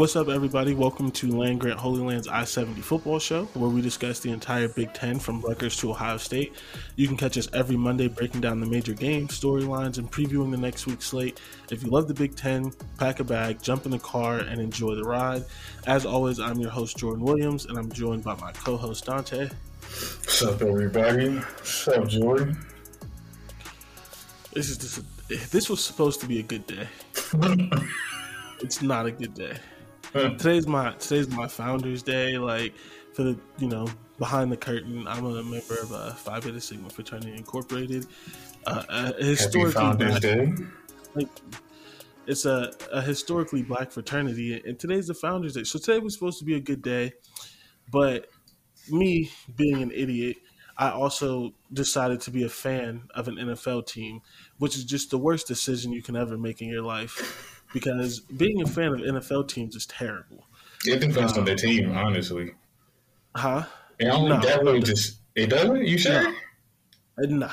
What's 0.00 0.16
up, 0.16 0.30
everybody? 0.30 0.72
Welcome 0.72 1.10
to 1.10 1.30
Land 1.30 1.60
Grant 1.60 1.78
Holy 1.78 2.00
Land's 2.00 2.26
I 2.26 2.44
70 2.44 2.80
football 2.80 3.18
show, 3.18 3.44
where 3.52 3.68
we 3.68 3.82
discuss 3.82 4.18
the 4.18 4.30
entire 4.30 4.66
Big 4.66 4.94
Ten 4.94 5.18
from 5.18 5.42
Rutgers 5.42 5.76
to 5.76 5.90
Ohio 5.90 6.16
State. 6.16 6.54
You 6.96 7.06
can 7.06 7.18
catch 7.18 7.36
us 7.36 7.50
every 7.52 7.76
Monday 7.76 8.08
breaking 8.08 8.40
down 8.40 8.60
the 8.60 8.66
major 8.66 8.94
games, 8.94 9.38
storylines, 9.38 9.98
and 9.98 10.10
previewing 10.10 10.52
the 10.52 10.56
next 10.56 10.86
week's 10.86 11.04
slate. 11.04 11.38
If 11.70 11.82
you 11.82 11.90
love 11.90 12.08
the 12.08 12.14
Big 12.14 12.34
Ten, 12.34 12.72
pack 12.96 13.20
a 13.20 13.24
bag, 13.24 13.60
jump 13.60 13.84
in 13.84 13.90
the 13.90 13.98
car, 13.98 14.38
and 14.38 14.58
enjoy 14.58 14.94
the 14.94 15.04
ride. 15.04 15.44
As 15.86 16.06
always, 16.06 16.40
I'm 16.40 16.58
your 16.58 16.70
host, 16.70 16.96
Jordan 16.96 17.22
Williams, 17.22 17.66
and 17.66 17.76
I'm 17.76 17.92
joined 17.92 18.24
by 18.24 18.36
my 18.36 18.52
co 18.52 18.78
host, 18.78 19.04
Dante. 19.04 19.50
What's 19.82 20.42
up, 20.42 20.62
everybody? 20.62 21.28
What's 21.36 21.88
up, 21.88 22.08
Jordan? 22.08 22.56
This 24.54 24.70
is 24.70 24.96
a, 24.96 25.02
this 25.50 25.68
was 25.68 25.84
supposed 25.84 26.22
to 26.22 26.26
be 26.26 26.38
a 26.38 26.42
good 26.42 26.66
day. 26.66 26.88
it's 28.60 28.80
not 28.80 29.04
a 29.04 29.10
good 29.10 29.34
day. 29.34 29.58
Today's 30.12 30.66
my 30.66 30.92
today's 30.92 31.28
my 31.28 31.46
Founders 31.46 32.02
Day. 32.02 32.38
Like 32.38 32.74
for 33.12 33.22
the 33.22 33.38
you 33.58 33.68
know 33.68 33.88
behind 34.18 34.50
the 34.50 34.56
curtain, 34.56 35.06
I'm 35.06 35.24
a 35.24 35.42
member 35.42 35.78
of 35.82 35.92
a 35.92 36.12
Phi 36.14 36.40
Beta 36.40 36.60
Sigma 36.60 36.90
fraternity 36.90 37.34
incorporated. 37.36 38.06
Uh, 38.66 38.84
a 38.88 39.24
historically 39.24 39.72
Founders 39.72 40.20
black, 40.20 40.22
Day. 40.22 40.54
like 41.14 41.28
it's 42.26 42.44
a, 42.44 42.72
a 42.92 43.00
historically 43.00 43.62
black 43.62 43.90
fraternity, 43.90 44.62
and 44.64 44.78
today's 44.78 45.06
the 45.08 45.14
Founders 45.14 45.54
Day. 45.54 45.64
So 45.64 45.78
today 45.78 45.98
was 45.98 46.14
supposed 46.14 46.38
to 46.40 46.44
be 46.44 46.54
a 46.54 46.60
good 46.60 46.82
day, 46.82 47.12
but 47.90 48.28
me 48.88 49.30
being 49.56 49.82
an 49.82 49.90
idiot, 49.90 50.36
I 50.76 50.90
also 50.90 51.54
decided 51.72 52.20
to 52.22 52.30
be 52.30 52.44
a 52.44 52.48
fan 52.48 53.02
of 53.14 53.28
an 53.28 53.36
NFL 53.36 53.86
team, 53.86 54.20
which 54.58 54.76
is 54.76 54.84
just 54.84 55.10
the 55.10 55.18
worst 55.18 55.46
decision 55.46 55.92
you 55.92 56.02
can 56.02 56.16
ever 56.16 56.36
make 56.36 56.60
in 56.62 56.68
your 56.68 56.82
life. 56.82 57.59
Because 57.72 58.20
being 58.20 58.62
a 58.62 58.66
fan 58.66 58.88
of 58.92 59.00
NFL 59.00 59.48
teams 59.48 59.76
is 59.76 59.86
terrible. 59.86 60.46
It 60.86 61.00
depends 61.00 61.36
on 61.38 61.44
the 61.44 61.54
team, 61.54 61.92
honestly. 61.96 62.52
Huh? 63.36 63.64
It 63.98 64.06
only 64.08 64.30
No. 64.30 64.40
that 64.40 64.62
really 64.62 64.80
just 64.80 65.18
it 65.36 65.48
doesn't. 65.50 65.86
You 65.86 65.98
sure? 65.98 66.28
Uh, 66.28 66.32
Nah. 67.28 67.52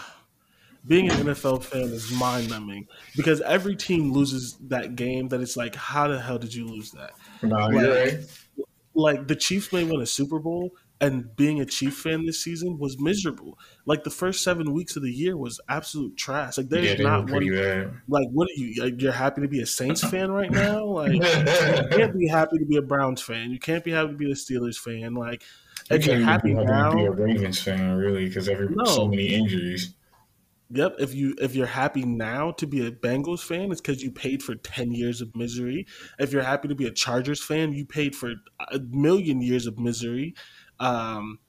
Being 0.88 1.12
an 1.12 1.18
NFL 1.18 1.64
fan 1.66 1.82
is 1.84 2.10
mind 2.14 2.50
numbing 2.50 2.88
because 3.18 3.42
every 3.42 3.76
team 3.76 4.14
loses 4.14 4.56
that 4.70 4.96
game 4.96 5.28
that 5.30 5.42
it's 5.42 5.58
like, 5.58 5.76
how 5.76 6.08
the 6.08 6.18
hell 6.20 6.38
did 6.40 6.54
you 6.54 6.66
lose 6.66 6.92
that? 6.92 7.12
No, 7.44 7.58
Like- 7.58 7.74
you're 7.74 7.94
right. 8.06 8.20
like 8.96 9.28
the 9.28 9.36
Chiefs 9.36 9.74
may 9.74 9.84
win 9.84 10.00
a 10.02 10.06
Super 10.06 10.40
Bowl, 10.40 10.72
and 11.00 11.36
being 11.36 11.62
a 11.62 11.66
Chief 11.66 11.96
fan 11.96 12.26
this 12.26 12.44
season 12.44 12.78
was 12.80 13.00
miserable. 13.00 13.58
Like 13.86 14.04
the 14.04 14.10
first 14.10 14.44
seven 14.44 14.74
weeks 14.74 14.96
of 14.96 15.04
the 15.04 15.12
year 15.12 15.38
was 15.38 15.60
absolute 15.70 16.18
trash. 16.18 16.58
Like 16.58 16.70
there's 16.70 16.94
Yeah, 17.00 17.04
not 17.04 17.30
one. 17.30 17.48
bad. 17.50 17.94
Like 18.08 18.28
what 18.32 18.48
are 18.50 18.60
you? 18.60 18.84
Like, 18.84 19.02
you're 19.02 19.12
happy 19.12 19.42
to 19.42 19.48
be 19.48 19.62
a 19.62 19.66
Saints 19.66 20.04
fan 20.10 20.32
right 20.32 20.52
now? 20.52 20.86
Like 20.86 21.14
you 21.14 21.88
can't 21.92 22.18
be 22.18 22.28
happy 22.28 22.58
to 22.60 22.66
be 22.66 22.78
a 22.78 22.82
Browns 22.82 23.22
fan. 23.22 23.52
You 23.52 23.60
can't 23.60 23.84
be 23.84 23.92
happy 23.92 24.12
to 24.12 24.18
be 24.18 24.32
a 24.32 24.36
Steelers 24.36 24.78
fan. 24.78 25.14
Like 25.14 25.44
You 25.90 26.00
you're 26.02 26.18
can't 26.18 26.24
happy 26.24 26.54
be 26.54 26.56
now, 26.56 26.92
to 26.92 26.96
be 26.98 27.06
a 27.06 27.12
Ravens 27.12 27.62
fan, 27.62 27.96
really, 27.96 28.26
because 28.28 28.50
every 28.50 28.70
No. 28.70 28.86
so 28.86 29.08
many 29.08 29.28
injuries. 29.34 29.96
Yep. 30.70 30.96
If 31.00 31.14
you 31.16 31.34
if 31.40 31.56
you're 31.56 31.66
happy 31.66 32.04
now 32.04 32.52
to 32.54 32.68
be 32.68 32.86
a 32.86 32.92
Bengals 32.92 33.40
fan, 33.42 33.72
it's 33.72 33.80
because 33.80 34.04
you 34.04 34.12
paid 34.12 34.44
for 34.44 34.54
ten 34.56 34.92
years 34.92 35.22
of 35.22 35.34
misery. 35.34 35.88
If 36.20 36.34
you're 36.34 36.44
happy 36.44 36.68
to 36.68 36.76
be 36.76 36.86
a 36.86 36.92
Chargers 36.92 37.42
fan, 37.42 37.72
you 37.72 37.86
paid 37.86 38.16
for 38.18 38.34
a 38.70 38.80
million 38.80 39.42
years 39.42 39.66
of 39.66 39.80
misery. 39.80 40.36
Um, 40.80 41.40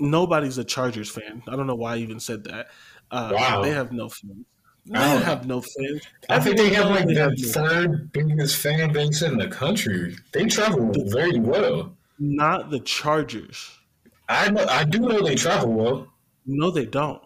nobody's 0.00 0.58
a 0.58 0.64
Chargers 0.64 1.10
fan. 1.10 1.42
I 1.48 1.56
don't 1.56 1.66
know 1.66 1.74
why 1.74 1.94
I 1.94 1.96
even 1.98 2.20
said 2.20 2.44
that. 2.44 2.68
Uh, 3.10 3.32
Wow. 3.34 3.62
They 3.62 3.70
have 3.70 3.92
no 3.92 4.08
fans. 4.08 4.44
They 4.86 4.98
I 4.98 5.06
have 5.06 5.46
no 5.46 5.60
fans. 5.60 6.02
I 6.28 6.40
think 6.40 6.56
they 6.56 6.70
have 6.70 6.90
like 6.90 7.06
the 7.06 7.30
third 7.52 8.10
biggest 8.12 8.56
fan 8.56 8.92
base 8.92 9.22
in 9.22 9.38
the 9.38 9.46
country. 9.48 10.16
They 10.32 10.46
travel 10.46 10.90
very 11.08 11.38
well. 11.38 11.96
Not 12.18 12.70
the 12.70 12.80
Chargers. 12.80 13.70
I 14.28 14.50
know. 14.50 14.64
I 14.68 14.82
do 14.84 14.98
know 15.00 15.22
they 15.22 15.36
travel 15.36 15.72
well. 15.72 16.08
No, 16.46 16.70
they 16.72 16.86
don't. 16.86 17.22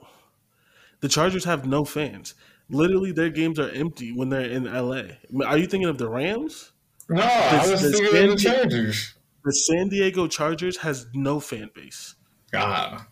The 1.01 1.09
Chargers 1.09 1.45
have 1.45 1.67
no 1.67 1.85
fans. 1.85 2.35
Literally, 2.69 3.13
their 3.13 3.31
games 3.31 3.59
are 3.59 3.71
empty 3.71 4.13
when 4.13 4.29
they're 4.29 4.51
in 4.51 4.65
LA. 4.65 5.03
Are 5.47 5.57
you 5.57 5.67
thinking 5.67 5.89
of 5.89 5.99
the 5.99 6.09
Rams? 6.09 6.73
No, 7.09 7.23
I 7.23 7.51
Does- 7.67 7.71
was 7.83 7.99
thinking 7.99 8.31
of 8.31 8.31
the 8.31 8.37
Chargers. 8.37 9.15
The 9.47 9.53
San 9.53 9.89
Diego 9.89 10.27
Chargers 10.27 10.77
has 10.79 11.07
no 11.15 11.39
fan 11.39 11.71
base. 11.73 12.17
Ah, 12.53 13.07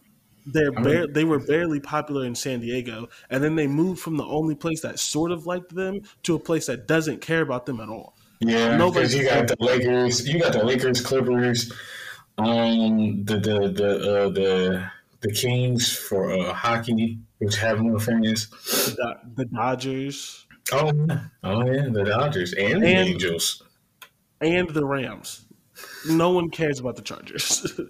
They're 0.45 0.77
I 0.77 0.81
mean- 0.83 1.13
they 1.13 1.25
were 1.25 1.39
barely 1.39 1.79
popular 1.79 2.27
in 2.27 2.35
San 2.35 2.59
Diego, 2.61 3.09
and 3.31 3.43
then 3.43 3.55
they 3.55 3.69
moved 3.69 4.01
from 4.01 4.17
the 4.17 4.25
only 4.27 4.57
place 4.57 4.81
that 4.83 4.99
sort 4.99 5.31
of 5.31 5.47
liked 5.47 5.75
them 5.75 6.01
to 6.25 6.35
a 6.35 6.39
place 6.41 6.67
that 6.67 6.89
doesn't 6.89 7.21
care 7.21 7.41
about 7.41 7.67
them 7.67 7.79
at 7.81 7.89
all. 7.89 8.17
Yeah, 8.41 8.77
because 8.77 9.15
you 9.15 9.25
got 9.25 9.47
the 9.47 9.57
Lakers, 9.61 10.29
you 10.29 10.41
got 10.41 10.53
the 10.53 10.65
Lakers, 10.65 11.01
Clippers, 11.01 11.73
um, 12.37 13.25
the 13.25 13.39
the 13.39 13.59
the 13.81 13.91
uh, 13.97 14.29
the 14.31 14.91
the 15.21 15.33
Kings 15.33 15.97
for 15.97 16.33
uh, 16.33 16.53
hockey, 16.53 17.21
which 17.39 17.57
have 17.57 17.81
no 17.81 17.99
fans. 17.99 18.49
The, 18.97 19.21
the 19.37 19.45
Dodgers 19.47 20.47
Oh, 20.73 20.91
oh 21.45 21.65
yeah, 21.71 21.89
the 21.91 22.05
Dodgers 22.05 22.53
and, 22.55 22.83
the 22.83 22.87
Angels. 22.89 23.63
and 24.41 24.69
the 24.71 24.85
Rams. 24.85 25.47
No 26.05 26.31
one 26.31 26.51
cares 26.51 26.79
about 26.81 26.97
the 26.97 27.03
Chargers. 27.03 27.81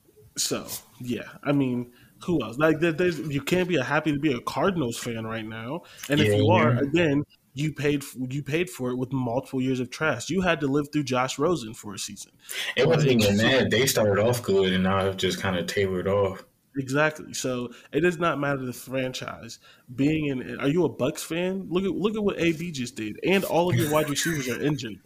so 0.36 0.66
yeah, 1.00 1.28
I 1.42 1.52
mean, 1.52 1.92
who 2.24 2.42
else? 2.42 2.58
Like, 2.58 2.80
there, 2.80 2.92
there's 2.92 3.18
you 3.18 3.42
can't 3.42 3.68
be 3.68 3.76
a 3.76 3.84
happy 3.84 4.12
to 4.12 4.18
be 4.18 4.32
a 4.32 4.40
Cardinals 4.40 4.98
fan 4.98 5.26
right 5.26 5.44
now, 5.46 5.82
and 6.08 6.20
if 6.20 6.28
Yeah, 6.28 6.34
you 6.34 6.50
are, 6.50 6.74
yeah. 6.74 6.80
again, 6.82 7.24
you 7.54 7.72
paid 7.72 8.04
you 8.28 8.42
paid 8.42 8.70
for 8.70 8.90
it 8.90 8.96
with 8.96 9.12
multiple 9.12 9.60
years 9.60 9.80
of 9.80 9.90
trash. 9.90 10.30
You 10.30 10.42
had 10.42 10.60
to 10.60 10.66
live 10.68 10.88
through 10.92 11.04
Josh 11.04 11.38
Rosen 11.38 11.74
for 11.74 11.94
a 11.94 11.98
season. 11.98 12.32
It 12.76 12.86
wasn't 12.86 13.12
even 13.12 13.36
that. 13.38 13.70
They 13.70 13.86
started 13.86 14.18
off 14.22 14.42
good 14.42 14.72
and 14.72 14.84
now 14.84 15.00
have 15.00 15.16
just 15.16 15.40
kind 15.40 15.56
of 15.56 15.66
tapered 15.66 16.08
off. 16.08 16.44
Exactly. 16.76 17.34
So 17.34 17.70
it 17.92 18.00
does 18.00 18.18
not 18.18 18.38
matter 18.38 18.64
the 18.64 18.72
franchise. 18.72 19.58
Being 19.94 20.26
in, 20.26 20.60
are 20.60 20.68
you 20.68 20.84
a 20.84 20.88
Bucks 20.88 21.24
fan? 21.24 21.66
Look 21.68 21.84
at 21.84 21.90
look 21.90 22.14
at 22.14 22.22
what 22.22 22.38
AB 22.38 22.70
just 22.72 22.94
did, 22.94 23.18
and 23.24 23.44
all 23.44 23.70
of 23.70 23.76
your 23.76 23.90
wide 23.90 24.08
receivers 24.08 24.48
are 24.48 24.60
injured. 24.60 24.98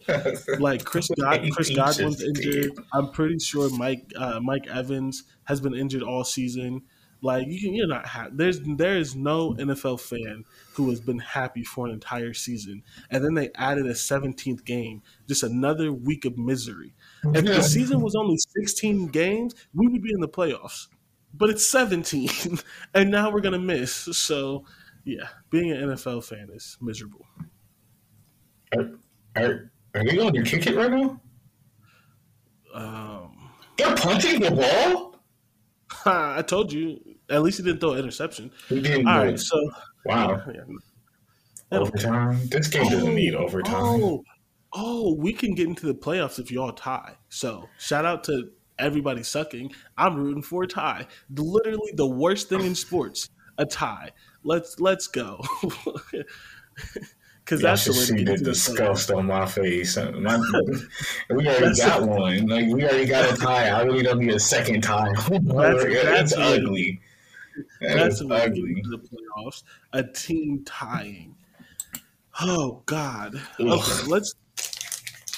Like 0.59 0.83
Chris 0.83 1.09
God, 1.19 1.41
Chris 1.51 1.69
Godwin's 1.69 2.21
injured. 2.21 2.73
I'm 2.93 3.11
pretty 3.11 3.39
sure 3.39 3.69
Mike 3.75 4.11
uh, 4.15 4.39
Mike 4.41 4.67
Evans 4.67 5.23
has 5.45 5.61
been 5.61 5.73
injured 5.73 6.03
all 6.03 6.23
season. 6.23 6.83
Like 7.23 7.47
you 7.47 7.59
can, 7.59 7.73
you're 7.73 7.87
not 7.87 8.05
ha- 8.05 8.27
there's 8.31 8.59
there 8.59 8.97
is 8.97 9.15
no 9.15 9.53
NFL 9.53 10.01
fan 10.01 10.43
who 10.73 10.89
has 10.89 10.99
been 10.99 11.19
happy 11.19 11.63
for 11.63 11.87
an 11.87 11.93
entire 11.93 12.33
season, 12.33 12.83
and 13.09 13.23
then 13.23 13.33
they 13.33 13.49
added 13.55 13.85
a 13.85 13.93
17th 13.93 14.65
game, 14.65 15.01
just 15.27 15.41
another 15.41 15.93
week 15.93 16.25
of 16.25 16.37
misery. 16.37 16.93
If 17.23 17.45
the 17.45 17.63
season 17.63 18.01
was 18.01 18.13
only 18.15 18.35
16 18.37 19.07
games, 19.07 19.55
we 19.73 19.87
would 19.87 20.03
be 20.03 20.11
in 20.13 20.19
the 20.19 20.27
playoffs. 20.27 20.87
But 21.33 21.49
it's 21.49 21.65
17, 21.67 22.29
and 22.93 23.11
now 23.11 23.31
we're 23.31 23.41
gonna 23.41 23.59
miss. 23.59 23.91
So, 23.91 24.65
yeah, 25.03 25.27
being 25.49 25.71
an 25.71 25.89
NFL 25.89 26.23
fan 26.23 26.49
is 26.53 26.77
miserable. 26.81 27.25
Are, 28.75 28.91
are, 29.35 29.71
are 29.95 30.03
they 30.03 30.15
going 30.15 30.33
to 30.33 30.43
kick 30.43 30.67
it 30.67 30.75
right 30.75 30.91
now? 30.91 31.21
Um, 32.73 33.51
They're 33.77 33.95
punching 33.95 34.41
the 34.41 34.51
ball. 34.51 35.19
I 36.05 36.41
told 36.41 36.71
you. 36.71 36.99
At 37.29 37.41
least 37.41 37.57
he 37.57 37.63
didn't 37.63 37.79
throw 37.79 37.93
an 37.93 37.99
interception. 37.99 38.51
He 38.67 38.81
didn't. 38.81 39.07
All 39.07 39.23
right, 39.23 39.39
so 39.39 39.57
Wow. 40.05 40.41
yeah. 40.53 40.61
Overtime. 41.71 42.39
This 42.49 42.67
game 42.67 42.89
doesn't 42.89 43.15
need 43.15 43.33
overtime. 43.33 43.75
Oh, 43.75 44.23
oh, 44.73 45.15
we 45.15 45.33
can 45.33 45.55
get 45.55 45.67
into 45.67 45.87
the 45.87 45.95
playoffs 45.95 46.39
if 46.39 46.51
y'all 46.51 46.71
tie. 46.71 47.15
So 47.29 47.67
shout 47.79 48.05
out 48.05 48.23
to 48.25 48.51
everybody 48.79 49.23
sucking. 49.23 49.71
I'm 49.97 50.15
rooting 50.15 50.43
for 50.43 50.63
a 50.63 50.67
tie. 50.67 51.07
Literally 51.33 51.91
the 51.95 52.07
worst 52.07 52.49
thing 52.49 52.61
in 52.61 52.75
sports, 52.75 53.29
a 53.57 53.65
tie. 53.65 54.11
Let's 54.43 54.79
let's 54.79 55.07
go. 55.07 55.41
Because 57.45 57.61
Y'all 57.61 57.71
that's 57.71 57.83
the 57.85 57.93
should 57.93 58.17
see 58.19 58.23
the 58.23 58.37
disgust 58.37 59.11
on 59.11 59.25
my 59.25 59.45
face. 59.45 59.97
My- 59.97 60.37
we 61.29 61.45
already 61.45 61.75
got 61.75 62.01
one. 62.07 62.47
Like 62.47 62.67
we 62.67 62.83
already 62.85 63.05
got 63.05 63.33
a 63.33 63.35
tie. 63.35 63.67
I 63.67 63.81
really 63.83 64.01
don't 64.01 64.19
need 64.19 64.33
a 64.33 64.39
second 64.39 64.81
tie. 64.81 65.11
That's- 65.29 65.83
that's- 65.83 66.33
ugly. 66.37 67.01
That's 67.81 67.95
That's 67.95 68.19
the 68.19 68.27
way 68.27 68.45
to 68.45 68.49
get 68.49 68.59
ugly. 68.59 68.83
the 68.89 68.97
playoffs. 68.97 69.63
A 69.91 70.03
team 70.03 70.63
tying. 70.65 71.35
Oh 72.39 72.81
God. 72.85 73.35
Okay, 73.59 74.07
let's 74.07 74.33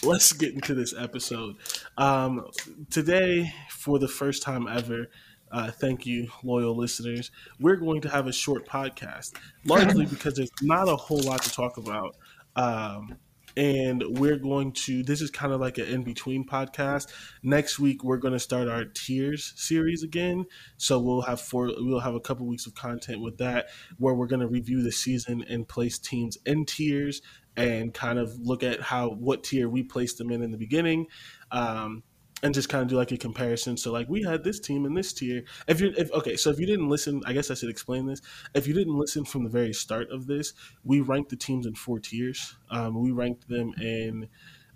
let's 0.09 0.33
get 0.33 0.53
into 0.53 0.73
this 0.73 0.93
episode. 0.97 1.55
Um, 1.97 2.47
today, 2.89 3.53
for 3.69 3.99
the 3.99 4.07
first 4.07 4.43
time 4.43 4.67
ever, 4.67 5.07
uh, 5.51 5.71
thank 5.71 6.05
you, 6.05 6.29
loyal 6.43 6.75
listeners. 6.75 7.31
We're 7.59 7.75
going 7.75 8.01
to 8.01 8.09
have 8.09 8.27
a 8.27 8.33
short 8.33 8.67
podcast, 8.67 9.33
largely 9.65 10.05
because 10.09 10.35
there's 10.35 10.51
not 10.61 10.87
a 10.87 10.95
whole 10.95 11.21
lot 11.21 11.41
to 11.43 11.51
talk 11.51 11.77
about. 11.77 12.15
Um, 12.55 13.17
and 13.57 14.03
we're 14.07 14.37
going 14.37 14.71
to 14.71 15.03
this 15.03 15.21
is 15.21 15.31
kind 15.31 15.53
of 15.53 15.61
like 15.61 15.77
an 15.77 15.85
in-between 15.85 16.45
podcast. 16.45 17.07
Next 17.43 17.79
week 17.79 18.03
we're 18.03 18.17
going 18.17 18.33
to 18.33 18.39
start 18.39 18.67
our 18.67 18.85
tiers 18.85 19.53
series 19.55 20.03
again. 20.03 20.45
So 20.77 20.99
we'll 20.99 21.21
have 21.21 21.41
four 21.41 21.71
we'll 21.77 21.99
have 21.99 22.15
a 22.15 22.19
couple 22.19 22.45
weeks 22.47 22.65
of 22.65 22.75
content 22.75 23.21
with 23.21 23.37
that 23.37 23.67
where 23.97 24.13
we're 24.13 24.27
going 24.27 24.41
to 24.41 24.47
review 24.47 24.83
the 24.83 24.91
season 24.91 25.43
and 25.49 25.67
place 25.67 25.97
teams 25.97 26.37
in 26.45 26.65
tiers 26.65 27.21
and 27.57 27.93
kind 27.93 28.19
of 28.19 28.37
look 28.39 28.63
at 28.63 28.81
how 28.81 29.09
what 29.09 29.43
tier 29.43 29.69
we 29.69 29.83
placed 29.83 30.17
them 30.17 30.31
in 30.31 30.41
in 30.41 30.51
the 30.51 30.57
beginning. 30.57 31.07
Um, 31.51 32.03
and 32.43 32.53
just 32.53 32.69
kind 32.69 32.81
of 32.81 32.87
do 32.89 32.95
like 32.95 33.11
a 33.11 33.17
comparison. 33.17 33.77
So 33.77 33.91
like 33.91 34.07
we 34.09 34.23
had 34.23 34.43
this 34.43 34.59
team 34.59 34.85
in 34.85 34.93
this 34.93 35.13
tier. 35.13 35.43
If 35.67 35.81
you 35.81 35.93
if 35.97 36.11
okay, 36.11 36.35
so 36.35 36.49
if 36.49 36.59
you 36.59 36.65
didn't 36.65 36.89
listen, 36.89 37.21
I 37.25 37.33
guess 37.33 37.49
I 37.49 37.53
should 37.53 37.69
explain 37.69 38.05
this. 38.05 38.21
If 38.53 38.67
you 38.67 38.73
didn't 38.73 38.97
listen 38.97 39.25
from 39.25 39.43
the 39.43 39.49
very 39.49 39.73
start 39.73 40.09
of 40.11 40.27
this, 40.27 40.53
we 40.83 41.01
ranked 41.01 41.29
the 41.29 41.35
teams 41.37 41.65
in 41.65 41.75
four 41.75 41.99
tiers. 41.99 42.55
Um, 42.69 43.01
we 43.01 43.11
ranked 43.11 43.47
them 43.47 43.73
in. 43.81 44.27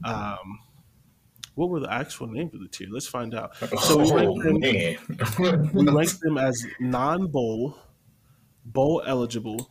Um, 0.03 0.59
what 1.55 1.69
were 1.69 1.81
the 1.81 1.91
actual 1.91 2.27
names 2.27 2.53
of 2.53 2.61
the 2.61 2.69
tier? 2.69 2.87
Let's 2.89 3.07
find 3.07 3.35
out. 3.35 3.51
So 3.81 3.97
we 3.97 4.11
ranked 4.11 4.45
oh, 4.45 4.59
them. 4.59 5.69
we 5.73 5.91
ranked 5.91 6.21
them 6.21 6.37
as 6.37 6.65
non-bowl, 6.79 7.77
bowl 8.63 9.03
eligible, 9.05 9.69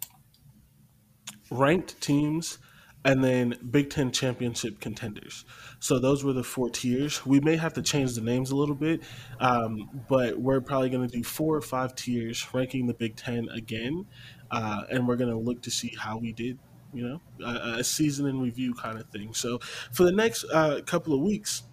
ranked 1.51 1.99
teams, 2.03 2.59
and 3.05 3.23
then 3.23 3.57
Big 3.71 3.91
Ten 3.91 4.11
championship 4.11 4.81
contenders. 4.81 5.45
So 5.79 5.99
those 5.99 6.25
were 6.25 6.33
the 6.33 6.43
four 6.43 6.69
tiers. 6.69 7.25
We 7.25 7.41
may 7.41 7.57
have 7.57 7.73
to 7.75 7.83
change 7.83 8.15
the 8.15 8.21
names 8.21 8.51
a 8.51 8.57
little 8.57 8.75
bit, 8.75 9.03
um, 9.41 10.03
but 10.09 10.39
we're 10.39 10.61
probably 10.61 10.91
going 10.91 11.09
to 11.09 11.17
do 11.17 11.23
four 11.23 11.57
or 11.57 11.61
five 11.61 11.95
tiers, 11.95 12.47
ranking 12.53 12.87
the 12.87 12.95
Big 12.95 13.17
Ten 13.17 13.49
again, 13.51 14.07
uh, 14.51 14.83
and 14.91 15.07
we're 15.07 15.17
going 15.17 15.31
to 15.31 15.39
look 15.39 15.63
to 15.63 15.71
see 15.71 15.95
how 15.99 16.19
we 16.19 16.33
did. 16.33 16.59
You 16.95 17.07
know, 17.07 17.47
a, 17.47 17.81
a 17.81 17.85
season 17.85 18.27
in 18.27 18.41
review 18.41 18.73
kind 18.73 18.99
of 18.99 19.07
thing. 19.11 19.35
So 19.35 19.59
for 19.93 20.05
the 20.05 20.13
next 20.13 20.45
uh, 20.51 20.81
couple 20.87 21.13
of 21.13 21.21
weeks, 21.21 21.65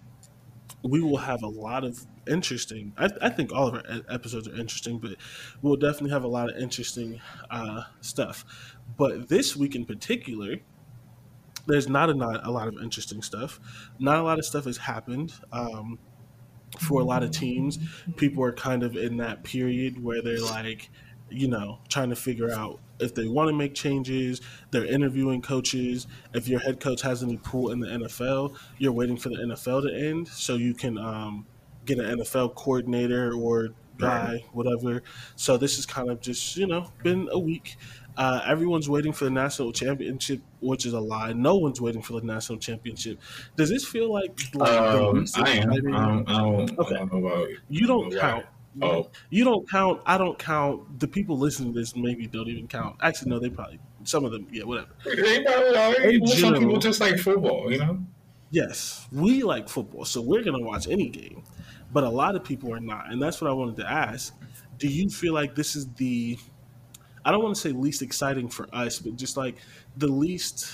we 0.82 1.00
will 1.00 1.16
have 1.16 1.42
a 1.42 1.48
lot 1.48 1.84
of 1.84 2.06
interesting. 2.28 2.92
I, 2.98 3.08
I, 3.22 3.28
think 3.30 3.50
all 3.50 3.68
of 3.68 3.74
our 3.74 3.82
episodes 4.10 4.46
are 4.46 4.54
interesting, 4.54 4.98
but 4.98 5.12
we'll 5.62 5.76
definitely 5.76 6.10
have 6.10 6.24
a 6.24 6.28
lot 6.28 6.50
of 6.50 6.56
interesting 6.58 7.20
uh, 7.50 7.84
stuff. 8.02 8.44
But 8.98 9.30
this 9.30 9.56
week 9.56 9.74
in 9.74 9.86
particular, 9.86 10.56
there's 11.66 11.88
not 11.88 12.10
a, 12.10 12.14
not 12.14 12.46
a 12.46 12.50
lot 12.50 12.68
of 12.68 12.76
interesting 12.82 13.22
stuff. 13.22 13.60
Not 13.98 14.18
a 14.18 14.22
lot 14.22 14.38
of 14.38 14.44
stuff 14.44 14.64
has 14.64 14.76
happened. 14.76 15.32
Um, 15.52 15.98
for 16.78 17.00
a 17.00 17.04
lot 17.04 17.22
of 17.22 17.30
teams, 17.30 17.78
people 18.16 18.42
are 18.44 18.52
kind 18.52 18.82
of 18.82 18.96
in 18.96 19.16
that 19.18 19.44
period 19.44 20.02
where 20.02 20.20
they're 20.20 20.40
like, 20.40 20.90
you 21.30 21.48
know, 21.48 21.78
trying 21.88 22.10
to 22.10 22.16
figure 22.16 22.50
out 22.50 22.80
if 22.98 23.14
they 23.14 23.26
want 23.26 23.48
to 23.48 23.54
make 23.54 23.74
changes. 23.74 24.40
They're 24.70 24.84
interviewing 24.84 25.42
coaches. 25.42 26.06
If 26.34 26.48
your 26.48 26.60
head 26.60 26.80
coach 26.80 27.02
has 27.02 27.22
any 27.22 27.38
pull 27.38 27.70
in 27.70 27.80
the 27.80 27.88
NFL, 27.88 28.56
you're 28.78 28.92
waiting 28.92 29.16
for 29.16 29.30
the 29.30 29.36
NFL 29.36 29.88
to 29.88 29.94
end 29.94 30.28
so 30.28 30.56
you 30.56 30.74
can 30.74 30.98
um, 30.98 31.46
get 31.84 31.98
an 31.98 32.18
NFL 32.18 32.54
coordinator 32.54 33.32
or 33.32 33.70
guy, 33.98 34.44
whatever. 34.52 35.02
So 35.36 35.56
this 35.56 35.78
is 35.78 35.86
kind 35.86 36.10
of 36.10 36.20
just 36.20 36.56
you 36.56 36.66
know 36.66 36.90
been 37.02 37.28
a 37.32 37.38
week. 37.38 37.76
Uh, 38.16 38.40
everyone's 38.46 38.88
waiting 38.88 39.12
for 39.12 39.24
the 39.24 39.30
national 39.30 39.72
championship, 39.72 40.40
which 40.60 40.86
is 40.86 40.94
a 40.94 41.00
lie. 41.00 41.32
No 41.32 41.56
one's 41.56 41.80
waiting 41.80 42.02
for 42.02 42.18
the 42.18 42.26
national 42.26 42.58
championship. 42.58 43.20
Does 43.56 43.68
this 43.68 43.84
feel 43.84 44.12
like, 44.12 44.40
like 44.54 44.70
um, 44.70 45.26
I 45.36 45.50
am? 45.50 45.72
I 45.72 45.78
don't, 45.78 46.28
I 46.28 46.38
don't, 46.38 46.78
okay. 46.78 46.94
I 46.94 46.98
don't 46.98 47.12
know 47.12 47.26
about 47.26 47.48
you. 47.68 47.86
Don't 47.86 48.16
count. 48.18 48.46
Oh. 48.82 49.10
You 49.30 49.44
don't 49.44 49.68
count. 49.68 50.02
I 50.06 50.18
don't 50.18 50.38
count. 50.38 51.00
The 51.00 51.08
people 51.08 51.38
listening 51.38 51.72
to 51.72 51.78
this 51.78 51.96
maybe 51.96 52.26
don't 52.26 52.48
even 52.48 52.68
count. 52.68 52.96
Actually, 53.02 53.30
no, 53.30 53.38
they 53.38 53.48
probably 53.48 53.80
some 54.04 54.24
of 54.24 54.32
them. 54.32 54.46
Yeah, 54.50 54.64
whatever. 54.64 54.88
They 55.04 55.42
probably 55.42 56.26
Some 56.26 56.54
people 56.54 56.78
just 56.78 57.00
like 57.00 57.18
football, 57.18 57.70
you 57.70 57.78
know. 57.78 58.04
Yes, 58.50 59.08
we 59.12 59.42
like 59.42 59.68
football, 59.68 60.04
so 60.04 60.20
we're 60.20 60.42
gonna 60.42 60.60
watch 60.60 60.88
any 60.88 61.08
game. 61.08 61.42
But 61.92 62.04
a 62.04 62.08
lot 62.08 62.36
of 62.36 62.44
people 62.44 62.72
are 62.72 62.80
not, 62.80 63.10
and 63.10 63.20
that's 63.20 63.40
what 63.40 63.50
I 63.50 63.54
wanted 63.54 63.76
to 63.76 63.90
ask. 63.90 64.34
Do 64.78 64.88
you 64.88 65.08
feel 65.08 65.32
like 65.32 65.54
this 65.54 65.74
is 65.74 65.88
the 65.94 66.38
I 67.26 67.32
don't 67.32 67.42
want 67.42 67.56
to 67.56 67.60
say 67.60 67.70
least 67.70 68.02
exciting 68.02 68.48
for 68.48 68.68
us, 68.72 69.00
but 69.00 69.16
just 69.16 69.36
like 69.36 69.56
the 69.96 70.06
least 70.06 70.72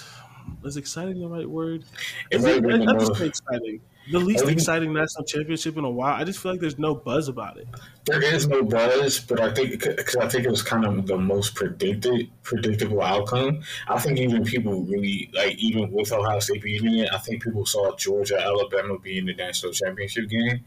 is 0.65 0.77
exciting 0.77 1.19
the 1.19 1.27
right 1.27 1.49
word? 1.49 1.85
Is 2.31 2.45
it, 2.45 2.63
that's 2.63 3.21
exciting. 3.21 3.81
The 4.11 4.19
least 4.19 4.47
exciting 4.47 4.93
national 4.93 5.25
championship 5.25 5.79
in 5.79 5.85
a 5.85 5.91
while. 5.91 6.21
I 6.21 6.25
just 6.25 6.41
feel 6.41 6.53
like 6.53 6.61
there's 6.61 6.79
no 6.79 6.95
buzz 6.95 7.29
about 7.29 7.57
it. 7.57 7.69
There 8.05 8.23
is 8.23 8.49
no 8.49 8.63
buzz, 8.63 9.21
but 9.21 9.41
I 9.41 9.55
think 9.55 9.83
because 9.83 10.17
I 10.17 10.29
think 10.29 10.45
it 10.45 10.51
was 10.51 10.63
kind 10.63 10.85
of 10.85 11.07
the 11.07 11.17
most 11.17 11.55
predicted, 11.55 12.29
predictable 12.43 13.01
outcome. 13.01 13.63
I 13.89 13.99
think 13.99 14.19
even 14.19 14.45
people 14.45 14.83
really 14.83 15.31
like 15.33 15.57
even 15.57 15.91
with 15.91 16.13
Ohio 16.13 16.41
State 16.41 16.63
beating 16.63 16.99
it. 16.99 17.09
I 17.15 17.19
think 17.19 17.43
people 17.43 17.65
saw 17.65 17.97
Georgia, 17.97 18.39
Alabama 18.39 18.99
being 18.99 19.25
the 19.25 19.35
national 19.35 19.73
championship 19.73 20.29
game. 20.29 20.65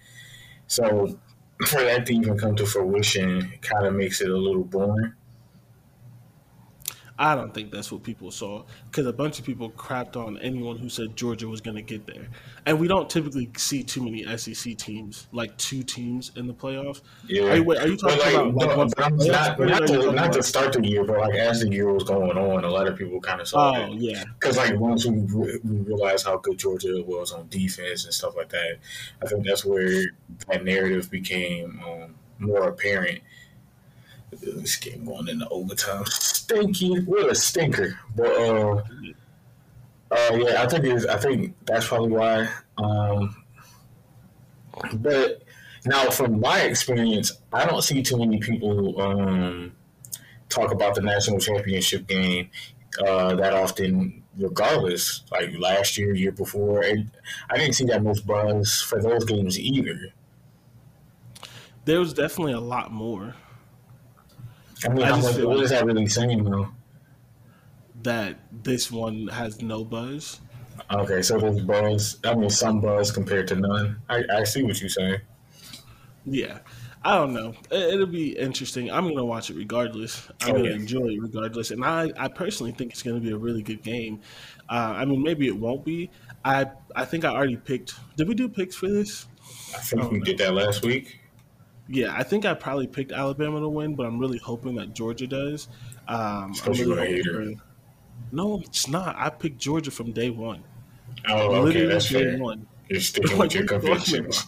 So 0.66 1.20
for 1.68 1.84
that 1.84 2.08
to 2.08 2.16
even 2.16 2.40
come 2.40 2.56
to 2.56 2.66
fruition, 2.66 3.54
kind 3.62 3.86
of 3.86 3.94
makes 3.94 4.22
it 4.22 4.30
a 4.30 4.38
little 4.38 4.64
boring. 4.64 5.14
I 7.18 7.34
don't 7.34 7.54
think 7.54 7.72
that's 7.72 7.92
what 7.94 8.04
people 8.04 8.30
saw 8.30 8.64
because 8.88 9.08
a 9.08 9.14
bunch 9.14 9.40
of 9.40 9.46
people 9.46 9.70
crapped 9.70 10.18
on 10.18 10.38
anyone 10.40 10.78
who 10.78 10.90
said 10.90 11.16
Georgia 11.16 11.48
was 11.48 11.62
going 11.62 11.78
to 11.78 11.82
get 11.82 12.06
there, 12.06 12.28
and 12.66 12.78
we 12.78 12.90
don't 12.90 13.10
typically 13.10 13.50
see 13.56 13.84
too 13.84 14.04
many 14.04 14.26
SEC 14.38 14.76
teams 14.78 15.28
like 15.32 15.56
two 15.58 15.82
teams 15.82 16.34
in 16.36 16.46
the 16.46 16.54
playoffs. 16.54 17.02
Yeah, 17.28 17.44
are 17.44 17.56
you, 17.56 17.72
are 17.72 17.88
you 17.88 17.96
talking 17.96 18.20
like, 18.20 18.34
about 18.34 18.98
like, 18.98 19.18
no, 19.18 19.28
not, 19.28 19.60
not, 19.60 19.88
to, 19.88 20.12
not 20.12 20.34
to 20.34 20.44
start 20.44 20.74
the 20.74 20.86
year, 20.86 21.06
but 21.06 21.20
like 21.20 21.36
as 21.36 21.62
the 21.62 21.72
year 21.72 21.92
was 21.92 22.04
going 22.04 22.38
on, 22.38 22.66
a 22.66 22.70
lot 22.70 22.88
of 22.88 22.98
people 22.98 23.22
kind 23.22 23.40
of 23.40 23.48
saw 23.48 23.78
oh, 23.78 23.94
it. 23.94 23.94
yeah, 23.94 24.24
because 24.38 24.58
like 24.58 24.78
once 24.78 25.06
we, 25.06 25.22
we 25.22 25.60
realized 25.64 26.26
how 26.26 26.36
good 26.38 26.58
Georgia 26.58 27.02
was 27.06 27.32
on 27.32 27.48
defense 27.48 28.04
and 28.04 28.14
stuff 28.14 28.36
like 28.36 28.50
that, 28.50 28.80
I 29.24 29.28
think 29.28 29.46
that's 29.46 29.64
where 29.64 30.04
that 30.50 30.66
narrative 30.66 31.10
became 31.10 31.82
um, 31.88 32.16
more 32.40 32.68
apparent 32.68 33.22
this 34.32 34.76
game 34.76 35.06
going 35.06 35.28
into 35.28 35.48
overtime. 35.50 36.06
Stinky, 36.06 37.00
what 37.02 37.32
a 37.32 37.36
stinker. 37.36 37.98
But 38.16 38.32
uh, 38.32 38.84
uh, 40.12 40.36
yeah, 40.36 40.64
I 40.64 40.68
think 40.68 40.86
it's, 40.86 41.06
I 41.06 41.18
think 41.18 41.56
that's 41.66 41.88
probably 41.88 42.12
why. 42.12 42.50
Um, 42.78 43.44
but 44.96 45.44
now, 45.86 46.10
from 46.10 46.40
my 46.40 46.62
experience, 46.62 47.32
I 47.54 47.66
don't 47.66 47.82
see 47.82 48.02
too 48.02 48.18
many 48.18 48.40
people 48.40 49.02
um, 49.02 49.72
talk 50.50 50.72
about 50.72 50.96
the 50.96 51.02
national 51.02 51.40
championship 51.40 52.08
game 52.08 52.50
uh, 53.06 53.36
that 53.36 53.54
often. 53.54 54.22
Regardless, 54.38 55.24
like 55.32 55.58
last 55.58 55.98
year, 55.98 56.14
year 56.14 56.34
before, 56.34 56.82
and 56.82 57.10
I 57.50 57.58
didn't 57.58 57.76
see 57.76 57.86
that 57.86 58.04
much 58.04 58.28
buzz 58.28 58.82
for 58.82 59.02
those 59.02 59.24
games 59.24 59.58
either. 59.58 60.14
There 61.86 62.02
was 62.02 62.14
definitely 62.14 62.52
a 62.52 62.60
lot 62.60 62.92
more. 62.92 63.36
I 64.84 64.90
mean, 64.90 65.06
I 65.06 65.18
what, 65.18 65.44
what 65.46 65.60
is 65.62 65.70
that 65.70 65.86
really 65.86 66.08
saying 66.08 66.44
though? 66.44 66.70
That 68.04 68.38
this 68.64 68.92
one 68.92 69.28
has 69.28 69.62
no 69.62 69.84
buzz. 69.84 70.42
Okay, 70.92 71.22
so 71.22 71.40
there's 71.40 71.62
buzz. 71.62 72.18
I 72.24 72.36
mean, 72.36 72.50
some 72.50 72.82
buzz 72.82 73.12
compared 73.12 73.48
to 73.50 73.56
none. 73.56 74.02
I, 74.10 74.24
I 74.32 74.44
see 74.44 74.64
what 74.64 74.80
you're 74.80 74.90
saying. 74.90 75.22
Yeah, 76.26 76.60
I 77.04 77.16
don't 77.16 77.34
know. 77.34 77.54
It, 77.72 77.98
will 77.98 78.06
be 78.08 78.38
interesting. 78.38 78.92
I'm 78.92 79.08
gonna 79.08 79.26
watch 79.26 79.50
it 79.50 79.56
regardless. 79.56 80.28
I'm 80.42 80.50
oh, 80.50 80.54
gonna 80.58 80.70
yeah. 80.70 80.76
enjoy 80.76 81.08
it 81.08 81.22
regardless, 81.22 81.72
and 81.72 81.84
I, 81.84 82.12
I 82.18 82.28
personally 82.28 82.72
think 82.72 82.92
it's 82.92 83.04
gonna 83.04 83.20
be 83.20 83.32
a 83.32 83.38
really 83.38 83.64
good 83.64 83.84
game. 83.84 84.22
Uh, 84.70 84.94
I 84.98 85.06
mean, 85.06 85.24
maybe 85.24 85.48
it 85.48 85.56
won't 85.56 85.86
be. 85.86 86.10
I 86.44 86.66
I 86.96 87.06
think 87.06 87.24
I 87.24 87.30
already 87.30 87.58
picked. 87.58 87.96
Did 88.18 88.28
we 88.28 88.36
do 88.36 88.50
picks 88.50 88.76
for 88.76 88.90
this? 88.90 89.28
I 89.74 89.80
think 89.80 90.04
I 90.04 90.08
we 90.08 90.18
know. 90.20 90.26
did 90.26 90.38
that 90.40 90.54
last 90.54 90.84
week. 90.84 91.20
Yeah, 91.88 92.14
I 92.16 92.24
think 92.24 92.46
I 92.46 92.54
probably 92.54 92.88
picked 92.88 93.12
Alabama 93.12 93.60
to 93.60 93.70
win, 93.70 93.96
but 93.96 94.06
I'm 94.06 94.18
really 94.18 94.40
hoping 94.40 94.76
that 94.76 94.94
Georgia 94.94 95.28
does. 95.28 95.68
Um, 96.08 96.54
I'm 96.66 96.74
really 96.74 97.22
hoping, 97.22 97.62
no, 98.32 98.60
it's 98.62 98.88
not. 98.88 99.16
I 99.18 99.30
picked 99.30 99.60
Georgia 99.60 99.92
from 99.92 100.12
day 100.12 100.30
one. 100.30 100.64
Oh, 101.28 101.48
okay, 101.48 101.60
Literally 101.60 101.88
that's 101.88 102.10
day 102.10 102.32
fair. 102.32 102.38
One. 102.40 102.68
You're 102.90 103.00
sticking 103.02 103.38
with 103.38 103.54
your 103.54 103.66
convictions. 103.66 104.46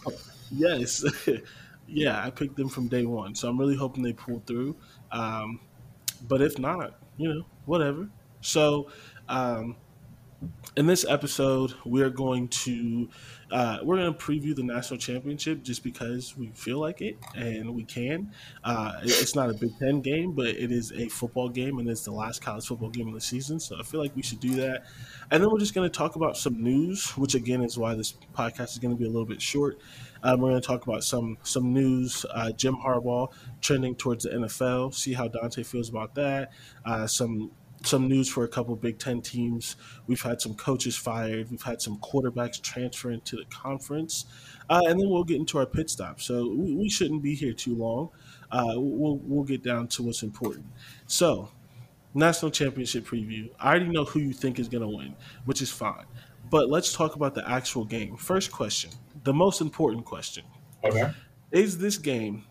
yes, 0.50 1.04
yeah, 1.88 2.24
I 2.24 2.30
picked 2.30 2.56
them 2.56 2.68
from 2.68 2.88
day 2.88 3.06
one, 3.06 3.34
so 3.34 3.48
I'm 3.48 3.58
really 3.58 3.76
hoping 3.76 4.02
they 4.02 4.12
pull 4.12 4.42
through. 4.46 4.76
Um, 5.12 5.60
but 6.26 6.42
if 6.42 6.58
not, 6.58 6.98
you 7.16 7.32
know, 7.32 7.46
whatever. 7.66 8.08
So, 8.40 8.90
um, 9.28 9.76
in 10.76 10.86
this 10.86 11.04
episode, 11.08 11.74
we're 11.84 12.10
going 12.10 12.48
to 12.48 13.08
uh, 13.50 13.78
we're 13.82 13.96
going 13.96 14.12
to 14.12 14.18
preview 14.18 14.54
the 14.54 14.62
national 14.62 14.98
championship 14.98 15.62
just 15.62 15.82
because 15.82 16.36
we 16.36 16.48
feel 16.48 16.78
like 16.78 17.00
it 17.00 17.16
and 17.34 17.74
we 17.74 17.82
can. 17.82 18.30
Uh, 18.62 18.92
it's 19.02 19.34
not 19.34 19.50
a 19.50 19.54
Big 19.54 19.76
Ten 19.78 20.00
game, 20.00 20.32
but 20.32 20.48
it 20.48 20.70
is 20.70 20.92
a 20.92 21.08
football 21.08 21.48
game, 21.48 21.78
and 21.78 21.88
it's 21.88 22.04
the 22.04 22.12
last 22.12 22.42
college 22.42 22.66
football 22.66 22.90
game 22.90 23.08
of 23.08 23.14
the 23.14 23.20
season. 23.20 23.58
So 23.58 23.76
I 23.78 23.82
feel 23.82 24.00
like 24.00 24.14
we 24.14 24.22
should 24.22 24.38
do 24.38 24.54
that. 24.56 24.84
And 25.30 25.42
then 25.42 25.50
we're 25.50 25.58
just 25.58 25.74
going 25.74 25.90
to 25.90 25.96
talk 25.96 26.14
about 26.14 26.36
some 26.36 26.62
news, 26.62 27.16
which 27.16 27.34
again 27.34 27.62
is 27.62 27.76
why 27.76 27.94
this 27.94 28.14
podcast 28.36 28.72
is 28.72 28.78
going 28.78 28.94
to 28.94 28.98
be 28.98 29.06
a 29.06 29.10
little 29.10 29.26
bit 29.26 29.42
short. 29.42 29.80
Um, 30.22 30.40
we're 30.40 30.50
going 30.50 30.60
to 30.60 30.66
talk 30.66 30.86
about 30.86 31.02
some 31.02 31.38
some 31.42 31.72
news. 31.72 32.24
Uh, 32.32 32.52
Jim 32.52 32.76
Harbaugh 32.76 33.32
trending 33.60 33.96
towards 33.96 34.24
the 34.24 34.30
NFL. 34.30 34.94
See 34.94 35.14
how 35.14 35.26
Dante 35.26 35.62
feels 35.62 35.88
about 35.88 36.14
that. 36.14 36.52
Uh, 36.84 37.06
some 37.06 37.50
some 37.84 38.08
news 38.08 38.28
for 38.28 38.44
a 38.44 38.48
couple 38.48 38.74
Big 38.76 38.98
Ten 38.98 39.20
teams. 39.20 39.76
We've 40.06 40.20
had 40.20 40.40
some 40.40 40.54
coaches 40.54 40.96
fired. 40.96 41.50
We've 41.50 41.62
had 41.62 41.80
some 41.80 41.98
quarterbacks 41.98 42.60
transferring 42.60 43.20
to 43.22 43.36
the 43.36 43.44
conference, 43.46 44.26
uh, 44.68 44.82
and 44.86 45.00
then 45.00 45.08
we'll 45.08 45.24
get 45.24 45.36
into 45.36 45.58
our 45.58 45.66
pit 45.66 45.90
stop. 45.90 46.20
So 46.20 46.48
we, 46.48 46.74
we 46.74 46.88
shouldn't 46.88 47.22
be 47.22 47.34
here 47.34 47.52
too 47.52 47.74
long. 47.74 48.10
Uh, 48.50 48.74
we'll 48.76 49.18
we'll 49.18 49.44
get 49.44 49.62
down 49.62 49.88
to 49.88 50.02
what's 50.02 50.22
important. 50.22 50.66
So, 51.06 51.50
national 52.14 52.50
championship 52.50 53.06
preview. 53.06 53.50
I 53.60 53.70
already 53.70 53.88
know 53.88 54.04
who 54.04 54.20
you 54.20 54.32
think 54.32 54.58
is 54.58 54.68
going 54.68 54.82
to 54.82 54.88
win, 54.88 55.14
which 55.44 55.62
is 55.62 55.70
fine. 55.70 56.04
But 56.50 56.70
let's 56.70 56.92
talk 56.92 57.14
about 57.14 57.34
the 57.34 57.48
actual 57.48 57.84
game. 57.84 58.16
First 58.16 58.50
question, 58.50 58.90
the 59.24 59.34
most 59.34 59.60
important 59.60 60.04
question. 60.04 60.44
Okay. 60.82 61.12
Is 61.50 61.78
this 61.78 61.98
game 61.98 62.44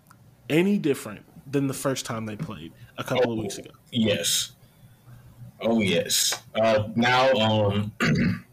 any 0.50 0.78
different 0.78 1.26
than 1.50 1.68
the 1.68 1.74
first 1.74 2.06
time 2.06 2.26
they 2.26 2.36
played 2.36 2.74
a 2.98 3.04
couple 3.04 3.32
oh, 3.32 3.34
of 3.34 3.40
weeks 3.40 3.58
ago? 3.58 3.72
Yes. 3.92 4.52
Oh 5.62 5.82
yes. 5.82 6.42
Uh, 6.56 6.90
now, 6.96 7.32
um, 7.34 7.92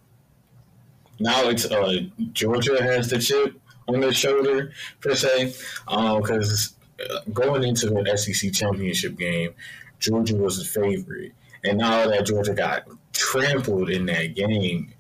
now 1.20 1.49
it's 1.49 1.70
uh, 1.70 2.00
Georgia 2.32 2.82
has 2.82 3.11
the 3.11 3.18
chip 3.18 3.61
on 3.88 4.00
their 4.00 4.12
shoulder 4.12 4.73
per 5.00 5.14
se, 5.14 5.54
because 5.87 6.75
um, 7.00 7.32
going 7.32 7.64
into 7.64 7.87
the 7.90 8.16
SEC 8.16 8.52
championship 8.52 9.16
game, 9.16 9.54
Georgia 10.00 10.37
was 10.37 10.58
the 10.58 10.64
favorite, 10.64 11.32
and 11.62 11.78
now 11.78 12.06
that 12.08 12.26
Georgia 12.26 12.54
got 12.54 12.84
trampled 13.12 13.90
in 13.90 14.06
that 14.06 14.34
game, 14.34 14.92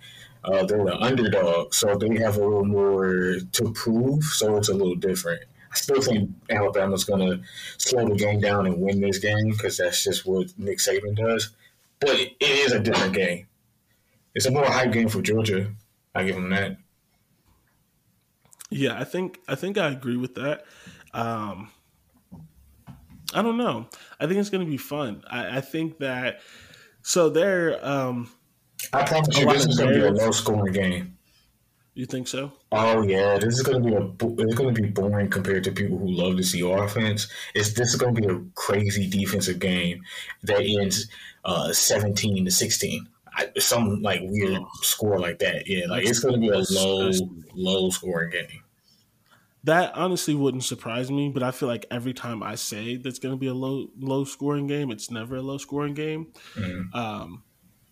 uh, 0.44 0.64
they're 0.66 0.84
the 0.84 0.98
underdog, 0.98 1.72
so 1.72 1.96
they 1.96 2.16
have 2.18 2.36
a 2.36 2.40
little 2.40 2.66
more 2.66 3.36
to 3.52 3.72
prove. 3.72 4.24
So 4.24 4.58
it's 4.58 4.68
a 4.68 4.74
little 4.74 4.96
different. 4.96 5.42
I 5.72 5.76
still 5.76 6.00
think 6.02 6.30
Alabama's 6.50 7.04
going 7.04 7.20
to 7.20 7.42
slow 7.78 8.08
the 8.08 8.14
game 8.14 8.40
down 8.40 8.66
and 8.66 8.80
win 8.80 9.00
this 9.00 9.18
game 9.18 9.50
because 9.50 9.78
that's 9.78 10.04
just 10.04 10.24
what 10.24 10.56
Nick 10.58 10.78
Saban 10.78 11.16
does. 11.16 11.50
But 12.00 12.18
it 12.18 12.36
is 12.40 12.72
a 12.72 12.80
different 12.80 13.14
game. 13.14 13.46
It's 14.34 14.46
a 14.46 14.50
more 14.50 14.64
hype 14.64 14.92
game 14.92 15.08
for 15.08 15.22
Georgia. 15.22 15.72
I 16.14 16.24
give 16.24 16.34
them 16.34 16.50
that. 16.50 16.76
Yeah, 18.70 18.98
I 18.98 19.04
think 19.04 19.38
I 19.46 19.54
think 19.54 19.78
I 19.78 19.90
agree 19.90 20.16
with 20.16 20.34
that. 20.34 20.64
Um, 21.12 21.70
I 23.32 23.42
don't 23.42 23.56
know. 23.56 23.88
I 24.18 24.26
think 24.26 24.38
it's 24.38 24.50
going 24.50 24.64
to 24.64 24.70
be 24.70 24.76
fun. 24.76 25.22
I, 25.30 25.58
I 25.58 25.60
think 25.60 25.98
that 25.98 26.40
so 27.02 27.30
they're 27.30 27.84
um, 27.86 28.30
I 28.92 29.04
promise 29.04 29.38
you, 29.38 29.46
this 29.46 29.66
is 29.66 29.78
going 29.78 29.94
to 29.94 30.00
be 30.00 30.06
a 30.06 30.10
low 30.10 30.30
scoring 30.32 30.72
game. 30.72 31.13
You 31.94 32.06
think 32.06 32.26
so? 32.26 32.52
Oh 32.72 33.02
yeah, 33.02 33.38
this 33.38 33.54
is 33.54 33.62
going 33.62 33.80
to 33.80 33.88
be 33.88 33.94
a 33.94 34.44
it's 34.44 34.54
going 34.54 34.74
to 34.74 34.82
be 34.82 34.88
boring 34.88 35.30
compared 35.30 35.62
to 35.64 35.70
people 35.70 35.96
who 35.96 36.10
love 36.10 36.36
to 36.36 36.42
see 36.42 36.60
offense. 36.60 37.28
It's 37.54 37.72
this 37.74 37.90
is 37.90 37.96
going 37.96 38.16
to 38.16 38.20
be 38.20 38.26
a 38.26 38.40
crazy 38.56 39.08
defensive 39.08 39.60
game 39.60 40.02
that 40.42 40.60
ends 40.60 41.08
uh, 41.44 41.72
seventeen 41.72 42.44
to 42.46 42.50
sixteen. 42.50 43.06
I, 43.36 43.48
some 43.58 44.02
like 44.02 44.20
weird 44.24 44.62
score 44.82 45.20
like 45.20 45.38
that. 45.38 45.68
Yeah, 45.68 45.86
like 45.88 46.04
it's 46.04 46.18
going 46.18 46.34
to 46.34 46.40
be 46.40 46.48
a 46.48 46.64
low 46.68 47.12
low 47.54 47.90
scoring 47.90 48.30
game. 48.30 48.62
That 49.62 49.94
honestly 49.94 50.34
wouldn't 50.34 50.64
surprise 50.64 51.12
me, 51.12 51.30
but 51.30 51.44
I 51.44 51.52
feel 51.52 51.68
like 51.68 51.86
every 51.92 52.12
time 52.12 52.42
I 52.42 52.56
say 52.56 52.96
that's 52.96 53.20
going 53.20 53.34
to 53.34 53.38
be 53.38 53.46
a 53.46 53.54
low 53.54 53.86
low 53.98 54.24
scoring 54.24 54.66
game, 54.66 54.90
it's 54.90 55.12
never 55.12 55.36
a 55.36 55.42
low 55.42 55.58
scoring 55.58 55.94
game. 55.94 56.32
Mm-hmm. 56.56 56.96
Um, 56.96 57.44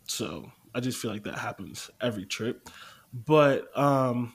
so 0.09 0.51
I 0.75 0.81
just 0.81 0.99
feel 0.99 1.13
like 1.13 1.23
that 1.25 1.39
happens 1.39 1.89
every 2.01 2.27
trip. 2.27 2.69
But 3.13 3.77
um, 3.77 4.35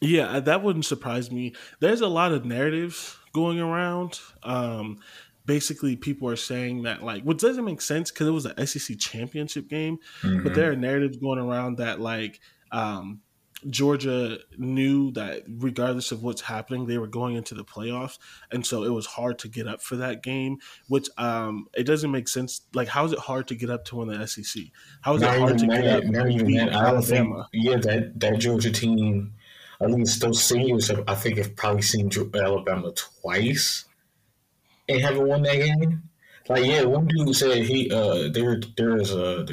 yeah, 0.00 0.40
that 0.40 0.62
wouldn't 0.62 0.84
surprise 0.84 1.30
me. 1.30 1.54
There's 1.80 2.00
a 2.00 2.08
lot 2.08 2.32
of 2.32 2.44
narratives 2.44 3.16
going 3.32 3.60
around. 3.60 4.20
Um, 4.42 4.98
basically, 5.46 5.96
people 5.96 6.28
are 6.28 6.36
saying 6.36 6.82
that 6.82 7.02
like, 7.02 7.22
what 7.22 7.38
doesn't 7.38 7.64
make 7.64 7.80
sense 7.80 8.10
because 8.10 8.26
it 8.26 8.32
was 8.32 8.46
an 8.46 8.66
SEC 8.66 8.98
championship 8.98 9.68
game, 9.68 9.98
mm-hmm. 10.22 10.42
but 10.42 10.54
there 10.54 10.70
are 10.70 10.76
narratives 10.76 11.16
going 11.16 11.38
around 11.38 11.78
that 11.78 12.00
like 12.00 12.40
um, 12.72 13.20
Georgia 13.68 14.38
knew 14.56 15.10
that 15.12 15.42
regardless 15.48 16.12
of 16.12 16.22
what's 16.22 16.42
happening, 16.42 16.86
they 16.86 16.98
were 16.98 17.06
going 17.06 17.36
into 17.36 17.54
the 17.54 17.64
playoffs, 17.64 18.18
and 18.50 18.64
so 18.64 18.84
it 18.84 18.90
was 18.90 19.06
hard 19.06 19.38
to 19.40 19.48
get 19.48 19.66
up 19.66 19.82
for 19.82 19.96
that 19.96 20.22
game. 20.22 20.58
Which 20.88 21.08
um, 21.18 21.66
it 21.74 21.84
doesn't 21.84 22.10
make 22.10 22.28
sense. 22.28 22.62
Like, 22.74 22.88
how 22.88 23.04
is 23.04 23.12
it 23.12 23.18
hard 23.18 23.48
to 23.48 23.54
get 23.54 23.70
up 23.70 23.84
to 23.86 23.96
win 23.96 24.08
the 24.08 24.26
SEC? 24.26 24.64
How 25.00 25.14
is 25.14 25.22
not 25.22 25.36
it 25.36 25.40
hard 25.40 25.58
to 25.58 25.66
that, 25.66 25.82
get 25.82 25.96
up? 25.96 26.04
Not 26.04 26.30
even 26.30 26.52
that. 26.52 26.74
I 26.74 26.90
don't 26.90 27.02
think. 27.02 27.34
Yeah, 27.52 27.76
that 27.78 28.20
that 28.20 28.38
Georgia 28.38 28.70
team, 28.70 29.34
at 29.80 29.90
least 29.90 30.20
those 30.20 30.42
seniors, 30.42 30.88
have, 30.88 31.04
I 31.08 31.14
think, 31.14 31.38
have 31.38 31.56
probably 31.56 31.82
seen 31.82 32.10
Alabama 32.34 32.92
twice 32.92 33.84
and 34.88 35.00
haven't 35.00 35.26
won 35.26 35.42
that 35.42 35.56
game. 35.56 36.02
Like, 36.48 36.64
yeah, 36.64 36.84
one 36.84 37.08
dude 37.08 37.34
said 37.34 37.64
he 37.64 37.90
uh 37.90 38.28
there 38.30 38.60
there 38.76 38.96
is 38.96 39.12
a. 39.12 39.44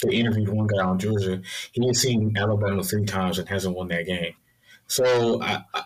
The, 0.00 0.08
they 0.08 0.16
interviewed 0.16 0.48
one 0.48 0.66
guy 0.66 0.82
on 0.82 0.98
Georgia. 0.98 1.40
He 1.72 1.86
has 1.86 2.00
seen 2.00 2.36
Alabama 2.36 2.82
three 2.82 3.04
times 3.04 3.38
and 3.38 3.48
hasn't 3.48 3.76
won 3.76 3.88
that 3.88 4.06
game. 4.06 4.34
So 4.86 5.42
I, 5.42 5.64
I, 5.74 5.82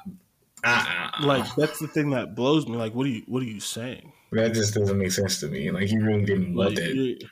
I, 0.64 1.25
like 1.25 1.54
that's 1.57 1.78
the 1.81 1.88
thing 1.88 2.11
that 2.11 2.35
blows 2.35 2.66
me. 2.66 2.76
Like, 2.76 2.95
what 2.95 3.07
are 3.07 3.11
you 3.11 3.23
what 3.26 3.42
are 3.42 3.47
you 3.47 3.61
saying? 3.61 4.12
That 4.33 4.54
just 4.54 4.75
doesn't 4.75 4.99
make 4.99 5.12
sense 5.12 5.40
to 5.40 5.49
me. 5.49 5.71
Like, 5.71 5.90
you 5.90 6.02
really 6.02 6.25
didn't 6.25 6.54
like, 6.54 6.75
that. 6.76 7.28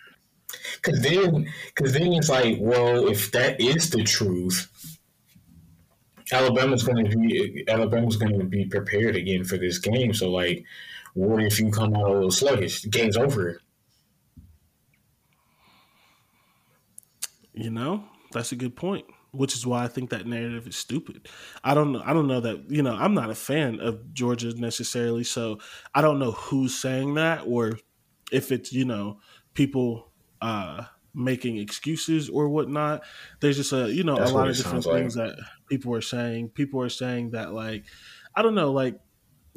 Because 0.74 1.00
then, 1.00 1.50
because 1.74 1.92
then 1.94 2.12
it's 2.12 2.28
like, 2.28 2.58
well, 2.60 3.08
if 3.08 3.32
that 3.32 3.60
is 3.60 3.88
the 3.90 4.02
truth, 4.02 4.70
Alabama's 6.32 6.82
going 6.82 7.08
to 7.08 7.16
be 7.16 7.64
Alabama's 7.68 8.16
going 8.16 8.38
to 8.38 8.44
be 8.44 8.66
prepared 8.66 9.16
again 9.16 9.44
for 9.44 9.56
this 9.56 9.78
game. 9.78 10.12
So, 10.12 10.30
like, 10.30 10.64
what 11.14 11.42
if 11.42 11.58
you 11.58 11.70
come 11.70 11.94
out 11.94 12.10
a 12.10 12.12
little 12.12 12.30
sluggish? 12.30 12.82
The 12.82 12.88
game's 12.88 13.16
over. 13.16 13.60
You 17.60 17.70
know, 17.70 18.04
that's 18.32 18.52
a 18.52 18.56
good 18.56 18.76
point. 18.76 19.04
Which 19.32 19.54
is 19.54 19.64
why 19.64 19.84
I 19.84 19.88
think 19.88 20.10
that 20.10 20.26
narrative 20.26 20.66
is 20.66 20.74
stupid. 20.74 21.28
I 21.62 21.74
don't 21.74 21.92
know. 21.92 22.02
I 22.04 22.12
don't 22.12 22.26
know 22.26 22.40
that 22.40 22.68
you 22.68 22.82
know. 22.82 22.94
I'm 22.94 23.14
not 23.14 23.30
a 23.30 23.34
fan 23.34 23.78
of 23.78 24.12
Georgia 24.12 24.52
necessarily, 24.58 25.22
so 25.22 25.58
I 25.94 26.00
don't 26.00 26.18
know 26.18 26.32
who's 26.32 26.74
saying 26.74 27.14
that 27.14 27.44
or 27.46 27.78
if 28.32 28.50
it's 28.50 28.72
you 28.72 28.84
know 28.84 29.20
people 29.54 30.10
uh, 30.40 30.84
making 31.14 31.58
excuses 31.58 32.28
or 32.28 32.48
whatnot. 32.48 33.02
There's 33.40 33.56
just 33.56 33.72
a 33.72 33.92
you 33.92 34.02
know 34.02 34.16
That's 34.16 34.32
a 34.32 34.34
lot 34.34 34.48
of 34.48 34.56
different 34.56 34.84
things 34.84 35.16
like. 35.16 35.28
that 35.28 35.38
people 35.68 35.94
are 35.94 36.00
saying. 36.00 36.48
People 36.48 36.80
are 36.82 36.88
saying 36.88 37.30
that 37.30 37.52
like 37.52 37.84
I 38.34 38.42
don't 38.42 38.54
know, 38.54 38.72
like 38.72 38.98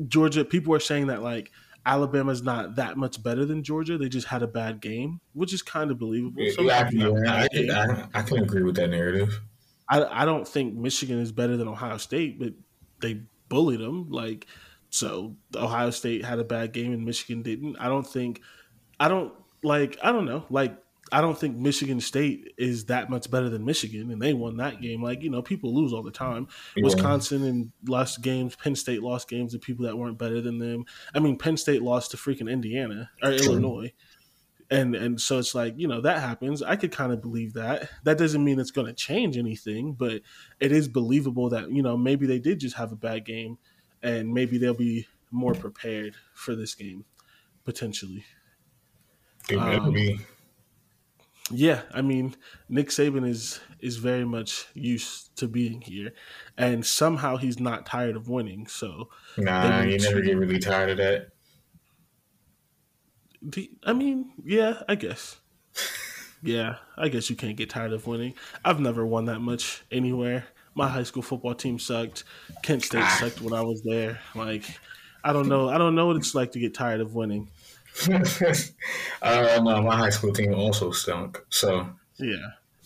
Georgia. 0.07 0.45
People 0.45 0.75
are 0.75 0.79
saying 0.79 1.07
that 1.07 1.23
like 1.23 1.51
Alabama's 1.85 2.41
not 2.41 2.75
that 2.75 2.97
much 2.97 3.21
better 3.21 3.45
than 3.45 3.63
Georgia. 3.63 3.97
They 3.97 4.09
just 4.09 4.27
had 4.27 4.41
a 4.41 4.47
bad 4.47 4.79
game, 4.79 5.19
which 5.33 5.53
is 5.53 5.61
kind 5.61 5.91
of 5.91 5.99
believable. 5.99 6.41
Yeah, 6.41 6.89
yeah 6.91 7.19
I, 7.25 7.47
I, 7.53 8.19
I, 8.19 8.21
can 8.23 8.39
agree 8.39 8.63
with 8.63 8.75
that 8.77 8.89
narrative. 8.89 9.41
I, 9.89 10.21
I 10.21 10.25
don't 10.25 10.47
think 10.47 10.75
Michigan 10.75 11.19
is 11.19 11.31
better 11.31 11.57
than 11.57 11.67
Ohio 11.67 11.97
State, 11.97 12.39
but 12.39 12.53
they 13.01 13.21
bullied 13.49 13.81
them. 13.81 14.09
Like, 14.09 14.47
so 14.89 15.35
Ohio 15.55 15.89
State 15.89 16.23
had 16.23 16.39
a 16.39 16.43
bad 16.43 16.71
game 16.71 16.93
and 16.93 17.05
Michigan 17.05 17.41
didn't. 17.41 17.75
I 17.77 17.89
don't 17.89 18.07
think, 18.07 18.41
I 18.99 19.09
don't 19.09 19.33
like, 19.61 19.97
I 20.01 20.13
don't 20.13 20.25
know. 20.25 20.45
Like, 20.49 20.77
I 21.13 21.21
don't 21.21 21.37
think 21.37 21.55
Michigan 21.55 22.01
State 22.01 22.53
is 22.57 22.85
that 22.85 23.07
much 23.07 23.29
better 23.29 23.47
than 23.47 23.63
Michigan, 23.63 24.09
and 24.09 24.19
they 24.19 24.33
won 24.33 24.57
that 24.57 24.81
game. 24.81 25.03
Like 25.03 25.21
you 25.21 25.29
know, 25.29 25.43
people 25.43 25.73
lose 25.73 25.93
all 25.93 26.01
the 26.01 26.09
time. 26.09 26.47
Yeah. 26.75 26.85
Wisconsin 26.85 27.43
and 27.43 27.71
lost 27.85 28.21
games. 28.23 28.55
Penn 28.55 28.75
State 28.75 29.03
lost 29.03 29.29
games 29.29 29.53
to 29.53 29.59
people 29.59 29.85
that 29.85 29.95
weren't 29.95 30.17
better 30.17 30.41
than 30.41 30.57
them. 30.57 30.85
I 31.13 31.19
mean, 31.19 31.37
Penn 31.37 31.55
State 31.55 31.83
lost 31.83 32.11
to 32.11 32.17
freaking 32.17 32.51
Indiana 32.51 33.11
or 33.21 33.37
True. 33.37 33.45
Illinois, 33.45 33.93
and 34.71 34.95
and 34.95 35.21
so 35.21 35.37
it's 35.37 35.53
like 35.53 35.75
you 35.77 35.87
know 35.87 36.01
that 36.01 36.19
happens. 36.19 36.63
I 36.63 36.75
could 36.77 36.91
kind 36.91 37.13
of 37.13 37.21
believe 37.21 37.53
that. 37.53 37.89
That 38.05 38.17
doesn't 38.17 38.43
mean 38.43 38.59
it's 38.59 38.71
going 38.71 38.87
to 38.87 38.93
change 38.93 39.37
anything, 39.37 39.93
but 39.93 40.21
it 40.59 40.71
is 40.71 40.87
believable 40.87 41.49
that 41.49 41.71
you 41.71 41.83
know 41.83 41.95
maybe 41.95 42.25
they 42.25 42.39
did 42.39 42.59
just 42.59 42.77
have 42.77 42.91
a 42.91 42.95
bad 42.97 43.23
game, 43.23 43.59
and 44.01 44.33
maybe 44.33 44.57
they'll 44.57 44.73
be 44.73 45.07
more 45.29 45.53
prepared 45.53 46.15
for 46.33 46.55
this 46.55 46.73
game 46.73 47.05
potentially. 47.65 48.25
It 49.49 49.57
um, 49.57 49.91
be 49.91 50.19
yeah, 51.51 51.81
I 51.93 52.01
mean, 52.01 52.35
Nick 52.69 52.89
Saban 52.89 53.27
is 53.27 53.59
is 53.79 53.97
very 53.97 54.23
much 54.23 54.65
used 54.73 55.35
to 55.37 55.47
being 55.47 55.81
here, 55.81 56.13
and 56.57 56.85
somehow 56.85 57.35
he's 57.35 57.59
not 57.59 57.85
tired 57.85 58.15
of 58.15 58.29
winning. 58.29 58.67
So, 58.67 59.09
nah, 59.37 59.81
you 59.81 59.99
never 59.99 60.21
get 60.21 60.37
really 60.37 60.59
tired 60.59 60.89
of 60.91 60.97
that. 60.97 61.29
I 63.83 63.93
mean, 63.93 64.31
yeah, 64.45 64.83
I 64.87 64.95
guess. 64.95 65.37
yeah, 66.41 66.75
I 66.97 67.09
guess 67.09 67.29
you 67.29 67.35
can't 67.35 67.57
get 67.57 67.69
tired 67.69 67.91
of 67.91 68.07
winning. 68.07 68.35
I've 68.63 68.79
never 68.79 69.05
won 69.05 69.25
that 69.25 69.39
much 69.39 69.83
anywhere. 69.91 70.45
My 70.75 70.87
high 70.87 71.03
school 71.03 71.21
football 71.21 71.55
team 71.55 71.77
sucked. 71.77 72.23
Kent 72.63 72.83
State 72.83 73.03
ah. 73.03 73.17
sucked 73.19 73.41
when 73.41 73.53
I 73.53 73.61
was 73.61 73.83
there. 73.83 74.19
Like, 74.33 74.63
I 75.23 75.33
don't 75.33 75.49
know. 75.49 75.67
I 75.67 75.77
don't 75.77 75.93
know 75.93 76.07
what 76.07 76.15
it's 76.15 76.33
like 76.33 76.53
to 76.53 76.59
get 76.59 76.73
tired 76.73 77.01
of 77.01 77.15
winning. 77.15 77.49
uh, 79.21 79.61
no, 79.63 79.81
my 79.81 79.95
high 79.95 80.09
school 80.09 80.33
team 80.33 80.53
also 80.53 80.91
stunk. 80.91 81.43
So 81.49 81.87
yeah, 82.17 82.35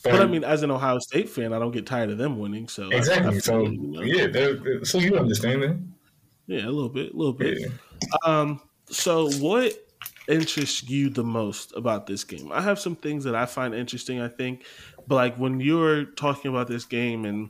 but, 0.04 0.12
but, 0.12 0.22
I 0.22 0.26
mean, 0.26 0.44
as 0.44 0.64
an 0.64 0.72
Ohio 0.72 1.00
State 1.00 1.30
fan, 1.30 1.54
I 1.54 1.60
don't 1.60 1.72
get 1.72 1.86
tired 1.86 2.10
of 2.10 2.18
them 2.18 2.40
winning. 2.40 2.68
So 2.68 2.90
exactly. 2.90 3.40
so 3.40 3.68
yeah, 3.68 4.28
so 4.84 5.00
you 5.00 5.18
understand 5.18 5.64
that? 5.64 5.80
Yeah, 6.48 6.66
a 6.66 6.72
little 6.72 6.90
bit, 6.90 7.14
a 7.14 7.18
little 7.18 7.34
bit. 7.34 7.60
Yeah. 7.60 7.68
Um. 8.24 8.62
So 8.90 9.30
what? 9.40 9.74
interests 10.28 10.84
you 10.90 11.10
the 11.10 11.24
most 11.24 11.74
about 11.76 12.06
this 12.06 12.24
game? 12.24 12.52
I 12.52 12.62
have 12.62 12.80
some 12.80 12.96
things 12.96 13.24
that 13.24 13.36
I 13.36 13.46
find 13.46 13.74
interesting, 13.74 14.22
I 14.22 14.28
think, 14.28 14.66
but 15.08 15.16
like 15.16 15.38
when 15.38 15.60
you're 15.60 16.06
talking 16.06 16.52
about 16.52 16.68
this 16.68 16.86
game 16.86 17.26
and 17.26 17.50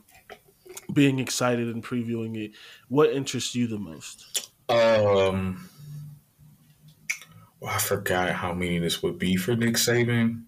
being 0.92 1.18
excited 1.18 1.68
and 1.68 1.82
previewing 1.82 2.36
it, 2.36 2.52
what 2.88 3.10
interests 3.10 3.54
you 3.54 3.66
the 3.66 3.78
most? 3.78 4.50
Um, 4.68 5.68
well, 7.60 7.74
I 7.74 7.78
forgot 7.78 8.30
how 8.30 8.52
many 8.52 8.78
this 8.78 9.02
would 9.02 9.18
be 9.18 9.36
for 9.36 9.56
Nick 9.56 9.74
Saban. 9.74 10.44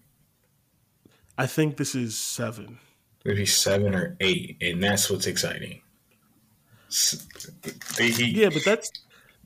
I 1.37 1.47
think 1.47 1.77
this 1.77 1.95
is 1.95 2.17
seven. 2.17 2.79
Maybe 3.25 3.45
seven 3.45 3.95
or 3.95 4.15
eight, 4.19 4.57
and 4.61 4.83
that's 4.83 5.09
what's 5.09 5.27
exciting. 5.27 5.81
yeah, 7.99 8.49
but 8.49 8.63
that's 8.65 8.91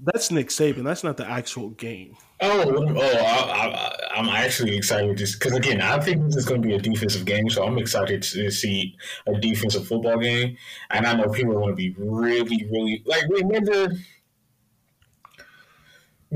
that's 0.02 0.32
Nick 0.32 0.50
Saban. 0.50 0.84
That's 0.84 1.04
not 1.04 1.18
the 1.18 1.30
actual 1.30 1.70
game. 1.70 2.16
Oh, 2.42 2.96
oh, 2.98 3.18
I, 3.18 4.20
am 4.20 4.28
actually 4.28 4.76
excited 4.76 5.18
just 5.18 5.40
because 5.40 5.54
again, 5.54 5.80
I 5.80 6.00
think 6.00 6.26
this 6.26 6.36
is 6.36 6.46
going 6.46 6.62
to 6.62 6.68
be 6.68 6.76
a 6.76 6.80
defensive 6.80 7.26
game, 7.26 7.50
so 7.50 7.66
I'm 7.66 7.78
excited 7.78 8.22
to 8.24 8.52
see 8.52 8.98
a 9.28 9.40
defensive 9.40 9.88
football 9.88 10.18
game, 10.18 10.58
and 10.90 11.08
I 11.08 11.14
know 11.14 11.30
people 11.30 11.54
are 11.54 11.62
going 11.62 11.70
to 11.70 11.76
be 11.76 11.96
really, 11.98 12.68
really 12.70 13.04
like 13.06 13.24
remember. 13.30 13.94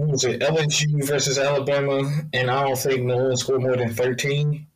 Was 0.07 0.23
it 0.23 0.41
LSU 0.41 1.05
versus 1.05 1.37
Alabama, 1.37 2.01
and 2.33 2.49
I 2.49 2.63
don't 2.63 2.77
think 2.77 3.03
no 3.03 3.17
one 3.17 3.37
scored 3.37 3.61
more 3.61 3.75
than 3.75 3.93
thirteen. 3.93 4.67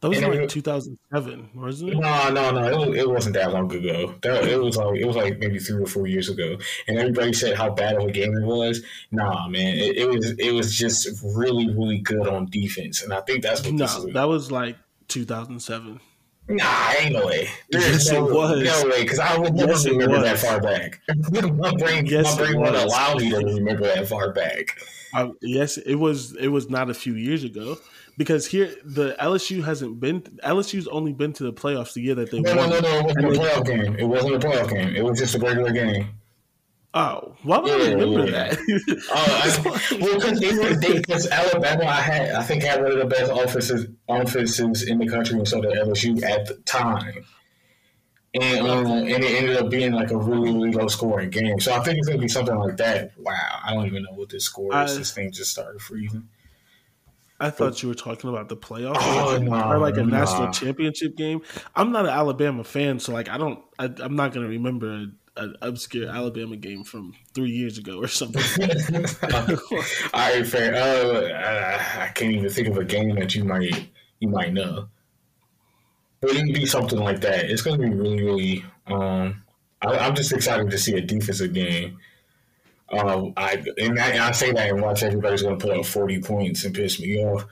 That 0.00 0.10
was 0.10 0.20
like 0.20 0.48
2007, 0.48 1.50
wasn't 1.54 1.92
it? 1.92 1.98
No, 1.98 2.30
no, 2.30 2.50
no. 2.50 2.92
It, 2.92 2.98
it 2.98 3.08
wasn't 3.08 3.34
that 3.34 3.52
long 3.52 3.74
ago. 3.74 4.14
That, 4.22 4.44
it 4.44 4.60
was 4.60 4.76
like 4.76 4.98
it 4.98 5.06
was 5.06 5.16
like 5.16 5.38
maybe 5.38 5.58
three 5.58 5.82
or 5.82 5.86
four 5.86 6.06
years 6.06 6.28
ago. 6.28 6.58
And 6.86 6.98
everybody 6.98 7.32
said 7.32 7.56
how 7.56 7.70
bad 7.70 7.96
of 7.96 8.02
a 8.02 8.12
game 8.12 8.36
it 8.36 8.44
was. 8.44 8.82
Nah, 9.10 9.48
man, 9.48 9.74
it, 9.76 9.96
it 9.96 10.08
was 10.08 10.32
it 10.38 10.52
was 10.52 10.76
just 10.76 11.08
really 11.24 11.68
really 11.68 11.98
good 11.98 12.28
on 12.28 12.46
defense, 12.46 13.02
and 13.02 13.12
I 13.12 13.22
think 13.22 13.42
that's 13.42 13.64
what. 13.64 13.72
No, 13.72 14.12
that 14.12 14.28
was 14.28 14.52
like 14.52 14.76
2007. 15.08 16.00
Nah, 16.48 16.92
ain't 17.00 17.12
no 17.12 17.26
way. 17.26 17.48
There's 17.70 17.86
yes, 17.86 18.12
no, 18.12 18.28
it 18.28 18.34
was. 18.34 18.62
No 18.64 18.90
way, 18.90 19.02
because 19.02 19.18
I 19.18 19.36
would 19.36 19.54
never 19.54 19.72
yes, 19.72 19.86
remember 19.86 20.20
that 20.20 20.38
far 20.38 20.60
back. 20.60 21.00
my 21.30 21.72
brain, 21.74 22.06
yes, 22.06 22.36
my 22.36 22.44
brain 22.44 22.60
won't 22.60 22.76
allow 22.76 23.14
me 23.14 23.30
to 23.30 23.36
remember 23.38 23.84
that 23.84 24.08
far 24.08 24.32
back. 24.32 24.78
Uh, 25.12 25.30
yes, 25.42 25.76
it 25.78 25.96
was. 25.96 26.36
It 26.36 26.48
was 26.48 26.70
not 26.70 26.88
a 26.88 26.94
few 26.94 27.14
years 27.14 27.42
ago 27.42 27.78
because 28.16 28.46
here 28.46 28.72
the 28.84 29.16
LSU 29.20 29.64
hasn't 29.64 29.98
been 30.00 30.20
LSU's 30.44 30.86
only 30.88 31.12
been 31.12 31.32
to 31.34 31.44
the 31.44 31.52
playoffs 31.52 31.94
the 31.94 32.02
year 32.02 32.14
that 32.14 32.30
they 32.30 32.40
no, 32.40 32.54
won. 32.54 32.70
No, 32.70 32.80
no, 32.80 33.00
no, 33.00 33.08
it 33.08 33.14
wasn't 33.14 33.26
a 33.26 33.40
playoff 33.40 33.66
game. 33.66 33.96
It 33.96 34.04
wasn't 34.04 34.34
a 34.34 34.38
playoff 34.38 34.70
game. 34.70 34.96
It 34.96 35.04
was 35.04 35.18
just 35.18 35.34
a 35.34 35.38
regular 35.38 35.72
game. 35.72 36.08
Oh, 36.94 37.34
why 37.42 37.58
would 37.58 37.68
yeah, 37.68 37.76
I 37.76 37.92
remember 37.92 38.24
yeah. 38.24 38.54
that? 38.54 38.58
uh, 39.12 39.98
well, 40.00 40.96
because 40.96 41.26
Alabama, 41.28 41.84
I 41.84 42.00
had 42.00 42.30
I 42.32 42.42
think 42.42 42.62
had 42.62 42.82
one 42.82 42.92
of 42.92 42.98
the 42.98 43.04
best 43.04 43.30
offices 43.30 43.86
offenses 44.08 44.82
in 44.82 44.98
the 44.98 45.06
country, 45.06 45.36
and 45.36 45.46
so 45.46 45.60
did 45.60 45.72
LSU 45.72 46.22
at 46.22 46.46
the 46.46 46.54
time. 46.64 47.26
And 48.40 48.66
um, 48.66 48.86
and 48.86 49.24
it 49.24 49.42
ended 49.42 49.56
up 49.56 49.70
being 49.70 49.92
like 49.92 50.10
a 50.10 50.16
really 50.16 50.52
really 50.52 50.72
low 50.72 50.88
scoring 50.88 51.30
game. 51.30 51.60
So 51.60 51.74
I 51.74 51.80
think 51.80 51.98
it's 51.98 52.08
gonna 52.08 52.20
be 52.20 52.28
something 52.28 52.56
like 52.56 52.76
that. 52.78 53.12
Wow, 53.18 53.60
I 53.64 53.74
don't 53.74 53.86
even 53.86 54.02
know 54.02 54.12
what 54.12 54.30
this 54.30 54.44
score 54.44 54.72
is. 54.84 54.94
I, 54.94 54.98
this 54.98 55.12
thing 55.12 55.32
just 55.32 55.50
started 55.50 55.80
freezing. 55.80 56.28
I 57.38 57.50
thought 57.50 57.82
you 57.82 57.90
were 57.90 57.94
talking 57.94 58.30
about 58.30 58.48
the 58.48 58.56
playoffs 58.56 58.96
oh, 59.00 59.38
no, 59.38 59.70
or 59.70 59.78
like 59.78 59.96
a 59.98 60.02
nah. 60.02 60.20
national 60.20 60.52
championship 60.52 61.16
game. 61.16 61.42
I'm 61.74 61.92
not 61.92 62.06
an 62.06 62.12
Alabama 62.12 62.64
fan, 62.64 62.98
so 62.98 63.12
like 63.12 63.28
I 63.28 63.36
don't. 63.36 63.62
I, 63.78 63.84
am 64.00 64.16
not 64.16 64.32
gonna 64.32 64.48
remember 64.48 65.06
an 65.36 65.56
obscure 65.62 66.08
Alabama 66.08 66.56
game 66.56 66.84
from 66.84 67.14
three 67.34 67.50
years 67.50 67.78
ago 67.78 67.98
or 67.98 68.08
something. 68.08 68.42
All 69.32 70.20
right, 70.20 70.46
fair. 70.46 70.74
Uh, 70.74 72.02
I 72.02 72.08
can't 72.08 72.34
even 72.34 72.48
think 72.48 72.68
of 72.68 72.78
a 72.78 72.84
game 72.84 73.14
that 73.16 73.34
you 73.34 73.44
might 73.44 73.88
you 74.20 74.28
might 74.28 74.52
know, 74.52 74.88
but 76.20 76.30
it 76.30 76.44
would 76.44 76.54
be 76.54 76.66
something 76.66 76.98
like 76.98 77.20
that. 77.20 77.46
It's 77.46 77.62
gonna 77.62 77.78
be 77.78 77.90
really, 77.90 78.22
really. 78.22 78.64
Um, 78.86 79.42
I, 79.82 79.98
I'm 79.98 80.14
just 80.14 80.32
excited 80.32 80.70
to 80.70 80.78
see 80.78 80.94
a 80.94 81.00
defensive 81.00 81.52
game 81.52 81.98
um, 82.92 83.32
I 83.36 83.62
and 83.78 83.98
I, 83.98 84.28
I, 84.28 84.30
say 84.30 84.52
that 84.52 84.70
and 84.70 84.80
watch 84.80 85.02
everybody's 85.02 85.42
going 85.42 85.58
to 85.58 85.66
put 85.66 85.76
up 85.76 85.84
forty 85.84 86.20
points 86.20 86.64
and 86.64 86.74
piss 86.74 87.00
me 87.00 87.18
off. 87.24 87.44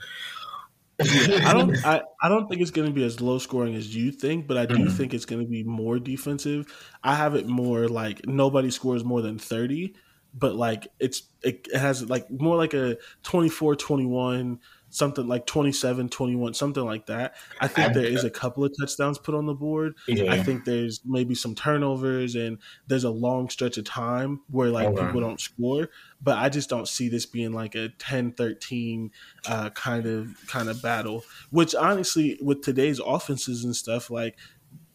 I 0.99 1.53
don't. 1.53 1.75
I, 1.85 2.01
I 2.21 2.29
don't 2.29 2.47
think 2.47 2.61
it's 2.61 2.71
going 2.71 2.87
to 2.87 2.93
be 2.93 3.03
as 3.03 3.21
low 3.21 3.37
scoring 3.37 3.75
as 3.75 3.95
you 3.95 4.11
think, 4.11 4.47
but 4.47 4.57
I 4.57 4.65
do 4.65 4.75
mm-hmm. 4.75 4.95
think 4.95 5.13
it's 5.13 5.25
going 5.25 5.41
to 5.41 5.47
be 5.47 5.63
more 5.63 5.99
defensive. 5.99 6.65
I 7.03 7.15
have 7.15 7.35
it 7.35 7.47
more 7.47 7.87
like 7.87 8.25
nobody 8.25 8.71
scores 8.71 9.03
more 9.03 9.21
than 9.21 9.37
thirty, 9.37 9.95
but 10.33 10.55
like 10.55 10.87
it's 10.99 11.23
it, 11.41 11.67
it 11.71 11.77
has 11.77 12.09
like 12.09 12.29
more 12.29 12.55
like 12.55 12.73
a 12.73 12.97
24-21 13.23 14.59
something 14.95 15.27
like 15.27 15.45
27 15.45 16.09
21 16.09 16.53
something 16.53 16.85
like 16.85 17.05
that. 17.07 17.35
I 17.59 17.67
think 17.67 17.93
there 17.93 18.05
is 18.05 18.23
a 18.23 18.29
couple 18.29 18.63
of 18.63 18.73
touchdowns 18.79 19.17
put 19.17 19.35
on 19.35 19.45
the 19.45 19.53
board. 19.53 19.95
Yeah. 20.07 20.31
i 20.31 20.43
think 20.43 20.65
there's 20.65 21.01
maybe 21.05 21.35
some 21.35 21.55
turnovers 21.55 22.35
and 22.35 22.57
there's 22.87 23.03
a 23.03 23.09
long 23.09 23.49
stretch 23.49 23.77
of 23.77 23.85
time 23.85 24.41
where 24.49 24.69
like 24.69 24.87
okay. 24.87 25.05
people 25.05 25.21
don't 25.21 25.41
score 25.41 25.89
but 26.21 26.37
i 26.37 26.49
just 26.49 26.69
don't 26.69 26.87
see 26.87 27.09
this 27.09 27.25
being 27.25 27.53
like 27.53 27.75
a 27.75 27.89
10 27.89 28.33
13 28.33 29.11
uh, 29.47 29.69
kind 29.71 30.05
of 30.05 30.35
kind 30.47 30.69
of 30.69 30.81
battle 30.81 31.23
which 31.49 31.75
honestly 31.75 32.37
with 32.41 32.61
today's 32.61 32.99
offenses 32.99 33.63
and 33.63 33.75
stuff 33.75 34.09
like 34.09 34.35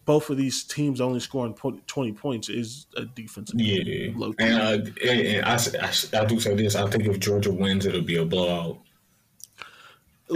both 0.06 0.30
of 0.30 0.36
these 0.36 0.64
teams 0.64 1.00
only 1.00 1.20
scoring 1.20 1.54
20 1.54 2.12
points 2.12 2.48
is 2.48 2.86
a 2.96 3.04
defensive 3.04 3.60
yeah. 3.60 4.10
and, 4.10 4.22
uh, 4.22 4.90
and 5.06 5.44
I, 5.44 5.54
I, 5.54 6.22
I 6.22 6.24
do 6.24 6.40
say 6.40 6.54
this 6.54 6.74
i 6.76 6.88
think 6.88 7.06
if 7.06 7.18
georgia 7.20 7.52
wins 7.52 7.86
it'll 7.86 8.02
be 8.02 8.16
a 8.16 8.24
blowout 8.24 8.78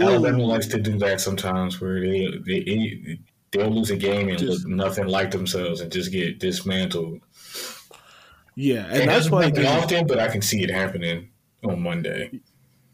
Alabama 0.01 0.43
likes 0.43 0.67
to 0.67 0.79
do 0.79 0.97
that 0.99 1.21
sometimes, 1.21 1.79
where 1.79 1.99
they 1.99 2.27
they 2.45 3.19
they'll 3.51 3.69
lose 3.69 3.91
a 3.91 3.95
game 3.95 4.29
and 4.29 4.37
just, 4.37 4.65
look 4.65 4.75
nothing 4.75 5.07
like 5.07 5.31
themselves 5.31 5.81
and 5.81 5.91
just 5.91 6.11
get 6.11 6.39
dismantled. 6.39 7.21
Yeah, 8.55 8.85
and 8.85 9.03
it 9.03 9.05
that's 9.07 9.29
why 9.29 9.51
often, 9.51 10.07
but 10.07 10.19
I 10.19 10.27
can 10.27 10.41
see 10.41 10.63
it 10.63 10.71
happening 10.71 11.29
on 11.63 11.81
Monday. 11.81 12.41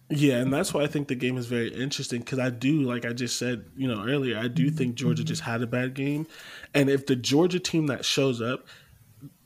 Yeah, 0.10 0.38
and 0.38 0.52
that's 0.52 0.74
why 0.74 0.82
I 0.82 0.88
think 0.88 1.08
the 1.08 1.16
game 1.16 1.38
is 1.38 1.46
very 1.46 1.70
interesting 1.70 2.20
because 2.20 2.40
I 2.40 2.50
do, 2.50 2.82
like 2.82 3.06
I 3.06 3.14
just 3.14 3.38
said, 3.38 3.66
you 3.78 3.88
know, 3.88 4.04
earlier, 4.06 4.38
I 4.38 4.50
do 4.50 4.70
think 4.70 4.96
Georgia 4.96 5.24
just 5.24 5.44
had 5.44 5.62
a 5.62 5.68
bad 5.68 5.94
game, 5.94 6.28
and 6.74 6.90
if 6.90 7.06
the 7.06 7.16
Georgia 7.16 7.60
team 7.60 7.88
that 7.88 8.04
shows 8.04 8.42
up, 8.42 8.68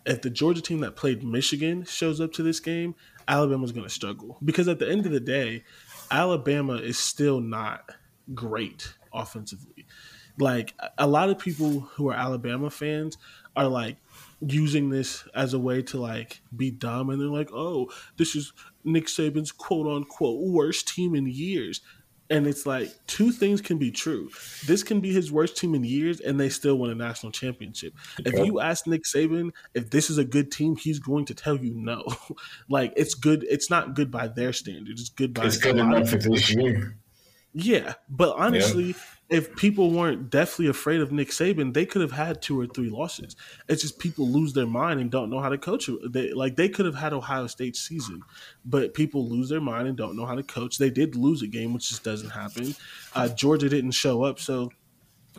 if 0.05 0.21
the 0.21 0.29
Georgia 0.29 0.61
team 0.61 0.79
that 0.79 0.95
played 0.95 1.23
Michigan 1.23 1.85
shows 1.85 2.21
up 2.21 2.31
to 2.33 2.43
this 2.43 2.59
game, 2.59 2.95
Alabama's 3.27 3.71
going 3.71 3.85
to 3.85 3.93
struggle 3.93 4.37
because 4.43 4.67
at 4.67 4.79
the 4.79 4.89
end 4.89 5.05
of 5.05 5.11
the 5.11 5.19
day, 5.19 5.63
Alabama 6.11 6.73
is 6.73 6.97
still 6.97 7.39
not 7.41 7.91
great 8.33 8.93
offensively. 9.13 9.85
Like 10.37 10.73
a 10.97 11.07
lot 11.07 11.29
of 11.29 11.39
people 11.39 11.81
who 11.81 12.09
are 12.09 12.13
Alabama 12.13 12.69
fans 12.69 13.17
are 13.55 13.67
like 13.67 13.97
using 14.41 14.89
this 14.89 15.25
as 15.33 15.53
a 15.53 15.59
way 15.59 15.81
to 15.81 15.97
like 15.97 16.41
be 16.55 16.71
dumb 16.71 17.09
and 17.09 17.21
they're 17.21 17.27
like, 17.27 17.51
"Oh, 17.53 17.89
this 18.17 18.35
is 18.35 18.51
Nick 18.83 19.05
Saban's 19.07 19.51
quote 19.51 19.87
unquote 19.87 20.41
worst 20.41 20.87
team 20.87 21.15
in 21.15 21.25
years." 21.27 21.81
And 22.29 22.47
it's 22.47 22.65
like 22.65 22.91
two 23.05 23.31
things 23.31 23.61
can 23.61 23.77
be 23.77 23.91
true. 23.91 24.29
This 24.65 24.81
can 24.81 24.99
be 24.99 25.13
his 25.13 25.31
worst 25.31 25.57
team 25.57 25.75
in 25.75 25.83
years, 25.83 26.19
and 26.19 26.39
they 26.39 26.49
still 26.49 26.77
win 26.79 26.89
a 26.89 26.95
national 26.95 27.31
championship. 27.31 27.93
If 28.19 28.33
you 28.45 28.59
ask 28.59 28.87
Nick 28.87 29.03
Saban 29.03 29.51
if 29.73 29.91
this 29.91 30.09
is 30.09 30.17
a 30.17 30.25
good 30.25 30.51
team, 30.51 30.75
he's 30.75 30.99
going 30.99 31.25
to 31.25 31.35
tell 31.35 31.57
you 31.57 31.73
no. 31.75 32.03
like 32.69 32.93
it's 32.95 33.13
good. 33.13 33.45
It's 33.49 33.69
not 33.69 33.93
good 33.93 34.09
by 34.09 34.27
their 34.27 34.53
standards. 34.53 35.01
It's 35.01 35.09
good 35.09 35.33
by. 35.33 35.45
It's 35.45 35.57
good 35.57 35.77
enough 35.77 36.09
for 36.09 36.17
this 36.17 36.49
year. 36.49 36.97
Yeah, 37.57 37.93
but 38.09 38.35
honestly, 38.35 38.87
yep. 38.87 38.95
if 39.29 39.55
people 39.55 39.89
weren't 39.91 40.29
deathly 40.29 40.67
afraid 40.67 40.99
of 40.99 41.13
Nick 41.13 41.29
Saban, 41.29 41.73
they 41.73 41.85
could 41.85 42.01
have 42.01 42.11
had 42.11 42.41
two 42.41 42.59
or 42.59 42.67
three 42.67 42.89
losses. 42.89 43.37
It's 43.69 43.81
just 43.81 43.97
people 43.97 44.27
lose 44.27 44.51
their 44.51 44.67
mind 44.67 44.99
and 44.99 45.09
don't 45.09 45.29
know 45.29 45.39
how 45.39 45.47
to 45.47 45.57
coach. 45.57 45.89
They 46.09 46.33
like 46.33 46.57
they 46.57 46.67
could 46.67 46.85
have 46.85 46.95
had 46.95 47.13
Ohio 47.13 47.47
State 47.47 47.77
season, 47.77 48.21
but 48.65 48.93
people 48.93 49.29
lose 49.29 49.47
their 49.47 49.61
mind 49.61 49.87
and 49.87 49.95
don't 49.95 50.17
know 50.17 50.25
how 50.25 50.35
to 50.35 50.43
coach. 50.43 50.77
They 50.77 50.89
did 50.89 51.15
lose 51.15 51.43
a 51.43 51.47
game, 51.47 51.73
which 51.73 51.87
just 51.87 52.03
doesn't 52.03 52.31
happen. 52.31 52.75
Uh, 53.13 53.29
Georgia 53.29 53.69
didn't 53.69 53.91
show 53.91 54.23
up, 54.23 54.37
so 54.37 54.69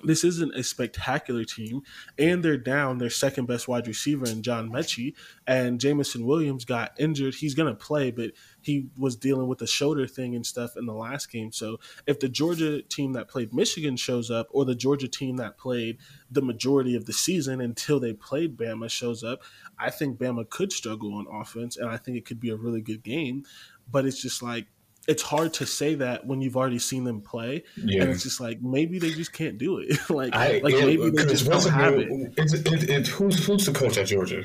this 0.05 0.25
isn't 0.25 0.55
a 0.55 0.63
spectacular 0.63 1.45
team, 1.45 1.83
and 2.19 2.43
they're 2.43 2.57
down 2.57 2.99
their 2.99 3.11
second 3.11 3.47
best 3.47 3.69
wide 3.69 3.87
receiver 3.87 4.27
in 4.27 4.43
John 4.43 4.71
Metchie, 4.71 5.15
and 5.47 5.81
Jameson 5.81 6.27
Williams 6.27 6.65
got 6.65 6.93
injured. 6.99 7.35
He's 7.35 7.55
to 7.55 7.75
play, 7.75 8.11
but 8.11 8.33
he 8.61 8.89
was 8.99 9.17
dealing 9.17 9.49
with 9.49 9.63
a 9.63 9.67
shoulder 9.67 10.07
thing 10.07 10.35
and 10.35 10.45
stuff 10.45 10.77
in 10.77 10.87
the 10.87 10.95
last 10.95 11.31
game. 11.31 11.53
So 11.53 11.79
if 12.07 12.21
the 12.21 12.29
Georgia 12.29 12.83
team 12.83 13.13
that 13.15 13.29
played 13.29 13.55
Michigan 13.55 13.97
shows 13.97 14.31
up, 14.31 14.49
or 14.51 14.65
the 14.65 14.75
Georgia 14.75 15.09
team 15.09 15.37
that 15.37 15.59
played 15.59 15.99
the 16.31 16.43
majority 16.43 16.95
of 16.97 17.07
the 17.07 17.13
season 17.13 17.61
until 17.61 18.01
they 18.01 18.13
played 18.13 18.57
Bama 18.57 18.91
shows 18.91 19.25
up, 19.25 19.43
I 19.79 19.91
think 19.91 20.19
Bama 20.19 20.49
could 20.49 20.73
struggle 20.73 21.15
on 21.15 21.27
offense, 21.31 21.77
and 21.77 21.89
I 21.89 21.97
think 21.97 22.17
it 22.17 22.25
could 22.25 22.41
be 22.41 22.51
a 22.51 22.57
really 22.57 22.81
good 22.81 23.03
game. 23.03 23.45
But 23.89 24.05
it's 24.05 24.21
just 24.21 24.43
like 24.43 24.67
it's 25.07 25.23
hard 25.23 25.53
to 25.55 25.67
say 25.67 25.95
that 25.97 26.27
when 26.27 26.41
you've 26.41 26.57
already 26.57 26.79
seen 26.79 27.05
them 27.05 27.21
play, 27.21 27.65
yeah. 27.77 28.03
and 28.03 28.11
it's 28.11 28.23
just 28.23 28.41
like 28.41 28.61
maybe 28.61 28.99
they 28.99 29.11
just 29.11 29.33
can't 29.33 29.59
do 29.59 29.79
it. 29.79 29.99
like, 30.11 30.35
I, 30.35 30.61
like 30.63 30.75
maybe 30.75 31.11
they 31.11 31.25
just 31.27 31.49
don't 31.49 31.69
have 31.71 31.95
it. 31.95 32.09
It's, 32.37 32.53
it, 32.55 32.91
it, 32.91 33.07
who's 33.09 33.45
who's 33.47 33.67
the 33.67 33.73
coach 33.73 33.99
at 33.99 34.07
Georgia? 34.07 34.45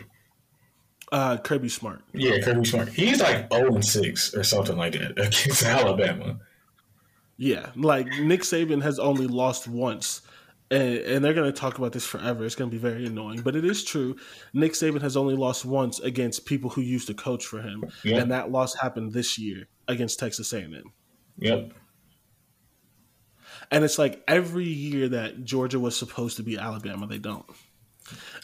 Uh, 1.12 1.38
Kirby 1.38 1.69
Smart. 1.69 2.02
Yeah, 2.13 2.39
Kirby 2.39 2.65
Smart. 2.65 2.89
He's 2.89 3.21
like 3.21 3.52
0 3.52 3.76
and 3.76 3.84
6 3.84 4.34
or 4.34 4.43
something 4.43 4.78
like 4.78 4.93
that 4.93 5.12
against 5.17 5.63
Alabama. 5.63 6.39
Yeah, 7.38 7.71
like 7.76 8.08
Nick 8.19 8.41
Saban 8.41 8.82
has 8.82 8.97
only 9.00 9.28
lost 9.28 9.67
once. 9.67 10.21
And, 10.69 11.00
and 11.00 11.26
they're 11.26 11.34
going 11.34 11.52
to 11.52 11.60
talk 11.60 11.80
about 11.80 11.91
this 11.91 12.06
forever. 12.06 12.45
It's 12.45 12.56
going 12.56 12.69
to 12.69 12.74
be 12.74 12.80
very 12.80 13.06
annoying, 13.06 13.41
but 13.41 13.58
it 13.58 13.65
is 13.65 13.84
true. 13.84 14.15
Nick 14.54 14.71
Saban 14.71 15.02
has 15.02 15.17
only 15.17 15.36
lost 15.36 15.65
once 15.65 16.00
against 16.00 16.45
people 16.45 16.69
who 16.69 16.80
used 16.80 17.08
to 17.08 17.13
coach 17.13 17.45
for 17.45 17.62
him, 17.62 17.84
yep. 18.06 18.21
and 18.21 18.32
that 18.32 18.52
loss 18.52 18.74
happened 18.76 19.12
this 19.12 19.38
year 19.38 19.67
against 19.88 20.20
Texas 20.20 20.54
A&M. 20.54 20.91
Yep. 21.38 21.74
And 23.72 23.84
it's 23.86 23.98
like 23.98 24.24
every 24.28 24.67
year 24.67 25.10
that 25.10 25.44
Georgia 25.44 25.80
was 25.80 25.98
supposed 25.98 26.38
to 26.38 26.44
be 26.44 26.58
Alabama, 26.58 27.08
they 27.08 27.17
don't. 27.17 27.46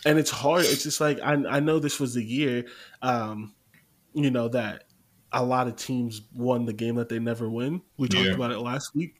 And 0.06 0.18
it's 0.18 0.32
hard. 0.32 0.64
It's 0.66 0.84
just 0.84 1.02
like 1.02 1.20
I, 1.20 1.34
I 1.34 1.60
know 1.60 1.80
this 1.80 2.00
was 2.00 2.14
the 2.14 2.24
year, 2.24 2.66
um, 3.02 3.54
you 4.14 4.32
know 4.32 4.48
that 4.50 4.86
a 5.32 5.44
lot 5.44 5.68
of 5.68 5.76
teams 5.76 6.22
won 6.34 6.66
the 6.66 6.74
game 6.74 6.96
that 6.96 7.10
they 7.10 7.20
never 7.20 7.50
win. 7.50 7.82
We 7.98 8.08
talked 8.08 8.26
yeah. 8.26 8.34
about 8.34 8.52
it 8.52 8.60
last 8.60 8.96
week. 8.96 9.16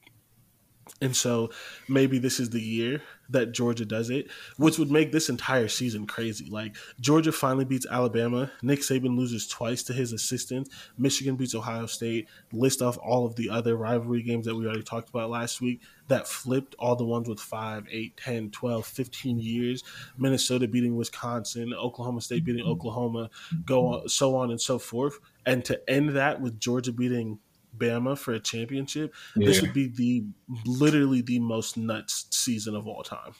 And 1.02 1.14
so 1.14 1.50
maybe 1.88 2.18
this 2.18 2.40
is 2.40 2.50
the 2.50 2.60
year 2.60 3.02
that 3.30 3.52
Georgia 3.52 3.84
does 3.84 4.10
it, 4.10 4.30
which 4.56 4.78
would 4.78 4.90
make 4.90 5.12
this 5.12 5.28
entire 5.28 5.68
season 5.68 6.06
crazy. 6.06 6.48
Like 6.50 6.76
Georgia 7.00 7.32
finally 7.32 7.64
beats 7.64 7.86
Alabama. 7.90 8.50
Nick 8.62 8.80
Saban 8.80 9.16
loses 9.16 9.46
twice 9.46 9.82
to 9.84 9.92
his 9.92 10.12
assistant. 10.12 10.68
Michigan 10.96 11.36
beats 11.36 11.54
Ohio 11.54 11.86
State. 11.86 12.28
List 12.52 12.82
off 12.82 12.98
all 12.98 13.26
of 13.26 13.36
the 13.36 13.50
other 13.50 13.76
rivalry 13.76 14.22
games 14.22 14.46
that 14.46 14.54
we 14.54 14.64
already 14.64 14.82
talked 14.82 15.08
about 15.10 15.30
last 15.30 15.60
week 15.60 15.80
that 16.08 16.26
flipped 16.26 16.74
all 16.78 16.96
the 16.96 17.04
ones 17.04 17.28
with 17.28 17.38
5, 17.38 17.86
8, 17.90 18.16
10, 18.16 18.50
12, 18.50 18.86
15 18.86 19.38
years. 19.38 19.84
Minnesota 20.16 20.66
beating 20.66 20.96
Wisconsin, 20.96 21.72
Oklahoma 21.74 22.20
State 22.20 22.44
beating 22.44 22.66
Oklahoma, 22.66 23.30
go 23.64 23.86
on, 23.86 24.08
so 24.08 24.34
on 24.34 24.50
and 24.50 24.60
so 24.60 24.78
forth. 24.78 25.18
And 25.46 25.64
to 25.66 25.80
end 25.88 26.10
that 26.10 26.40
with 26.40 26.58
Georgia 26.58 26.92
beating 26.92 27.38
Bama 27.78 28.18
for 28.18 28.32
a 28.32 28.40
championship, 28.40 29.14
yeah. 29.36 29.46
this 29.46 29.60
would 29.60 29.72
be 29.72 29.88
the 29.88 30.24
literally 30.66 31.22
the 31.22 31.38
most 31.38 31.76
nuts 31.76 32.26
season 32.30 32.74
of 32.74 32.86
all 32.86 33.02
time. 33.02 33.34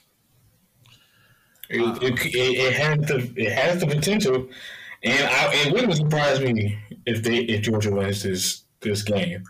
It, 1.70 1.80
uh, 1.82 1.98
it, 2.00 2.26
it, 2.26 2.34
it, 2.34 2.72
has 2.74 2.98
the 3.08 3.32
it 3.36 3.52
has 3.52 3.80
the 3.80 3.86
potential, 3.86 4.48
and 5.02 5.28
I, 5.28 5.50
it 5.54 5.72
wouldn't 5.72 5.94
surprise 5.96 6.40
me 6.40 6.78
if 7.04 7.22
they 7.22 7.38
if 7.38 7.62
Georgia 7.62 7.90
wins 7.90 8.22
this 8.22 8.64
this 8.80 9.02
game. 9.02 9.44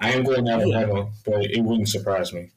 I 0.00 0.12
am 0.12 0.24
going 0.24 0.48
out 0.48 0.62
of 0.62 0.68
yeah. 0.68 0.78
Alabama, 0.78 1.10
but 1.24 1.44
it 1.44 1.62
wouldn't 1.62 1.88
surprise 1.88 2.32
me. 2.32 2.50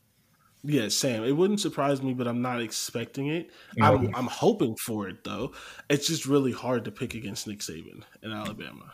Yeah, 0.64 0.88
Sam. 0.88 1.26
It 1.26 1.34
wouldn't 1.34 1.60
surprise 1.60 2.02
me, 2.02 2.14
but 2.14 2.26
I'm 2.26 2.42
not 2.42 2.62
expecting 2.62 3.28
it. 3.28 3.52
I'm 3.82 4.16
I'm 4.16 4.28
hoping 4.28 4.78
for 4.78 5.10
it 5.10 5.24
though. 5.24 5.52
It's 5.90 6.08
just 6.08 6.26
really 6.26 6.54
hard 6.54 6.86
to 6.86 6.92
pick 6.92 7.14
against 7.16 7.48
Nick 7.48 7.60
Saban 7.60 8.04
in 8.22 8.32
Alabama. 8.32 8.94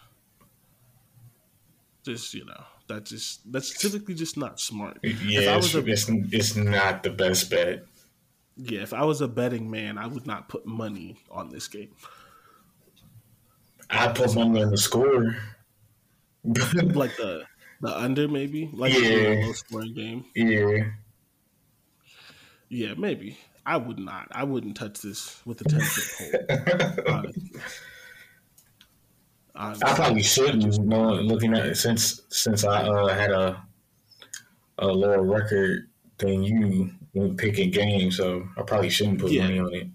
Just 2.03 2.33
you 2.33 2.45
know, 2.45 2.63
that 2.89 3.05
just 3.05 3.49
that's 3.51 3.77
typically 3.77 4.13
just 4.13 4.35
not 4.35 4.59
smart. 4.59 4.99
Yeah, 5.01 5.57
it's, 5.57 5.73
a, 5.73 5.85
it's, 5.85 6.09
it's 6.09 6.55
not 6.55 7.03
the 7.03 7.09
best 7.09 7.49
bet. 7.49 7.85
Yeah, 8.57 8.81
if 8.81 8.93
I 8.93 9.05
was 9.05 9.21
a 9.21 9.27
betting 9.27 9.71
man, 9.71 9.97
I 9.97 10.05
would 10.05 10.27
not 10.27 10.49
put 10.49 10.65
money 10.65 11.17
on 11.31 11.49
this 11.49 11.67
game. 11.69 11.95
I 13.89 14.09
put 14.09 14.35
money 14.35 14.61
on 14.61 14.69
the 14.69 14.77
score. 14.77 15.37
like 16.43 17.15
the 17.15 17.45
the 17.81 17.97
under, 17.97 18.27
maybe 18.27 18.69
like 18.73 18.93
yeah. 18.93 19.09
a 19.09 19.45
low 19.45 19.53
scoring 19.53 19.93
game. 19.93 20.25
Yeah, 20.35 20.89
yeah, 22.67 22.93
maybe. 22.97 23.37
I 23.65 23.77
would 23.77 23.99
not. 23.99 24.27
I 24.31 24.43
wouldn't 24.43 24.75
touch 24.75 25.01
this 25.01 25.41
with 25.45 25.61
a 25.61 25.63
ten 25.65 25.79
foot 25.79 27.05
pole. 27.05 27.23
I, 29.59 29.75
I 29.83 29.93
probably 29.93 30.23
shouldn't. 30.23 30.63
You 30.63 30.83
know, 30.85 31.11
looking 31.15 31.53
at 31.53 31.65
it 31.65 31.75
since 31.75 32.21
since 32.29 32.63
I 32.63 32.83
uh, 32.83 33.07
had 33.09 33.31
a 33.31 33.61
a 34.77 34.87
lower 34.87 35.21
record 35.21 35.89
than 36.17 36.43
you 36.43 36.91
when 37.11 37.35
picking 37.35 37.69
games, 37.69 38.17
so 38.17 38.47
I 38.57 38.61
probably 38.61 38.89
shouldn't 38.89 39.19
put 39.19 39.31
yeah. 39.31 39.43
money 39.43 39.59
on 39.59 39.73
it. 39.73 39.87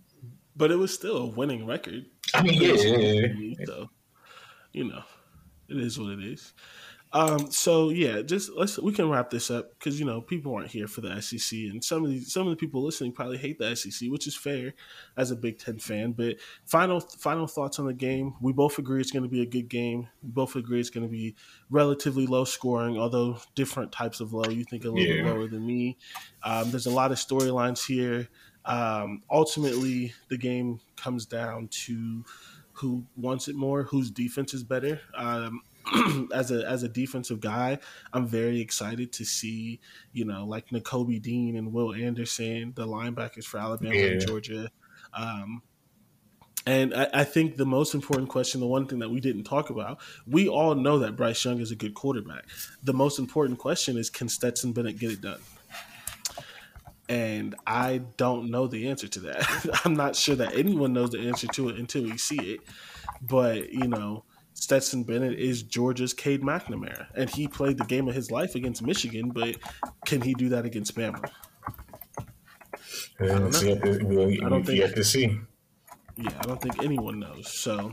But 0.55 0.71
it 0.71 0.77
was 0.77 0.93
still 0.93 1.17
a 1.17 1.27
winning 1.27 1.67
record. 1.67 2.05
I 2.35 2.43
mean, 2.43 2.61
yeah, 2.61 2.75
yeah, 2.75 3.27
yeah. 3.37 3.65
So, 3.65 3.91
you 4.73 4.85
know, 4.85 5.03
it 5.69 5.79
is 5.79 5.99
what 5.99 6.13
it 6.13 6.23
is. 6.23 6.53
Um, 7.15 7.49
so 7.53 7.91
yeah, 7.91 8.23
just 8.23 8.51
let's 8.57 8.77
we 8.77 8.93
can 8.93 9.09
wrap 9.09 9.31
this 9.31 9.49
up 9.49 9.71
because 9.79 10.01
you 10.01 10.05
know 10.05 10.21
people 10.21 10.53
aren't 10.53 10.73
here 10.73 10.89
for 10.89 11.01
the 11.01 11.21
SEC, 11.23 11.57
and 11.57 11.83
some 11.83 12.05
of 12.05 12.11
these 12.11 12.33
some 12.33 12.43
of 12.43 12.51
the 12.51 12.57
people 12.57 12.83
listening 12.83 13.13
probably 13.13 13.39
hate 13.39 13.57
the 13.57 13.77
SEC, 13.77 14.11
which 14.11 14.27
is 14.27 14.35
fair 14.35 14.75
as 15.17 15.31
a 15.31 15.37
Big 15.37 15.59
Ten 15.61 15.79
fan. 15.79 16.11
But 16.11 16.37
final 16.65 16.99
final 16.99 17.47
thoughts 17.47 17.79
on 17.79 17.87
the 17.87 17.95
game. 17.95 18.35
We 18.41 18.53
both 18.53 18.81
agree 18.81 19.01
it's 19.01 19.13
going 19.13 19.23
to 19.23 19.29
be 19.29 19.43
a 19.43 19.47
good 19.47 19.69
game. 19.69 20.09
We 20.25 20.31
both 20.31 20.57
agree 20.57 20.81
it's 20.81 20.91
going 20.91 21.07
to 21.07 21.11
be 21.11 21.37
relatively 21.71 22.27
low 22.27 22.45
scoring, 22.45 22.99
although 22.99 23.39
different 23.55 23.93
types 23.93 24.19
of 24.19 24.33
low. 24.33 24.51
You 24.51 24.65
think 24.65 24.85
a 24.85 24.89
little 24.89 25.01
yeah. 25.01 25.23
bit 25.23 25.27
lower 25.27 25.47
than 25.47 25.65
me. 25.65 25.97
Um, 26.43 26.73
there's 26.73 26.87
a 26.87 26.91
lot 26.91 27.13
of 27.13 27.19
storylines 27.19 27.87
here. 27.87 28.29
Um, 28.65 29.23
ultimately, 29.31 30.15
the 30.31 30.39
game 30.39 30.81
comes 30.97 31.27
down 31.27 31.69
to 31.69 32.25
who 32.73 33.05
wants 33.17 33.47
it 33.47 33.55
more, 33.55 33.85
whose 33.85 34.11
defense 34.11 34.53
is 34.53 34.65
better. 34.65 35.01
Um, 35.17 35.63
as 36.35 36.51
a 36.51 36.67
as 36.69 36.83
a 36.83 36.89
defensive 36.89 37.41
guy, 37.41 37.79
I'm 38.13 38.27
very 38.27 38.61
excited 38.61 39.13
to 39.15 39.25
see 39.25 39.81
you 40.13 40.25
know 40.25 40.45
like 40.47 40.69
Nakobe 40.69 41.21
Dean 41.21 41.57
and 41.57 41.73
Will 41.73 41.95
Anderson, 41.95 42.73
the 42.75 42.87
linebackers 42.87 43.45
for 43.45 43.59
Alabama 43.59 43.95
yeah. 43.95 44.07
and 44.07 44.27
Georgia. 44.27 44.71
Um, 45.13 45.63
and 46.67 46.95
I, 46.95 47.09
I, 47.13 47.25
think 47.25 47.57
the 47.57 47.67
most 47.67 47.95
important 47.95 48.31
question, 48.31 48.61
the 48.61 48.67
one 48.67 48.87
thing 48.87 48.99
that 49.01 49.11
we 49.11 49.21
didn't 49.21 49.45
talk 49.45 49.69
about, 49.69 50.01
we 50.27 50.49
all 50.49 50.75
know 50.75 50.99
that 51.01 51.15
Bryce 51.15 51.45
Young 51.45 51.61
is 51.61 51.71
a 51.71 51.77
good 51.77 51.95
quarterback. 51.95 52.47
The 52.83 52.95
most 52.95 53.19
important 53.19 53.59
question 53.59 53.99
is 53.99 54.09
can 54.09 54.29
Stetson 54.29 54.73
Bennett 54.73 54.99
get 54.99 55.13
it 55.13 55.21
done? 55.21 55.41
And 57.07 57.55
I 57.67 57.99
don't 58.17 58.51
know 58.51 58.67
the 58.67 58.89
answer 58.89 59.09
to 59.09 59.21
that. 59.21 59.81
I'm 59.85 59.95
not 59.95 60.17
sure 60.17 60.37
that 60.37 60.55
anyone 60.55 60.95
knows 60.95 61.11
the 61.11 61.21
answer 61.21 61.47
to 61.49 61.69
it 61.69 61.77
until 61.77 62.05
we 62.05 62.17
see 62.17 62.55
it. 62.55 62.61
But, 63.21 63.71
you 63.71 63.87
know, 63.87 64.25
Stetson 64.55 65.03
Bennett 65.03 65.39
is 65.39 65.63
Georgia's 65.63 66.15
Cade 66.15 66.43
McNamara, 66.43 67.07
and 67.15 67.29
he 67.29 67.47
played 67.49 67.77
the 67.77 67.85
game 67.85 68.09
of 68.09 68.15
his 68.15 68.31
life 68.31 68.55
against 68.55 68.83
Michigan. 68.83 69.31
But 69.31 69.57
can 70.07 70.23
he 70.23 70.33
do 70.35 70.49
that 70.51 70.65
against 70.65 70.97
Bama? 70.97 71.29
I 73.21 73.27
don't, 73.27 73.63
know. 73.63 74.47
I 74.47 74.49
don't 74.49 74.65
think 74.65 74.95
to 74.95 75.05
see. 75.05 75.39
Yeah, 76.17 76.31
I 76.39 76.43
don't 76.43 76.61
think 76.61 76.83
anyone 76.83 77.21
knows. 77.21 77.53
So 77.53 77.93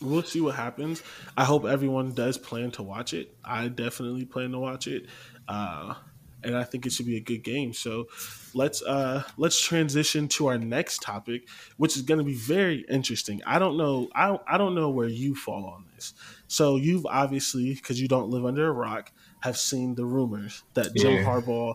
we'll 0.00 0.22
see 0.22 0.40
what 0.40 0.56
happens. 0.56 1.02
I 1.36 1.44
hope 1.44 1.64
everyone 1.64 2.12
does 2.12 2.36
plan 2.36 2.70
to 2.72 2.82
watch 2.82 3.14
it. 3.14 3.34
I 3.44 3.68
definitely 3.68 4.24
plan 4.24 4.52
to 4.52 4.58
watch 4.58 4.86
it. 4.86 5.06
Uh, 5.48 5.94
and 6.42 6.56
I 6.56 6.64
think 6.64 6.86
it 6.86 6.92
should 6.92 7.06
be 7.06 7.16
a 7.16 7.20
good 7.20 7.44
game. 7.44 7.72
So 7.72 8.06
let's 8.54 8.82
uh 8.82 9.22
let's 9.36 9.60
transition 9.60 10.28
to 10.28 10.46
our 10.46 10.58
next 10.58 11.02
topic, 11.02 11.48
which 11.76 11.96
is 11.96 12.02
going 12.02 12.18
to 12.18 12.24
be 12.24 12.34
very 12.34 12.84
interesting. 12.88 13.40
I 13.46 13.58
don't 13.58 13.76
know 13.76 14.08
I 14.14 14.26
don't, 14.28 14.42
I 14.46 14.58
don't 14.58 14.74
know 14.74 14.90
where 14.90 15.08
you 15.08 15.34
fall 15.34 15.66
on 15.66 15.84
this. 15.94 16.14
So 16.48 16.76
you've 16.76 17.06
obviously 17.06 17.74
because 17.74 18.00
you 18.00 18.08
don't 18.08 18.30
live 18.30 18.44
under 18.44 18.68
a 18.68 18.72
rock 18.72 19.12
have 19.40 19.56
seen 19.56 19.94
the 19.94 20.04
rumors 20.04 20.62
that 20.74 20.94
Jim 20.94 21.14
yeah. 21.14 21.24
Harbaugh 21.24 21.74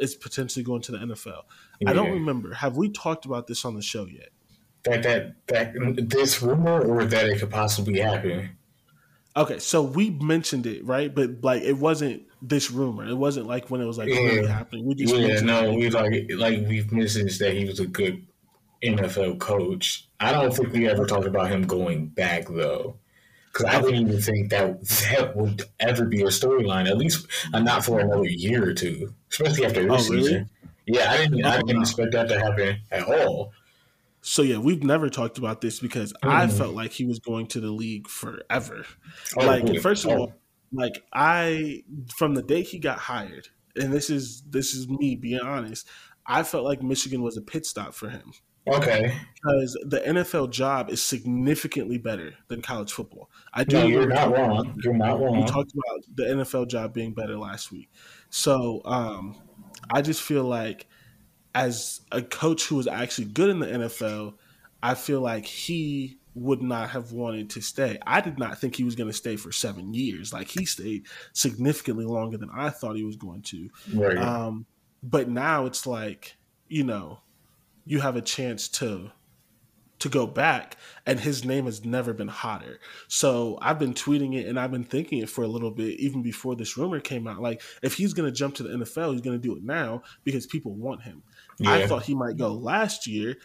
is 0.00 0.14
potentially 0.14 0.64
going 0.64 0.82
to 0.82 0.92
the 0.92 0.98
NFL. 0.98 1.42
Yeah. 1.80 1.90
I 1.90 1.92
don't 1.92 2.12
remember. 2.12 2.54
Have 2.54 2.76
we 2.76 2.90
talked 2.90 3.24
about 3.24 3.46
this 3.46 3.64
on 3.64 3.74
the 3.74 3.82
show 3.82 4.06
yet? 4.06 4.30
That 4.84 5.02
that 5.02 5.34
that 5.48 6.08
this 6.08 6.42
rumor 6.42 6.80
or 6.80 7.04
that 7.04 7.28
it 7.28 7.40
could 7.40 7.50
possibly 7.50 7.98
happen. 7.98 8.55
Okay, 9.36 9.58
so 9.58 9.82
we 9.82 10.10
mentioned 10.10 10.66
it, 10.66 10.84
right? 10.86 11.14
But 11.14 11.42
like 11.44 11.62
it 11.62 11.74
wasn't 11.74 12.22
this 12.40 12.70
rumor. 12.70 13.06
It 13.06 13.16
wasn't 13.16 13.46
like 13.46 13.70
when 13.70 13.82
it 13.82 13.84
was 13.84 13.98
like 13.98 14.08
yeah. 14.08 14.20
really 14.20 14.48
happening. 14.48 14.86
We 14.86 14.94
just 14.94 15.14
yeah, 15.14 15.40
no, 15.40 15.74
we 15.74 15.90
like 15.90 16.30
like 16.34 16.66
we've 16.66 16.90
mentioned 16.90 17.30
that 17.30 17.52
he 17.52 17.66
was 17.66 17.78
a 17.78 17.86
good 17.86 18.26
NFL 18.82 19.38
coach. 19.38 20.08
I 20.20 20.32
don't 20.32 20.54
think 20.54 20.72
we 20.72 20.88
ever 20.88 21.04
talked 21.04 21.26
about 21.26 21.50
him 21.50 21.66
going 21.66 22.06
back 22.06 22.48
though, 22.48 22.96
because 23.52 23.66
I 23.66 23.80
didn't 23.82 24.08
even 24.08 24.22
think 24.22 24.50
that 24.50 24.82
that 25.10 25.36
would 25.36 25.64
ever 25.80 26.06
be 26.06 26.22
a 26.22 26.26
storyline. 26.26 26.88
At 26.88 26.96
least 26.96 27.26
uh, 27.52 27.60
not 27.60 27.84
for 27.84 28.00
another 28.00 28.24
year 28.24 28.66
or 28.66 28.72
two, 28.72 29.12
especially 29.30 29.66
after 29.66 29.86
this 29.86 30.08
oh, 30.08 30.12
really? 30.12 30.24
season. 30.24 30.50
Yeah, 30.86 31.10
I 31.10 31.16
didn't. 31.18 31.44
I 31.44 31.60
didn't 31.60 31.82
expect 31.82 32.12
that 32.12 32.28
to 32.30 32.40
happen 32.40 32.78
at 32.90 33.02
all. 33.02 33.52
So 34.28 34.42
yeah, 34.42 34.58
we've 34.58 34.82
never 34.82 35.08
talked 35.08 35.38
about 35.38 35.60
this 35.60 35.78
because 35.78 36.12
mm. 36.14 36.28
I 36.28 36.48
felt 36.48 36.74
like 36.74 36.90
he 36.90 37.04
was 37.04 37.20
going 37.20 37.46
to 37.48 37.60
the 37.60 37.70
league 37.70 38.08
forever. 38.08 38.84
Oh, 39.36 39.46
like 39.46 39.80
first 39.80 40.04
of 40.04 40.10
oh. 40.10 40.18
all, 40.18 40.32
like 40.72 41.04
I 41.12 41.84
from 42.16 42.34
the 42.34 42.42
day 42.42 42.62
he 42.62 42.80
got 42.80 42.98
hired, 42.98 43.48
and 43.76 43.92
this 43.92 44.10
is 44.10 44.42
this 44.50 44.74
is 44.74 44.88
me 44.88 45.14
being 45.14 45.38
honest, 45.38 45.88
I 46.26 46.42
felt 46.42 46.64
like 46.64 46.82
Michigan 46.82 47.22
was 47.22 47.36
a 47.36 47.40
pit 47.40 47.66
stop 47.66 47.94
for 47.94 48.08
him. 48.08 48.32
Okay. 48.66 49.16
Because 49.34 49.78
the 49.84 50.00
NFL 50.00 50.50
job 50.50 50.90
is 50.90 51.00
significantly 51.00 51.98
better 51.98 52.34
than 52.48 52.62
college 52.62 52.92
football. 52.92 53.30
I 53.54 53.62
do. 53.62 53.78
No, 53.78 53.86
you're 53.86 54.08
not 54.08 54.32
wrong. 54.32 54.76
You're 54.82 54.92
not 54.92 55.20
wrong. 55.20 55.38
We 55.38 55.46
talked 55.46 55.70
about 55.72 56.16
the 56.16 56.24
NFL 56.24 56.66
job 56.66 56.92
being 56.92 57.14
better 57.14 57.38
last 57.38 57.70
week. 57.70 57.90
So 58.30 58.82
um, 58.84 59.36
I 59.94 60.02
just 60.02 60.20
feel 60.20 60.42
like 60.42 60.88
as 61.56 62.02
a 62.12 62.20
coach 62.20 62.66
who 62.66 62.76
was 62.76 62.86
actually 62.86 63.28
good 63.28 63.48
in 63.48 63.60
the 63.60 63.66
NFL, 63.66 64.34
I 64.82 64.94
feel 64.94 65.22
like 65.22 65.46
he 65.46 66.18
would 66.34 66.60
not 66.60 66.90
have 66.90 67.12
wanted 67.12 67.48
to 67.48 67.62
stay. 67.62 67.98
I 68.06 68.20
did 68.20 68.38
not 68.38 68.60
think 68.60 68.76
he 68.76 68.84
was 68.84 68.94
going 68.94 69.08
to 69.08 69.16
stay 69.16 69.36
for 69.36 69.50
seven 69.50 69.94
years. 69.94 70.34
Like 70.34 70.48
he 70.48 70.66
stayed 70.66 71.06
significantly 71.32 72.04
longer 72.04 72.36
than 72.36 72.50
I 72.54 72.68
thought 72.68 72.96
he 72.96 73.04
was 73.04 73.16
going 73.16 73.40
to. 73.42 73.70
Right. 73.94 74.18
Um, 74.18 74.66
but 75.02 75.30
now 75.30 75.64
it's 75.64 75.86
like, 75.86 76.36
you 76.68 76.84
know, 76.84 77.20
you 77.86 78.00
have 78.00 78.16
a 78.16 78.22
chance 78.22 78.68
to 78.68 79.10
to 79.98 80.08
go 80.08 80.26
back 80.26 80.76
and 81.06 81.18
his 81.18 81.44
name 81.44 81.64
has 81.64 81.84
never 81.84 82.12
been 82.12 82.28
hotter. 82.28 82.78
So 83.08 83.58
I've 83.62 83.78
been 83.78 83.94
tweeting 83.94 84.38
it 84.38 84.46
and 84.46 84.60
I've 84.60 84.70
been 84.70 84.84
thinking 84.84 85.18
it 85.20 85.30
for 85.30 85.42
a 85.42 85.48
little 85.48 85.70
bit 85.70 85.98
even 85.98 86.22
before 86.22 86.54
this 86.54 86.76
rumor 86.76 87.00
came 87.00 87.26
out 87.26 87.40
like 87.40 87.62
if 87.82 87.94
he's 87.94 88.12
going 88.12 88.30
to 88.30 88.36
jump 88.36 88.56
to 88.56 88.62
the 88.62 88.70
NFL, 88.70 89.12
he's 89.12 89.22
going 89.22 89.40
to 89.40 89.42
do 89.42 89.56
it 89.56 89.64
now 89.64 90.02
because 90.24 90.46
people 90.46 90.74
want 90.74 91.02
him. 91.02 91.22
Yeah. 91.58 91.72
I 91.72 91.86
thought 91.86 92.04
he 92.04 92.14
might 92.14 92.36
go 92.36 92.52
last 92.52 93.06
year, 93.06 93.36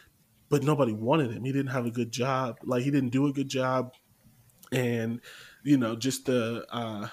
but 0.50 0.64
nobody 0.64 0.94
wanted 0.94 1.32
him. 1.32 1.44
He 1.46 1.52
didn't 1.52 1.72
have 1.72 1.86
a 1.86 1.92
good 1.92 2.12
job. 2.12 2.58
Like 2.64 2.84
he 2.84 2.92
didn't 2.92 3.10
do 3.10 3.28
a 3.28 3.34
good 3.34 3.50
job 3.50 3.94
and 4.72 5.22
you 5.64 5.78
know, 5.78 5.96
just 5.96 6.26
the 6.26 6.66
uh 6.72 7.08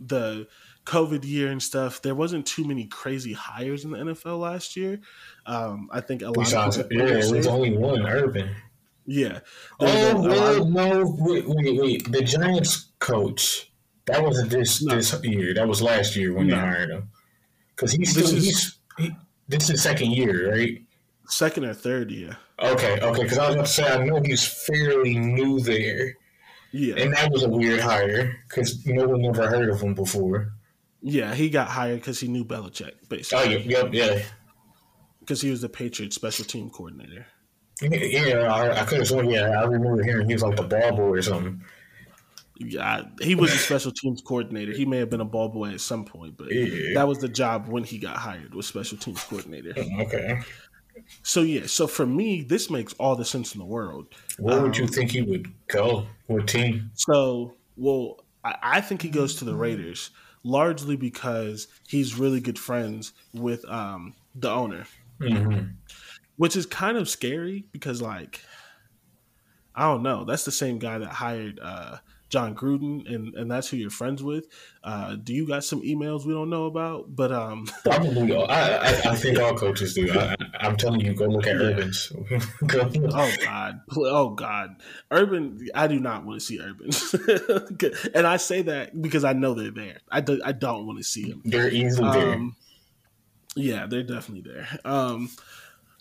the 0.00 0.46
COVID 0.84 1.24
year 1.24 1.48
and 1.50 1.62
stuff, 1.62 2.00
there 2.02 2.14
wasn't 2.14 2.46
too 2.46 2.64
many 2.64 2.86
crazy 2.86 3.32
hires 3.32 3.84
in 3.84 3.90
the 3.90 3.98
NFL 3.98 4.38
last 4.40 4.76
year. 4.76 5.00
Um, 5.44 5.88
I 5.92 6.00
think 6.00 6.22
a 6.22 6.26
lot 6.26 6.34
Besides, 6.36 6.76
of 6.78 6.86
yeah, 6.90 7.02
it 7.04 7.34
was 7.36 7.46
only 7.46 7.76
one 7.76 8.06
Urban. 8.06 8.48
yeah. 9.06 9.40
There 9.80 10.14
was 10.16 10.16
a- 10.16 10.16
Oh 10.16 10.20
lot 10.22 10.56
of- 10.56 10.68
no, 10.70 11.16
wait, 11.18 11.44
wait, 11.46 11.80
wait. 11.80 12.12
The 12.12 12.22
Giants 12.22 12.92
coach. 13.00 13.70
That 14.06 14.22
wasn't 14.22 14.50
this 14.50 14.82
No. 14.82 14.94
this 14.94 15.14
year. 15.22 15.52
That 15.52 15.68
was 15.68 15.82
last 15.82 16.16
year 16.16 16.32
when 16.32 16.46
No. 16.46 16.54
they 16.54 16.60
hired 16.60 16.90
him. 16.90 17.10
Because 17.76 17.92
he's 17.92 18.14
This 18.14 18.26
still 18.26 18.38
is- 18.38 18.44
he's 18.46 18.78
he, 18.98 19.10
this 19.48 19.70
is 19.70 19.82
second 19.82 20.12
year, 20.12 20.50
right? 20.50 20.82
second 21.30 21.64
or 21.66 21.74
third 21.74 22.10
year. 22.10 22.36
Okay, 22.58 22.98
okay. 23.00 23.22
Because 23.22 23.38
I 23.38 23.46
was 23.48 23.54
about 23.56 23.66
to 23.66 23.72
say 23.72 23.86
I 23.88 24.02
know 24.04 24.20
he's 24.22 24.46
fairly 24.66 25.16
new 25.18 25.60
there, 25.60 26.14
Yeah. 26.72 26.94
and 26.96 27.12
that 27.12 27.30
was 27.30 27.42
a 27.42 27.48
weird 27.48 27.80
hire 27.80 28.34
because 28.48 28.84
no 28.86 29.06
one 29.06 29.24
ever 29.26 29.46
heard 29.48 29.68
of 29.68 29.80
him 29.80 29.94
before. 29.94 30.52
Yeah, 31.02 31.34
he 31.34 31.50
got 31.50 31.68
hired 31.68 32.00
because 32.00 32.18
he 32.18 32.28
knew 32.28 32.44
Belichick, 32.44 32.92
Oh, 32.94 33.06
basically, 33.10 33.58
yep, 33.68 33.92
yep, 33.92 33.94
yeah. 33.94 34.22
because 35.20 35.40
he 35.42 35.50
was 35.50 35.60
the 35.60 35.68
Patriots 35.68 36.16
special 36.16 36.44
team 36.46 36.70
coordinator. 36.70 37.26
Yeah, 37.80 38.52
I, 38.52 38.80
I 38.80 38.84
could 38.86 38.98
have 38.98 39.06
sworn. 39.06 39.28
Yeah, 39.30 39.50
I 39.50 39.64
remember 39.64 40.02
hearing 40.02 40.26
he 40.28 40.32
was 40.34 40.42
like 40.42 40.56
the 40.56 40.64
ball 40.64 40.92
boy 40.96 41.18
or 41.18 41.22
something. 41.22 41.62
Yeah, 42.58 43.02
he 43.20 43.34
was 43.34 43.52
a 43.52 43.58
special 43.58 43.92
teams 43.92 44.20
coordinator. 44.20 44.72
He 44.72 44.84
may 44.84 44.98
have 44.98 45.10
been 45.10 45.20
a 45.20 45.24
ball 45.24 45.48
boy 45.48 45.70
at 45.70 45.80
some 45.80 46.04
point, 46.04 46.36
but 46.36 46.52
Yeah. 46.52 46.94
that 46.94 47.06
was 47.08 47.18
the 47.18 47.28
job 47.28 47.68
when 47.68 47.84
he 47.84 47.98
got 47.98 48.16
hired 48.16 48.54
was 48.54 48.66
special 48.66 48.98
teams 48.98 49.22
coordinator. 49.22 49.74
Okay, 50.00 50.40
So 51.22 51.42
yeah, 51.42 51.66
so 51.66 51.86
for 51.86 52.06
me, 52.06 52.42
this 52.42 52.70
makes 52.70 52.92
all 52.94 53.14
the 53.16 53.24
sense 53.24 53.54
in 53.54 53.60
the 53.60 53.64
world. 53.66 54.14
where 54.38 54.60
would 54.60 54.76
you 54.76 54.84
Um, 54.84 54.90
think 54.90 55.12
he 55.12 55.22
would 55.22 55.52
go? 55.68 56.06
What 56.26 56.48
team? 56.48 56.90
So, 56.94 57.54
well, 57.76 58.24
I, 58.44 58.56
I 58.62 58.80
think 58.80 59.02
he 59.02 59.08
goes 59.08 59.36
to 59.36 59.44
the 59.44 59.54
Raiders 59.54 60.10
largely 60.42 60.96
because 60.96 61.68
he's 61.86 62.16
really 62.18 62.40
good 62.40 62.58
friends 62.58 63.12
with 63.32 63.64
um, 63.66 64.14
the 64.34 64.50
owner, 64.50 64.86
Mm-hmm. 65.20 65.70
which 66.36 66.56
is 66.56 66.66
kind 66.66 66.96
of 66.96 67.08
scary 67.08 67.66
because, 67.72 68.00
like, 68.02 68.40
I 69.74 69.82
don't 69.82 70.02
know. 70.02 70.24
That's 70.24 70.44
the 70.44 70.52
same 70.52 70.78
guy 70.78 70.98
that 70.98 71.08
hired 71.08 71.60
uh, 71.60 71.98
Jon 72.28 72.54
Gruden, 72.54 73.12
and, 73.12 73.34
and 73.34 73.50
that's 73.50 73.68
who 73.68 73.76
you're 73.76 73.90
friends 73.90 74.22
with. 74.22 74.46
Uh, 74.84 75.16
do 75.16 75.32
you 75.32 75.46
got 75.46 75.64
some 75.64 75.80
emails 75.82 76.26
we 76.26 76.34
don't 76.34 76.50
know 76.50 76.66
about? 76.66 77.14
But 77.14 77.32
um, 77.32 77.66
Probably. 77.84 78.34
I, 78.36 78.76
I, 78.76 78.88
I 79.10 79.16
think 79.16 79.38
all 79.38 79.54
coaches 79.54 79.94
do. 79.94 80.10
I, 80.12 80.36
I'm 80.60 80.76
telling 80.76 81.00
you, 81.00 81.14
go 81.14 81.26
look 81.26 81.46
at. 81.46 81.56
Urban's. 81.56 82.12
Oh 82.70 83.32
god, 83.42 83.80
oh 83.96 84.30
god, 84.30 84.76
Urban. 85.10 85.68
I 85.74 85.86
do 85.86 85.98
not 85.98 86.24
want 86.24 86.40
to 86.40 86.46
see 86.46 86.60
Urban, 86.60 86.90
and 88.14 88.26
I 88.26 88.36
say 88.36 88.62
that 88.62 89.00
because 89.00 89.24
I 89.24 89.32
know 89.32 89.54
they're 89.54 89.70
there. 89.70 89.98
I 90.10 90.20
do, 90.20 90.40
I 90.44 90.52
don't 90.52 90.86
want 90.86 90.98
to 90.98 91.04
see 91.04 91.28
them. 91.28 91.42
They're 91.44 91.70
easily 91.70 92.10
there. 92.10 92.34
Um, 92.34 92.56
yeah, 93.56 93.86
they're 93.86 94.02
definitely 94.02 94.50
there. 94.52 94.68
Um, 94.84 95.30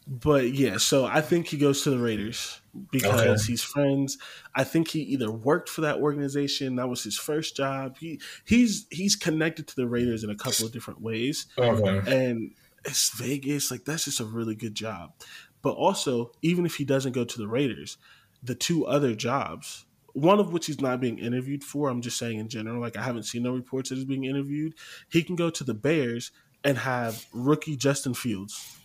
but 0.09 0.53
yeah, 0.53 0.77
so 0.77 1.05
I 1.05 1.19
think 1.21 1.47
he 1.47 1.57
goes 1.57 1.81
to 1.83 1.89
the 1.89 1.99
Raiders 1.99 2.61
because 2.91 3.21
Okay. 3.21 3.43
he's 3.45 3.61
friends. 3.61 4.17
I 4.55 4.63
think 4.63 4.87
he 4.89 5.01
either 5.01 5.29
worked 5.31 5.67
for 5.67 5.81
that 5.81 5.97
organization, 5.97 6.75
that 6.77 6.87
was 6.87 7.03
his 7.03 7.17
first 7.17 7.57
job. 7.57 7.97
He 7.99 8.21
he's 8.45 8.87
he's 8.89 9.15
connected 9.15 9.67
to 9.67 9.75
the 9.75 9.87
Raiders 9.87 10.23
in 10.23 10.29
a 10.29 10.35
couple 10.35 10.65
of 10.65 10.71
different 10.71 11.01
ways 11.01 11.47
Okay. 11.57 12.01
and 12.11 12.53
it's 12.85 13.09
Vegas. 13.17 13.69
Like 13.69 13.83
that's 13.83 14.05
just 14.05 14.21
a 14.21 14.25
really 14.25 14.55
good 14.55 14.75
job. 14.75 15.11
But 15.61 15.71
also, 15.73 16.31
even 16.41 16.65
if 16.65 16.75
he 16.75 16.85
doesn't 16.85 17.11
go 17.11 17.25
to 17.25 17.37
the 17.37 17.47
Raiders, 17.47 17.97
the 18.41 18.55
two 18.55 18.85
other 18.85 19.13
jobs, 19.15 19.85
one 20.13 20.39
of 20.39 20.53
which 20.53 20.67
he's 20.67 20.79
not 20.79 21.01
being 21.01 21.19
interviewed 21.19 21.63
for, 21.63 21.89
I'm 21.89 22.01
just 22.01 22.17
saying 22.17 22.39
in 22.39 22.47
general. 22.47 22.79
Like 22.79 22.95
I 22.95 23.01
haven't 23.03 23.23
seen 23.23 23.43
no 23.43 23.53
reports 23.53 23.89
that 23.89 23.95
he's 23.95 24.05
being 24.05 24.23
interviewed. 24.23 24.75
He 25.09 25.21
can 25.23 25.35
go 25.35 25.49
to 25.49 25.63
the 25.65 25.73
Bears 25.73 26.31
and 26.63 26.77
have 26.77 27.25
rookie 27.33 27.75
Justin 27.75 28.13
Fields, 28.13 28.77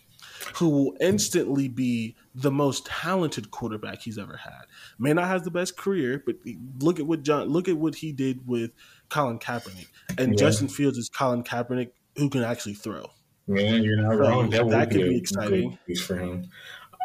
who 0.57 0.69
will 0.69 0.97
instantly 1.01 1.69
be 1.69 2.17
the 2.35 2.51
most 2.51 2.87
talented 2.87 3.51
quarterback 3.51 4.01
he's 4.03 4.19
ever 4.19 4.37
had. 4.37 4.63
May 4.99 5.13
not 5.13 5.27
have 5.29 5.45
the 5.45 5.51
best 5.51 5.77
career, 5.77 6.23
but 6.25 6.37
look 6.81 6.99
at 6.99 7.07
what 7.07 7.23
John 7.23 7.49
look 7.49 7.69
at 7.69 7.77
what 7.77 7.95
he 7.97 8.13
did 8.13 8.47
with 8.47 8.71
Colin 9.09 9.39
Kaepernick. 9.39 9.89
And 10.19 10.33
Yeah. 10.33 10.37
Justin 10.47 10.69
Fields 10.69 10.99
is 10.99 11.09
Colin 11.09 11.43
Kaepernick 11.45 11.91
who 12.17 12.29
can 12.31 12.43
actually 12.43 12.75
throw. 12.75 13.07
Man, 13.47 13.83
you're 13.83 13.97
not 13.97 14.13
So, 14.13 14.19
wrong. 14.19 14.51
That 14.51 14.69
that 14.71 14.91
could 14.91 15.01
a 15.03 15.09
be 15.09 15.17
exciting. 15.19 15.79
for 16.05 16.17
him. 16.17 16.47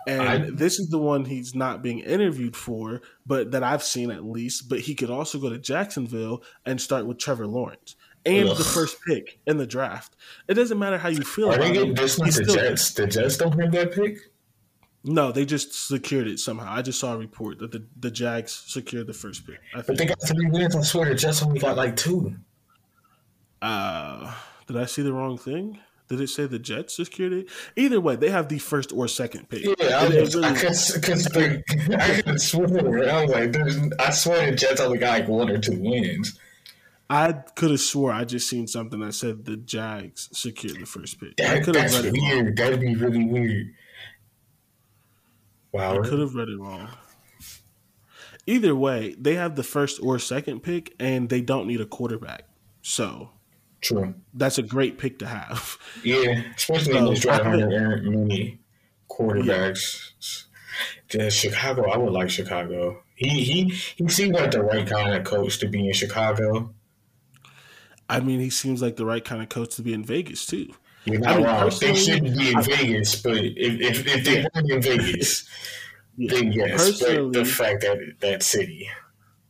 And 0.07 0.21
I- 0.21 0.49
this 0.49 0.79
is 0.79 0.87
the 0.89 0.97
one 0.99 1.25
he's 1.25 1.53
not 1.53 1.81
being 1.83 1.99
interviewed 1.99 2.55
for, 2.55 3.01
but 3.25 3.51
that 3.51 3.61
I've 3.63 3.83
seen 3.83 4.09
at 4.11 4.23
least. 4.23 4.69
But 4.69 4.79
he 4.81 4.95
could 4.95 5.09
also 5.09 5.37
go 5.39 5.49
to 5.49 5.57
Jacksonville 5.57 6.43
and 6.65 6.79
start 6.79 7.05
with 7.05 7.17
Trevor 7.17 7.45
Lawrence 7.47 7.95
and 8.27 8.49
Ugh. 8.49 8.57
the 8.57 8.63
first 8.63 8.97
pick 9.07 9.39
in 9.47 9.57
the 9.57 9.65
draft. 9.65 10.15
It 10.47 10.53
doesn't 10.55 10.77
matter 10.77 10.97
how 10.97 11.09
you 11.09 11.23
feel 11.23 11.49
Are 11.49 11.55
about 11.55 11.63
they 11.67 11.73
getting 11.73 11.93
this 11.95 12.19
not 12.19 12.31
the 12.33 12.43
Jets? 12.43 12.91
The 12.93 13.07
Jets 13.07 13.37
don't 13.37 13.57
have 13.59 13.71
that 13.71 13.93
pick? 13.93 14.17
No, 15.03 15.31
they 15.31 15.45
just 15.45 15.87
secured 15.87 16.27
it 16.27 16.37
somehow. 16.39 16.71
I 16.73 16.81
just 16.81 16.99
saw 16.99 17.13
a 17.13 17.17
report 17.17 17.59
that 17.59 17.71
the, 17.71 17.85
the 17.99 18.11
Jags 18.11 18.51
secured 18.67 19.07
the 19.07 19.13
first 19.13 19.47
pick. 19.47 19.59
I 19.73 19.77
But 19.77 19.85
think. 19.85 19.99
they 19.99 20.05
got 20.07 20.21
three 20.27 20.47
wins. 20.49 20.75
I 20.75 20.81
swear 20.81 21.07
the 21.09 21.15
Jets 21.15 21.41
only 21.41 21.59
got 21.59 21.77
like 21.77 21.95
two. 21.95 22.35
Uh, 23.61 24.33
did 24.67 24.77
I 24.77 24.85
see 24.85 25.01
the 25.01 25.13
wrong 25.13 25.37
thing? 25.37 25.79
Did 26.09 26.21
it 26.21 26.29
say 26.29 26.45
the 26.45 26.59
Jets 26.59 26.95
secured 26.95 27.33
it? 27.33 27.47
Either 27.75 27.99
way, 27.99 28.15
they 28.15 28.29
have 28.29 28.47
the 28.49 28.59
first 28.59 28.93
or 28.93 29.07
second 29.07 29.49
pick. 29.49 29.65
Yeah, 29.65 29.99
I, 29.99 30.07
was, 30.07 30.35
really- 30.35 30.47
I 30.47 30.53
could, 30.53 30.69
I 31.99 32.21
could 32.21 32.41
swear. 32.41 33.09
I 33.09 33.25
was 33.25 33.31
like, 33.31 33.99
I 33.99 34.09
swear 34.11 34.49
the 34.51 34.55
Jets 34.55 34.79
only 34.79 34.99
got 34.99 35.19
like 35.19 35.27
one 35.27 35.49
or 35.49 35.57
two 35.57 35.77
wins. 35.81 36.39
I 37.09 37.31
could 37.33 37.71
have 37.71 37.79
swore 37.79 38.11
I 38.11 38.25
just 38.25 38.49
seen 38.49 38.67
something 38.67 38.99
that 38.99 39.13
said 39.13 39.45
the 39.45 39.55
Jags 39.57 40.27
secured 40.37 40.79
the 40.81 40.85
first 40.85 41.19
pick. 41.19 41.33
I 41.39 41.55
That, 41.55 41.63
could 41.63 41.75
have 41.75 41.91
that's 41.91 41.95
read 42.03 42.13
it 42.13 42.19
wrong. 42.19 42.29
weird. 42.29 42.57
That'd 42.57 42.79
be 42.81 42.95
really 42.95 43.23
weird. 43.25 43.67
Wow. 45.71 45.99
I 46.01 46.07
could 46.07 46.19
have 46.19 46.35
read 46.35 46.49
it 46.49 46.59
wrong. 46.59 46.89
Either 48.45 48.75
way, 48.75 49.15
they 49.19 49.35
have 49.35 49.55
the 49.55 49.63
first 49.63 49.99
or 50.01 50.17
second 50.19 50.61
pick, 50.63 50.93
and 50.99 51.29
they 51.29 51.41
don't 51.41 51.67
need 51.67 51.81
a 51.81 51.85
quarterback. 51.85 52.43
So 52.81 53.31
True. 53.81 54.15
that's 54.33 54.57
a 54.57 54.63
great 54.63 54.97
pick 54.97 55.19
to 55.19 55.27
have. 55.27 55.77
Yeah, 56.03 56.41
especially 56.55 56.97
in 56.97 57.05
this 57.05 57.19
draft 57.19 57.43
there 57.43 57.89
aren't 57.89 58.05
many 58.05 58.59
quarterbacks. 59.09 60.11
Just 61.09 61.37
Chicago, 61.37 61.89
I 61.89 61.97
would 61.97 62.13
like 62.13 62.29
Chicago. 62.29 63.03
He 63.15 63.43
he 63.43 63.63
he 63.97 64.07
seems 64.09 64.33
like 64.35 64.51
the 64.51 64.63
right 64.63 64.85
kind 64.87 65.13
of 65.15 65.23
coach 65.25 65.57
to 65.59 65.67
be 65.67 65.87
in 65.87 65.93
Chicago. 65.93 66.73
I 68.09 68.19
mean, 68.19 68.39
he 68.39 68.49
seems 68.49 68.81
like 68.81 68.95
the 68.95 69.05
right 69.05 69.23
kind 69.23 69.41
of 69.41 69.49
coach 69.49 69.75
to 69.75 69.81
be 69.81 69.93
in 69.93 70.03
Vegas 70.03 70.45
too. 70.45 70.69
You're 71.05 71.19
not 71.19 71.33
I 71.33 71.37
mean, 71.37 71.45
wrong. 71.45 71.71
They 71.79 71.95
shouldn't 71.95 72.37
be 72.37 72.51
in 72.51 72.61
Vegas, 72.61 73.21
but 73.21 73.37
if 73.37 73.55
if, 73.57 74.07
if 74.07 74.23
they 74.25 74.45
weren't 74.53 74.71
in 74.71 74.81
Vegas, 74.81 75.47
Yeah. 76.17 76.33
then 76.33 76.51
yes. 76.51 76.71
But 76.71 76.77
Personally- 76.77 77.31
the 77.31 77.45
fact 77.45 77.81
that 77.81 77.97
that 78.21 78.43
city, 78.43 78.89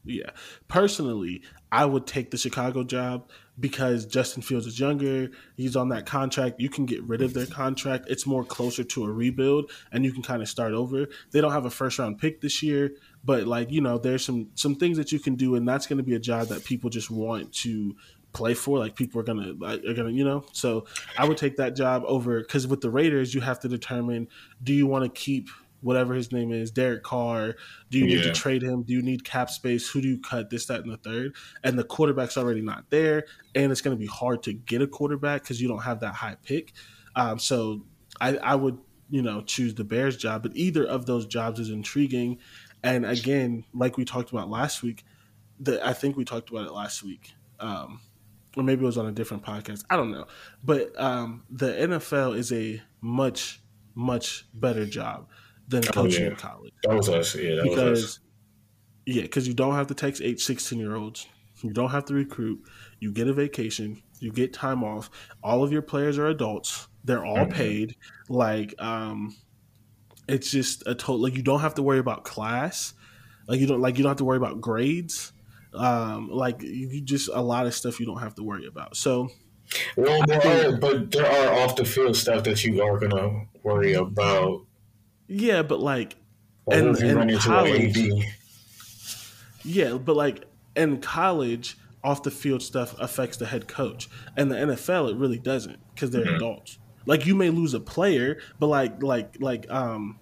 Yeah. 0.03 0.31
Personally, 0.67 1.41
I 1.71 1.85
would 1.85 2.05
take 2.07 2.31
the 2.31 2.37
Chicago 2.37 2.83
job 2.83 3.29
because 3.59 4.05
Justin 4.05 4.41
Fields 4.43 4.67
is 4.67 4.79
younger. 4.79 5.29
He's 5.55 5.75
on 5.75 5.89
that 5.89 6.05
contract. 6.05 6.59
You 6.59 6.69
can 6.69 6.85
get 6.85 7.01
rid 7.03 7.21
of 7.21 7.33
their 7.33 7.45
contract. 7.47 8.05
It's 8.07 8.25
more 8.25 8.43
closer 8.43 8.83
to 8.83 9.03
a 9.05 9.11
rebuild 9.11 9.71
and 9.91 10.05
you 10.05 10.11
can 10.13 10.21
kind 10.23 10.41
of 10.41 10.47
start 10.49 10.73
over. 10.73 11.07
They 11.31 11.41
don't 11.41 11.51
have 11.51 11.65
a 11.65 11.69
first 11.71 11.97
round 11.99 12.19
pick 12.19 12.41
this 12.41 12.61
year, 12.61 12.91
but 13.23 13.47
like, 13.47 13.71
you 13.71 13.81
know, 13.81 13.97
there's 13.97 14.23
some 14.23 14.49
some 14.55 14.75
things 14.75 14.97
that 14.97 15.11
you 15.11 15.19
can 15.19 15.35
do 15.35 15.55
and 15.55 15.67
that's 15.67 15.87
going 15.87 15.97
to 15.97 16.03
be 16.03 16.15
a 16.15 16.19
job 16.19 16.47
that 16.49 16.63
people 16.65 16.89
just 16.89 17.09
want 17.09 17.51
to 17.63 17.95
play 18.37 18.53
for 18.53 18.77
like 18.79 18.95
people 18.95 19.19
are 19.21 19.23
to 19.23 19.57
are 19.63 19.93
to, 19.93 20.11
you 20.11 20.23
know. 20.23 20.45
So, 20.53 20.85
I 21.17 21.25
would 21.27 21.37
take 21.37 21.57
that 21.57 21.75
job 21.75 22.03
over 22.05 22.43
cuz 22.43 22.67
with 22.67 22.81
the 22.81 22.89
Raiders, 22.89 23.33
you 23.33 23.41
have 23.41 23.59
to 23.61 23.67
determine 23.67 24.27
do 24.61 24.73
you 24.73 24.87
want 24.87 25.03
to 25.05 25.09
keep 25.09 25.49
whatever 25.81 26.13
his 26.13 26.31
name 26.31 26.51
is, 26.51 26.71
Derek 26.71 27.03
Carr, 27.03 27.55
do 27.91 27.99
you 27.99 28.05
need 28.07 28.23
to 28.23 28.31
trade 28.31 28.63
him? 28.63 28.83
Do 28.83 28.93
you 28.93 29.01
need 29.01 29.23
cap 29.23 29.49
space? 29.49 29.87
Who 29.89 30.01
do 30.01 30.07
you 30.07 30.19
cut? 30.19 30.49
This, 30.49 30.65
that, 30.65 30.81
and 30.81 30.91
the 30.91 30.97
third. 30.97 31.35
And 31.63 31.77
the 31.77 31.83
quarterback's 31.83 32.37
already 32.37 32.61
not 32.61 32.89
there, 32.89 33.25
and 33.53 33.71
it's 33.71 33.81
going 33.81 33.95
to 33.95 33.99
be 33.99 34.07
hard 34.07 34.43
to 34.43 34.53
get 34.53 34.81
a 34.81 34.87
quarterback 34.87 35.43
because 35.43 35.61
you 35.61 35.67
don't 35.67 35.83
have 35.83 35.99
that 35.99 36.15
high 36.15 36.35
pick. 36.43 36.73
Um, 37.15 37.37
so 37.39 37.85
I, 38.19 38.37
I 38.37 38.55
would, 38.55 38.79
you 39.09 39.21
know, 39.21 39.41
choose 39.41 39.75
the 39.75 39.83
Bears 39.83 40.17
job. 40.17 40.43
But 40.43 40.53
either 40.55 40.85
of 40.85 41.05
those 41.05 41.25
jobs 41.25 41.59
is 41.59 41.69
intriguing, 41.69 42.39
And 42.83 43.05
again, 43.05 43.63
like 43.73 43.97
we 43.97 44.05
talked 44.05 44.31
about 44.31 44.49
last 44.49 44.83
week, 44.83 45.05
the 45.59 45.85
I 45.85 45.93
think 45.93 46.17
we 46.17 46.25
talked 46.25 46.49
about 46.49 46.65
it 46.65 46.73
last 46.73 47.03
week. 47.03 47.33
Um, 47.59 48.01
or 48.57 48.63
maybe 48.63 48.81
it 48.81 48.85
was 48.85 48.97
on 48.97 49.05
a 49.05 49.11
different 49.11 49.43
podcast. 49.43 49.85
I 49.89 49.95
don't 49.95 50.11
know. 50.11 50.25
But 50.63 50.99
um, 50.99 51.43
the 51.49 51.67
NFL 51.67 52.37
is 52.37 52.51
a 52.51 52.81
much, 53.01 53.61
much 53.95 54.45
better 54.53 54.85
job 54.85 55.29
than 55.67 55.83
coaching 55.83 56.23
oh, 56.23 56.25
yeah. 56.25 56.31
in 56.31 56.35
college. 56.35 56.73
That 56.83 56.95
was 56.95 57.09
us. 57.09 57.35
Yeah, 57.35 57.61
because, 57.63 58.19
Yeah, 59.05 59.21
because 59.23 59.47
you 59.47 59.53
don't 59.53 59.75
have 59.75 59.87
to 59.87 59.93
text 59.93 60.21
eight, 60.21 60.39
16 60.39 60.79
year 60.79 60.95
olds. 60.95 61.27
You 61.61 61.71
don't 61.71 61.89
have 61.89 62.05
to 62.05 62.13
recruit. 62.13 62.61
You 62.99 63.11
get 63.11 63.27
a 63.27 63.33
vacation. 63.33 64.01
You 64.19 64.31
get 64.31 64.53
time 64.53 64.83
off. 64.83 65.09
All 65.43 65.63
of 65.63 65.71
your 65.71 65.81
players 65.81 66.17
are 66.17 66.27
adults. 66.27 66.87
They're 67.03 67.25
all 67.25 67.37
mm-hmm. 67.37 67.51
paid. 67.51 67.95
Like, 68.29 68.73
um, 68.79 69.35
it's 70.27 70.51
just 70.51 70.83
a 70.87 70.95
total. 70.95 71.21
Like, 71.21 71.35
you 71.35 71.43
don't 71.43 71.61
have 71.61 71.75
to 71.75 71.83
worry 71.83 71.99
about 71.99 72.25
class. 72.25 72.93
Like, 73.47 73.59
you 73.59 73.67
don't 73.67 73.81
like 73.81 73.97
you 73.97 74.03
don't 74.03 74.11
have 74.11 74.17
to 74.17 74.25
worry 74.25 74.37
about 74.37 74.61
grades. 74.61 75.31
Um, 75.73 76.29
like, 76.29 76.61
you 76.61 77.01
just 77.01 77.29
a 77.33 77.41
lot 77.41 77.65
of 77.67 77.73
stuff 77.73 77.99
you 77.99 78.05
don't 78.05 78.19
have 78.19 78.35
to 78.35 78.43
worry 78.43 78.65
about. 78.65 78.95
So, 78.97 79.29
well, 79.95 80.23
there 80.25 80.69
are, 80.69 80.77
but 80.77 81.11
there 81.11 81.25
are 81.25 81.61
off 81.61 81.75
the 81.75 81.85
field 81.85 82.15
stuff 82.15 82.43
that 82.45 82.63
you 82.63 82.81
are 82.81 82.99
gonna 82.99 83.47
worry 83.63 83.93
about. 83.93 84.65
Yeah, 85.27 85.61
but 85.61 85.79
like, 85.79 86.15
and, 86.71 86.95
and 86.97 87.39
college, 87.39 87.97
yeah, 89.63 89.93
but 89.93 90.15
like 90.15 90.45
in 90.75 91.01
college, 91.01 91.77
off 92.03 92.23
the 92.23 92.31
field 92.31 92.61
stuff 92.61 92.95
affects 92.99 93.37
the 93.37 93.45
head 93.45 93.67
coach, 93.67 94.09
and 94.35 94.49
the 94.49 94.55
NFL 94.55 95.11
it 95.11 95.17
really 95.17 95.39
doesn't 95.39 95.79
because 95.93 96.11
they're 96.11 96.25
mm-hmm. 96.25 96.35
adults. 96.35 96.79
Like 97.05 97.25
you 97.25 97.35
may 97.35 97.49
lose 97.49 97.73
a 97.73 97.79
player, 97.79 98.39
but 98.59 98.67
like 98.67 99.01
like 99.03 99.37
like 99.39 99.69
um 99.69 100.19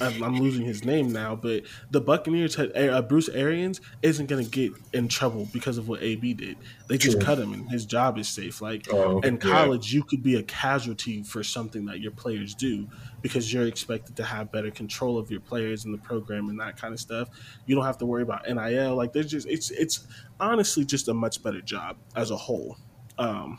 I'm, 0.00 0.36
losing 0.36 0.64
his 0.64 0.84
name 0.84 1.10
now, 1.10 1.34
but 1.34 1.62
the 1.90 2.00
Buccaneers 2.00 2.54
had 2.54 2.76
uh, 2.76 3.00
Bruce 3.02 3.28
Arians 3.28 3.80
isn't 4.02 4.26
going 4.26 4.44
to 4.44 4.50
get 4.50 4.72
in 4.92 5.08
trouble 5.08 5.48
because 5.52 5.78
of 5.78 5.88
what 5.88 6.02
AB 6.02 6.34
did. 6.34 6.56
They 6.88 6.98
just 6.98 7.20
cut 7.20 7.38
him, 7.38 7.52
and 7.52 7.70
his 7.70 7.86
job 7.86 8.18
is 8.18 8.28
safe. 8.28 8.60
Like 8.60 8.92
oh, 8.92 9.20
in 9.20 9.38
college, 9.38 9.92
yeah. 9.92 9.98
you 9.98 10.04
could 10.04 10.22
be 10.22 10.36
a 10.36 10.42
casualty 10.42 11.22
for 11.22 11.42
something 11.42 11.86
that 11.86 12.00
your 12.00 12.12
players 12.12 12.54
do 12.54 12.88
because 13.22 13.52
you're 13.52 13.66
expected 13.66 14.16
to 14.16 14.24
have 14.24 14.52
better 14.52 14.70
control 14.70 15.18
of 15.18 15.30
your 15.30 15.40
players 15.40 15.84
and 15.84 15.94
the 15.94 15.98
program 15.98 16.48
and 16.48 16.60
that 16.60 16.76
kind 16.76 16.92
of 16.92 17.00
stuff. 17.00 17.28
You 17.66 17.74
don't 17.74 17.84
have 17.84 17.98
to 17.98 18.06
worry 18.06 18.22
about 18.22 18.46
NIL. 18.46 18.94
Like 18.94 19.12
there's 19.12 19.30
just 19.30 19.48
it's 19.48 19.70
it's 19.70 20.06
honestly 20.38 20.84
just 20.84 21.08
a 21.08 21.14
much 21.14 21.42
better 21.42 21.60
job 21.60 21.96
as 22.14 22.30
a 22.30 22.36
whole. 22.36 22.76
Um, 23.18 23.58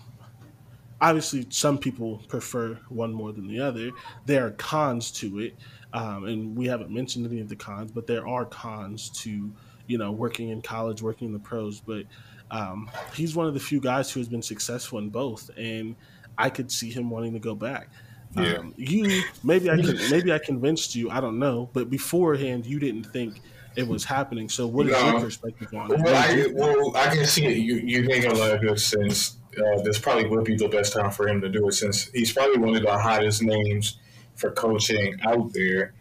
obviously, 1.02 1.48
some 1.50 1.78
people 1.78 2.22
prefer 2.28 2.76
one 2.90 3.14
more 3.14 3.32
than 3.32 3.48
the 3.48 3.60
other. 3.60 3.92
There 4.26 4.46
are 4.46 4.52
cons 4.52 5.12
to 5.14 5.40
it 5.40 5.56
um, 5.94 6.26
and 6.26 6.58
we 6.58 6.68
haven't 6.68 6.90
mentioned 6.90 7.26
any 7.26 7.40
of 7.40 7.50
the 7.50 7.56
cons, 7.56 7.92
but 7.92 8.08
there 8.08 8.28
are 8.28 8.46
cons 8.46 9.10
to 9.22 9.52
you 9.88 9.98
know 9.98 10.12
working 10.12 10.50
in 10.50 10.62
college, 10.62 11.02
working 11.02 11.28
in 11.28 11.34
the 11.34 11.40
pros. 11.40 11.80
But 11.80 12.06
um, 12.52 12.90
he's 13.14 13.36
one 13.36 13.48
of 13.48 13.54
the 13.54 13.60
few 13.60 13.80
guys 13.80 14.12
who 14.12 14.20
has 14.20 14.28
been 14.28 14.42
successful 14.42 15.00
in 15.00 15.10
both, 15.10 15.50
and 15.58 15.96
I 16.38 16.50
could 16.50 16.72
see 16.72 16.92
him 16.92 17.10
wanting 17.10 17.34
to 17.34 17.40
go 17.40 17.56
back. 17.56 17.90
Yeah. 18.36 18.58
Um, 18.58 18.74
you 18.78 19.24
maybe 19.44 19.70
I 19.70 19.78
can 19.78 19.98
maybe 20.10 20.34
I 20.34 20.40
convinced 20.40 20.96
you. 20.96 21.10
I 21.10 21.22
don't 21.22 21.40
know, 21.40 21.70
but 21.74 21.90
beforehand 21.90 22.66
you 22.66 22.80
didn't 22.80 23.06
think 23.06 23.42
it 23.76 23.88
was 23.88 24.04
happening. 24.04 24.50
So 24.50 24.68
what 24.68 24.88
is 24.88 24.92
no. 24.92 25.12
your 25.12 25.22
perspective 25.22 25.74
on 25.74 25.94
it? 25.94 26.02
Well, 26.02 26.16
I, 26.16 26.48
well, 26.54 26.98
I 26.98 27.16
can 27.16 27.26
see 27.26 27.46
it. 27.46 27.58
You 27.58 27.76
you 27.76 28.30
a 28.30 28.34
lot 28.34 28.52
of 28.52 28.62
good 28.62 28.80
sense. 28.80 29.38
Uh, 29.58 29.82
this 29.82 29.98
probably 29.98 30.28
would 30.28 30.44
be 30.44 30.56
the 30.56 30.68
best 30.68 30.94
time 30.94 31.10
for 31.10 31.28
him 31.28 31.42
to 31.42 31.50
do 31.50 31.68
it 31.68 31.72
since 31.72 32.12
he's 32.12 32.32
probably 32.32 32.58
one 32.58 32.76
of 32.76 32.84
the 32.84 32.98
hottest 32.98 33.42
names 33.42 33.98
for 34.38 34.52
coaching 34.52 35.20
out 35.24 35.52
there, 35.54 35.94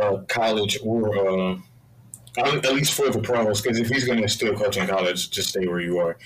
uh, 0.00 0.18
college 0.28 0.78
or 0.82 1.16
uh, 1.16 1.56
at 2.38 2.74
least 2.74 2.94
for 2.94 3.10
the 3.10 3.20
pros. 3.20 3.60
Because 3.60 3.78
if 3.78 3.88
he's 3.88 4.04
going 4.04 4.22
to 4.22 4.28
still 4.28 4.54
coach 4.54 4.76
in 4.76 4.86
college, 4.86 5.30
just 5.30 5.50
stay 5.50 5.66
where 5.66 5.80
you 5.80 5.98
are. 5.98 6.18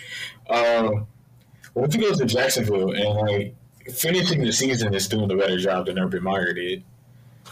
Uh, 0.48 0.90
what 1.74 1.88
if 1.88 1.94
he 1.94 2.00
goes 2.00 2.18
to 2.18 2.26
Jacksonville 2.26 2.92
and 2.92 3.28
like 3.28 3.54
finishing 3.94 4.42
the 4.42 4.52
season 4.52 4.94
is 4.94 5.08
doing 5.08 5.30
a 5.30 5.36
better 5.36 5.58
job 5.58 5.86
than 5.86 5.98
Urban 5.98 6.22
Meyer 6.22 6.52
did? 6.52 6.84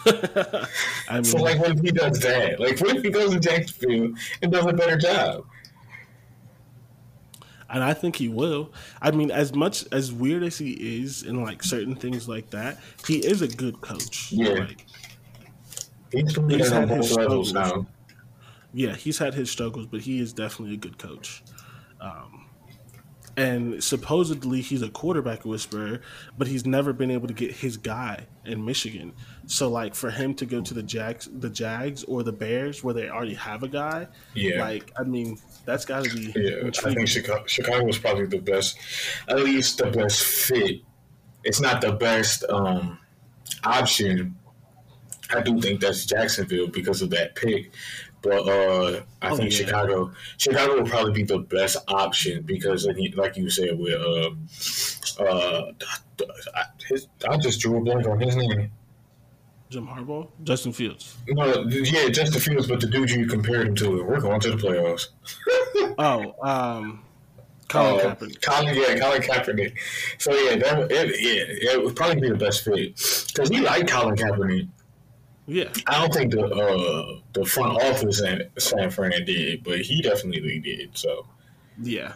I 0.06 1.14
mean, 1.14 1.24
so 1.24 1.38
like, 1.38 1.58
what 1.58 1.72
if 1.72 1.80
he 1.80 1.90
does 1.90 2.20
that? 2.20 2.60
Like, 2.60 2.80
what 2.80 2.96
if 2.96 3.02
he 3.02 3.10
goes 3.10 3.32
to 3.32 3.40
Jacksonville 3.40 4.14
and 4.42 4.52
does 4.52 4.66
a 4.66 4.72
better 4.72 4.96
job? 4.96 5.44
And 7.70 7.82
I 7.82 7.94
think 7.94 8.16
he 8.16 8.28
will. 8.28 8.72
I 9.00 9.10
mean, 9.10 9.30
as 9.30 9.54
much 9.54 9.84
as 9.92 10.12
weird 10.12 10.42
as 10.42 10.58
he 10.58 10.72
is 11.00 11.22
in 11.22 11.42
like 11.42 11.62
certain 11.62 11.94
things 11.94 12.28
like 12.28 12.50
that, 12.50 12.78
he 13.06 13.18
is 13.18 13.42
a 13.42 13.48
good 13.48 13.80
coach. 13.80 14.32
Yeah, 14.32 14.50
like, 14.50 14.86
he's, 16.12 16.34
he's 16.48 16.70
had 16.70 16.88
his 16.88 17.10
struggles 17.10 17.52
now. 17.52 17.86
Yeah, 18.72 18.94
he's 18.94 19.18
had 19.18 19.34
his 19.34 19.50
struggles, 19.50 19.86
but 19.86 20.00
he 20.00 20.20
is 20.20 20.32
definitely 20.32 20.74
a 20.74 20.78
good 20.78 20.98
coach. 20.98 21.42
Um, 22.00 22.47
and 23.38 23.82
supposedly 23.82 24.60
he's 24.60 24.82
a 24.82 24.88
quarterback 24.88 25.44
whisperer, 25.44 26.00
but 26.36 26.48
he's 26.48 26.66
never 26.66 26.92
been 26.92 27.08
able 27.08 27.28
to 27.28 27.32
get 27.32 27.52
his 27.52 27.76
guy 27.76 28.26
in 28.44 28.64
Michigan. 28.64 29.12
So 29.46 29.68
like 29.68 29.94
for 29.94 30.10
him 30.10 30.34
to 30.34 30.44
go 30.44 30.60
to 30.60 30.74
the 30.74 30.82
Jags, 30.82 31.28
the 31.32 31.48
Jags 31.48 32.02
or 32.02 32.24
the 32.24 32.32
Bears 32.32 32.82
where 32.82 32.94
they 32.94 33.08
already 33.08 33.34
have 33.34 33.62
a 33.62 33.68
guy, 33.68 34.08
yeah. 34.34 34.60
Like 34.60 34.90
I 34.98 35.04
mean, 35.04 35.38
that's 35.64 35.84
got 35.84 36.04
to 36.04 36.16
be. 36.16 36.32
Yeah, 36.34 36.66
intriguing. 36.66 36.90
I 36.90 36.94
think 36.94 37.08
Chicago, 37.08 37.46
Chicago 37.46 37.84
was 37.84 37.96
probably 37.96 38.26
the 38.26 38.40
best, 38.40 38.76
at 39.28 39.38
least 39.38 39.78
the 39.78 39.86
best 39.86 40.20
fit. 40.20 40.80
It's 41.44 41.60
not 41.60 41.80
the 41.80 41.92
best 41.92 42.42
um, 42.50 42.98
option. 43.62 44.34
I 45.30 45.42
do 45.42 45.60
think 45.60 45.80
that's 45.80 46.06
Jacksonville 46.06 46.68
because 46.68 47.02
of 47.02 47.10
that 47.10 47.36
pick, 47.36 47.70
but 48.22 48.48
uh, 48.48 49.02
I 49.22 49.30
oh, 49.30 49.36
think 49.36 49.52
yeah. 49.52 49.58
Chicago, 49.58 50.12
Chicago 50.36 50.76
will 50.76 50.88
probably 50.88 51.12
be 51.12 51.22
the 51.22 51.38
best 51.38 51.76
option 51.88 52.42
because, 52.42 52.86
like 53.14 53.36
you 53.36 53.50
said, 53.50 53.78
with 53.78 54.00
uh, 54.00 55.22
uh, 55.22 55.72
his, 56.88 57.06
I 57.28 57.36
just 57.36 57.60
drew 57.60 57.78
a 57.78 57.80
blank 57.80 58.06
on 58.06 58.20
his 58.20 58.36
name. 58.36 58.70
Jim 59.70 59.86
Harbaugh, 59.86 60.28
Justin 60.44 60.72
Fields. 60.72 61.16
No, 61.28 61.62
yeah, 61.68 62.08
Justin 62.08 62.40
Fields, 62.40 62.66
but 62.66 62.80
the 62.80 62.86
dude 62.86 63.10
you 63.10 63.26
compared 63.26 63.68
him 63.68 63.74
to, 63.76 64.02
we're 64.02 64.20
going 64.20 64.40
to 64.40 64.50
the 64.50 64.56
playoffs. 64.56 65.08
oh, 65.98 66.34
um, 66.42 67.04
Colin 67.68 68.00
uh, 68.00 68.14
Kaepernick. 68.14 68.40
Colin, 68.40 68.74
yeah, 68.74 68.98
Colin 68.98 69.22
Kaepernick. 69.22 69.76
So 70.18 70.32
yeah, 70.32 70.56
that 70.56 70.90
it, 70.90 71.20
yeah, 71.20 71.72
it 71.72 71.84
would 71.84 71.94
probably 71.94 72.20
be 72.20 72.28
the 72.30 72.36
best 72.36 72.64
fit 72.64 72.96
because 73.28 73.50
we 73.50 73.60
like 73.60 73.86
Colin 73.86 74.16
Kaepernick. 74.16 74.68
Yeah, 75.48 75.72
I 75.86 76.00
don't 76.00 76.12
think 76.12 76.32
the 76.32 76.44
uh, 76.44 77.20
the 77.32 77.46
front 77.46 77.82
office 77.82 78.22
at 78.22 78.50
San 78.60 78.90
Fran 78.90 79.24
did, 79.24 79.64
but 79.64 79.80
he 79.80 80.02
definitely 80.02 80.58
did. 80.58 80.96
So 80.96 81.26
yeah, 81.82 82.12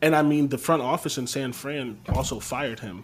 and 0.00 0.14
I 0.14 0.22
mean 0.22 0.48
the 0.48 0.58
front 0.58 0.82
office 0.82 1.18
in 1.18 1.26
San 1.26 1.52
Fran 1.52 1.98
also 2.14 2.38
fired 2.38 2.78
him. 2.78 3.02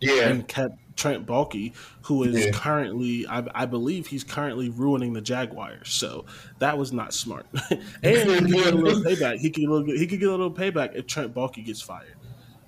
Yeah, 0.00 0.28
and 0.28 0.46
kept 0.46 0.76
Trent 0.96 1.24
Baalke, 1.24 1.72
who 2.02 2.24
is 2.24 2.44
yeah. 2.44 2.50
currently, 2.52 3.26
I, 3.26 3.44
I, 3.54 3.66
believe, 3.66 4.06
he's 4.06 4.22
currently 4.22 4.68
ruining 4.68 5.14
the 5.14 5.22
Jaguars. 5.22 5.88
So 5.88 6.26
that 6.58 6.76
was 6.76 6.92
not 6.92 7.14
smart. 7.14 7.46
and 7.70 7.80
he 8.02 8.24
could 8.24 8.50
get 8.50 8.74
a 8.74 8.76
little 8.76 9.02
payback. 9.04 9.38
He 9.38 9.48
could 9.48 9.86
he 9.86 10.06
could 10.06 10.20
get 10.20 10.28
a 10.28 10.32
little 10.32 10.52
payback 10.52 10.94
if 10.94 11.06
Trent 11.06 11.32
Baalke 11.34 11.64
gets 11.64 11.80
fired. 11.80 12.16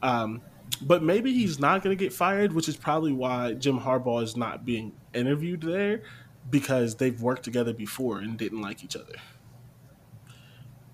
Um, 0.03 0.41
but 0.81 1.03
maybe 1.03 1.35
he's 1.35 1.59
not 1.59 1.83
going 1.83 1.97
to 1.97 2.03
get 2.03 2.15
fired, 2.15 2.53
which 2.53 2.69
is 2.69 2.77
probably 2.77 3.13
why 3.13 3.53
Jim 3.53 3.79
Harbaugh 3.79 4.23
is 4.23 4.37
not 4.37 4.65
being 4.65 4.93
interviewed 5.15 5.61
there 5.61 6.03
because 6.51 6.97
they've 6.97 7.21
worked 7.21 7.43
together 7.43 7.73
before 7.73 8.19
and 8.19 8.39
didn't 8.39 8.61
like 8.61 8.85
each 8.85 8.97
other. 8.97 9.15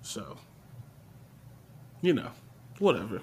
So, 0.01 0.37
you 2.01 2.13
know, 2.13 2.31
whatever. 2.79 3.21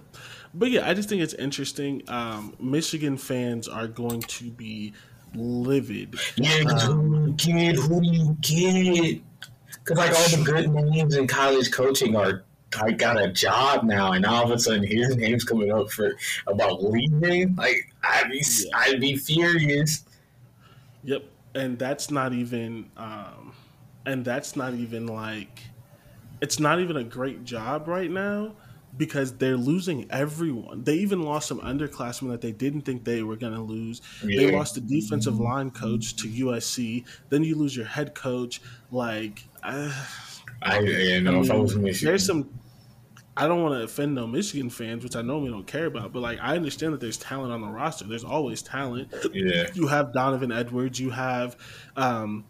But 0.55 0.71
yeah, 0.71 0.88
I 0.88 0.95
just 0.95 1.09
think 1.09 1.23
it's 1.23 1.35
interesting. 1.35 2.03
Um, 2.09 2.55
Michigan 2.59 3.16
fans 3.16 3.69
are 3.69 3.87
going 3.87 4.23
to 4.23 4.51
be 4.51 4.95
livid. 5.35 6.16
Yeah, 6.37 6.64
um, 6.83 7.37
who? 7.38 7.73
Who 7.77 8.01
do 8.01 8.09
you 8.09 8.37
get? 8.40 9.23
Because 9.85 9.97
like 9.97 10.11
all 10.11 10.38
the 10.38 10.43
good 10.45 10.71
names 10.71 11.16
in 11.16 11.27
college 11.27 11.71
coaching 11.71 12.16
are 12.16 12.45
I 12.81 12.93
got 12.93 13.21
a 13.21 13.29
job 13.29 13.85
now, 13.85 14.12
and 14.12 14.25
all 14.25 14.45
of 14.45 14.51
a 14.51 14.59
sudden 14.59 14.85
his 14.85 15.16
name's 15.16 15.45
coming 15.45 15.73
up 15.73 15.90
for 15.90 16.14
about 16.47 16.83
leaving. 16.83 17.55
Like 17.57 17.92
I'd 18.02 18.31
be, 18.31 18.42
yeah. 18.44 18.71
I'd 18.75 19.00
be 19.00 19.17
furious. 19.17 20.04
Yep, 21.02 21.25
and 21.55 21.79
that's 21.79 22.11
not 22.11 22.33
even, 22.33 22.90
um, 22.96 23.55
and 24.07 24.25
that's 24.25 24.57
not 24.57 24.75
even 24.75 25.07
like, 25.07 25.63
it's 26.40 26.59
not 26.59 26.81
even 26.81 26.96
a 26.96 27.05
great 27.05 27.44
job 27.44 27.87
right 27.88 28.11
now 28.11 28.55
because 28.96 29.37
they're 29.37 29.57
losing 29.57 30.11
everyone. 30.11 30.85
They 30.85 30.94
even 30.94 31.23
lost 31.23 31.48
some 31.48 31.61
underclassmen 31.61 32.31
that 32.31 32.40
they 32.40 32.53
didn't 32.53 32.83
think 32.83 33.05
they 33.05 33.23
were 33.23 33.37
going 33.37 33.53
to 33.53 33.61
lose. 33.61 34.01
Yeah. 34.25 34.40
They 34.46 34.57
lost 34.57 34.75
the 34.75 34.81
defensive 34.81 35.38
line 35.38 35.71
coach 35.71 36.17
to 36.17 36.29
USC. 36.29 37.05
Then 37.29 37.44
you 37.44 37.55
lose 37.57 37.77
your 37.77 37.87
head 37.87 38.15
coach. 38.15 38.61
Like, 38.90 39.44
uh, 39.63 39.92
I, 40.63 40.81
know, 40.81 40.92
I 40.92 41.21
mean, 41.21 41.44
if 41.44 41.51
I 41.51 41.57
was 41.57 41.77
Michigan, 41.77 42.09
there's 42.09 42.27
some. 42.27 42.51
I 43.41 43.49
don't 43.49 43.63
want 43.63 43.75
to 43.75 43.85
offend 43.85 44.15
no 44.15 44.27
Michigan 44.27 44.69
fans, 44.69 45.03
which 45.03 45.17
I 45.17 45.23
know 45.23 45.38
we 45.38 45.49
don't 45.49 45.67
care 45.67 45.87
about, 45.87 46.13
but 46.13 46.21
like 46.21 46.38
I 46.43 46.57
understand 46.57 46.93
that 46.93 47.01
there's 47.01 47.17
talent 47.17 47.53
on 47.53 47.63
the 47.63 47.69
roster. 47.69 48.05
There's 48.05 48.23
always 48.23 48.61
talent. 48.61 49.15
Yeah. 49.33 49.71
You 49.73 49.87
have 49.87 50.13
Donovan 50.13 50.53
Edwards. 50.53 51.01
You 51.01 51.09
have 51.09 51.57
um, 51.97 52.45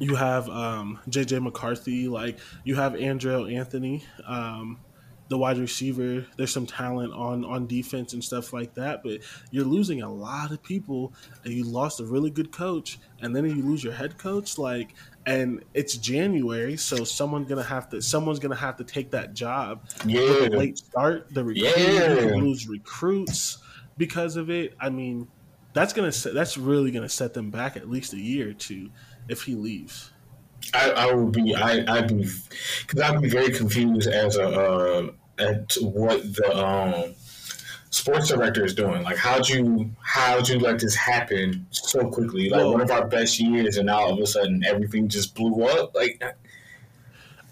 you 0.00 0.16
have 0.16 0.48
um, 0.48 0.98
JJ 1.08 1.42
McCarthy, 1.42 2.08
like 2.08 2.40
you 2.64 2.74
have 2.74 2.94
Andrel 2.94 3.54
Anthony, 3.54 4.02
um, 4.26 4.80
the 5.28 5.38
wide 5.38 5.58
receiver. 5.58 6.26
There's 6.36 6.52
some 6.52 6.66
talent 6.66 7.12
on 7.12 7.44
on 7.44 7.68
defense 7.68 8.12
and 8.12 8.24
stuff 8.24 8.52
like 8.52 8.74
that, 8.74 9.04
but 9.04 9.20
you're 9.52 9.64
losing 9.64 10.02
a 10.02 10.12
lot 10.12 10.50
of 10.50 10.60
people, 10.60 11.12
and 11.44 11.54
you 11.54 11.62
lost 11.62 12.00
a 12.00 12.04
really 12.04 12.30
good 12.30 12.50
coach, 12.50 12.98
and 13.20 13.36
then 13.36 13.44
you 13.44 13.62
lose 13.62 13.84
your 13.84 13.92
head 13.92 14.18
coach. 14.18 14.58
Like, 14.58 14.94
and 15.26 15.62
it's 15.74 15.96
January, 15.96 16.76
so 16.76 17.04
someone's 17.04 17.48
gonna 17.48 17.62
have 17.62 17.88
to 17.90 18.00
someone's 18.02 18.38
gonna 18.38 18.54
have 18.54 18.76
to 18.78 18.84
take 18.84 19.10
that 19.10 19.34
job. 19.34 19.88
Yeah, 20.06 20.20
With 20.20 20.52
a 20.54 20.56
late 20.56 20.78
start, 20.78 21.32
the 21.32 21.44
recruit, 21.44 21.76
Yeah. 21.76 22.34
lose 22.36 22.66
recruits 22.68 23.58
because 23.98 24.36
of 24.36 24.50
it. 24.50 24.74
I 24.80 24.88
mean, 24.90 25.28
that's 25.72 25.92
gonna 25.92 26.12
set, 26.12 26.34
that's 26.34 26.56
really 26.56 26.90
gonna 26.90 27.08
set 27.08 27.34
them 27.34 27.50
back 27.50 27.76
at 27.76 27.88
least 27.88 28.12
a 28.12 28.18
year 28.20 28.50
or 28.50 28.54
two 28.54 28.90
if 29.28 29.42
he 29.42 29.54
leaves. 29.54 30.10
I, 30.74 30.90
I 30.90 31.12
would 31.14 31.32
be 31.32 31.54
I 31.54 31.84
I'd 31.88 32.08
be 32.08 32.28
because 32.86 33.00
I'd 33.00 33.20
be 33.22 33.28
very 33.30 33.50
confused 33.50 34.08
as 34.08 34.36
a 34.36 34.48
uh, 34.48 35.10
at 35.38 35.72
what 35.80 36.22
the 36.34 36.56
um 36.56 37.14
sports 37.90 38.28
director 38.28 38.64
is 38.64 38.74
doing. 38.74 39.02
Like, 39.02 39.16
how'd 39.16 39.48
you 39.48 39.90
how'd 40.00 40.48
you 40.48 40.58
let 40.58 40.80
this 40.80 40.94
happen 40.94 41.66
so 41.70 42.08
quickly? 42.08 42.48
Like 42.48 42.64
one 42.64 42.80
of 42.80 42.90
our 42.90 43.06
best 43.06 43.38
years, 43.38 43.76
and 43.76 43.86
now 43.86 43.98
all 43.98 44.14
of 44.14 44.20
a 44.20 44.26
sudden 44.26 44.64
everything 44.64 45.08
just 45.08 45.34
blew 45.34 45.64
up. 45.64 45.94
Like, 45.94 46.22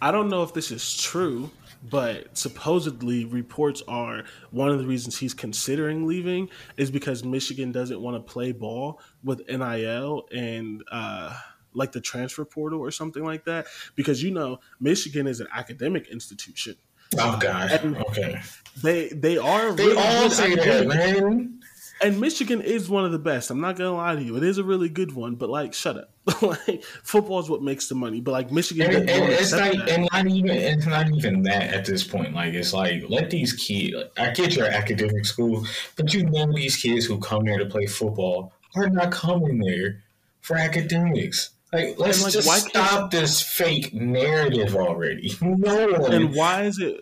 I 0.00 0.10
don't 0.10 0.28
know 0.28 0.42
if 0.42 0.54
this 0.54 0.70
is 0.70 0.96
true, 0.96 1.50
but 1.82 2.36
supposedly 2.36 3.24
reports 3.24 3.82
are 3.88 4.24
one 4.50 4.70
of 4.70 4.78
the 4.78 4.86
reasons 4.86 5.18
he's 5.18 5.34
considering 5.34 6.06
leaving 6.06 6.48
is 6.76 6.90
because 6.90 7.24
Michigan 7.24 7.72
doesn't 7.72 8.00
want 8.00 8.16
to 8.16 8.32
play 8.32 8.52
ball 8.52 9.00
with 9.22 9.46
NIL 9.48 10.26
and 10.32 10.82
uh, 10.90 11.34
like 11.74 11.92
the 11.92 12.00
transfer 12.00 12.44
portal 12.44 12.80
or 12.80 12.90
something 12.90 13.24
like 13.24 13.44
that. 13.44 13.66
Because 13.96 14.22
you 14.22 14.30
know, 14.30 14.60
Michigan 14.80 15.26
is 15.26 15.40
an 15.40 15.48
academic 15.52 16.08
institution. 16.08 16.76
Oh 17.18 17.38
god, 17.38 17.70
And- 17.72 17.96
okay. 17.96 18.40
They 18.82 19.08
they 19.08 19.38
are 19.38 19.72
They 19.72 19.86
really 19.86 19.96
all 20.02 20.22
good 20.28 20.32
say 20.32 20.54
that, 20.54 20.66
academic- 20.66 20.88
man. 21.22 21.54
And 22.00 22.20
Michigan 22.20 22.60
is 22.62 22.88
one 22.88 23.04
of 23.04 23.10
the 23.10 23.18
best. 23.18 23.50
I'm 23.50 23.60
not 23.60 23.74
gonna 23.76 23.96
lie 23.96 24.14
to 24.14 24.22
you. 24.22 24.36
It 24.36 24.44
is 24.44 24.58
a 24.58 24.62
really 24.62 24.88
good 24.88 25.10
one, 25.16 25.34
but 25.34 25.48
like, 25.50 25.74
shut 25.74 25.96
up. 25.96 26.12
like, 26.42 26.84
football 27.02 27.40
is 27.40 27.50
what 27.50 27.60
makes 27.60 27.88
the 27.88 27.96
money. 27.96 28.20
But 28.20 28.30
like, 28.30 28.52
Michigan, 28.52 28.86
And, 28.94 29.10
and 29.10 29.32
it's 29.32 29.52
accept 29.52 29.76
not, 29.78 29.86
that. 29.86 29.94
and 29.98 30.08
not 30.12 30.26
even 30.28 30.50
it's 30.50 30.86
not 30.86 31.10
even 31.12 31.42
that 31.42 31.74
at 31.74 31.84
this 31.86 32.04
point. 32.04 32.34
Like 32.34 32.54
it's 32.54 32.72
like 32.72 33.02
let 33.08 33.30
these 33.30 33.52
kids. 33.52 33.96
I 34.16 34.30
get 34.30 34.54
your 34.54 34.66
academic 34.68 35.26
school, 35.26 35.66
but 35.96 36.14
you 36.14 36.22
know 36.24 36.52
these 36.52 36.76
kids 36.76 37.04
who 37.06 37.18
come 37.18 37.46
there 37.46 37.58
to 37.58 37.66
play 37.66 37.86
football 37.86 38.52
are 38.76 38.88
not 38.88 39.10
coming 39.10 39.58
there 39.58 40.04
for 40.40 40.56
academics. 40.56 41.50
Like 41.72 41.98
let's 41.98 42.22
like, 42.24 42.32
just 42.32 42.68
stop 42.68 43.10
this 43.10 43.42
fake 43.42 43.92
narrative 43.92 44.74
already. 44.74 45.34
No 45.42 45.88
one. 45.98 46.12
And 46.12 46.34
why 46.34 46.64
is 46.64 46.78
it? 46.78 47.00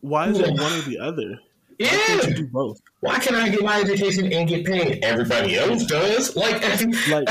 Why 0.00 0.28
is 0.28 0.38
it 0.38 0.50
one 0.50 0.72
or 0.72 0.82
the 0.82 0.98
other? 1.00 1.40
Why 1.78 1.86
can't 1.86 2.28
you 2.28 2.34
do 2.34 2.46
both? 2.48 2.80
Why 3.00 3.18
can 3.18 3.34
I 3.34 3.48
get 3.48 3.62
my 3.62 3.80
education 3.80 4.32
and 4.32 4.48
get 4.48 4.64
paid? 4.64 5.02
Everybody 5.04 5.56
else 5.56 5.86
does. 5.86 6.36
Like, 6.36 6.62
Like, 7.08 7.28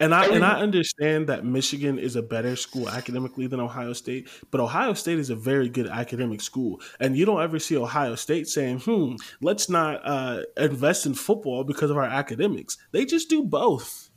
and 0.00 0.14
I 0.14 0.26
and 0.26 0.44
I 0.44 0.60
understand 0.60 1.28
that 1.28 1.44
Michigan 1.44 1.98
is 1.98 2.14
a 2.14 2.22
better 2.22 2.54
school 2.54 2.88
academically 2.88 3.46
than 3.48 3.58
Ohio 3.58 3.92
State, 3.92 4.28
but 4.50 4.60
Ohio 4.60 4.94
State 4.94 5.18
is 5.18 5.30
a 5.30 5.36
very 5.36 5.68
good 5.68 5.88
academic 5.88 6.40
school, 6.40 6.80
and 7.00 7.16
you 7.16 7.24
don't 7.24 7.42
ever 7.42 7.58
see 7.58 7.76
Ohio 7.76 8.14
State 8.14 8.48
saying, 8.48 8.80
"Hmm, 8.80 9.16
let's 9.40 9.68
not 9.68 10.00
uh, 10.04 10.42
invest 10.56 11.06
in 11.06 11.14
football 11.14 11.64
because 11.64 11.90
of 11.90 11.96
our 11.96 12.04
academics." 12.04 12.76
They 12.92 13.04
just 13.04 13.28
do 13.28 13.42
both. 13.42 14.07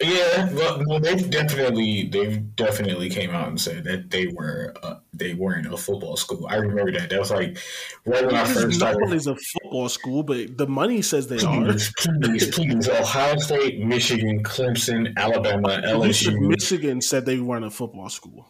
Yeah, 0.00 0.48
well, 0.52 1.00
they've 1.00 1.28
definitely 1.28 2.04
they've 2.04 2.54
definitely 2.54 3.10
came 3.10 3.30
out 3.30 3.48
and 3.48 3.60
said 3.60 3.82
that 3.84 4.10
they 4.10 4.28
were 4.28 4.72
uh, 4.84 4.96
they 5.12 5.34
weren't 5.34 5.72
a 5.72 5.76
football 5.76 6.16
school. 6.16 6.46
I 6.48 6.54
remember 6.56 6.92
that. 6.92 7.10
That 7.10 7.18
was 7.18 7.32
like 7.32 7.58
right 8.06 8.24
when 8.24 8.36
I 8.36 8.44
first 8.44 8.76
started. 8.76 9.12
is 9.12 9.26
a 9.26 9.34
football 9.34 9.88
school, 9.88 10.22
but 10.22 10.56
the 10.56 10.68
money 10.68 11.02
says 11.02 11.26
they 11.26 11.44
are. 11.44 11.64
Please, 11.64 11.92
please, 11.98 12.46
please. 12.54 12.88
Ohio 12.88 13.38
State, 13.38 13.80
Michigan, 13.80 14.44
Clemson, 14.44 15.16
Alabama, 15.16 15.82
LSU. 15.84 16.38
Michigan 16.48 17.00
said 17.00 17.26
they 17.26 17.40
weren't 17.40 17.64
a 17.64 17.70
football 17.70 18.08
school. 18.08 18.46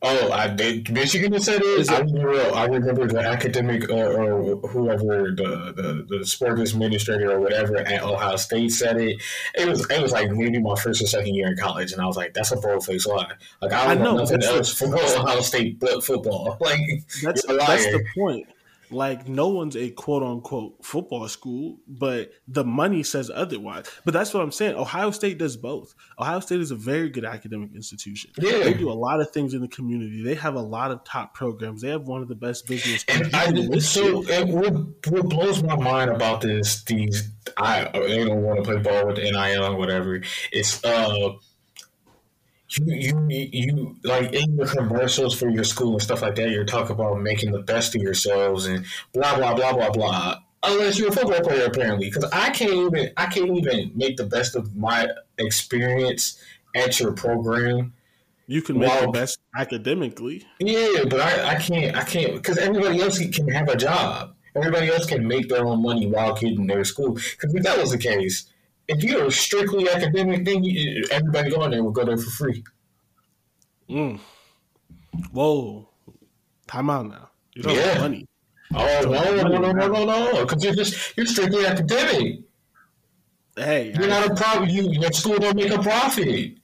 Oh, 0.00 0.30
I 0.30 0.46
they, 0.48 0.84
Michigan 0.90 1.38
said 1.40 1.60
it. 1.60 1.80
Is 1.80 1.88
I 1.88 1.98
remember. 1.98 2.40
I 2.54 2.66
remember 2.66 3.08
the 3.08 3.18
academic 3.18 3.90
uh, 3.90 3.94
or 3.94 4.56
whoever 4.68 5.32
the, 5.32 5.72
the 5.74 6.18
the 6.18 6.24
sport 6.24 6.60
administrator 6.60 7.32
or 7.32 7.40
whatever 7.40 7.78
at 7.78 8.02
Ohio 8.02 8.36
State 8.36 8.70
said 8.70 9.00
it. 9.00 9.20
It 9.56 9.68
was 9.68 9.90
it 9.90 10.00
was 10.00 10.12
like 10.12 10.30
maybe 10.30 10.60
my 10.60 10.76
first 10.76 11.02
or 11.02 11.06
second 11.08 11.34
year 11.34 11.48
in 11.48 11.56
college, 11.56 11.90
and 11.90 12.00
I 12.00 12.06
was 12.06 12.16
like, 12.16 12.32
"That's 12.32 12.52
a 12.52 12.56
bold 12.56 12.84
face 12.86 13.06
lie." 13.06 13.32
Like 13.60 13.72
I 13.72 13.86
I 13.90 13.94
don't 13.94 14.04
know, 14.04 14.12
know, 14.12 14.18
nothing 14.18 14.44
else 14.44 14.72
from 14.72 14.94
Ohio 14.94 15.40
State 15.40 15.80
but 15.80 16.04
football. 16.04 16.56
Like 16.68 16.80
That's 17.22 17.44
that's 17.46 17.86
the 17.86 18.04
point. 18.14 18.46
Like 18.90 19.28
no 19.28 19.48
one's 19.48 19.76
a 19.76 19.90
quote 19.90 20.22
unquote 20.22 20.84
football 20.84 21.28
school, 21.28 21.78
but 21.86 22.30
the 22.46 22.64
money 22.64 23.02
says 23.02 23.30
otherwise. 23.32 23.86
But 24.04 24.14
that's 24.14 24.32
what 24.32 24.42
I'm 24.42 24.52
saying. 24.52 24.76
Ohio 24.76 25.10
State 25.10 25.38
does 25.38 25.56
both. 25.56 25.94
Ohio 26.18 26.40
State 26.40 26.60
is 26.60 26.70
a 26.70 26.76
very 26.76 27.10
good 27.10 27.24
academic 27.24 27.74
institution. 27.74 28.30
Yeah. 28.38 28.64
They 28.64 28.74
do 28.74 28.90
a 28.90 28.94
lot 28.94 29.20
of 29.20 29.30
things 29.30 29.54
in 29.54 29.60
the 29.60 29.68
community. 29.68 30.22
They 30.22 30.34
have 30.34 30.54
a 30.54 30.60
lot 30.60 30.90
of 30.90 31.04
top 31.04 31.34
programs. 31.34 31.82
They 31.82 31.90
have 31.90 32.06
one 32.06 32.22
of 32.22 32.28
the 32.28 32.34
best 32.34 32.66
business 32.66 33.04
And 33.08 33.26
schools 33.26 33.34
I 33.34 33.78
so 33.78 34.24
and 34.30 34.52
what 34.52 34.72
what 35.08 35.28
blows 35.28 35.62
my 35.62 35.76
mind 35.76 36.10
about 36.10 36.40
this 36.40 36.82
these 36.84 37.30
I 37.56 37.90
they 37.92 38.24
don't 38.24 38.42
want 38.42 38.58
to 38.58 38.70
play 38.70 38.80
ball 38.80 39.06
with 39.06 39.16
the 39.16 39.30
NIL 39.30 39.64
or 39.64 39.76
whatever. 39.76 40.20
It's 40.52 40.84
uh 40.84 41.30
you 42.70 43.28
you 43.28 43.48
you 43.52 43.96
like 44.04 44.32
in 44.32 44.56
your 44.56 44.66
commercials 44.66 45.38
for 45.38 45.48
your 45.48 45.64
school 45.64 45.92
and 45.92 46.02
stuff 46.02 46.22
like 46.22 46.34
that. 46.36 46.50
You're 46.50 46.64
talking 46.64 46.92
about 46.92 47.20
making 47.20 47.52
the 47.52 47.60
best 47.60 47.94
of 47.96 48.02
yourselves 48.02 48.66
and 48.66 48.84
blah 49.12 49.36
blah 49.36 49.54
blah 49.54 49.72
blah 49.72 49.90
blah. 49.90 50.38
Unless 50.62 50.98
you're 50.98 51.08
a 51.08 51.12
football 51.12 51.40
player, 51.40 51.66
apparently, 51.66 52.10
because 52.10 52.24
I 52.32 52.50
can't 52.50 52.72
even 52.72 53.10
I 53.16 53.26
can't 53.26 53.56
even 53.56 53.92
make 53.94 54.16
the 54.16 54.24
best 54.24 54.54
of 54.54 54.76
my 54.76 55.08
experience 55.38 56.42
at 56.74 57.00
your 57.00 57.12
program. 57.12 57.94
You 58.46 58.62
can 58.62 58.78
make 58.78 59.00
the 59.00 59.08
best 59.08 59.38
academically. 59.56 60.44
Yeah, 60.58 61.04
but 61.08 61.20
I, 61.20 61.50
I 61.50 61.54
can't 61.56 61.96
I 61.96 62.02
can't 62.02 62.34
because 62.34 62.58
everybody 62.58 63.00
else 63.00 63.18
can 63.18 63.48
have 63.48 63.68
a 63.68 63.76
job. 63.76 64.34
Everybody 64.56 64.88
else 64.88 65.06
can 65.06 65.26
make 65.26 65.48
their 65.48 65.64
own 65.64 65.82
money 65.82 66.06
while 66.06 66.34
getting 66.34 66.66
their 66.66 66.84
school. 66.84 67.12
Because 67.12 67.54
if 67.54 67.62
that 67.62 67.78
was 67.78 67.92
the 67.92 67.98
case, 67.98 68.50
if 68.88 69.02
you're 69.04 69.26
a 69.26 69.30
strictly 69.30 69.88
academic, 69.88 70.44
then 70.44 70.64
you, 70.64 71.04
everybody 71.10 71.50
going 71.50 71.70
there 71.70 71.82
will 71.82 71.90
go 71.92 72.04
there 72.04 72.16
for 72.16 72.30
free. 72.30 72.64
Mm. 73.88 74.18
Whoa. 75.32 75.88
Time 76.66 76.90
out 76.90 77.06
now. 77.06 77.30
You 77.54 77.62
don't 77.62 77.74
Yeah. 77.74 77.82
have 77.92 78.00
money. 78.02 78.26
Oh 78.74 79.00
no 79.04 79.34
no 79.48 79.58
no 79.58 79.72
no 79.72 79.86
no 79.86 80.04
no! 80.04 80.44
Because 80.44 80.62
you're 80.62 80.74
just 80.74 81.16
you're 81.16 81.24
strictly 81.24 81.64
academic. 81.64 82.40
Hey, 83.56 83.92
You're 83.98 84.08
not 84.08 84.30
a 84.30 84.34
profit. 84.34 84.68
You 84.70 84.90
your 84.92 85.10
school 85.12 85.36
don't 85.38 85.56
make 85.56 85.70
a 85.72 85.78
profit. 85.82 86.58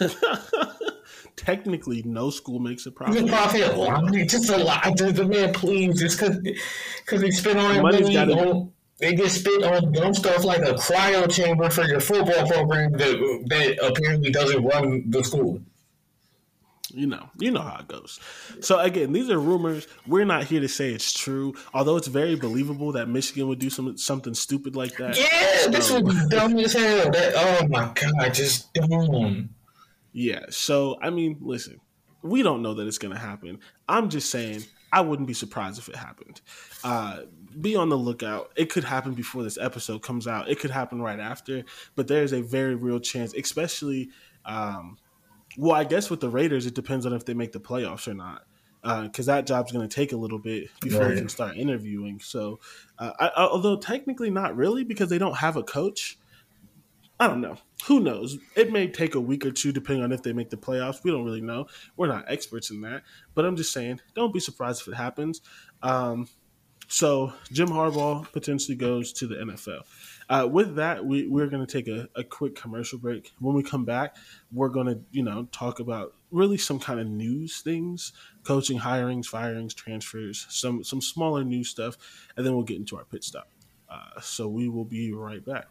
technically 1.36 2.02
no 2.04 2.30
school 2.30 2.58
makes 2.58 2.86
a 2.86 2.88
You 2.88 2.92
profit. 2.94 3.28
profit 3.28 3.60
a 3.62 3.76
lot. 3.76 4.12
Just 4.14 4.48
a 4.50 4.56
lot. 4.56 4.82
The, 4.96 5.12
the 5.12 5.24
man, 5.26 5.52
please, 5.52 6.00
just 6.00 6.18
because 6.18 6.38
because 7.04 7.20
they 7.20 7.30
spend 7.30 7.58
all 7.58 7.68
that 7.68 7.82
money 7.82 8.12
gotta- 8.14 8.32
on. 8.32 8.72
They 8.98 9.14
get 9.14 9.30
spit 9.30 9.62
on 9.62 9.92
dumb 9.92 10.14
stuff 10.14 10.44
like 10.44 10.60
a 10.62 10.72
cryo 10.74 11.30
chamber 11.30 11.68
for 11.70 11.84
your 11.84 12.00
football 12.00 12.46
program 12.46 12.92
that 12.92 13.44
that 13.48 13.86
apparently 13.86 14.30
doesn't 14.30 14.64
run 14.64 15.04
the 15.10 15.22
school. 15.22 15.60
you 16.94 17.06
know, 17.06 17.28
you 17.38 17.50
know 17.50 17.60
how 17.60 17.78
it 17.80 17.88
goes. 17.88 18.18
So 18.60 18.78
again, 18.78 19.12
these 19.12 19.28
are 19.28 19.38
rumors. 19.38 19.86
We're 20.06 20.24
not 20.24 20.44
here 20.44 20.60
to 20.60 20.68
say 20.68 20.92
it's 20.92 21.12
true, 21.12 21.54
although 21.74 21.96
it's 21.96 22.06
very 22.06 22.36
believable 22.36 22.92
that 22.92 23.08
Michigan 23.08 23.48
would 23.48 23.58
do 23.58 23.68
some 23.68 23.98
something 23.98 24.32
stupid 24.34 24.76
like 24.76 24.96
that. 24.96 25.18
Yeah, 25.18 25.70
this 25.70 25.90
would 25.92 26.06
be 26.06 26.16
dumb 26.30 26.56
as 26.58 26.72
hell. 26.72 27.10
That 27.10 27.32
oh 27.36 27.66
my 27.68 27.92
god, 27.94 28.32
just 28.32 28.72
dumb. 28.72 29.50
Yeah. 30.12 30.46
So 30.48 30.96
I 31.02 31.10
mean, 31.10 31.36
listen, 31.42 31.80
we 32.22 32.42
don't 32.42 32.62
know 32.62 32.72
that 32.74 32.86
it's 32.86 32.98
going 32.98 33.12
to 33.12 33.20
happen. 33.20 33.58
I'm 33.88 34.08
just 34.08 34.30
saying, 34.30 34.62
I 34.92 35.02
wouldn't 35.02 35.28
be 35.28 35.34
surprised 35.34 35.78
if 35.78 35.88
it 35.88 35.96
happened. 35.96 36.40
Uh, 36.82 37.22
be 37.60 37.76
on 37.76 37.88
the 37.88 37.96
lookout. 37.96 38.50
It 38.56 38.70
could 38.70 38.84
happen 38.84 39.14
before 39.14 39.42
this 39.42 39.58
episode 39.58 40.02
comes 40.02 40.26
out. 40.26 40.48
It 40.48 40.58
could 40.60 40.70
happen 40.70 41.00
right 41.00 41.20
after, 41.20 41.64
but 41.94 42.08
there 42.08 42.22
is 42.22 42.32
a 42.32 42.42
very 42.42 42.74
real 42.74 43.00
chance, 43.00 43.32
especially. 43.34 44.10
Um, 44.44 44.98
well, 45.58 45.72
I 45.74 45.84
guess 45.84 46.10
with 46.10 46.20
the 46.20 46.28
Raiders, 46.28 46.66
it 46.66 46.74
depends 46.74 47.06
on 47.06 47.12
if 47.12 47.24
they 47.24 47.34
make 47.34 47.52
the 47.52 47.60
playoffs 47.60 48.06
or 48.08 48.14
not. 48.14 48.42
Because 48.82 49.26
that 49.26 49.46
job's 49.48 49.72
going 49.72 49.88
to 49.88 49.92
take 49.92 50.12
a 50.12 50.16
little 50.16 50.38
bit 50.38 50.68
before 50.80 51.00
they 51.00 51.06
Right. 51.08 51.18
can 51.18 51.28
start 51.28 51.56
interviewing. 51.56 52.20
So, 52.20 52.60
uh, 53.00 53.10
I- 53.18 53.32
although 53.36 53.76
technically 53.76 54.30
not 54.30 54.54
really, 54.56 54.84
because 54.84 55.08
they 55.10 55.18
don't 55.18 55.38
have 55.38 55.56
a 55.56 55.64
coach. 55.64 56.18
I 57.18 57.26
don't 57.26 57.40
know. 57.40 57.56
Who 57.86 57.98
knows? 57.98 58.38
It 58.54 58.70
may 58.70 58.86
take 58.88 59.14
a 59.16 59.20
week 59.20 59.44
or 59.46 59.50
two 59.50 59.72
depending 59.72 60.04
on 60.04 60.12
if 60.12 60.22
they 60.22 60.32
make 60.32 60.50
the 60.50 60.56
playoffs. 60.56 61.02
We 61.02 61.10
don't 61.10 61.24
really 61.24 61.40
know. 61.40 61.66
We're 61.96 62.06
not 62.08 62.26
experts 62.28 62.70
in 62.70 62.82
that. 62.82 63.02
But 63.34 63.44
I'm 63.46 63.56
just 63.56 63.72
saying, 63.72 64.00
don't 64.14 64.32
be 64.34 64.38
surprised 64.38 64.82
if 64.82 64.88
it 64.88 64.94
happens. 64.96 65.40
Um, 65.82 66.28
so 66.88 67.32
Jim 67.52 67.68
Harbaugh 67.68 68.30
potentially 68.32 68.76
goes 68.76 69.12
to 69.14 69.26
the 69.26 69.36
NFL. 69.36 69.82
Uh, 70.28 70.48
with 70.50 70.76
that, 70.76 71.04
we, 71.04 71.26
we're 71.28 71.46
going 71.46 71.64
to 71.64 71.72
take 71.72 71.88
a, 71.88 72.08
a 72.16 72.24
quick 72.24 72.54
commercial 72.54 72.98
break. 72.98 73.32
When 73.38 73.54
we 73.54 73.62
come 73.62 73.84
back, 73.84 74.16
we're 74.52 74.68
going 74.68 74.86
to, 74.86 75.00
you 75.12 75.22
know, 75.22 75.48
talk 75.52 75.78
about 75.78 76.14
really 76.30 76.58
some 76.58 76.78
kind 76.80 76.98
of 76.98 77.06
news 77.06 77.60
things, 77.60 78.12
coaching, 78.44 78.78
hirings, 78.78 79.26
firings, 79.26 79.74
transfers, 79.74 80.46
some 80.48 80.82
some 80.82 81.00
smaller 81.00 81.44
news 81.44 81.68
stuff, 81.68 81.96
and 82.36 82.44
then 82.44 82.54
we'll 82.54 82.64
get 82.64 82.78
into 82.78 82.96
our 82.96 83.04
pit 83.04 83.22
stop. 83.22 83.48
Uh, 83.88 84.20
so 84.20 84.48
we 84.48 84.68
will 84.68 84.84
be 84.84 85.12
right 85.12 85.44
back. 85.44 85.66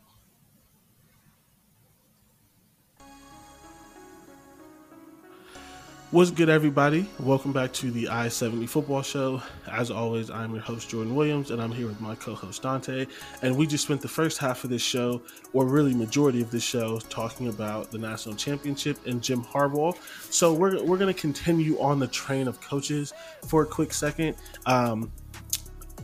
What's 6.15 6.31
good, 6.31 6.47
everybody? 6.47 7.09
Welcome 7.19 7.51
back 7.51 7.73
to 7.73 7.91
the 7.91 8.07
I 8.07 8.29
70 8.29 8.67
Football 8.67 9.01
Show. 9.01 9.41
As 9.69 9.91
always, 9.91 10.29
I'm 10.29 10.53
your 10.53 10.63
host, 10.63 10.87
Jordan 10.87 11.13
Williams, 11.13 11.51
and 11.51 11.61
I'm 11.61 11.73
here 11.73 11.87
with 11.87 11.99
my 11.99 12.15
co 12.15 12.33
host, 12.33 12.61
Dante. 12.61 13.05
And 13.41 13.57
we 13.57 13.67
just 13.67 13.83
spent 13.83 13.99
the 13.99 14.07
first 14.07 14.37
half 14.37 14.63
of 14.63 14.69
this 14.69 14.81
show, 14.81 15.21
or 15.51 15.65
really 15.65 15.93
majority 15.93 16.41
of 16.41 16.51
this 16.51 16.63
show, 16.63 16.99
talking 17.09 17.49
about 17.49 17.91
the 17.91 17.97
national 17.97 18.35
championship 18.35 19.05
and 19.05 19.21
Jim 19.21 19.43
Harbaugh. 19.43 19.93
So 20.31 20.53
we're, 20.53 20.81
we're 20.85 20.97
going 20.97 21.13
to 21.13 21.19
continue 21.19 21.77
on 21.81 21.99
the 21.99 22.07
train 22.07 22.47
of 22.47 22.61
coaches 22.61 23.11
for 23.45 23.63
a 23.63 23.65
quick 23.65 23.93
second. 23.93 24.37
Um, 24.65 25.11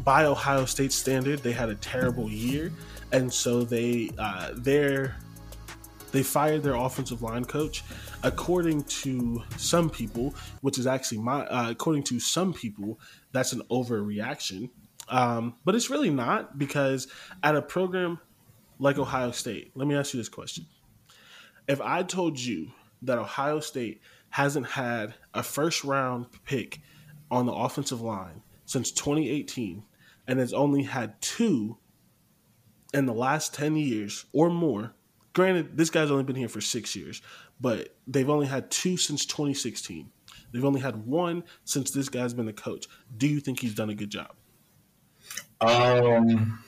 by 0.03 0.25
Ohio 0.25 0.65
State 0.65 0.91
standard, 0.91 1.39
they 1.39 1.53
had 1.53 1.69
a 1.69 1.75
terrible 1.75 2.29
year, 2.29 2.73
and 3.13 3.31
so 3.31 3.63
they 3.63 4.11
uh, 4.19 4.51
they 6.11 6.23
fired 6.23 6.63
their 6.63 6.75
offensive 6.75 7.21
line 7.21 7.45
coach. 7.45 7.83
According 8.23 8.83
to 8.83 9.41
some 9.57 9.89
people, 9.89 10.35
which 10.61 10.77
is 10.77 10.85
actually 10.85 11.17
my, 11.19 11.43
uh, 11.45 11.71
according 11.71 12.03
to 12.03 12.19
some 12.19 12.53
people, 12.53 12.99
that's 13.31 13.51
an 13.51 13.63
overreaction. 13.71 14.69
Um, 15.09 15.55
but 15.65 15.73
it's 15.73 15.89
really 15.89 16.11
not 16.11 16.57
because 16.59 17.07
at 17.41 17.55
a 17.55 17.61
program 17.61 18.19
like 18.77 18.99
Ohio 18.99 19.31
State, 19.31 19.71
let 19.75 19.87
me 19.87 19.95
ask 19.95 20.13
you 20.13 20.19
this 20.19 20.29
question. 20.29 20.67
If 21.67 21.81
I 21.81 22.03
told 22.03 22.39
you 22.39 22.71
that 23.01 23.17
Ohio 23.17 23.59
State 23.59 24.01
hasn't 24.29 24.67
had 24.67 25.15
a 25.33 25.41
first 25.41 25.83
round 25.83 26.27
pick 26.45 26.79
on 27.31 27.47
the 27.47 27.53
offensive 27.53 28.01
line 28.01 28.43
since 28.65 28.91
2018 28.91 29.83
and 30.27 30.39
has 30.39 30.53
only 30.53 30.83
had 30.83 31.19
two 31.21 31.77
in 32.93 33.07
the 33.07 33.13
last 33.13 33.53
10 33.55 33.75
years 33.77 34.25
or 34.31 34.51
more 34.51 34.93
Granted, 35.33 35.77
this 35.77 35.89
guy's 35.89 36.11
only 36.11 36.23
been 36.23 36.35
here 36.35 36.49
for 36.49 36.59
six 36.59 36.95
years, 36.95 37.21
but 37.61 37.95
they've 38.07 38.29
only 38.29 38.47
had 38.47 38.71
two 38.71 38.97
since 38.97 39.25
2016. 39.25 40.09
They've 40.51 40.65
only 40.65 40.81
had 40.81 41.05
one 41.05 41.43
since 41.63 41.91
this 41.91 42.09
guy's 42.09 42.33
been 42.33 42.47
the 42.47 42.53
coach. 42.53 42.87
Do 43.15 43.27
you 43.27 43.39
think 43.39 43.59
he's 43.59 43.75
done 43.75 43.89
a 43.89 43.95
good 43.95 44.09
job? 44.09 44.33
Um, 45.61 46.59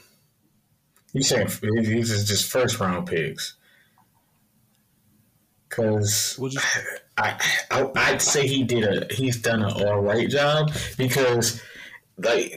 you 1.11 1.23
saying 1.23 1.49
these 1.61 2.11
is 2.11 2.27
just 2.27 2.49
first 2.49 2.79
round 2.79 3.07
picks? 3.07 3.55
Because 5.67 6.39
I, 7.17 7.39
I 7.71 7.89
I'd 7.95 8.21
say 8.21 8.47
he 8.47 8.63
did 8.63 8.83
a 8.83 9.11
he's 9.13 9.41
done 9.41 9.63
an 9.63 9.71
all 9.71 10.01
right 10.01 10.29
job 10.29 10.71
because 10.97 11.59
like 12.17 12.55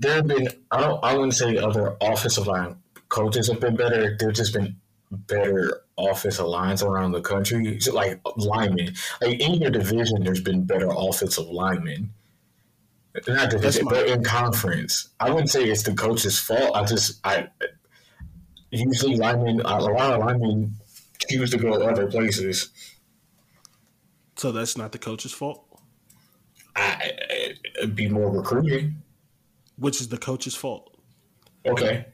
there 0.00 0.14
have 0.14 0.26
been 0.26 0.48
I 0.70 0.80
don't 0.80 1.04
I 1.04 1.14
wouldn't 1.14 1.34
say 1.34 1.58
other 1.58 1.96
offensive 2.00 2.46
line 2.46 2.76
coaches 3.10 3.48
have 3.48 3.60
been 3.60 3.76
better. 3.76 4.16
There've 4.18 4.34
just 4.34 4.54
been 4.54 4.76
better 5.10 5.82
offensive 5.98 6.46
lines 6.46 6.82
around 6.82 7.12
the 7.12 7.20
country. 7.20 7.78
Like 7.92 8.20
linemen, 8.36 8.94
like 9.20 9.40
in 9.40 9.54
your 9.54 9.70
division, 9.70 10.22
there's 10.22 10.40
been 10.40 10.64
better 10.64 10.88
offensive 10.90 11.48
linemen. 11.48 12.12
Not 13.26 13.50
division, 13.50 13.86
but 13.88 14.06
in 14.08 14.22
conference. 14.22 15.08
I 15.20 15.30
wouldn't 15.30 15.50
say 15.50 15.64
it's 15.64 15.82
the 15.82 15.94
coach's 15.94 16.38
fault. 16.38 16.76
I 16.76 16.84
just 16.84 17.20
I 17.24 17.48
usually 18.70 19.16
linemen 19.16 19.60
a 19.60 19.78
lot 19.78 20.12
of 20.12 20.20
linemen 20.20 20.74
choose 21.28 21.50
to 21.50 21.56
go 21.56 21.72
other 21.82 22.06
places. 22.06 22.70
So 24.36 24.52
that's 24.52 24.76
not 24.76 24.92
the 24.92 24.98
coach's 24.98 25.32
fault. 25.32 25.64
I, 26.74 27.12
it'd 27.78 27.96
be 27.96 28.08
more 28.08 28.30
recruiting, 28.30 29.02
which 29.78 30.00
is 30.02 30.08
the 30.08 30.18
coach's 30.18 30.54
fault. 30.54 30.94
Okay. 31.64 32.04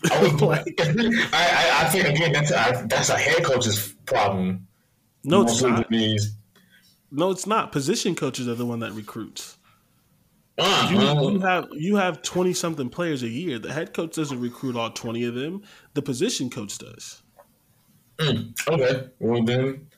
I, 0.04 0.64
I, 0.78 1.32
I, 1.32 1.84
I, 1.84 1.88
think 1.88 2.06
again 2.06 2.32
that's 2.32 2.50
a, 2.50 2.86
that's 2.86 3.08
a 3.08 3.16
head 3.16 3.44
coach's 3.44 3.94
problem. 4.04 4.66
No, 5.24 5.42
it's 5.42 5.62
not. 5.62 5.90
No, 7.10 7.30
it's 7.30 7.46
not. 7.46 7.72
Position 7.72 8.14
coaches 8.14 8.48
are 8.48 8.54
the 8.54 8.66
one 8.66 8.80
that 8.80 8.92
recruits. 8.92 9.58
Uh, 10.58 10.88
you, 10.90 10.98
uh, 10.98 11.30
you, 11.30 11.40
have 11.40 11.68
you 11.72 11.96
have 11.96 12.22
twenty 12.22 12.52
something 12.52 12.88
players 12.88 13.22
a 13.22 13.28
year. 13.28 13.58
The 13.58 13.72
head 13.72 13.92
coach 13.92 14.14
doesn't 14.14 14.40
recruit 14.40 14.76
all 14.76 14.90
twenty 14.90 15.24
of 15.24 15.34
them. 15.34 15.62
The 15.94 16.02
position 16.02 16.50
coach 16.50 16.78
does. 16.78 17.22
Mm, 18.18 18.54
okay, 18.68 19.10
well 19.18 19.42
then, 19.44 19.88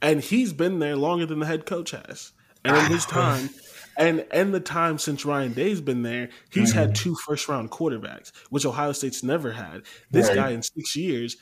and 0.00 0.20
he's 0.20 0.52
been 0.52 0.78
there 0.78 0.96
longer 0.96 1.26
than 1.26 1.40
the 1.40 1.46
head 1.46 1.66
coach 1.66 1.90
has. 1.90 2.32
And 2.64 2.76
in 2.76 2.84
his 2.86 3.06
time, 3.06 3.50
and 3.96 4.26
and 4.30 4.54
the 4.54 4.60
time 4.60 4.98
since 4.98 5.24
Ryan 5.24 5.52
Day's 5.52 5.80
been 5.80 6.02
there, 6.02 6.30
he's 6.50 6.70
mm-hmm. 6.70 6.78
had 6.78 6.94
two 6.94 7.14
first 7.26 7.48
round 7.48 7.70
quarterbacks, 7.70 8.32
which 8.50 8.66
Ohio 8.66 8.92
State's 8.92 9.22
never 9.22 9.52
had. 9.52 9.82
This 10.10 10.28
right. 10.28 10.36
guy 10.36 10.50
in 10.50 10.62
six 10.62 10.96
years, 10.96 11.36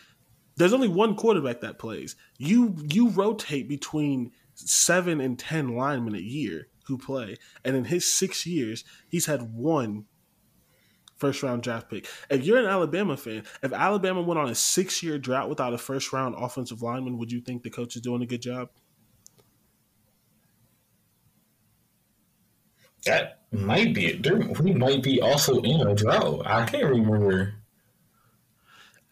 there's 0.57 0.73
only 0.73 0.89
one 0.89 1.17
quarterback 1.17 1.61
that 1.61 1.79
plays. 1.79 2.17
You 2.39 2.77
you 2.91 3.11
rotate 3.11 3.69
between 3.69 4.33
seven 4.55 5.21
and 5.21 5.39
ten 5.39 5.75
linemen 5.77 6.15
a 6.15 6.19
year 6.19 6.69
who 6.87 6.99
play, 6.99 7.37
and 7.65 7.77
in 7.77 7.85
his 7.85 8.11
six 8.13 8.47
years, 8.47 8.85
he's 9.09 9.27
had 9.27 9.55
one 9.55 10.05
first 11.17 11.43
round 11.43 11.63
draft 11.63 11.91
pick. 11.91 12.07
If 12.31 12.45
you're 12.45 12.59
an 12.59 12.67
Alabama 12.67 13.17
fan, 13.17 13.45
if 13.63 13.73
Alabama 13.73 14.23
went 14.23 14.39
on 14.39 14.49
a 14.49 14.55
six 14.55 15.03
year 15.03 15.19
drought 15.19 15.49
without 15.49 15.75
a 15.75 15.79
first 15.79 16.13
round 16.13 16.35
offensive 16.39 16.83
lineman, 16.83 17.19
would 17.19 17.33
you 17.33 17.41
think 17.41 17.63
the 17.63 17.71
coach 17.71 17.97
is 17.97 18.03
doing 18.03 18.23
a 18.23 18.27
good 18.27 18.43
job? 18.43 18.69
That 23.07 23.41
might 23.53 23.95
be 23.95 24.07
it. 24.07 24.59
We 24.61 24.73
might 24.73 25.03
be 25.03 25.21
also 25.21 25.61
in 25.61 25.87
a 25.87 25.95
drought. 25.95 26.43
I 26.47 26.65
can't 26.67 26.85
remember. 26.85 27.55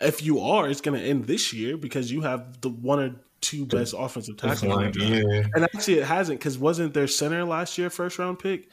If 0.01 0.23
you 0.23 0.41
are, 0.41 0.69
it's 0.69 0.81
going 0.81 0.99
to 1.01 1.07
end 1.07 1.27
this 1.27 1.53
year 1.53 1.77
because 1.77 2.11
you 2.11 2.23
have 2.23 2.61
the 2.61 2.71
one 2.71 2.99
or 3.01 3.15
two 3.41 3.67
best 3.67 3.95
offensive 3.97 4.37
tackles. 4.37 4.97
yeah. 4.97 5.43
And 5.55 5.65
actually, 5.65 5.99
it 5.99 6.05
hasn't 6.07 6.41
because 6.41 6.59
wasn't 6.59 6.95
their 6.95 7.07
center 7.07 7.45
last 7.45 7.79
year 7.79 7.91
first 7.91 8.19
round 8.19 8.39
pick? 8.39 8.69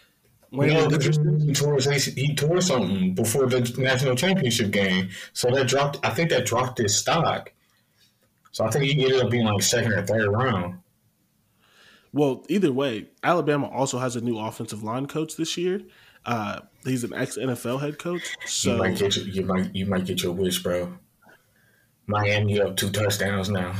No, 0.51 0.63
he 0.63 1.53
tore, 1.53 1.79
he 1.79 2.33
tore 2.35 2.61
something 2.61 3.13
before 3.13 3.45
the 3.45 3.59
national 3.77 4.15
championship 4.15 4.71
game, 4.71 5.09
so 5.33 5.51
that 5.51 5.67
dropped. 5.67 5.99
I 6.03 6.09
think 6.09 6.31
that 6.31 6.47
dropped 6.47 6.79
his 6.79 6.95
stock. 6.95 7.51
So 8.51 8.65
I 8.65 8.71
think 8.71 8.85
he 8.85 9.03
ended 9.03 9.21
up 9.21 9.29
being 9.29 9.45
like 9.45 9.61
second 9.61 9.93
or 9.93 10.03
third 10.03 10.27
round. 10.29 10.79
Well, 12.11 12.45
either 12.49 12.71
way, 12.71 13.07
Alabama 13.23 13.67
also 13.67 13.99
has 13.99 14.15
a 14.15 14.21
new 14.21 14.37
offensive 14.37 14.83
line 14.83 15.05
coach 15.05 15.35
this 15.35 15.57
year. 15.57 15.81
Uh, 16.25 16.61
he's 16.83 17.03
an 17.03 17.13
ex 17.13 17.37
NFL 17.37 17.79
head 17.81 17.99
coach. 17.99 18.35
So 18.45 18.71
you 18.71 18.77
might 18.77 18.97
get 18.97 19.15
your, 19.15 19.25
you 19.25 19.45
might 19.45 19.75
you 19.75 19.85
might 19.85 20.05
get 20.05 20.23
your 20.23 20.33
wish, 20.33 20.61
bro. 20.61 20.93
Miami 22.07 22.59
up 22.59 22.75
two 22.75 22.89
touchdowns 22.89 23.49
now. 23.49 23.73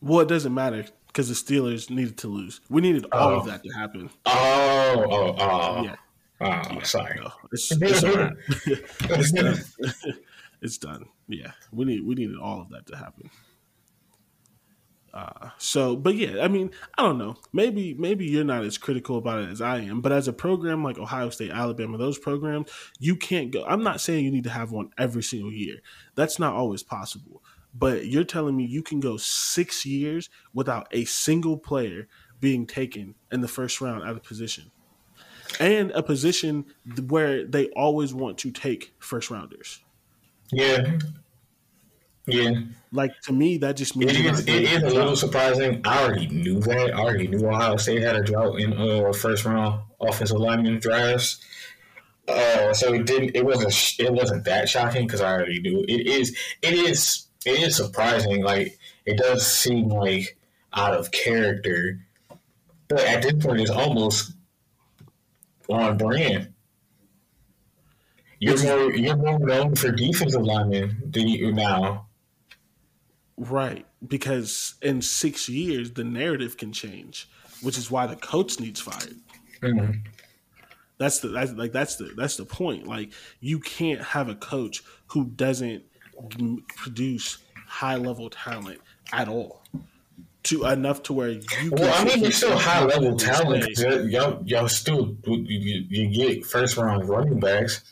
Well, 0.00 0.20
it 0.20 0.28
doesn't 0.28 0.54
matter 0.54 0.86
because 1.08 1.28
the 1.28 1.34
Steelers 1.34 1.90
needed 1.90 2.16
to 2.18 2.28
lose. 2.28 2.60
We 2.70 2.80
needed 2.80 3.06
all 3.12 3.36
of 3.36 3.42
oh. 3.42 3.46
that 3.46 3.64
to 3.64 3.70
happen. 3.70 4.10
Oh, 4.26 5.06
oh, 5.10 5.34
oh. 5.38 5.82
Yeah. 5.82 5.96
Oh, 6.42 6.46
yeah, 6.46 6.82
sorry. 6.84 7.20
No, 7.20 7.30
it's, 7.52 7.70
it's, 7.72 8.02
it's 9.00 9.32
done. 9.32 9.62
it's 10.62 10.78
done. 10.78 11.04
Yeah, 11.28 11.52
we 11.70 11.84
need 11.84 12.06
we 12.06 12.14
needed 12.14 12.38
all 12.38 12.62
of 12.62 12.70
that 12.70 12.86
to 12.86 12.96
happen. 12.96 13.28
Uh, 15.12 15.50
so, 15.58 15.96
but 15.96 16.14
yeah, 16.14 16.42
I 16.42 16.48
mean, 16.48 16.70
I 16.96 17.02
don't 17.02 17.18
know. 17.18 17.36
Maybe, 17.52 17.94
maybe 17.94 18.26
you're 18.26 18.44
not 18.44 18.64
as 18.64 18.78
critical 18.78 19.18
about 19.18 19.40
it 19.40 19.50
as 19.50 19.60
I 19.60 19.80
am. 19.80 20.00
But 20.00 20.12
as 20.12 20.28
a 20.28 20.32
program 20.32 20.84
like 20.84 20.98
Ohio 20.98 21.30
State, 21.30 21.50
Alabama, 21.50 21.98
those 21.98 22.18
programs, 22.18 22.70
you 22.98 23.16
can't 23.16 23.50
go. 23.50 23.64
I'm 23.64 23.82
not 23.82 24.00
saying 24.00 24.24
you 24.24 24.30
need 24.30 24.44
to 24.44 24.50
have 24.50 24.70
one 24.70 24.90
every 24.96 25.22
single 25.22 25.52
year. 25.52 25.78
That's 26.14 26.38
not 26.38 26.54
always 26.54 26.82
possible. 26.82 27.42
But 27.74 28.06
you're 28.06 28.24
telling 28.24 28.56
me 28.56 28.64
you 28.64 28.82
can 28.82 29.00
go 29.00 29.16
six 29.16 29.86
years 29.86 30.28
without 30.52 30.88
a 30.92 31.04
single 31.04 31.56
player 31.56 32.08
being 32.40 32.66
taken 32.66 33.14
in 33.30 33.42
the 33.42 33.48
first 33.48 33.80
round 33.80 34.02
out 34.02 34.16
of 34.16 34.22
position, 34.22 34.70
and 35.60 35.90
a 35.92 36.02
position 36.02 36.64
where 37.08 37.46
they 37.46 37.68
always 37.70 38.14
want 38.14 38.38
to 38.38 38.50
take 38.50 38.94
first 38.98 39.30
rounders. 39.30 39.80
Yeah, 40.50 40.98
yeah. 42.32 42.60
Like 42.92 43.12
to 43.22 43.32
me, 43.32 43.58
that 43.58 43.76
just 43.76 43.96
means 43.96 44.12
it 44.12 44.26
is, 44.26 44.40
it 44.40 44.62
is 44.62 44.82
a 44.82 44.86
little 44.86 45.16
surprising. 45.16 45.80
I 45.84 46.02
already 46.02 46.26
knew 46.26 46.60
that. 46.60 46.94
I 46.94 46.98
already 46.98 47.28
knew 47.28 47.46
Ohio 47.46 47.76
State 47.76 48.02
had 48.02 48.16
a 48.16 48.22
drought 48.22 48.58
in 48.58 48.72
uh, 48.72 49.12
first 49.12 49.44
round 49.44 49.82
offensive 50.00 50.38
lineman 50.38 50.80
drafts. 50.80 51.40
Uh, 52.26 52.72
so 52.72 52.92
it 52.92 53.06
didn't. 53.06 53.36
It 53.36 53.44
wasn't. 53.44 53.74
It 53.98 54.12
wasn't 54.12 54.44
that 54.44 54.68
shocking 54.68 55.06
because 55.06 55.20
I 55.20 55.32
already 55.32 55.60
knew. 55.60 55.84
It 55.88 56.06
is. 56.06 56.36
It 56.62 56.74
is. 56.74 57.26
It 57.46 57.60
is 57.60 57.76
surprising. 57.76 58.42
Like 58.42 58.78
it 59.06 59.18
does 59.18 59.46
seem 59.46 59.88
like 59.88 60.36
out 60.72 60.94
of 60.94 61.10
character, 61.12 62.00
but 62.88 63.00
at 63.00 63.22
this 63.22 63.44
point, 63.44 63.60
it's 63.60 63.70
almost 63.70 64.32
on 65.68 65.96
brand. 65.96 66.52
You're 68.40 68.62
more 68.62 68.94
you're 68.94 69.16
more 69.16 69.38
known 69.38 69.74
for 69.74 69.92
defensive 69.92 70.42
linemen 70.42 71.02
than 71.10 71.28
you 71.28 71.52
now. 71.52 72.06
Right, 73.42 73.86
because 74.06 74.74
in 74.82 75.00
six 75.00 75.48
years 75.48 75.92
the 75.92 76.04
narrative 76.04 76.58
can 76.58 76.74
change, 76.74 77.26
which 77.62 77.78
is 77.78 77.90
why 77.90 78.06
the 78.06 78.16
coach 78.16 78.60
needs 78.60 78.80
fired. 78.80 79.16
Mm-hmm. 79.62 79.92
That's 80.98 81.20
the 81.20 81.28
that's 81.28 81.52
like 81.52 81.72
that's 81.72 81.96
the 81.96 82.12
that's 82.14 82.36
the 82.36 82.44
point. 82.44 82.86
Like 82.86 83.12
you 83.40 83.58
can't 83.58 84.02
have 84.02 84.28
a 84.28 84.34
coach 84.34 84.82
who 85.06 85.24
doesn't 85.24 85.82
produce 86.76 87.38
high 87.66 87.96
level 87.96 88.28
talent 88.28 88.82
at 89.10 89.26
all 89.26 89.62
to 90.42 90.66
enough 90.66 91.02
to 91.04 91.14
where 91.14 91.30
you. 91.30 91.40
Well, 91.72 91.94
I 91.98 92.04
mean, 92.04 92.24
it's 92.26 92.36
still 92.36 92.58
high 92.58 92.84
level 92.84 93.16
talent. 93.16 93.78
Y'all, 93.78 94.42
y'all 94.44 94.68
still 94.68 95.16
you, 95.24 95.86
you, 95.88 96.08
get 96.08 96.44
first 96.44 96.76
round 96.76 97.08
running 97.08 97.40
backs. 97.40 97.82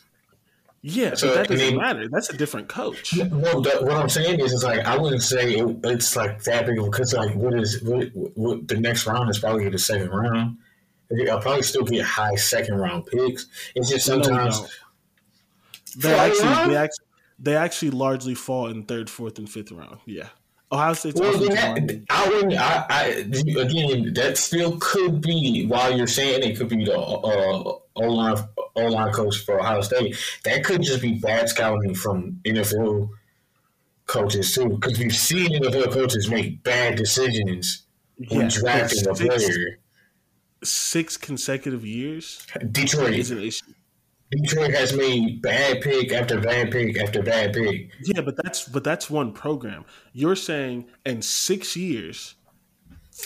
Yeah, 0.81 1.15
so, 1.15 1.27
but 1.27 1.35
that 1.35 1.47
doesn't 1.49 1.67
I 1.67 1.69
mean, 1.71 1.77
matter. 1.77 2.07
That's 2.09 2.29
a 2.29 2.37
different 2.37 2.69
coach. 2.69 3.17
No, 3.17 3.61
the, 3.61 3.79
what 3.81 3.97
I'm 3.97 4.07
saying 4.07 4.39
is, 4.39 4.53
it's 4.53 4.63
like 4.63 4.85
I 4.85 4.97
wouldn't 4.97 5.23
say 5.23 5.55
it, 5.55 5.77
it's 5.83 6.15
like 6.15 6.41
that 6.43 6.65
big 6.65 6.77
because 6.77 7.13
like 7.13 7.35
what 7.35 7.53
is 7.53 7.81
what, 7.83 8.07
what 8.13 8.67
the 8.67 8.79
next 8.79 9.05
round 9.05 9.29
is 9.29 9.39
probably 9.39 9.67
the 9.67 9.77
second 9.77 10.09
round. 10.09 10.57
I'll 11.29 11.41
probably 11.41 11.63
still 11.63 11.83
get 11.83 12.05
high 12.05 12.35
second 12.35 12.75
round 12.75 13.07
picks. 13.07 13.47
It's 13.75 13.89
just 13.89 14.05
sometimes 14.05 14.61
no, 14.61 14.67
they 15.97 16.13
actually, 16.13 16.47
they 16.69 16.77
actually 16.77 17.05
they 17.39 17.55
actually 17.55 17.91
largely 17.91 18.35
fall 18.35 18.67
in 18.67 18.83
third, 18.83 19.09
fourth, 19.09 19.37
and 19.37 19.49
fifth 19.49 19.71
round. 19.71 19.99
Yeah. 20.05 20.27
Ohio 20.71 20.93
State's 20.93 21.19
well, 21.19 21.33
that, 21.33 22.05
I 22.11 22.29
wouldn't. 22.29 22.53
I, 22.53 22.85
I 22.89 23.05
again, 23.05 24.13
that 24.13 24.37
still 24.37 24.77
could 24.79 25.19
be 25.19 25.65
while 25.65 25.95
you're 25.95 26.05
saying 26.05 26.43
it 26.43 26.57
could 26.57 26.69
be 26.69 26.85
the 26.85 26.97
uh, 26.97 27.78
O 28.01 28.07
line 28.07 28.37
O 28.75 28.87
line 28.87 29.11
coach 29.11 29.39
for 29.39 29.59
Ohio 29.59 29.81
State. 29.81 30.15
That 30.43 30.63
could 30.63 30.81
just 30.81 31.01
be 31.01 31.19
bad 31.19 31.49
scouting 31.49 31.95
from 31.95 32.39
NFL 32.45 33.09
coaches 34.05 34.53
too, 34.53 34.69
because 34.69 34.99
we've 34.99 35.15
seen 35.15 35.61
NFL 35.61 35.91
coaches 35.91 36.29
make 36.29 36.63
bad 36.63 36.95
decisions 36.95 37.85
when 38.29 38.47
drafting 38.49 39.07
a 39.07 39.13
player. 39.13 39.79
Six 40.63 41.15
consecutive 41.15 41.85
years. 41.85 42.45
Detroit 42.71 43.13
is 43.13 43.31
an 43.31 43.39
issue. 43.39 43.73
Detroit 44.31 44.71
has 44.73 44.95
made 44.95 45.41
bad 45.41 45.81
pick 45.81 46.11
after 46.11 46.39
bad 46.39 46.71
pick 46.71 47.01
after 47.01 47.23
bad 47.23 47.53
pick. 47.53 47.89
Yeah, 48.03 48.21
but 48.21 48.35
that's 48.43 48.67
but 48.67 48.83
that's 48.83 49.09
one 49.09 49.31
program. 49.31 49.85
You're 50.13 50.35
saying 50.35 50.87
in 51.05 51.21
six 51.21 51.75
years, 51.75 52.35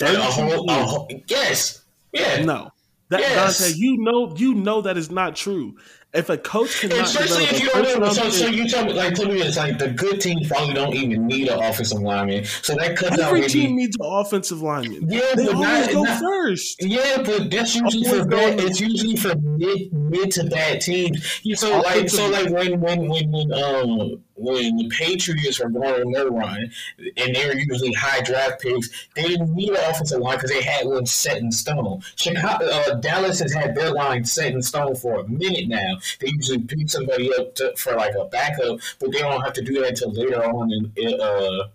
a 0.02 0.16
whole, 0.16 0.70
a 0.70 0.74
whole, 0.74 1.10
yes, 1.28 1.84
yeah, 2.14 2.44
no. 2.46 2.70
That 3.14 3.22
yes. 3.22 3.60
Dante, 3.60 3.78
you 3.78 3.98
know, 4.00 4.36
you 4.36 4.56
know 4.56 4.82
that 4.82 4.98
is 4.98 5.12
not 5.12 5.36
true. 5.36 5.76
If 6.14 6.30
a 6.30 6.38
coach 6.38 6.82
cannot, 6.82 7.06
especially 7.06 7.46
if 7.46 7.60
you 7.60 7.70
don't 7.70 8.00
know, 8.00 8.12
so, 8.12 8.30
so 8.30 8.46
you 8.46 8.68
tell 8.68 8.86
me, 8.86 8.94
like, 8.94 9.16
tell 9.16 9.28
me, 9.28 9.42
it's 9.42 9.58
like 9.58 9.80
the 9.80 9.90
good 9.90 10.22
teams 10.22 10.48
probably 10.48 10.76
don't 10.76 10.94
even 10.94 11.26
need 11.26 11.48
an 11.48 11.60
offensive 11.60 12.00
lineman, 12.00 12.46
so 12.46 12.76
that 12.76 12.96
cuts 12.96 13.14
Every 13.14 13.24
out. 13.24 13.34
Every 13.36 13.48
team 13.48 13.76
needs 13.76 13.98
an 14.00 14.06
offensive 14.06 14.62
lineman. 14.62 15.10
Yeah, 15.10 15.34
they 15.36 15.48
but 15.48 15.56
always 15.56 15.88
not, 15.88 15.92
go 15.92 16.04
not, 16.04 16.20
first. 16.20 16.84
Yeah, 16.84 17.24
but 17.24 17.50
that's 17.50 17.76
usually 17.76 18.06
always 18.06 18.22
for 18.22 18.28
bad. 18.28 18.60
It's 18.60 18.80
usually 18.80 19.16
for 19.16 19.34
mid 19.36 19.92
mid 19.92 20.32
to 20.34 20.44
bad 20.44 20.82
teams. 20.82 21.42
You 21.44 21.56
so 21.56 21.80
like 21.80 22.08
so 22.10 22.30
like 22.30 22.50
when 22.50 22.80
when 22.80 23.08
when 23.10 23.32
when 23.32 23.52
um 23.52 24.24
when 24.36 24.76
the 24.78 24.90
Patriots 24.90 25.60
were 25.60 25.70
going 25.70 26.02
on 26.02 26.12
their 26.12 26.30
run, 26.30 26.72
and 27.18 27.36
they 27.36 27.46
were 27.48 27.56
usually 27.56 27.94
high 27.94 28.22
draft 28.22 28.62
picks, 28.62 28.90
they 29.16 29.24
didn't 29.24 29.54
need 29.54 29.70
an 29.70 29.90
offensive 29.90 30.20
line 30.20 30.38
because 30.38 30.50
they 30.50 30.62
had 30.62 30.86
one 30.86 31.06
set 31.06 31.38
in 31.38 31.52
stone. 31.52 32.02
Chicago, 32.16 32.66
uh, 32.66 32.96
Dallas 32.96 33.40
has 33.40 33.54
had 33.54 33.76
their 33.76 33.92
line 33.92 34.26
set 34.26 34.54
in 34.54 34.62
stone 34.62 34.96
for 34.96 35.20
a 35.20 35.28
minute 35.28 35.68
now. 35.68 35.98
They 36.20 36.30
usually 36.30 36.60
pick 36.60 36.90
somebody 36.90 37.32
up 37.34 37.56
to, 37.56 37.74
for 37.78 37.96
like 37.96 38.16
a 38.16 38.26
backup, 38.26 38.80
but 39.00 39.12
they 39.12 39.20
don't 39.20 39.42
have 39.42 39.54
to 39.54 39.62
do 39.62 39.82
that 39.82 39.90
until 39.90 40.12
later 40.12 40.44
on 40.44 40.72
in 40.72 41.22
uh, 41.22 41.68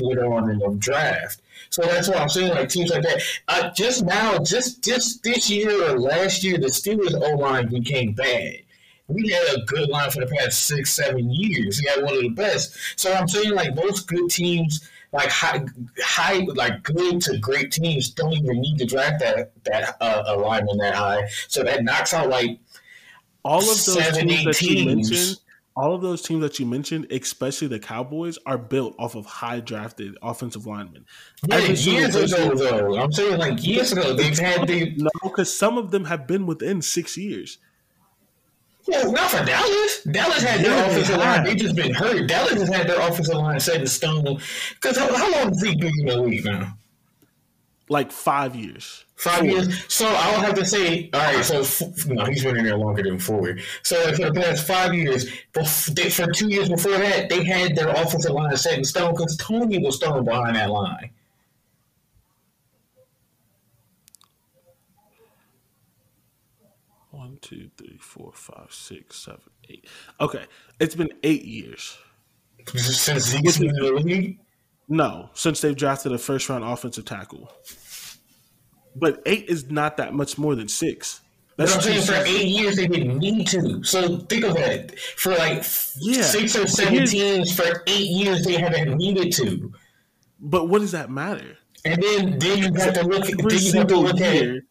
later 0.00 0.32
on 0.32 0.50
in 0.50 0.58
the 0.58 0.74
draft. 0.78 1.42
So 1.70 1.82
that's 1.82 2.08
what 2.08 2.18
I'm 2.18 2.28
saying. 2.28 2.50
Like 2.50 2.68
teams 2.68 2.90
like 2.90 3.02
that. 3.02 3.22
Uh, 3.48 3.70
just 3.70 4.04
now, 4.04 4.38
just 4.38 4.82
just 4.82 5.22
this 5.22 5.50
year 5.50 5.90
or 5.90 5.98
last 5.98 6.42
year, 6.42 6.58
the 6.58 6.66
Steelers 6.66 7.14
O 7.14 7.36
line 7.36 7.68
became 7.68 8.12
bad 8.12 8.62
we 9.12 9.28
had 9.30 9.56
a 9.56 9.64
good 9.66 9.88
line 9.88 10.10
for 10.10 10.20
the 10.20 10.26
past 10.26 10.66
six, 10.66 10.92
seven 10.92 11.30
years. 11.30 11.80
We 11.80 11.90
had 11.90 12.04
one 12.04 12.14
of 12.14 12.22
the 12.22 12.28
best. 12.30 12.76
So 12.96 13.12
I'm 13.12 13.28
saying 13.28 13.54
like 13.54 13.74
most 13.74 14.06
good 14.06 14.30
teams, 14.30 14.88
like 15.12 15.28
high, 15.28 15.64
high, 16.02 16.46
like 16.54 16.82
good 16.82 17.20
to 17.22 17.38
great 17.38 17.72
teams, 17.72 18.10
don't 18.10 18.32
even 18.32 18.60
need 18.60 18.78
to 18.78 18.86
draft 18.86 19.20
that 19.20 19.52
that 19.64 19.96
uh, 20.00 20.22
alignment 20.26 20.80
that 20.80 20.94
high. 20.94 21.28
So 21.48 21.62
that 21.64 21.84
knocks 21.84 22.14
out 22.14 22.28
like 22.28 22.58
all 23.44 23.60
of 23.60 23.66
those 23.66 23.94
seven, 23.94 24.28
teams 24.28 24.44
that 24.44 24.54
teams. 24.54 24.80
you 24.80 24.86
mentioned. 24.86 25.36
All 25.76 25.94
of 25.94 26.02
those 26.02 26.20
teams 26.20 26.42
that 26.42 26.58
you 26.58 26.66
mentioned, 26.66 27.06
especially 27.10 27.68
the 27.68 27.78
Cowboys, 27.78 28.38
are 28.44 28.58
built 28.58 28.94
off 28.98 29.14
of 29.14 29.24
high 29.24 29.60
drafted 29.60 30.18
offensive 30.20 30.66
linemen. 30.66 31.06
Yeah, 31.48 31.58
years 31.58 32.16
ago, 32.16 32.54
though. 32.54 32.98
I'm 32.98 33.12
saying 33.12 33.38
like 33.38 33.64
years 33.64 33.92
ago, 33.92 34.14
they've 34.14 34.38
had 34.38 34.66
the 34.66 34.92
no, 34.96 35.10
because 35.22 35.56
some 35.56 35.78
of 35.78 35.90
them 35.90 36.04
have 36.04 36.26
been 36.26 36.44
within 36.44 36.82
six 36.82 37.16
years. 37.16 37.58
Yeah, 38.88 39.02
not 39.04 39.30
for 39.30 39.44
Dallas. 39.44 40.02
Dallas 40.04 40.42
had 40.42 40.64
their 40.64 40.76
yeah, 40.76 40.86
offensive 40.86 41.16
line. 41.16 41.44
They 41.44 41.54
just 41.54 41.76
been 41.76 41.94
hurt. 41.94 42.26
Dallas 42.26 42.54
has 42.54 42.68
had 42.68 42.88
their 42.88 43.00
offensive 43.00 43.36
line 43.36 43.60
set 43.60 43.80
in 43.80 43.86
stone. 43.86 44.40
Because 44.74 44.96
how, 44.98 45.14
how, 45.14 45.30
long 45.30 45.48
has 45.48 45.58
Zeke 45.58 45.80
been 45.80 45.92
in 46.00 46.06
the 46.06 46.20
league 46.20 46.44
now? 46.44 46.76
Like 47.88 48.10
five 48.10 48.56
years. 48.56 49.04
Five 49.20 49.44
years. 49.44 49.84
So 49.92 50.06
I 50.08 50.30
would 50.34 50.46
have 50.46 50.54
to 50.54 50.64
say, 50.64 51.10
all 51.12 51.20
right. 51.20 51.44
So 51.44 51.58
no, 52.06 52.24
he's 52.24 52.42
been 52.42 52.56
in 52.56 52.64
there 52.64 52.78
longer 52.78 53.02
than 53.02 53.18
four. 53.18 53.58
So 53.82 53.96
for 54.14 54.30
the 54.30 54.32
past 54.32 54.66
five 54.66 54.94
years, 54.94 55.28
for 55.52 56.32
two 56.32 56.48
years 56.48 56.70
before 56.70 56.92
that, 56.92 57.28
they 57.28 57.44
had 57.44 57.76
their 57.76 57.90
offensive 57.90 58.32
line 58.32 58.56
set 58.56 58.78
in 58.78 58.84
stone 58.84 59.12
because 59.12 59.36
Tony 59.36 59.78
was 59.78 59.98
thrown 59.98 60.24
behind 60.24 60.56
that 60.56 60.70
line. 60.70 61.10
One, 67.10 67.36
two, 67.42 67.70
three, 67.76 67.98
four, 68.00 68.32
five, 68.32 68.68
six, 68.70 69.16
seven, 69.16 69.40
eight. 69.68 69.84
Okay, 70.18 70.46
it's 70.78 70.94
been 70.94 71.10
eight 71.24 71.44
years 71.44 71.98
since 72.74 73.24
Zeke's 73.24 73.58
been 73.58 73.68
in 73.68 73.74
the 73.74 73.92
league. 73.92 74.38
No, 74.88 75.28
since 75.34 75.60
they've 75.60 75.76
drafted 75.76 76.12
a 76.12 76.18
first 76.18 76.48
round 76.48 76.64
offensive 76.64 77.04
tackle. 77.04 77.52
But 78.96 79.22
eight 79.26 79.48
is 79.48 79.70
not 79.70 79.96
that 79.98 80.14
much 80.14 80.38
more 80.38 80.54
than 80.54 80.68
six. 80.68 81.20
That's 81.56 81.76
what 81.76 81.86
I'm 81.86 82.00
saying 82.00 82.06
for 82.06 82.26
eight 82.26 82.46
years 82.46 82.76
they 82.76 82.86
didn't 82.86 83.18
need 83.18 83.46
to. 83.48 83.84
So 83.84 84.18
think 84.18 84.44
of 84.44 84.56
it. 84.56 84.98
For 84.98 85.34
like 85.34 85.64
yeah. 85.98 86.22
six 86.22 86.56
or 86.56 86.66
seven 86.66 87.06
teams, 87.06 87.54
for 87.54 87.82
eight 87.86 88.08
years 88.08 88.44
they 88.44 88.54
haven't 88.54 88.96
needed 88.96 89.32
to. 89.34 89.72
But 90.40 90.68
what 90.68 90.80
does 90.80 90.92
that 90.92 91.10
matter? 91.10 91.58
And 91.84 92.02
then 92.02 92.38
then 92.38 92.58
you 92.58 92.74
have 92.74 92.94
to 92.94 93.02
look. 93.02 93.26
Then 93.26 93.58
you 93.58 93.72
have 93.72 93.86
to 93.88 93.96
look 93.96 94.18
year, 94.18 94.56
at 94.56 94.62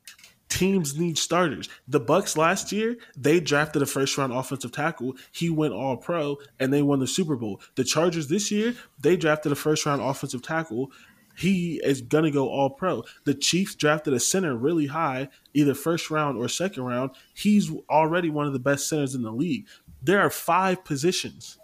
teams 0.50 0.98
need 0.98 1.18
starters. 1.18 1.70
The 1.88 2.02
Bucs 2.02 2.36
last 2.36 2.72
year, 2.72 2.98
they 3.16 3.40
drafted 3.40 3.82
a 3.82 3.86
first 3.86 4.18
round 4.18 4.34
offensive 4.34 4.72
tackle. 4.72 5.16
He 5.32 5.50
went 5.50 5.74
all 5.74 5.96
pro 5.96 6.38
and 6.60 6.74
they 6.74 6.82
won 6.82 7.00
the 7.00 7.08
Super 7.08 7.36
Bowl. 7.36 7.62
The 7.76 7.84
Chargers 7.84 8.28
this 8.28 8.52
year, 8.52 8.74
they 9.00 9.16
drafted 9.16 9.52
a 9.52 9.56
first 9.56 9.86
round 9.86 10.02
offensive 10.02 10.42
tackle. 10.42 10.92
He 11.40 11.80
is 11.84 12.02
going 12.02 12.26
to 12.26 12.32
go 12.32 12.50
all 12.50 12.70
pro. 12.70 13.04
The 13.24 13.34
Chiefs 13.34 13.76
drafted 13.76 14.14
a 14.14 14.20
center 14.20 14.56
really 14.56 14.88
high, 14.88 15.30
either 15.54 15.74
first 15.74 16.12
round 16.12 16.38
or 16.38 16.50
second 16.50 16.84
round. 16.84 17.12
He's 17.34 17.72
already 17.90 18.30
one 18.30 18.46
of 18.46 18.54
the 18.54 18.60
best 18.60 18.90
centers 18.90 19.16
in 19.16 19.22
the 19.22 19.32
league. 19.32 19.68
There 20.04 20.20
are 20.20 20.30
five 20.30 20.84
positions. 20.84 21.58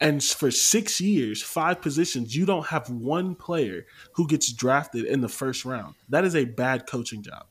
And 0.00 0.22
for 0.24 0.50
six 0.50 1.00
years, 1.00 1.42
five 1.42 1.80
positions, 1.80 2.34
you 2.34 2.46
don't 2.46 2.66
have 2.66 2.88
one 2.88 3.34
player 3.34 3.86
who 4.14 4.26
gets 4.26 4.50
drafted 4.52 5.04
in 5.04 5.20
the 5.20 5.28
first 5.28 5.64
round. 5.64 5.94
That 6.08 6.24
is 6.24 6.34
a 6.34 6.46
bad 6.46 6.86
coaching 6.86 7.22
job. 7.22 7.44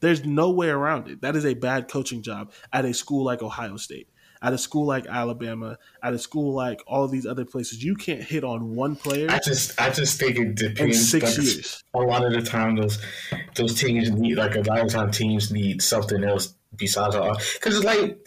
There's 0.00 0.24
no 0.24 0.50
way 0.50 0.68
around 0.68 1.08
it. 1.08 1.22
That 1.22 1.34
is 1.34 1.46
a 1.46 1.54
bad 1.54 1.88
coaching 1.88 2.22
job 2.22 2.52
at 2.72 2.84
a 2.84 2.92
school 2.92 3.24
like 3.24 3.42
Ohio 3.42 3.78
State, 3.78 4.08
at 4.44 4.52
a 4.52 4.58
school 4.58 4.84
like 4.84 5.06
Alabama, 5.06 5.78
at 6.02 6.12
a 6.12 6.18
school 6.18 6.54
like 6.54 6.82
all 6.86 7.08
these 7.08 7.24
other 7.26 7.46
places. 7.46 7.82
You 7.82 7.94
can't 7.94 8.20
hit 8.20 8.44
on 8.44 8.76
one 8.76 8.94
player. 8.94 9.26
I 9.30 9.38
just, 9.38 9.80
I 9.80 9.88
just 9.88 10.20
think 10.20 10.38
it 10.38 10.54
depends. 10.54 11.10
six 11.10 11.38
years. 11.38 11.82
A 11.94 11.98
lot 11.98 12.24
of 12.24 12.32
the 12.32 12.42
time, 12.42 12.76
those 12.76 13.02
those 13.54 13.74
teams 13.80 14.10
need 14.10 14.36
like 14.36 14.54
a 14.54 14.60
lot 14.60 14.80
of 14.80 14.88
time 14.88 15.10
teams 15.10 15.50
need 15.50 15.80
something 15.80 16.22
else 16.22 16.54
besides 16.76 17.16
uh, 17.16 17.22
all 17.22 17.38
because 17.54 17.76
it's 17.76 17.84
like 17.84 18.18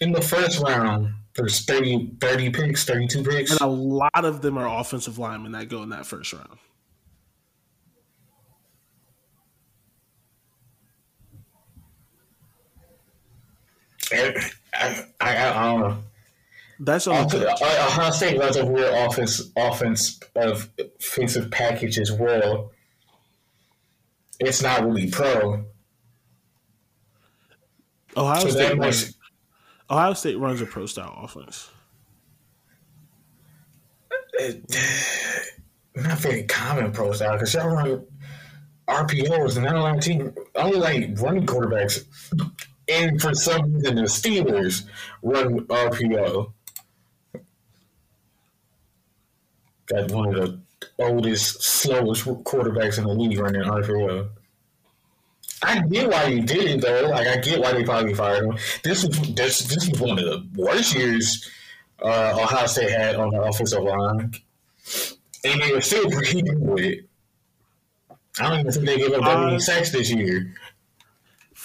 in 0.00 0.12
the 0.12 0.22
first 0.22 0.62
round. 0.62 1.12
There's 1.34 1.66
30, 1.66 2.12
30 2.18 2.48
picks, 2.48 2.84
32 2.86 3.22
picks. 3.22 3.50
And 3.50 3.60
a 3.60 3.66
lot 3.66 4.24
of 4.24 4.40
them 4.40 4.56
are 4.56 4.80
offensive 4.80 5.18
linemen 5.18 5.52
that 5.52 5.68
go 5.68 5.82
in 5.82 5.90
that 5.90 6.06
first 6.06 6.32
round. 6.32 6.56
I, 14.12 15.04
I, 15.20 15.50
I, 15.50 15.72
don't 15.72 15.80
know. 15.80 15.98
That's 16.80 17.06
the 17.06 17.12
Ohio 17.12 18.10
State 18.10 18.38
runs 18.38 18.56
a 18.56 18.66
weird 18.66 18.92
offense, 18.92 19.50
offense 19.56 20.20
of 20.34 20.70
offensive 20.78 21.50
package 21.50 21.98
as 21.98 22.12
well. 22.12 22.72
It's 24.38 24.62
not 24.62 24.84
really 24.84 25.10
pro. 25.10 25.64
Ohio 28.16 28.40
so 28.40 28.50
State 28.50 28.78
runs, 28.78 29.16
Ohio 29.90 30.12
State 30.14 30.38
runs 30.38 30.60
a 30.60 30.66
pro 30.66 30.86
style 30.86 31.18
offense. 31.22 31.70
Not 35.96 36.18
very 36.18 36.42
common 36.42 36.92
pro 36.92 37.12
style 37.12 37.32
because 37.32 37.54
y'all 37.54 37.68
run 37.68 38.04
RPOs 38.86 39.56
and 39.56 39.64
not 39.64 39.76
a 39.76 39.80
lot 39.80 39.96
of 39.96 40.04
team 40.04 40.34
only 40.54 40.78
like 40.78 41.08
running 41.20 41.46
quarterbacks. 41.46 42.04
And 42.88 43.20
for 43.20 43.34
some 43.34 43.74
reason, 43.74 43.96
the 43.96 44.02
Steelers 44.02 44.84
run 45.22 45.60
RPO. 45.66 46.52
Got 49.86 50.10
one 50.10 50.28
of 50.28 50.34
the 50.34 50.60
oldest, 50.98 51.62
slowest 51.62 52.24
quarterbacks 52.24 52.98
in 52.98 53.04
the 53.04 53.14
league 53.14 53.38
running 53.38 53.62
RPO. 53.62 54.28
I 55.62 55.80
get 55.80 56.10
why 56.10 56.26
you 56.26 56.42
did 56.42 56.64
it 56.64 56.80
though. 56.80 57.08
Like 57.10 57.26
I 57.26 57.36
get 57.38 57.60
why 57.60 57.72
they 57.72 57.82
probably 57.82 58.14
fired 58.14 58.44
him. 58.44 58.58
This 58.84 59.06
was 59.06 59.18
this 59.34 59.60
this 59.60 59.88
was 59.88 60.00
one 60.00 60.18
of 60.18 60.24
the 60.24 60.46
worst 60.54 60.94
years 60.94 61.48
uh, 62.02 62.38
Ohio 62.42 62.66
State 62.66 62.90
had 62.90 63.16
on 63.16 63.30
the 63.30 63.40
offensive 63.42 63.82
line, 63.82 64.34
and 65.44 65.62
they 65.62 65.72
were 65.72 65.80
still 65.80 66.10
pretty 66.10 66.42
good. 66.42 67.08
I 68.38 68.50
don't 68.50 68.60
even 68.60 68.72
think 68.72 68.84
they 68.86 68.98
gave 68.98 69.12
up 69.14 69.24
that 69.24 69.40
many 69.40 69.58
sacks 69.60 69.92
this 69.92 70.10
year. 70.10 70.54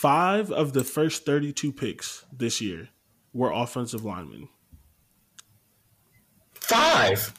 Five 0.01 0.51
of 0.51 0.73
the 0.73 0.83
first 0.83 1.27
thirty-two 1.27 1.71
picks 1.71 2.25
this 2.35 2.59
year 2.59 2.89
were 3.33 3.51
offensive 3.51 4.03
linemen. 4.03 4.49
Five, 6.55 7.31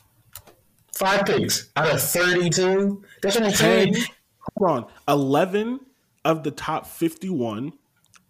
five 0.95 1.27
picks 1.27 1.71
out 1.75 1.93
of 1.93 2.01
thirty-two. 2.01 3.03
That's 3.21 3.35
what 3.35 3.47
I'm 3.47 3.51
saying. 3.53 3.97
Hold 4.57 4.71
on, 4.71 4.87
eleven 5.09 5.81
of 6.25 6.45
the 6.45 6.53
top 6.53 6.87
51, 6.87 7.73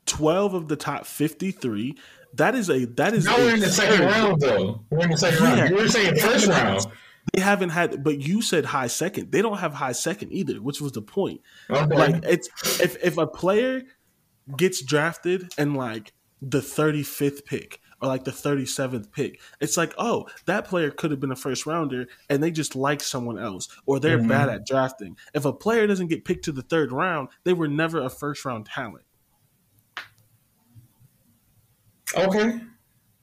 12 0.07 0.55
of 0.55 0.69
the 0.69 0.77
top 0.77 1.05
53. 1.05 1.95
That 2.33 2.55
is 2.55 2.71
a 2.71 2.87
that 2.87 3.13
is. 3.13 3.27
No, 3.27 3.37
we're 3.37 3.53
in 3.53 3.61
the 3.61 3.69
second 3.69 4.01
round 4.01 4.41
though. 4.41 4.81
We're 4.89 5.05
in 5.05 5.11
the 5.11 5.19
second 5.19 5.45
yeah. 5.45 5.61
round. 5.61 5.71
You 5.73 5.77
were 5.77 5.89
saying 5.89 6.17
first 6.17 6.49
round. 6.49 6.87
They 7.35 7.43
haven't 7.43 7.69
had, 7.69 8.03
but 8.03 8.19
you 8.19 8.41
said 8.41 8.65
high 8.65 8.87
second. 8.87 9.31
They 9.31 9.43
don't 9.43 9.59
have 9.59 9.75
high 9.75 9.93
second 9.93 10.33
either, 10.33 10.55
which 10.55 10.81
was 10.81 10.93
the 10.93 11.03
point. 11.03 11.43
Okay. 11.69 11.95
Like 11.95 12.25
it's 12.25 12.49
if 12.81 12.97
if 13.05 13.19
a 13.19 13.27
player 13.27 13.83
gets 14.57 14.83
drafted 14.83 15.53
and 15.59 15.77
like 15.77 16.13
the 16.41 16.61
35th 16.61 17.45
pick 17.45 17.81
or 18.01 18.09
like 18.09 18.25
the 18.25 18.33
37th 18.33 19.13
pick. 19.13 19.41
It's 19.61 19.77
like, 19.77 19.95
oh, 19.97 20.27
that 20.47 20.67
player 20.67 20.91
could 20.91 21.13
have 21.13 21.21
been 21.21 21.31
a 21.31 21.37
first 21.37 21.67
rounder 21.67 22.07
and 22.29 22.43
they 22.43 22.51
just 22.51 22.75
like 22.75 23.01
someone 23.01 23.39
else 23.39 23.69
or 23.87 24.01
they're 24.01 24.19
mm-hmm. 24.19 24.29
bad 24.29 24.49
at 24.49 24.67
drafting. 24.67 25.17
If 25.35 25.45
a 25.45 25.53
player 25.53 25.87
doesn't 25.87 26.09
get 26.09 26.25
picked 26.25 26.45
to 26.47 26.53
the 26.53 26.63
third 26.63 26.91
round, 26.91 27.29
they 27.45 27.53
were 27.53 27.69
never 27.69 28.03
a 28.03 28.11
first 28.11 28.45
round 28.45 28.67
talent. 28.67 29.05
Okay. 32.17 32.61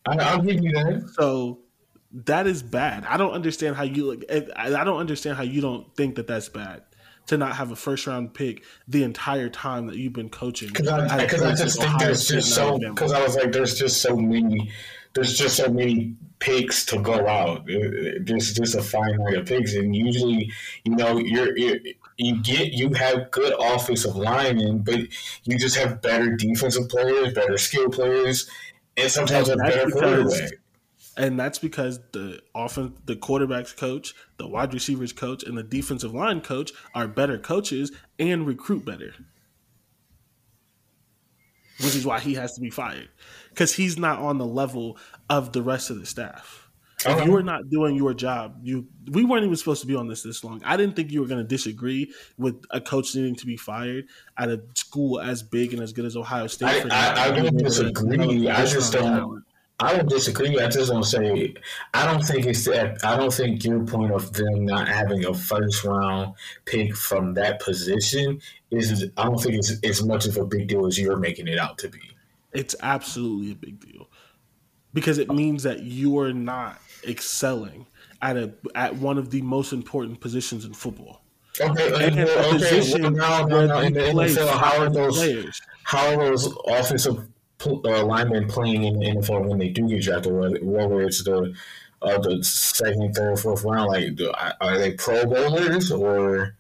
I, 0.08 0.36
will 0.36 0.44
give 0.44 0.64
you 0.64 0.72
that. 0.72 1.12
So 1.14 1.60
that 2.12 2.48
is 2.48 2.64
bad. 2.64 3.06
I 3.06 3.18
don't 3.18 3.34
understand 3.34 3.76
how 3.76 3.84
you 3.84 4.16
like. 4.16 4.26
I 4.56 4.84
don't 4.84 4.98
understand 4.98 5.38
how 5.38 5.44
you 5.44 5.62
don't 5.62 5.94
think 5.96 6.16
that 6.16 6.26
that's 6.26 6.50
bad 6.50 6.84
to 7.30 7.38
not 7.38 7.56
have 7.56 7.70
a 7.70 7.76
first 7.76 8.08
round 8.08 8.34
pick 8.34 8.64
the 8.88 9.04
entire 9.04 9.50
time 9.50 9.86
that 9.86 9.98
you've 9.98 10.14
been 10.14 10.30
coaching. 10.30 10.68
Because 10.70 10.88
I, 10.88 11.24
I 11.24 11.28
just 11.28 11.80
think 11.80 12.00
there's 12.00 12.28
just 12.28 12.56
so 12.56 12.80
because 12.80 13.12
I 13.12 13.22
was 13.22 13.36
like, 13.36 13.52
there's 13.52 13.78
just 13.78 14.02
so 14.02 14.16
many, 14.16 14.72
there's 15.14 15.38
just 15.38 15.56
so 15.56 15.70
many 15.70 16.16
picks 16.40 16.88
to 16.88 17.00
go 17.00 17.28
out. 17.28 17.68
There's 17.68 18.56
just 18.56 18.74
a 18.74 18.82
finite 18.82 19.36
of 19.36 19.46
picks, 19.46 19.76
and 19.76 19.96
usually, 19.96 20.52
you 20.84 20.96
know, 20.96 21.20
you're, 21.20 21.56
you're 21.56 21.78
you 22.18 22.42
get 22.42 22.74
you 22.74 22.94
have 22.94 23.30
good 23.30 23.54
offensive 23.60 24.16
linemen, 24.16 24.80
but 24.80 25.00
you 25.44 25.60
just 25.60 25.78
have 25.78 26.02
better 26.02 26.36
defensive 26.36 26.90
players, 26.90 27.34
better 27.34 27.60
skill 27.60 27.90
players, 27.90 28.50
and 28.98 29.12
sometimes 29.12 29.50
and 29.50 29.62
a 29.62 29.64
better 29.66 29.92
quarterback 29.92 30.54
and 31.20 31.38
that's 31.38 31.60
because 31.60 32.00
the 32.14 32.42
often 32.56 32.96
the 33.06 33.16
quarterbacks 33.16 33.76
coach, 33.76 34.16
the 34.38 34.48
wide 34.48 34.74
receivers 34.74 35.12
coach, 35.12 35.44
and 35.44 35.58
the 35.58 35.64
defensive 35.64 36.14
line 36.14 36.40
coach 36.40 36.72
are 36.96 37.10
better 37.10 37.38
coaches 37.38 37.92
and 38.18 38.48
recruit 38.48 38.86
better. 38.86 39.14
Which 41.82 41.96
is 41.96 42.06
why 42.06 42.20
he 42.20 42.34
has 42.36 42.54
to 42.56 42.62
be 42.62 42.70
fired 42.70 43.10
because 43.50 43.74
he's 43.74 43.98
not 43.98 44.20
on 44.20 44.38
the 44.38 44.46
level 44.46 44.98
of 45.30 45.52
the 45.52 45.62
rest 45.62 45.90
of 45.90 46.00
the 46.00 46.06
staff. 46.06 46.70
If 47.06 47.26
you 47.26 47.32
were 47.32 47.44
not 47.44 47.70
doing 47.70 47.96
your 47.96 48.14
job, 48.14 48.60
you 48.64 48.88
we 49.08 49.24
weren't 49.24 49.44
even 49.44 49.56
supposed 49.56 49.82
to 49.82 49.88
be 49.88 49.96
on 49.96 50.08
this 50.08 50.24
this 50.24 50.44
long. 50.44 50.62
I 50.66 50.78
didn't 50.78 50.96
think 50.96 51.12
you 51.12 51.22
were 51.22 51.28
going 51.28 51.42
to 51.42 51.48
disagree 51.48 52.14
with 52.38 52.64
a 52.72 52.82
coach 52.82 53.16
needing 53.16 53.36
to 53.36 53.46
be 53.46 53.58
fired 53.58 54.06
at 54.38 54.50
a 54.50 54.62
school 54.76 55.20
as 55.20 55.44
big 55.44 55.74
and 55.74 55.82
as 55.82 55.94
good 55.94 56.06
as 56.06 56.16
Ohio 56.18 56.48
State. 56.48 56.92
I, 56.92 57.14
I, 57.14 57.26
I 57.26 57.32
don't 57.32 57.58
disagree. 57.58 58.50
I 58.50 58.66
just 58.66 58.94
don't. 58.94 59.44
I 59.82 59.96
don't 59.96 60.10
disagree. 60.10 60.60
I 60.60 60.68
just 60.68 60.92
want 60.92 61.06
to 61.06 61.10
say 61.10 61.54
I 61.94 62.06
don't 62.06 62.22
think 62.22 62.46
it's 62.46 62.66
that. 62.66 63.04
I 63.04 63.16
don't 63.16 63.34
think 63.34 63.64
your 63.64 63.86
point 63.86 64.12
of 64.12 64.34
them 64.34 64.66
not 64.66 64.90
having 64.90 65.26
a 65.26 65.34
first 65.34 65.86
round 65.86 66.36
pick 66.66 66.96
from 66.96 67.34
that 67.36 67.62
position 67.62 68.42
is. 68.72 69.06
I 69.16 69.24
don't 69.24 69.38
think 69.38 69.56
it's 69.56 69.80
as 69.84 70.04
much 70.04 70.26
of 70.26 70.36
a 70.38 70.46
big 70.46 70.68
deal 70.68 70.86
as 70.86 71.00
you're 71.00 71.18
making 71.18 71.48
it 71.48 71.58
out 71.58 71.78
to 71.80 71.90
be. 71.90 72.02
It's 72.52 72.76
absolutely 72.82 73.52
a 73.52 73.56
big 73.56 73.80
deal 73.80 74.10
because 74.94 75.18
it 75.18 75.32
means 75.32 75.64
that 75.64 75.82
you 75.82 76.20
are 76.20 76.34
not 76.34 76.82
excelling 77.08 77.86
at 78.22 78.36
a 78.36 78.52
at 78.76 78.96
one 78.96 79.18
of 79.18 79.30
the 79.32 79.42
most 79.42 79.72
important 79.72 80.20
positions 80.20 80.66
in 80.66 80.74
football. 80.74 81.22
Okay, 81.62 82.08
and 82.08 82.16
well, 82.16 82.56
okay. 82.56 83.02
Well, 83.02 83.12
now, 83.12 83.46
now, 83.46 83.66
now 83.66 83.80
in 83.80 83.94
the 83.94 84.00
NFL, 84.00 84.50
how 84.50 84.82
are 84.82 84.90
those? 84.90 85.18
Players. 85.18 85.62
How 85.84 86.14
are 86.14 86.18
those 86.18 86.54
offensive 86.68 87.28
uh, 87.66 88.06
linemen 88.06 88.48
playing 88.48 88.84
in 88.84 89.00
the 89.00 89.06
NFL 89.08 89.48
when 89.48 89.60
they 89.60 89.70
do 89.70 89.88
get 89.88 90.04
drafted, 90.04 90.64
whether 90.64 91.02
it's 91.02 91.24
the 91.24 91.54
uh, 92.02 92.18
the 92.18 92.44
second, 92.44 93.14
third, 93.14 93.40
fourth 93.40 93.64
round, 93.64 93.90
like 93.90 94.16
do, 94.16 94.32
are 94.62 94.78
they 94.78 94.94
Pro 94.94 95.26
Bowlers 95.26 95.92
or? 95.92 96.56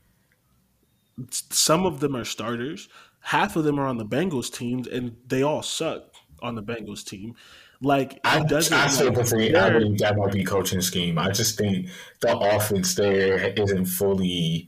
Some 1.32 1.86
of 1.86 2.00
them 2.00 2.16
are 2.16 2.24
starters. 2.24 2.88
Half 3.22 3.58
of 3.58 3.66
them 3.66 3.78
are 3.80 3.88
on 3.88 3.97
the 3.97 4.06
Bengals 4.06 4.52
teams, 4.52 4.88
and 4.88 5.18
they 5.28 5.41
all 5.41 5.62
suck 5.62 6.14
on 6.41 6.56
the 6.56 6.64
Bengals 6.64 7.06
team. 7.06 7.36
Like 7.82 8.20
I, 8.24 8.43
doesn't. 8.43 8.74
I 8.74 8.88
still 8.88 9.14
prefer. 9.14 9.38
I 9.58 9.70
believe 9.70 9.97
that 10.00 10.18
might 10.18 10.34
be 10.34 10.43
coaching 10.43 10.82
scheme. 10.82 11.18
I 11.18 11.32
just 11.32 11.58
think 11.58 11.88
the 12.20 12.38
offense 12.38 12.95
there 12.95 13.54
isn't 13.58 13.86
fully 13.86 14.68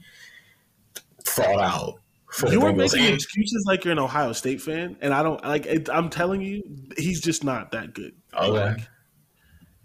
thought 1.24 1.60
out. 1.60 2.01
You 2.50 2.62
are 2.66 2.74
making 2.74 3.06
excuses 3.06 3.66
like 3.68 3.84
you're 3.84 3.92
an 3.92 4.00
Ohio 4.00 4.32
State 4.32 4.62
fan, 4.62 4.96
and 5.02 5.14
I 5.14 5.22
don't 5.22 5.44
like. 5.44 5.66
It, 5.66 5.90
I'm 5.90 6.10
telling 6.10 6.42
you, 6.42 6.64
he's 6.98 7.20
just 7.20 7.44
not 7.44 7.72
that 7.72 7.94
good. 7.94 8.14
Okay. 8.34 8.50
Like, 8.50 8.88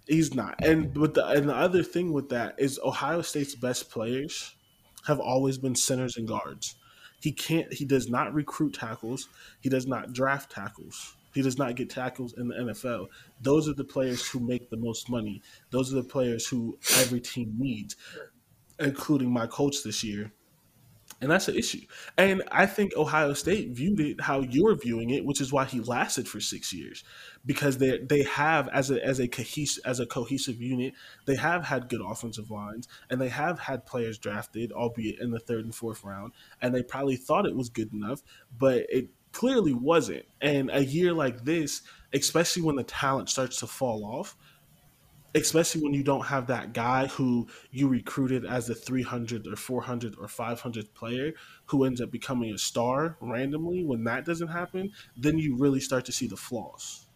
he's 0.06 0.34
not. 0.34 0.54
And 0.64 0.94
but 0.94 1.14
the 1.14 1.26
and 1.26 1.48
the 1.48 1.54
other 1.54 1.82
thing 1.82 2.12
with 2.12 2.28
that 2.28 2.54
is 2.58 2.78
Ohio 2.84 3.22
State's 3.22 3.56
best 3.56 3.90
players 3.90 4.54
have 5.06 5.18
always 5.18 5.58
been 5.58 5.74
centers 5.74 6.16
and 6.16 6.28
guards. 6.28 6.76
He 7.20 7.32
can't. 7.32 7.72
He 7.72 7.84
does 7.84 8.08
not 8.08 8.32
recruit 8.32 8.74
tackles. 8.74 9.28
He 9.60 9.68
does 9.68 9.86
not 9.86 10.12
draft 10.12 10.50
tackles. 10.52 11.16
He 11.34 11.42
does 11.42 11.58
not 11.58 11.74
get 11.74 11.90
tackles 11.90 12.34
in 12.38 12.48
the 12.48 12.54
NFL. 12.54 13.08
Those 13.42 13.68
are 13.68 13.74
the 13.74 13.84
players 13.84 14.26
who 14.26 14.40
make 14.40 14.70
the 14.70 14.76
most 14.76 15.10
money. 15.10 15.42
Those 15.70 15.92
are 15.92 15.96
the 15.96 16.08
players 16.08 16.46
who 16.46 16.78
every 16.98 17.20
team 17.20 17.54
needs, 17.58 17.96
including 18.78 19.30
my 19.30 19.46
coach 19.46 19.82
this 19.82 20.02
year 20.02 20.32
and 21.20 21.30
that's 21.30 21.48
an 21.48 21.56
issue. 21.56 21.80
And 22.18 22.42
I 22.50 22.66
think 22.66 22.96
Ohio 22.96 23.32
State 23.32 23.70
viewed 23.70 24.00
it 24.00 24.20
how 24.20 24.40
you're 24.40 24.74
viewing 24.74 25.10
it, 25.10 25.24
which 25.24 25.40
is 25.40 25.52
why 25.52 25.64
he 25.64 25.80
lasted 25.80 26.28
for 26.28 26.40
six 26.40 26.72
years, 26.72 27.04
because 27.44 27.78
they 27.78 27.98
they 27.98 28.22
have 28.24 28.68
as 28.68 28.90
a 28.90 29.04
as 29.04 29.18
a 29.18 29.28
cohesive 29.28 29.82
as 29.84 30.00
a 30.00 30.06
cohesive 30.06 30.60
unit, 30.60 30.94
they 31.26 31.36
have 31.36 31.64
had 31.64 31.88
good 31.88 32.02
offensive 32.04 32.50
lines, 32.50 32.88
and 33.10 33.20
they 33.20 33.28
have 33.28 33.58
had 33.58 33.86
players 33.86 34.18
drafted, 34.18 34.72
albeit 34.72 35.20
in 35.20 35.30
the 35.30 35.40
third 35.40 35.64
and 35.64 35.74
fourth 35.74 36.04
round, 36.04 36.32
and 36.60 36.74
they 36.74 36.82
probably 36.82 37.16
thought 37.16 37.46
it 37.46 37.56
was 37.56 37.68
good 37.68 37.92
enough, 37.92 38.22
but 38.58 38.86
it 38.88 39.08
clearly 39.32 39.74
wasn't. 39.74 40.24
And 40.40 40.70
a 40.72 40.84
year 40.84 41.12
like 41.12 41.44
this, 41.44 41.82
especially 42.12 42.62
when 42.62 42.76
the 42.76 42.84
talent 42.84 43.28
starts 43.28 43.60
to 43.60 43.66
fall 43.66 44.04
off, 44.04 44.36
especially 45.36 45.82
when 45.82 45.92
you 45.92 46.02
don't 46.02 46.24
have 46.24 46.46
that 46.46 46.72
guy 46.72 47.06
who 47.08 47.46
you 47.70 47.88
recruited 47.88 48.46
as 48.46 48.70
a 48.70 48.74
300 48.74 49.46
or 49.46 49.56
400 49.56 50.16
or 50.18 50.28
500 50.28 50.94
player 50.94 51.32
who 51.66 51.84
ends 51.84 52.00
up 52.00 52.10
becoming 52.10 52.52
a 52.54 52.58
star 52.58 53.16
randomly 53.20 53.84
when 53.84 54.04
that 54.04 54.24
doesn't 54.24 54.48
happen 54.48 54.90
then 55.16 55.38
you 55.38 55.54
really 55.56 55.80
start 55.80 56.04
to 56.06 56.12
see 56.12 56.26
the 56.26 56.36
flaws. 56.36 57.06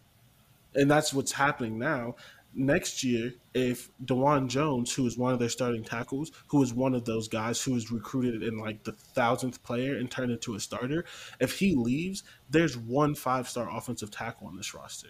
And 0.75 0.89
that's 0.89 1.13
what's 1.13 1.33
happening 1.33 1.77
now. 1.77 2.15
Next 2.53 3.03
year 3.03 3.33
if 3.53 3.89
Dawand 4.05 4.49
Jones 4.49 4.93
who 4.93 5.07
is 5.07 5.17
one 5.17 5.33
of 5.33 5.39
their 5.39 5.49
starting 5.49 5.83
tackles 5.83 6.31
who 6.47 6.61
is 6.61 6.73
one 6.73 6.93
of 6.93 7.05
those 7.05 7.27
guys 7.27 7.61
who 7.61 7.75
is 7.75 7.91
recruited 7.91 8.43
in 8.43 8.57
like 8.57 8.83
the 8.83 8.91
thousandth 8.91 9.63
player 9.63 9.95
and 9.95 10.11
turned 10.11 10.31
into 10.31 10.55
a 10.55 10.59
starter 10.59 11.05
if 11.39 11.57
he 11.57 11.75
leaves 11.75 12.23
there's 12.49 12.77
one 12.77 13.15
five 13.15 13.47
star 13.47 13.69
offensive 13.75 14.11
tackle 14.11 14.47
on 14.47 14.57
this 14.57 14.73
roster 14.73 15.09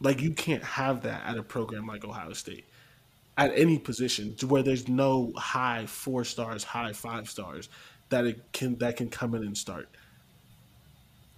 like 0.00 0.20
you 0.20 0.32
can't 0.32 0.62
have 0.62 1.02
that 1.02 1.22
at 1.24 1.38
a 1.38 1.42
program 1.42 1.86
like 1.86 2.04
Ohio 2.04 2.32
State 2.32 2.66
at 3.36 3.50
any 3.56 3.78
position 3.78 4.34
to 4.36 4.46
where 4.46 4.62
there's 4.62 4.88
no 4.88 5.32
high 5.36 5.86
four 5.86 6.24
stars, 6.24 6.62
high 6.62 6.92
five 6.92 7.28
stars 7.28 7.68
that 8.10 8.26
it 8.26 8.52
can 8.52 8.76
that 8.78 8.96
can 8.96 9.08
come 9.08 9.34
in 9.34 9.42
and 9.42 9.56
start 9.56 9.88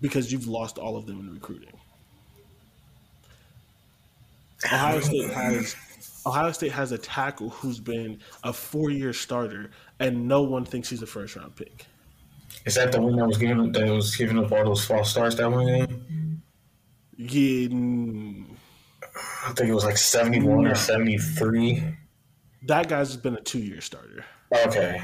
because 0.01 0.31
you've 0.31 0.47
lost 0.47 0.79
all 0.79 0.97
of 0.97 1.07
them 1.07 1.21
in 1.21 1.33
recruiting. 1.33 1.73
Ohio 4.65 5.01
State 5.01 5.31
has 5.31 5.77
Ohio 6.27 6.53
State 6.53 6.73
has 6.73 6.93
a 6.93 6.99
tackle 6.99 7.51
who's 7.51 7.79
been 7.79 8.21
a 8.43 8.53
four 8.53 8.91
year 8.91 9.13
starter, 9.13 9.71
and 10.01 10.27
no 10.27 10.43
one 10.43 10.65
thinks 10.65 10.91
he's 10.91 11.03
a 11.03 11.07
first 11.07 11.37
round 11.37 11.55
pick. 11.57 11.87
Is 12.65 12.75
that 12.75 12.91
the 12.91 13.01
one 13.01 13.17
that 13.17 13.27
was 13.27 13.39
giving 13.39 13.73
that 13.73 13.89
was 13.89 14.17
giving 14.17 14.39
up 14.39 14.51
all 14.51 14.65
those 14.65 14.85
false 14.85 15.11
starts 15.11 15.37
that 15.37 15.51
one 15.51 15.67
game? 15.67 16.16
Yeah, 17.17 17.69
I 19.47 19.53
think 19.53 19.71
it 19.71 19.75
was 19.75 19.85
like 19.85 19.97
seventy 19.97 20.41
one 20.43 20.65
No. 20.65 20.71
or 20.71 20.75
seventy 20.75 21.19
three. 21.19 21.83
that 22.67 22.89
guy's 22.89 23.17
been 23.17 23.35
a 23.37 23.41
two 23.41 23.59
year 23.61 23.81
starter. 23.81 24.25
Okay. 24.67 25.01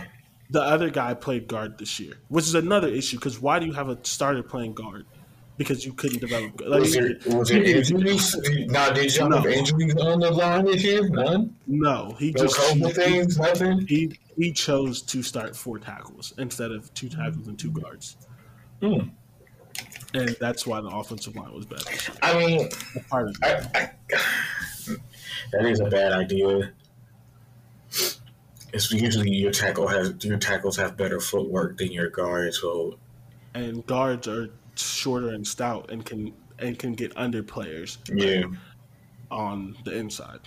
The 0.51 0.61
other 0.63 0.91
guy 0.91 1.15
played 1.15 1.49
guard 1.49 1.79
this 1.79 1.99
year, 1.99 2.15
which 2.29 2.45
is 2.45 2.55
another 2.55 2.89
issue. 2.89 3.17
Because 3.17 3.41
why 3.41 3.59
do 3.59 3.67
you 3.67 3.73
have 3.73 3.89
a 3.89 3.99
starter 4.03 4.43
playing 4.43 4.75
guard? 4.75 5.07
Because 5.57 5.85
you 5.87 5.93
couldn't 5.95 6.21
develop. 6.21 6.61
Like, 6.61 6.81
Was 6.81 6.93
there 6.95 7.17
was 7.29 7.49
there 7.49 7.63
injuries? 7.63 8.37
Now 8.69 8.91
did 8.91 9.15
y'all 9.17 9.33
have 9.33 9.47
injuries 9.47 9.95
on 9.97 10.21
the 10.21 10.31
line 10.31 10.65
this 10.67 10.83
year? 10.83 11.09
None. 11.09 11.55
no, 11.67 12.15
he 12.19 12.33
No 12.33 12.43
just 12.45 12.57
COVID 12.59 12.95
things. 12.95 13.39
Nothing. 13.39 13.87
he 13.87 14.19
he 14.37 14.53
chose 14.53 15.01
to 15.03 15.23
start 15.23 15.55
four 15.57 15.79
tackles 15.79 16.35
instead 16.39 16.71
of 16.73 16.93
two 16.95 17.09
tackles 17.09 17.49
and 17.49 17.59
two 17.59 17.71
guards, 17.71 18.17
Hmm. 18.83 19.09
And 20.15 20.37
that's 20.41 20.67
why 20.67 20.81
the 20.81 20.89
offensive 20.89 21.37
line 21.37 21.53
was 21.55 21.67
bad. 21.67 21.83
I 22.23 22.39
mean, 22.39 22.69
Part 23.09 23.29
of. 23.29 23.37
I, 23.43 23.69
I, 23.75 23.91
that 25.53 25.65
is 25.67 25.81
a 25.81 25.87
bad 25.87 26.13
idea. 26.13 26.73
It's 28.73 28.91
usually 28.91 29.31
your 29.31 29.53
tackle 29.53 29.87
has 29.87 30.15
your 30.25 30.39
tackles 30.39 30.77
have 30.79 30.97
better 30.97 31.21
footwork 31.21 31.77
than 31.77 31.93
your 31.93 32.09
guards. 32.09 32.59
So 32.61 32.99
and 33.55 33.85
guards 33.87 34.29
are 34.29 34.49
shorter 34.75 35.29
and 35.29 35.47
stout 35.47 35.91
and 35.91 36.05
can 36.05 36.33
and 36.59 36.79
can 36.79 36.95
get 36.95 37.13
under 37.17 37.43
players 37.43 37.99
yeah, 38.13 38.45
on 39.31 39.77
the 39.85 39.95
inside. 39.95 40.41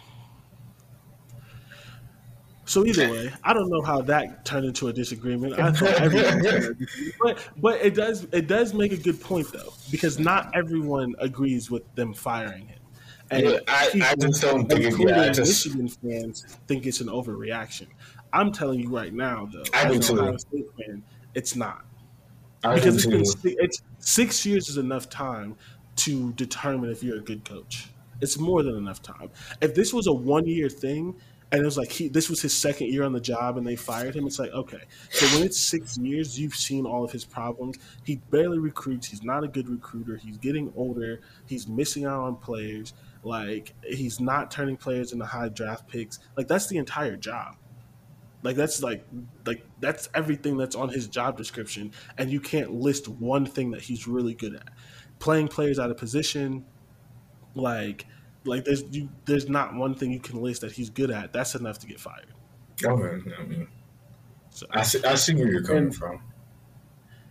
So 2.66 2.86
either 2.86 3.12
way, 3.12 3.32
I 3.44 3.54
don't 3.54 3.70
know 3.70 3.82
how 3.82 4.02
that 4.02 4.44
turned 4.46 4.66
into 4.66 4.88
a 4.88 4.94
disagreement. 4.94 5.60
I 5.60 5.72
thought 5.72 5.90
everyone, 6.02 6.36
was 6.42 6.52
gonna 6.52 6.74
disagree. 6.74 7.14
but 7.22 7.50
but 7.58 7.82
it 7.86 7.94
does 7.94 8.24
it 8.32 8.48
does 8.48 8.74
make 8.74 8.92
a 8.92 8.98
good 8.98 9.22
point 9.22 9.52
though 9.52 9.74
because 9.92 10.18
not 10.20 10.52
everyone 10.56 11.14
agrees 11.20 11.70
with 11.70 11.84
them 11.96 12.14
firing 12.14 12.68
him. 12.68 12.80
And 13.32 13.44
Yeah, 13.44 13.60
I- 13.68 13.92
I 14.12 14.16
just 14.16 14.42
don't 14.42 14.68
think 14.68 14.84
including 14.86 15.16
yeah, 15.16 15.30
just- 15.32 15.66
Michigan 15.66 15.88
fans 15.90 16.46
think 16.68 16.86
it's 16.86 17.02
an 17.02 17.08
overreaction. 17.08 17.88
I'm 18.34 18.52
telling 18.52 18.80
you 18.82 18.90
right 18.90 19.14
now, 19.14 19.48
though, 19.52 19.64
I 19.74 19.86
as 19.86 20.10
an. 20.10 20.20
Ohio 20.20 20.38
State 20.38 20.66
fan, 20.78 21.04
it's 21.36 21.56
not 21.56 21.86
I 22.64 22.76
because 22.76 23.06
it's, 23.06 23.36
been, 23.36 23.56
it's 23.60 23.82
six 24.00 24.46
years 24.46 24.70
is 24.70 24.78
enough 24.78 25.10
time 25.10 25.56
to 25.98 26.34
determine 26.34 26.90
if 26.90 27.02
you're 27.04 27.18
a 27.18 27.22
good 27.22 27.46
coach. 27.46 27.90
It's 28.22 28.38
more 28.40 28.64
than 28.64 28.76
enough 28.76 29.02
time. 29.02 29.30
If 29.62 29.76
this 29.76 29.94
was 29.94 30.08
a 30.08 30.14
one 30.14 30.46
year 30.48 30.68
thing 30.70 31.16
and 31.56 31.62
it 31.62 31.66
was 31.66 31.78
like 31.78 31.90
he 31.90 32.10
this 32.10 32.30
was 32.30 32.42
his 32.42 32.54
second 32.54 32.92
year 32.92 33.04
on 33.04 33.14
the 33.14 33.20
job 33.22 33.58
and 33.58 33.66
they 33.66 33.78
fired 33.78 34.14
him, 34.14 34.28
it's 34.28 34.40
like 34.40 34.52
okay. 34.52 34.82
So 35.10 35.26
when 35.28 35.46
it's 35.46 35.58
six 35.58 35.98
years, 35.98 36.38
you've 36.38 36.54
seen 36.54 36.86
all 36.86 37.06
of 37.06 37.14
his 37.14 37.24
problems. 37.24 37.78
He 38.04 38.18
barely 38.30 38.60
recruits. 38.60 39.08
He's 39.08 39.24
not 39.24 39.46
a 39.46 39.48
good 39.48 39.70
recruiter. 39.70 40.18
He's 40.18 40.38
getting 40.38 40.74
older. 40.76 41.22
He's 41.46 41.66
missing 41.66 42.04
out 42.04 42.24
on 42.24 42.36
players. 42.36 42.94
Like 43.24 43.74
he's 43.84 44.20
not 44.20 44.52
turning 44.52 44.76
players 44.76 45.14
into 45.14 45.24
high 45.24 45.48
draft 45.48 45.88
picks. 45.88 46.20
Like 46.36 46.50
that's 46.50 46.68
the 46.68 46.76
entire 46.78 47.16
job. 47.16 47.56
Like 48.44 48.58
that's 48.58 48.84
like 48.84 49.06
like 49.46 49.66
that's 49.80 50.10
everything 50.14 50.58
that's 50.58 50.76
on 50.76 50.90
his 50.90 51.08
job 51.08 51.38
description, 51.38 51.94
and 52.18 52.30
you 52.30 52.42
can't 52.42 52.74
list 52.74 53.08
one 53.08 53.46
thing 53.46 53.72
that 53.72 53.82
he's 53.82 54.10
really 54.10 54.34
good 54.34 54.56
at. 54.56 54.72
Playing 55.20 55.48
players 55.48 55.80
out 55.80 55.90
of 55.90 55.96
position, 55.96 56.66
like 57.54 58.08
like 58.46 58.64
there's 58.66 58.84
you 58.92 59.10
there's 59.26 59.50
not 59.50 59.74
one 59.76 59.96
thing 59.96 60.12
you 60.12 60.20
can 60.20 60.42
list 60.42 60.62
that 60.62 60.72
he's 60.72 60.90
good 60.90 61.12
at. 61.12 61.34
That's 61.34 61.56
enough 61.56 61.80
to 61.80 61.88
get 61.88 62.00
fired. 62.00 62.28
Okay, 62.84 63.32
I 63.40 63.44
mean, 63.44 63.68
So 64.50 64.66
I 64.72 64.84
see, 64.84 65.04
I 65.04 65.16
see 65.16 65.34
where 65.36 65.48
you're 65.50 65.64
coming 65.64 65.86
And- 65.86 65.96
from. 65.96 66.22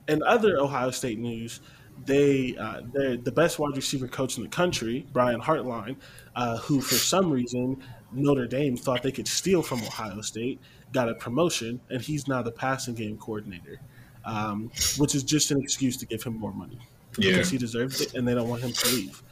in 0.08 0.22
other 0.22 0.58
Ohio 0.58 0.90
State 0.90 1.18
news, 1.18 1.60
they 2.06 2.56
uh, 2.56 2.80
they're 2.92 3.16
the 3.16 3.32
best 3.32 3.58
wide 3.58 3.76
receiver 3.76 4.08
coach 4.08 4.36
in 4.36 4.42
the 4.42 4.48
country, 4.48 5.06
Brian 5.12 5.40
Hartline, 5.40 5.96
uh, 6.34 6.58
who 6.58 6.80
for 6.80 6.94
some 6.96 7.30
reason 7.30 7.82
Notre 8.12 8.46
Dame 8.46 8.76
thought 8.76 9.02
they 9.02 9.12
could 9.12 9.28
steal 9.28 9.62
from 9.62 9.80
Ohio 9.82 10.20
State, 10.20 10.60
got 10.92 11.08
a 11.08 11.14
promotion, 11.14 11.80
and 11.90 12.00
he's 12.00 12.26
now 12.28 12.42
the 12.42 12.52
passing 12.52 12.94
game 12.94 13.16
coordinator, 13.18 13.78
um, 14.24 14.70
which 14.98 15.14
is 15.14 15.22
just 15.22 15.50
an 15.50 15.60
excuse 15.62 15.96
to 15.98 16.06
give 16.06 16.22
him 16.22 16.34
more 16.38 16.52
money 16.52 16.78
Yeah. 17.18 17.32
because 17.32 17.50
he 17.50 17.58
deserves 17.58 18.00
it, 18.00 18.14
and 18.14 18.26
they 18.26 18.34
don't 18.34 18.48
want 18.48 18.62
him 18.62 18.72
to 18.72 18.88
leave. 18.94 19.22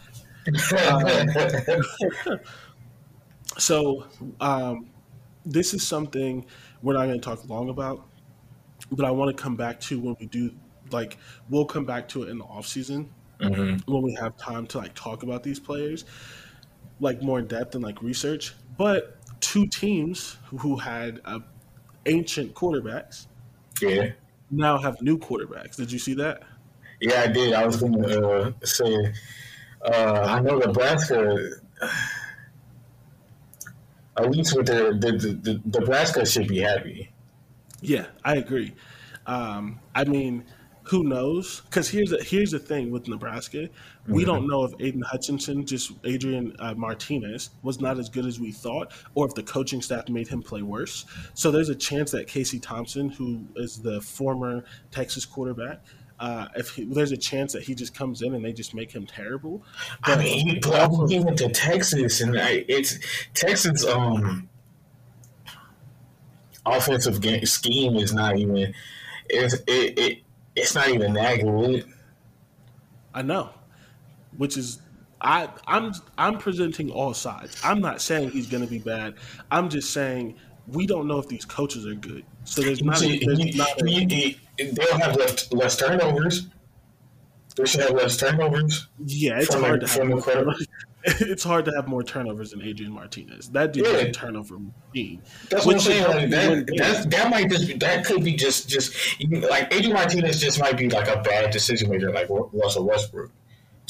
So 3.58 4.06
um, 4.40 4.90
this 5.44 5.74
is 5.74 5.86
something 5.86 6.46
we're 6.82 6.94
not 6.94 7.06
going 7.06 7.20
to 7.20 7.24
talk 7.24 7.46
long 7.48 7.68
about, 7.68 8.08
but 8.92 9.06
I 9.06 9.10
want 9.10 9.36
to 9.36 9.42
come 9.42 9.56
back 9.56 9.80
to 9.82 10.00
when 10.00 10.16
we 10.20 10.26
do. 10.26 10.56
Like 10.90 11.18
we'll 11.48 11.66
come 11.66 11.86
back 11.86 12.08
to 12.10 12.22
it 12.24 12.28
in 12.30 12.38
the 12.38 12.44
off 12.44 12.66
season 12.66 13.14
hmm 13.40 13.82
when 13.86 14.02
we 14.02 14.14
have 14.20 14.36
time 14.36 14.66
to 14.68 14.78
like 14.78 14.94
talk 14.94 15.22
about 15.22 15.42
these 15.42 15.60
players, 15.60 16.04
like 17.00 17.22
more 17.22 17.38
in 17.40 17.46
depth 17.48 17.74
and 17.74 17.84
like 17.84 18.02
research. 18.02 18.54
But 18.78 19.18
two 19.40 19.66
teams 19.68 20.38
who 20.46 20.76
had 20.78 21.20
uh, 21.24 21.40
ancient 22.06 22.54
quarterbacks 22.54 23.26
Yeah. 23.80 24.12
now 24.50 24.78
have 24.78 25.00
new 25.02 25.18
quarterbacks. 25.18 25.76
Did 25.76 25.90
you 25.92 25.98
see 25.98 26.14
that? 26.14 26.42
Yeah, 27.00 27.22
I 27.22 27.26
did. 27.26 27.52
I 27.52 27.66
was 27.66 27.76
going 27.80 28.00
to 28.02 28.28
uh, 28.28 28.52
say, 28.64 29.12
uh, 29.84 30.22
I 30.26 30.40
know 30.40 30.58
Nebraska, 30.58 31.50
at 34.16 34.30
least 34.30 34.56
with 34.56 34.66
the, 34.66 34.96
the, 34.98 35.12
the, 35.12 35.60
the 35.64 35.80
Nebraska 35.80 36.24
should 36.26 36.48
be 36.48 36.58
happy. 36.58 37.10
Yeah, 37.80 38.06
I 38.24 38.36
agree. 38.36 38.74
Um, 39.26 39.80
I 39.94 40.04
mean, 40.04 40.44
who 40.84 41.04
knows? 41.04 41.60
Because 41.62 41.88
here's 41.88 42.10
the, 42.10 42.22
here's 42.22 42.50
the 42.50 42.58
thing 42.58 42.90
with 42.90 43.08
Nebraska, 43.08 43.68
we 44.08 44.22
Mhm. 44.24 44.26
don't 44.26 44.46
know 44.48 44.64
if 44.64 44.72
Aiden 44.78 45.02
Hutchinson, 45.02 45.64
just 45.64 45.92
Adrian 46.04 46.54
uh, 46.58 46.74
Martinez, 46.74 47.50
was 47.62 47.80
not 47.80 47.98
as 47.98 48.08
good 48.08 48.26
as 48.26 48.40
we 48.40 48.50
thought, 48.52 48.92
or 49.14 49.26
if 49.26 49.34
the 49.34 49.42
coaching 49.44 49.80
staff 49.80 50.08
made 50.08 50.26
him 50.28 50.42
play 50.42 50.62
worse. 50.62 51.04
So 51.34 51.50
there's 51.52 51.68
a 51.68 51.74
chance 51.74 52.10
that 52.10 52.26
Casey 52.26 52.58
Thompson, 52.58 53.08
who 53.10 53.44
is 53.56 53.78
the 53.80 54.00
former 54.00 54.64
Texas 54.90 55.24
quarterback, 55.24 55.84
uh, 56.22 56.46
if 56.54 56.70
he, 56.70 56.84
there's 56.84 57.10
a 57.10 57.16
chance 57.16 57.52
that 57.52 57.64
he 57.64 57.74
just 57.74 57.94
comes 57.94 58.22
in 58.22 58.32
and 58.32 58.44
they 58.44 58.52
just 58.52 58.74
make 58.74 58.92
him 58.92 59.04
terrible. 59.04 59.64
I 60.04 60.14
But 60.14 60.18
mean, 60.20 60.62
he, 60.62 61.14
he 61.14 61.18
went 61.20 61.38
to 61.38 61.48
Texas, 61.48 62.20
and 62.20 62.38
I, 62.38 62.64
it's 62.68 62.98
Texas. 63.34 63.84
Um, 63.84 64.48
offensive 66.64 67.20
game, 67.20 67.44
scheme 67.44 67.96
is 67.96 68.14
not 68.14 68.38
even. 68.38 68.72
It's 69.28 69.54
it, 69.66 69.98
it 69.98 70.18
it's 70.54 70.76
not 70.76 70.88
even 70.90 71.14
that 71.14 71.40
good. 71.40 71.86
I 73.12 73.22
know, 73.22 73.50
which 74.36 74.56
is 74.56 74.80
I 75.20 75.48
I'm 75.66 75.92
I'm 76.16 76.38
presenting 76.38 76.90
all 76.90 77.14
sides. 77.14 77.60
I'm 77.64 77.80
not 77.80 78.00
saying 78.00 78.30
he's 78.30 78.46
going 78.46 78.62
to 78.64 78.70
be 78.70 78.78
bad. 78.78 79.16
I'm 79.50 79.68
just 79.68 79.92
saying 79.92 80.36
we 80.68 80.86
don't 80.86 81.06
know 81.08 81.18
if 81.18 81.28
these 81.28 81.44
coaches 81.44 81.86
are 81.86 81.94
good. 81.94 82.24
So 82.44 82.62
there's 82.62 82.82
not 82.82 83.02
a, 83.02 83.18
there's 83.24 83.38
you- 83.38 83.54
not 83.56 83.80
a, 83.82 83.90
you- 83.90 84.34
they'll 84.72 84.98
have 84.98 85.16
less, 85.16 85.52
less 85.52 85.76
turnovers. 85.76 86.48
They 87.56 87.66
should 87.66 87.80
have 87.82 87.90
less 87.92 88.16
turnovers. 88.16 88.88
yeah. 89.04 89.38
It's 89.38 89.52
hard 89.54 89.80
the- 89.82 89.86
to 89.86 89.92
have 90.00 90.08
more, 90.08 90.20
quarterback. 90.22 90.56
it's 91.04 91.42
hard 91.44 91.64
to 91.66 91.72
have 91.72 91.86
more 91.88 92.02
turnovers 92.02 92.52
than 92.52 92.62
Adrian 92.62 92.92
Martinez. 92.92 93.48
That 93.50 93.72
dude's 93.72 93.90
Yeah. 93.90 93.96
a 93.98 94.12
turnover 94.12 94.56
machine. 94.58 95.20
That's 95.50 95.66
what 95.66 95.74
I'm 95.74 95.80
saying. 95.80 96.04
Like, 96.04 96.30
that, 96.30 96.66
that, 96.78 97.10
that 97.10 97.30
might 97.30 97.50
just 97.50 97.66
be, 97.66 97.74
that 97.74 98.06
could 98.06 98.24
be 98.24 98.34
just 98.36 98.68
just 98.70 98.94
like 99.50 99.72
Adrian 99.74 99.92
Martinez 99.94 100.40
just 100.40 100.60
might 100.60 100.78
be 100.78 100.88
like 100.88 101.08
a 101.08 101.20
bad 101.22 101.50
decision 101.50 101.90
maker 101.90 102.10
like 102.12 102.28
Russell 102.30 102.86
Westbrook. 102.86 103.30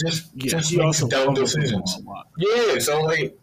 Just 0.03 0.31
Yeah, 0.35 0.59
just 0.59 0.73
makes 0.73 0.85
also 0.85 1.07
dumb 1.09 1.27
fumbles 1.27 1.53
the 1.53 1.61
ball 1.61 1.81
decisions. 1.83 1.99
Yeah, 2.39 2.79
so 2.81 3.03
like 3.03 3.39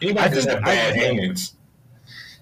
he 0.00 0.12
might 0.12 0.30
I 0.30 0.34
just 0.34 0.48
have 0.48 0.62
bad 0.62 0.92
I- 0.94 0.96
hands. 0.96 1.55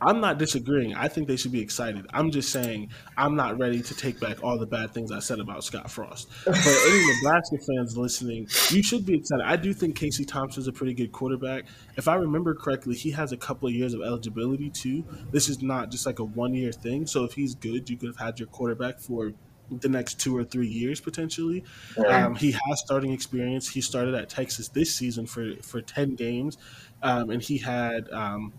I'm 0.06 0.20
not 0.20 0.38
disagreeing. 0.38 0.94
I 0.94 1.08
think 1.08 1.28
they 1.28 1.36
should 1.36 1.52
be 1.52 1.60
excited. 1.60 2.06
I'm 2.10 2.30
just 2.30 2.50
saying 2.50 2.90
I'm 3.16 3.36
not 3.36 3.58
ready 3.58 3.80
to 3.82 3.94
take 3.94 4.20
back 4.20 4.42
all 4.42 4.58
the 4.58 4.66
bad 4.66 4.92
things 4.92 5.10
I 5.10 5.20
said 5.20 5.40
about 5.40 5.64
Scott 5.64 5.90
Frost. 5.90 6.28
But 6.44 6.56
any 6.56 7.14
Nebraska 7.14 7.56
fans 7.58 7.96
listening, 7.96 8.46
you 8.70 8.82
should 8.82 9.06
be 9.06 9.16
excited. 9.16 9.44
I 9.46 9.56
do 9.56 9.72
think 9.72 9.96
Casey 9.96 10.24
Thompson's 10.24 10.68
a 10.68 10.72
pretty 10.72 10.94
good 10.94 11.12
quarterback. 11.12 11.64
If 11.96 12.08
I 12.08 12.14
remember 12.16 12.54
correctly, 12.54 12.94
he 12.94 13.10
has 13.12 13.32
a 13.32 13.36
couple 13.36 13.68
of 13.68 13.74
years 13.74 13.94
of 13.94 14.00
eligibility 14.02 14.70
too. 14.70 15.04
This 15.30 15.48
is 15.48 15.62
not 15.62 15.90
just 15.90 16.06
like 16.06 16.18
a 16.18 16.24
one 16.24 16.54
year 16.54 16.72
thing. 16.72 17.06
So 17.06 17.24
if 17.24 17.32
he's 17.32 17.54
good, 17.54 17.88
you 17.88 17.96
could 17.96 18.08
have 18.08 18.18
had 18.18 18.38
your 18.38 18.48
quarterback 18.48 19.00
for 19.00 19.32
the 19.70 19.88
next 19.88 20.20
two 20.20 20.36
or 20.36 20.44
three 20.44 20.68
years 20.68 21.00
potentially. 21.00 21.64
Um, 22.08 22.34
he 22.34 22.52
has 22.52 22.80
starting 22.80 23.12
experience. 23.12 23.68
He 23.68 23.80
started 23.80 24.14
at 24.14 24.28
Texas 24.28 24.68
this 24.68 24.94
season 24.94 25.26
for 25.26 25.56
for 25.62 25.80
ten 25.80 26.14
games, 26.14 26.58
um, 27.02 27.30
and 27.30 27.42
he 27.42 27.58
had 27.58 28.10
um, 28.12 28.52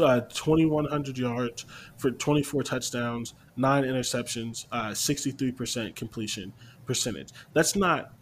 uh, 0.00 0.20
twenty 0.32 0.66
one 0.66 0.84
hundred 0.86 1.18
yards 1.18 1.64
for 1.96 2.10
twenty 2.10 2.42
four 2.42 2.62
touchdowns, 2.62 3.34
nine 3.56 3.84
interceptions, 3.84 4.66
three 5.38 5.52
percent 5.52 5.96
completion 5.96 6.52
percentage. 6.86 7.30
That's 7.52 7.76
not 7.76 8.12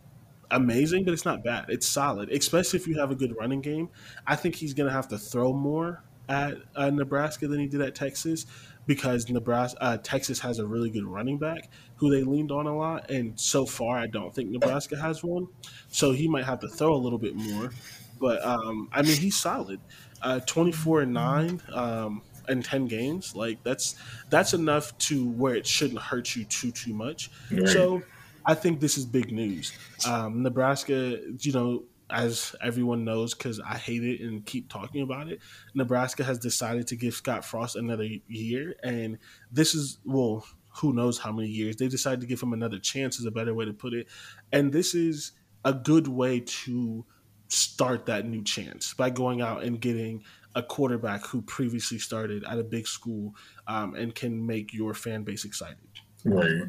amazing, 0.51 1.05
but 1.05 1.13
it's 1.13 1.25
not 1.25 1.43
bad. 1.43 1.67
It's 1.69 1.87
solid, 1.87 2.31
especially 2.31 2.79
if 2.79 2.87
you 2.87 2.99
have 2.99 3.11
a 3.11 3.15
good 3.15 3.37
running 3.37 3.61
game. 3.61 3.89
I 4.27 4.37
think 4.37 4.55
he's 4.55 4.75
going 4.75 4.89
to 4.89 4.93
have 4.93 5.09
to 5.09 5.19
throw 5.19 5.53
more 5.53 6.05
at 6.29 6.57
uh, 6.75 6.91
Nebraska 6.91 7.47
than 7.47 7.61
he 7.61 7.67
did 7.67 7.81
at 7.81 7.95
Texas 7.95 8.47
because 8.87 9.29
Nebraska 9.29 9.83
uh, 9.83 9.97
Texas 9.99 10.39
has 10.41 10.59
a 10.59 10.67
really 10.67 10.91
good 10.91 11.05
running 11.05 11.39
back 11.39 11.71
who 11.97 12.11
they 12.11 12.23
leaned 12.23 12.53
on 12.53 12.67
a 12.67 12.77
lot, 12.77 13.11
and 13.11 13.39
so 13.39 13.67
far 13.67 13.99
I 13.99 14.07
don't 14.07 14.35
think 14.35 14.51
Nebraska 14.51 14.97
has 14.97 15.23
one. 15.23 15.49
So 15.89 16.13
he 16.13 16.29
might 16.29 16.45
have 16.45 16.61
to 16.61 16.69
throw 16.69 16.95
a 16.95 16.97
little 16.97 17.19
bit 17.19 17.35
more. 17.35 17.71
But 18.19 18.45
um, 18.45 18.89
I 18.93 19.03
mean, 19.03 19.17
he's 19.17 19.37
solid. 19.37 19.81
Uh, 20.23 20.41
Twenty 20.41 20.73
four 20.73 21.03
and 21.03 21.13
nine. 21.13 21.61
Um, 21.73 22.23
in 22.49 22.63
10 22.63 22.87
games 22.87 23.35
like 23.35 23.61
that's 23.65 23.97
that's 24.31 24.55
enough 24.55 24.97
to 24.99 25.29
where 25.31 25.57
it 25.57 25.67
shouldn't 25.67 25.99
hurt 25.99 26.37
you 26.37 26.45
too 26.45 26.71
too 26.71 26.95
much 26.95 27.29
right. 27.51 27.69
so 27.69 28.01
I 28.47 28.55
think 28.55 28.79
this 28.79 28.97
is 28.97 29.05
big 29.05 29.33
news. 29.33 29.73
Um, 30.07 30.45
Nebraska, 30.45 31.19
you 31.41 31.53
know, 31.53 31.85
as 32.09 32.55
everyone 32.63 33.05
knows, 33.05 33.35
because 33.35 33.59
I 33.59 33.77
hate 33.77 34.05
it 34.05 34.21
and 34.21 34.47
keep 34.47 34.69
talking 34.69 35.03
about 35.03 35.29
it, 35.29 35.41
Nebraska 35.75 36.23
has 36.23 36.39
decided 36.39 36.87
to 36.87 36.97
give 36.97 37.15
Scott 37.15 37.45
Frost 37.45 37.75
another 37.75 38.07
year. 38.29 38.77
And 38.85 39.19
this 39.51 39.75
is, 39.75 39.99
well, 40.05 40.47
who 40.69 40.93
knows 40.93 41.19
how 41.19 41.33
many 41.33 41.49
years. 41.49 41.75
They 41.77 41.89
decided 41.89 42.21
to 42.21 42.27
give 42.27 42.41
him 42.41 42.53
another 42.53 42.79
chance, 42.79 43.19
is 43.19 43.27
a 43.27 43.33
better 43.33 43.53
way 43.53 43.65
to 43.65 43.73
put 43.73 43.93
it. 43.93 44.07
And 44.53 44.73
this 44.73 44.95
is 44.95 45.33
a 45.65 45.75
good 45.75 46.07
way 46.07 46.41
to 46.41 47.05
start 47.49 48.07
that 48.07 48.27
new 48.27 48.43
chance 48.43 48.95
by 48.95 49.11
going 49.11 49.41
out 49.41 49.63
and 49.63 49.81
getting 49.81 50.23
a 50.55 50.63
quarterback 50.63 51.25
who 51.27 51.43
previously 51.43 51.99
started 51.99 52.45
at 52.45 52.59
a 52.59 52.65
big 52.65 52.87
school 52.87 53.35
um, 53.67 53.95
and 53.95 54.15
can 54.15 54.45
make 54.47 54.73
your 54.73 54.95
fan 54.95 55.23
base 55.23 55.45
excited. 55.45 55.77
Right. 56.25 56.63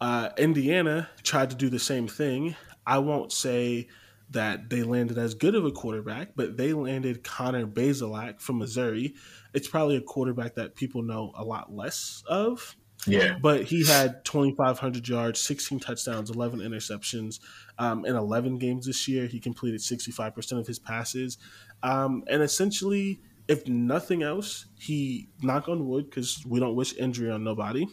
Uh, 0.00 0.28
Indiana 0.36 1.08
tried 1.22 1.50
to 1.50 1.56
do 1.56 1.70
the 1.70 1.78
same 1.78 2.06
thing. 2.06 2.54
I 2.86 2.98
won't 2.98 3.32
say 3.32 3.88
that 4.30 4.68
they 4.68 4.82
landed 4.82 5.16
as 5.16 5.34
good 5.34 5.54
of 5.54 5.64
a 5.64 5.70
quarterback, 5.70 6.30
but 6.36 6.56
they 6.56 6.72
landed 6.72 7.24
Connor 7.24 7.66
Bazelak 7.66 8.40
from 8.40 8.58
Missouri. 8.58 9.14
It's 9.54 9.68
probably 9.68 9.96
a 9.96 10.02
quarterback 10.02 10.56
that 10.56 10.74
people 10.74 11.02
know 11.02 11.32
a 11.34 11.44
lot 11.44 11.72
less 11.72 12.22
of. 12.26 12.76
Yeah. 13.06 13.36
But 13.40 13.64
he 13.64 13.84
had 13.84 14.24
2,500 14.24 15.06
yards, 15.06 15.40
16 15.40 15.80
touchdowns, 15.80 16.30
11 16.30 16.60
interceptions 16.60 17.40
um, 17.78 18.04
in 18.04 18.16
11 18.16 18.58
games 18.58 18.86
this 18.86 19.06
year. 19.06 19.26
He 19.26 19.40
completed 19.40 19.80
65% 19.80 20.58
of 20.58 20.66
his 20.66 20.78
passes. 20.78 21.38
Um, 21.82 22.24
and 22.28 22.42
essentially, 22.42 23.20
if 23.46 23.66
nothing 23.68 24.22
else, 24.22 24.66
he, 24.78 25.28
knock 25.42 25.68
on 25.68 25.86
wood, 25.86 26.08
because 26.08 26.44
we 26.46 26.60
don't 26.60 26.74
wish 26.74 26.96
injury 26.96 27.30
on 27.30 27.44
nobody, 27.44 27.86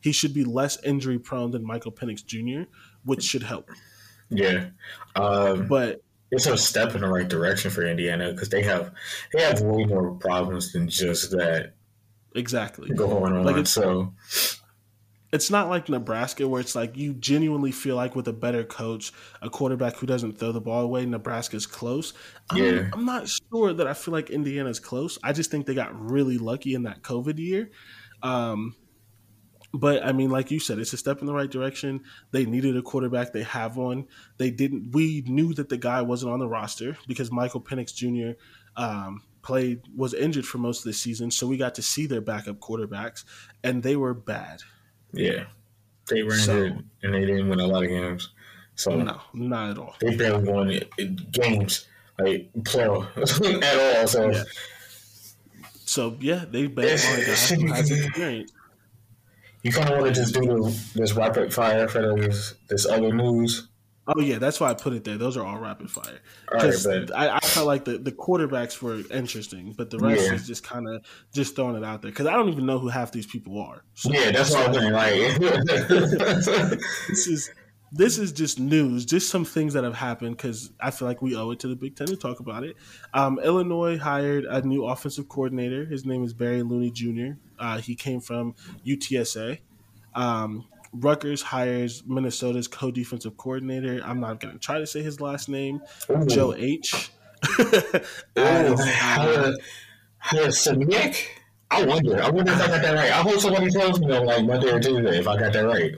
he 0.00 0.12
should 0.12 0.34
be 0.34 0.44
less 0.44 0.82
injury 0.82 1.18
prone 1.18 1.50
than 1.50 1.64
Michael 1.64 1.92
Penix 1.92 2.24
Jr., 2.24 2.70
which 3.04 3.22
should 3.22 3.42
help. 3.42 3.70
Yeah, 4.30 4.66
um, 5.16 5.66
but 5.66 6.02
it's 6.30 6.46
a 6.46 6.56
step 6.56 6.94
in 6.94 7.00
the 7.00 7.08
right 7.08 7.28
direction 7.28 7.70
for 7.70 7.84
Indiana 7.84 8.32
because 8.32 8.48
they 8.48 8.62
have 8.62 8.92
they 9.32 9.42
have 9.42 9.60
way 9.60 9.84
more 9.84 10.14
problems 10.14 10.72
than 10.72 10.88
just 10.88 11.32
that. 11.32 11.72
Exactly 12.34 12.90
going 12.90 13.32
on. 13.32 13.44
Like 13.44 13.56
it's, 13.56 13.70
so 13.70 14.14
it's 15.32 15.50
not 15.50 15.68
like 15.68 15.88
Nebraska 15.88 16.46
where 16.48 16.60
it's 16.60 16.74
like 16.74 16.96
you 16.96 17.14
genuinely 17.14 17.72
feel 17.72 17.96
like 17.96 18.16
with 18.16 18.26
a 18.28 18.32
better 18.32 18.64
coach, 18.64 19.12
a 19.42 19.48
quarterback 19.50 19.96
who 19.96 20.06
doesn't 20.06 20.38
throw 20.38 20.52
the 20.52 20.60
ball 20.60 20.82
away, 20.82 21.06
Nebraska's 21.06 21.66
close. 21.66 22.12
I'm, 22.50 22.62
yeah. 22.62 22.88
I'm 22.92 23.04
not 23.04 23.28
sure 23.28 23.72
that 23.72 23.86
I 23.86 23.94
feel 23.94 24.12
like 24.12 24.30
Indiana's 24.30 24.80
close. 24.80 25.18
I 25.22 25.32
just 25.32 25.50
think 25.50 25.66
they 25.66 25.74
got 25.74 25.98
really 25.98 26.38
lucky 26.38 26.74
in 26.74 26.84
that 26.84 27.02
COVID 27.02 27.38
year. 27.38 27.70
Um, 28.22 28.74
but 29.72 30.04
I 30.04 30.10
mean, 30.10 30.30
like 30.30 30.50
you 30.50 30.58
said, 30.58 30.80
it's 30.80 30.92
a 30.92 30.96
step 30.96 31.20
in 31.20 31.26
the 31.26 31.34
right 31.34 31.50
direction. 31.50 32.02
They 32.32 32.44
needed 32.44 32.76
a 32.76 32.82
quarterback. 32.82 33.32
They 33.32 33.44
have 33.44 33.76
one. 33.76 34.08
They 34.36 34.50
didn't. 34.50 34.90
We 34.92 35.22
knew 35.26 35.54
that 35.54 35.68
the 35.68 35.76
guy 35.76 36.02
wasn't 36.02 36.32
on 36.32 36.40
the 36.40 36.48
roster 36.48 36.96
because 37.06 37.30
Michael 37.30 37.60
Penix 37.60 37.94
Jr. 37.94 38.36
Um, 38.76 39.22
played 39.42 39.82
was 39.96 40.14
injured 40.14 40.46
for 40.46 40.58
most 40.58 40.78
of 40.80 40.84
the 40.84 40.92
season, 40.92 41.30
so 41.30 41.46
we 41.46 41.56
got 41.56 41.74
to 41.76 41.82
see 41.82 42.06
their 42.06 42.20
backup 42.20 42.58
quarterbacks, 42.58 43.24
and 43.62 43.82
they 43.82 43.96
were 43.96 44.14
bad. 44.14 44.60
Yeah, 45.12 45.44
they 46.08 46.22
were 46.22 46.34
so, 46.34 46.56
injured, 46.56 46.84
and 47.02 47.14
they 47.14 47.24
didn't 47.24 47.48
win 47.48 47.60
a 47.60 47.66
lot 47.66 47.84
of 47.84 47.88
games. 47.88 48.30
So 48.74 48.96
no, 48.96 49.20
not 49.34 49.70
at 49.70 49.78
all. 49.78 49.94
They 50.00 50.16
barely 50.16 50.44
won 50.44 50.80
games 51.30 51.86
like 52.18 52.50
plural 52.64 53.06
at 53.16 53.98
all. 53.98 54.06
So. 54.06 54.30
Yeah. 54.30 54.42
So 55.84 56.16
yeah, 56.20 56.44
they 56.48 56.68
bet 56.68 57.04
on 57.04 57.18
a 57.18 57.24
guy 57.24 57.56
who 57.56 57.72
has 57.72 57.90
experience 57.90 58.52
you 59.62 59.72
kind 59.72 59.90
of 59.90 60.00
want 60.00 60.14
to 60.14 60.20
just 60.20 60.34
do 60.34 60.70
this 60.94 61.12
rapid 61.12 61.52
fire 61.52 61.86
for 61.88 62.16
this 62.16 62.54
this 62.68 62.86
other 62.86 63.12
news. 63.12 63.68
Oh 64.06 64.20
yeah, 64.20 64.38
that's 64.38 64.58
why 64.58 64.70
I 64.70 64.74
put 64.74 64.92
it 64.92 65.04
there. 65.04 65.18
Those 65.18 65.36
are 65.36 65.44
all 65.44 65.58
rapid 65.58 65.90
fire. 65.90 66.20
Because 66.50 66.86
right, 66.86 67.10
I, 67.12 67.36
I, 67.36 67.40
felt 67.40 67.66
like 67.66 67.84
the, 67.84 67.98
the 67.98 68.10
quarterbacks 68.10 68.80
were 68.80 69.02
interesting, 69.14 69.72
but 69.76 69.90
the 69.90 69.98
rest 69.98 70.26
yeah. 70.26 70.34
is 70.34 70.46
just 70.46 70.64
kind 70.64 70.88
of 70.88 71.04
just 71.32 71.54
throwing 71.54 71.76
it 71.76 71.84
out 71.84 72.02
there 72.02 72.10
because 72.10 72.26
I 72.26 72.32
don't 72.32 72.48
even 72.48 72.66
know 72.66 72.78
who 72.78 72.88
half 72.88 73.12
these 73.12 73.26
people 73.26 73.60
are. 73.60 73.84
So, 73.94 74.10
yeah, 74.10 74.30
that's 74.32 74.52
what 74.52 74.68
I'm 74.68 74.74
saying. 74.74 74.92
Like 74.92 75.14
this 77.08 77.26
is 77.28 77.50
this 77.92 78.18
is 78.18 78.32
just 78.32 78.58
news, 78.58 79.04
just 79.04 79.28
some 79.28 79.44
things 79.44 79.74
that 79.74 79.84
have 79.84 79.94
happened 79.94 80.36
because 80.36 80.70
I 80.80 80.90
feel 80.90 81.08
like 81.08 81.22
we 81.22 81.36
owe 81.36 81.50
it 81.50 81.60
to 81.60 81.68
the 81.68 81.76
Big 81.76 81.96
Ten 81.96 82.06
to 82.06 82.16
talk 82.16 82.40
about 82.40 82.64
it. 82.64 82.76
Um, 83.14 83.38
Illinois 83.40 83.98
hired 83.98 84.44
a 84.44 84.62
new 84.62 84.86
offensive 84.86 85.28
coordinator. 85.28 85.84
His 85.84 86.04
name 86.06 86.24
is 86.24 86.32
Barry 86.32 86.62
Lunney 86.62 86.92
Jr. 86.92 87.38
Uh, 87.58 87.78
he 87.78 87.94
came 87.94 88.20
from 88.20 88.54
UTSA. 88.86 89.58
Um, 90.14 90.66
Rutgers 90.92 91.42
hires 91.42 92.02
Minnesota's 92.06 92.66
co-defensive 92.68 93.36
coordinator. 93.36 94.00
I'm 94.04 94.20
not 94.20 94.40
going 94.40 94.54
to 94.54 94.60
try 94.60 94.78
to 94.78 94.86
say 94.86 95.02
his 95.02 95.20
last 95.20 95.48
name, 95.48 95.80
Ooh. 96.10 96.26
Joe 96.26 96.54
H. 96.54 97.10
As, 98.36 98.80
I 101.70 101.84
wonder. 101.84 102.20
I 102.22 102.28
wonder 102.30 102.52
if 102.52 102.60
I 102.60 102.66
got 102.66 102.82
that 102.82 102.94
right. 102.94 103.10
I 103.10 103.22
hope 103.22 103.38
somebody 103.40 103.70
tells 103.70 104.00
me 104.00 104.14
on 104.14 104.26
like 104.26 104.44
Monday 104.44 104.70
or 104.70 104.80
Tuesday 104.80 105.18
if 105.18 105.28
I 105.28 105.38
got 105.38 105.52
that 105.52 105.64
right. 105.64 105.94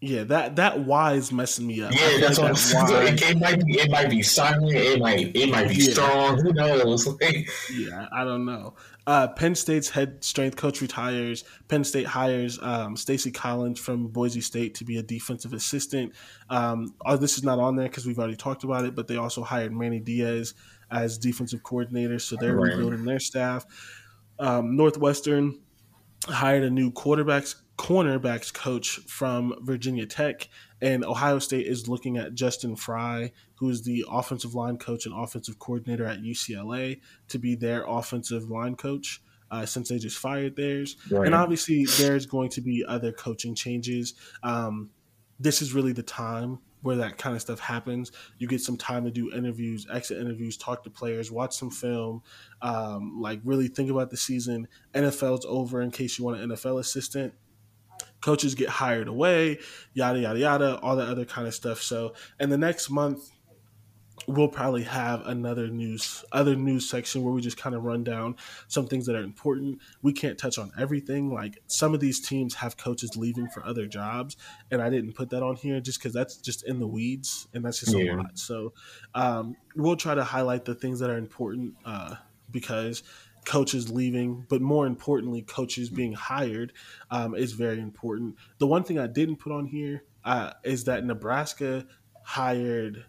Yeah, 0.00 0.22
that 0.24 0.56
that 0.56 0.80
Y 0.80 1.14
is 1.14 1.32
messing 1.32 1.66
me 1.66 1.82
up. 1.82 1.92
Yeah, 1.92 2.18
that's 2.20 2.38
like 2.38 2.52
what 2.52 2.88
that 2.88 3.14
it, 3.14 3.22
it, 3.22 3.38
might 3.40 3.64
be. 3.64 3.80
It 3.80 3.90
might 3.90 4.08
be 4.08 4.22
silent. 4.22 4.72
It 4.72 5.00
might. 5.00 5.34
It 5.34 5.50
might 5.50 5.68
be 5.68 5.74
yeah. 5.74 5.90
strong. 5.90 6.38
Who 6.40 6.52
knows? 6.52 7.08
yeah, 7.74 8.06
I 8.12 8.22
don't 8.22 8.44
know. 8.44 8.74
Uh, 9.08 9.26
Penn 9.26 9.56
State's 9.56 9.88
head 9.88 10.22
strength 10.22 10.56
coach 10.56 10.80
retires. 10.80 11.42
Penn 11.66 11.82
State 11.82 12.06
hires 12.06 12.60
um, 12.62 12.96
Stacy 12.96 13.32
Collins 13.32 13.80
from 13.80 14.06
Boise 14.06 14.40
State 14.40 14.76
to 14.76 14.84
be 14.84 14.98
a 14.98 15.02
defensive 15.02 15.52
assistant. 15.52 16.12
Um, 16.48 16.94
oh, 17.04 17.16
this 17.16 17.36
is 17.36 17.42
not 17.42 17.58
on 17.58 17.74
there 17.74 17.88
because 17.88 18.06
we've 18.06 18.18
already 18.18 18.36
talked 18.36 18.62
about 18.62 18.84
it, 18.84 18.94
but 18.94 19.08
they 19.08 19.16
also 19.16 19.42
hired 19.42 19.72
Manny 19.72 19.98
Diaz 19.98 20.54
as 20.92 21.18
defensive 21.18 21.64
coordinator, 21.64 22.20
so 22.20 22.36
they're 22.36 22.54
right. 22.54 22.74
rebuilding 22.74 23.04
their 23.04 23.18
staff. 23.18 23.66
Um, 24.38 24.76
Northwestern 24.76 25.58
hired 26.26 26.62
a 26.62 26.70
new 26.70 26.92
quarterbacks 26.92 27.56
cornerbacks 27.78 28.52
coach 28.52 28.98
from 29.06 29.54
Virginia 29.62 30.04
Tech, 30.04 30.48
and 30.82 31.04
Ohio 31.04 31.38
State 31.38 31.66
is 31.66 31.88
looking 31.88 32.18
at 32.18 32.34
Justin 32.34 32.76
Frye, 32.76 33.32
who 33.54 33.70
is 33.70 33.82
the 33.82 34.04
offensive 34.10 34.54
line 34.54 34.76
coach 34.76 35.06
and 35.06 35.14
offensive 35.14 35.58
coordinator 35.58 36.04
at 36.04 36.20
UCLA, 36.20 37.00
to 37.28 37.38
be 37.38 37.54
their 37.54 37.84
offensive 37.86 38.50
line 38.50 38.74
coach. 38.74 39.22
Uh, 39.50 39.64
since 39.64 39.88
they 39.88 39.96
just 39.96 40.18
fired 40.18 40.54
theirs, 40.56 40.98
right. 41.10 41.24
and 41.24 41.34
obviously 41.34 41.86
there's 41.96 42.26
going 42.26 42.50
to 42.50 42.60
be 42.60 42.84
other 42.86 43.12
coaching 43.12 43.54
changes. 43.54 44.12
Um, 44.42 44.90
this 45.40 45.62
is 45.62 45.72
really 45.72 45.92
the 45.92 46.02
time 46.02 46.58
where 46.82 46.96
that 46.96 47.16
kind 47.16 47.34
of 47.34 47.40
stuff 47.40 47.58
happens. 47.58 48.12
You 48.36 48.46
get 48.46 48.60
some 48.60 48.76
time 48.76 49.04
to 49.04 49.10
do 49.10 49.32
interviews, 49.32 49.86
exit 49.90 50.18
interviews, 50.18 50.58
talk 50.58 50.84
to 50.84 50.90
players, 50.90 51.32
watch 51.32 51.56
some 51.56 51.70
film, 51.70 52.22
um, 52.60 53.22
like 53.22 53.40
really 53.42 53.68
think 53.68 53.90
about 53.90 54.10
the 54.10 54.18
season. 54.18 54.68
NFL's 54.94 55.46
over 55.48 55.80
in 55.80 55.90
case 55.92 56.18
you 56.18 56.26
want 56.26 56.40
an 56.40 56.50
NFL 56.50 56.78
assistant 56.78 57.32
coaches 58.20 58.54
get 58.54 58.68
hired 58.68 59.08
away, 59.08 59.58
yada 59.94 60.18
yada 60.18 60.38
yada, 60.38 60.78
all 60.80 60.96
that 60.96 61.08
other 61.08 61.24
kind 61.24 61.46
of 61.46 61.54
stuff. 61.54 61.82
So, 61.82 62.14
in 62.40 62.50
the 62.50 62.58
next 62.58 62.90
month, 62.90 63.30
we'll 64.26 64.48
probably 64.48 64.82
have 64.82 65.26
another 65.26 65.68
news 65.68 66.24
other 66.32 66.56
news 66.56 66.88
section 66.88 67.22
where 67.22 67.32
we 67.32 67.40
just 67.40 67.56
kind 67.56 67.74
of 67.74 67.84
run 67.84 68.02
down 68.04 68.36
some 68.66 68.86
things 68.86 69.06
that 69.06 69.14
are 69.14 69.22
important 69.22 69.78
we 70.02 70.12
can't 70.12 70.36
touch 70.36 70.58
on 70.58 70.70
everything 70.78 71.32
like 71.32 71.58
some 71.66 71.94
of 71.94 72.00
these 72.00 72.20
teams 72.20 72.54
have 72.54 72.76
coaches 72.76 73.16
leaving 73.16 73.48
for 73.48 73.64
other 73.64 73.86
jobs 73.86 74.36
and 74.70 74.82
i 74.82 74.90
didn't 74.90 75.12
put 75.14 75.30
that 75.30 75.42
on 75.42 75.56
here 75.56 75.80
just 75.80 75.98
because 75.98 76.12
that's 76.12 76.36
just 76.36 76.66
in 76.66 76.78
the 76.78 76.86
weeds 76.86 77.48
and 77.54 77.64
that's 77.64 77.80
just 77.80 77.96
yeah. 77.96 78.12
a 78.12 78.16
lot 78.16 78.38
so 78.38 78.72
um, 79.14 79.56
we'll 79.76 79.96
try 79.96 80.14
to 80.14 80.24
highlight 80.24 80.64
the 80.64 80.74
things 80.74 81.00
that 81.00 81.10
are 81.10 81.18
important 81.18 81.74
uh, 81.84 82.14
because 82.50 83.02
coaches 83.48 83.90
leaving, 83.90 84.44
but 84.50 84.60
more 84.60 84.86
importantly, 84.86 85.40
coaches 85.40 85.88
being 85.88 86.12
hired 86.12 86.74
um, 87.10 87.34
is 87.34 87.52
very 87.54 87.80
important. 87.80 88.36
The 88.58 88.66
one 88.66 88.84
thing 88.84 88.98
I 88.98 89.06
didn't 89.06 89.36
put 89.36 89.52
on 89.52 89.64
here 89.64 90.04
uh, 90.22 90.52
is 90.64 90.84
that 90.84 91.04
Nebraska 91.06 91.86
hired 92.22 93.06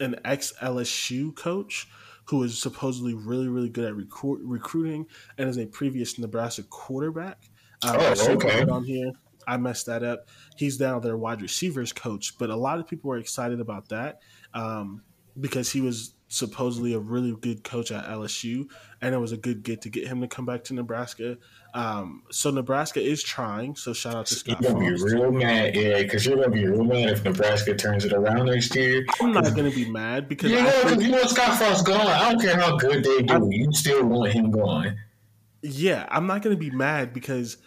an 0.00 0.16
ex 0.24 0.52
LSU 0.60 1.34
coach 1.36 1.86
who 2.24 2.42
is 2.42 2.58
supposedly 2.58 3.14
really, 3.14 3.46
really 3.46 3.68
good 3.68 3.84
at 3.84 3.94
recruiting 3.94 5.06
and 5.38 5.48
is 5.48 5.56
a 5.56 5.66
previous 5.66 6.18
Nebraska 6.18 6.64
quarterback. 6.64 7.48
Um, 7.84 7.96
oh, 7.96 8.30
okay. 8.30 8.64
On 8.64 8.82
here, 8.82 9.12
I 9.46 9.56
messed 9.56 9.86
that 9.86 10.02
up. 10.02 10.28
He's 10.56 10.80
now 10.80 10.98
their 10.98 11.16
wide 11.16 11.42
receivers 11.42 11.92
coach, 11.92 12.36
but 12.38 12.50
a 12.50 12.56
lot 12.56 12.80
of 12.80 12.88
people 12.88 13.08
were 13.08 13.18
excited 13.18 13.60
about 13.60 13.88
that 13.90 14.20
um, 14.52 15.02
because 15.40 15.70
he 15.70 15.80
was 15.80 16.14
supposedly 16.28 16.94
a 16.94 16.98
really 16.98 17.34
good 17.40 17.64
coach 17.64 17.90
at 17.90 18.04
LSU, 18.06 18.68
and 19.02 19.14
it 19.14 19.18
was 19.18 19.32
a 19.32 19.36
good 19.36 19.62
get 19.62 19.82
to 19.82 19.90
get 19.90 20.06
him 20.06 20.20
to 20.20 20.28
come 20.28 20.46
back 20.46 20.64
to 20.64 20.74
Nebraska. 20.74 21.36
Um, 21.74 22.22
so 22.30 22.50
Nebraska 22.50 23.00
is 23.00 23.22
trying. 23.22 23.76
So 23.76 23.92
shout 23.92 24.14
out 24.14 24.26
to 24.26 24.34
Scott. 24.34 24.60
You're 24.62 24.72
gonna 24.72 24.84
be 24.84 25.02
real 25.02 25.30
mad, 25.30 25.76
yeah, 25.76 26.02
because 26.02 26.24
you're 26.24 26.36
gonna 26.36 26.50
be 26.50 26.66
real 26.66 26.84
mad 26.84 27.10
if 27.10 27.24
Nebraska 27.24 27.74
turns 27.74 28.04
it 28.04 28.12
around 28.12 28.46
next 28.46 28.74
year. 28.74 29.04
I'm 29.20 29.32
not 29.32 29.54
gonna 29.54 29.70
be 29.70 29.90
mad 29.90 30.28
because 30.28 30.50
you 30.50 30.62
know, 30.62 30.70
think, 30.70 31.02
you 31.02 31.10
know 31.10 31.22
Scott 31.24 31.58
Frost 31.58 31.84
gone. 31.84 32.06
I 32.06 32.30
don't 32.30 32.40
care 32.40 32.56
how 32.56 32.76
good 32.76 33.04
they 33.04 33.22
do, 33.22 33.34
I, 33.34 33.48
you 33.50 33.72
still 33.72 34.06
want 34.06 34.32
him 34.32 34.50
gone. 34.50 34.96
Yeah, 35.62 36.06
I'm 36.10 36.26
not 36.26 36.42
gonna 36.42 36.56
be 36.56 36.70
mad 36.70 37.12
because. 37.12 37.58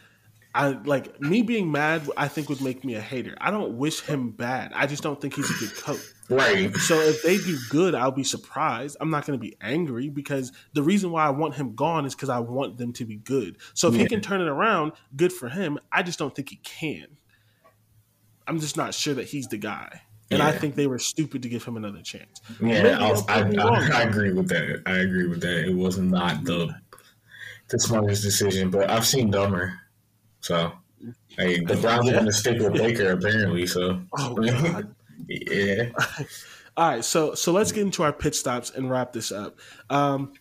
I 0.56 0.70
like 0.70 1.20
me 1.20 1.41
being 1.41 1.72
mad. 1.72 2.08
I 2.16 2.28
think 2.28 2.47
would 2.49 2.62
make 2.62 2.86
me 2.86 2.93
a 2.93 3.01
hater. 3.01 3.36
I 3.41 3.49
don't 3.49 3.76
wish 3.78 4.01
him 4.01 4.32
bad. 4.32 4.72
I 4.76 4.86
just 4.86 5.01
don't 5.01 5.20
think 5.20 5.34
he's 5.34 5.49
a 5.49 5.54
good 5.54 5.76
coach. 5.76 6.01
Right. 6.30 6.74
So 6.76 6.99
if 6.99 7.24
they 7.24 7.38
do 7.38 7.58
good, 7.70 7.95
I'll 7.95 8.12
be 8.12 8.24
surprised. 8.24 8.97
I'm 9.01 9.10
not 9.10 9.26
going 9.26 9.38
to 9.38 9.41
be 9.41 9.56
angry 9.62 10.10
because 10.10 10.51
the 10.74 10.84
reason 10.84 11.12
why 11.12 11.26
I 11.26 11.32
want 11.32 11.56
him 11.56 11.74
gone 11.76 12.06
is 12.06 12.14
because 12.14 12.30
I 12.30 12.39
want 12.39 12.78
them 12.78 12.93
to 12.93 13.06
be 13.06 13.16
good. 13.16 13.58
So 13.74 13.88
if 13.88 13.95
yeah. 13.95 14.01
he 14.01 14.08
can 14.08 14.22
turn 14.22 14.41
it 14.41 14.47
around, 14.47 14.93
good 15.16 15.34
for 15.34 15.49
him. 15.49 15.80
I 15.91 16.04
just 16.04 16.20
don't 16.20 16.36
think 16.36 16.49
he 16.49 16.58
can. 16.58 17.08
I'm 18.47 18.60
just 18.60 18.78
not 18.78 18.93
sure 18.93 19.16
that 19.16 19.26
he's 19.26 19.47
the 19.47 19.58
guy. 19.58 20.01
And 20.30 20.39
yeah. 20.39 20.47
I 20.47 20.51
think 20.51 20.76
they 20.76 20.88
were 20.88 20.99
stupid 20.99 21.43
to 21.43 21.49
give 21.49 21.64
him 21.64 21.78
another 21.78 22.01
chance. 22.01 22.41
Yeah, 22.62 22.97
I, 22.99 23.39
I, 23.39 23.41
I, 23.41 23.89
I, 23.93 24.01
agree 24.04 24.34
with 24.34 24.49
that. 24.49 24.82
I 24.86 24.97
agree 24.97 25.28
with 25.28 25.41
that. 25.41 25.68
It 25.68 25.76
was 25.76 25.97
not 25.97 26.43
the 26.43 26.74
the 27.70 27.80
smartest 27.80 28.24
decision, 28.24 28.70
but 28.70 28.89
I've 28.89 29.06
seen 29.06 29.30
dumber. 29.32 29.80
So, 30.44 30.74
hey, 31.30 31.64
the 31.64 31.78
Browns 31.78 32.10
are 32.10 32.14
going 32.14 32.26
to 32.26 32.34
stick 32.34 32.60
with 32.60 32.74
Baker 32.74 33.12
apparently. 33.12 33.66
So, 33.66 34.02
oh, 34.18 34.36
God. 34.36 34.94
Yeah. 35.30 35.91
All 36.76 36.89
right, 36.89 37.06
so 37.06 37.34
so 37.34 37.54
let's 37.54 37.72
get 37.72 37.84
into 37.84 38.04
our 38.04 38.12
pit 38.12 38.36
stops 38.36 38.72
and 38.72 38.89
wrap 38.89 39.14
this 39.14 39.32
up. 39.32 39.58
Um, 39.89 40.34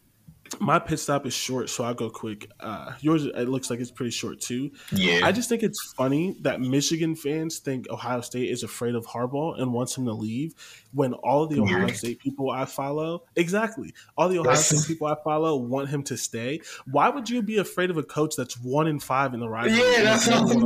my 0.61 0.79
pit 0.79 0.99
stop 0.99 1.27
is 1.27 1.35
short, 1.35 1.71
so 1.71 1.85
I'll 1.85 1.95
go 1.95 2.11
quick. 2.11 2.51
Uh, 2.61 2.93
yours, 3.01 3.25
it 3.25 3.49
looks 3.49 3.71
like 3.71 3.81
it's 3.81 3.91
pretty 3.91 4.11
short 4.11 4.41
too. 4.41 4.71
Yeah. 4.91 5.21
I 5.25 5.33
just 5.33 5.49
think 5.49 5.63
it's 5.63 5.93
funny 5.93 6.37
that 6.43 6.61
Michigan 6.61 7.15
fans 7.15 7.59
think 7.59 7.89
Ohio 7.91 8.21
State 8.21 8.51
is 8.51 8.63
afraid 8.63 8.95
of 8.95 9.07
Harbaugh 9.07 9.61
and 9.61 9.73
wants 9.73 9.97
him 9.97 10.05
to 10.07 10.13
leave 10.13 10.55
when 10.93 11.15
all 11.15 11.47
the 11.47 11.61
Ohio 11.61 11.89
State 11.89 12.19
people 12.21 12.51
I 12.51 12.65
follow, 12.65 13.25
exactly, 13.37 13.95
all 14.17 14.29
the 14.29 14.39
Ohio 14.39 14.55
State 14.55 14.87
people 14.87 15.07
I 15.07 15.17
follow 15.23 15.57
want 15.57 15.89
him 15.89 16.03
to 16.05 16.17
stay. 16.17 16.61
Why 16.91 17.09
would 17.09 17.29
you 17.29 17.43
be 17.43 17.59
afraid 17.59 17.91
of 17.91 17.97
a 17.97 18.03
coach 18.03 18.35
that's 18.37 18.59
one 18.59 18.87
in 18.87 19.01
five 19.01 19.35
in 19.35 19.41
the 19.41 19.49
rise? 19.49 19.77
Yeah, 19.77 20.03
that's 20.03 20.29
not 20.29 20.49
the 20.49 20.63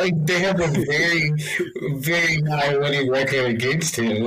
like 0.00 0.26
they 0.26 0.40
have 0.40 0.60
a 0.60 0.68
very, 0.68 1.30
very 2.00 2.40
high 2.48 2.76
winning 2.76 3.10
record 3.10 3.46
against 3.46 3.96
him. 3.96 4.26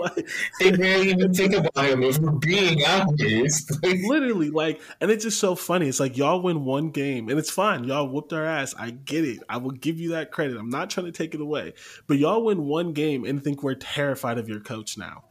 Like 0.00 0.26
they 0.58 0.70
barely 0.70 1.10
even 1.10 1.32
think 1.34 1.54
about 1.54 1.84
him 1.84 2.02
if 2.02 2.18
we're 2.18 2.32
being 2.32 2.84
honest. 2.84 3.70
Like, 3.82 3.98
literally 4.10 4.50
like 4.50 4.80
and 5.00 5.10
it's 5.10 5.24
just 5.24 5.40
so 5.40 5.54
funny. 5.54 5.88
It's 5.88 6.00
like 6.00 6.16
y'all 6.16 6.42
win 6.42 6.64
one 6.64 6.90
game 6.90 7.28
and 7.28 7.38
it's 7.38 7.50
fine. 7.50 7.84
Y'all 7.84 8.08
whooped 8.08 8.32
our 8.32 8.44
ass. 8.44 8.74
I 8.78 8.90
get 8.90 9.24
it. 9.24 9.40
I 9.48 9.56
will 9.58 9.70
give 9.70 9.98
you 10.00 10.10
that 10.10 10.32
credit. 10.32 10.56
I'm 10.56 10.70
not 10.70 10.90
trying 10.90 11.06
to 11.06 11.12
take 11.12 11.34
it 11.34 11.40
away. 11.40 11.74
But 12.06 12.18
y'all 12.18 12.44
win 12.44 12.66
one 12.66 12.92
game 12.92 13.24
and 13.24 13.42
think 13.42 13.62
we're 13.62 13.74
terrified 13.74 14.38
of 14.38 14.48
your 14.48 14.60
coach 14.60 14.98
now 14.98 15.24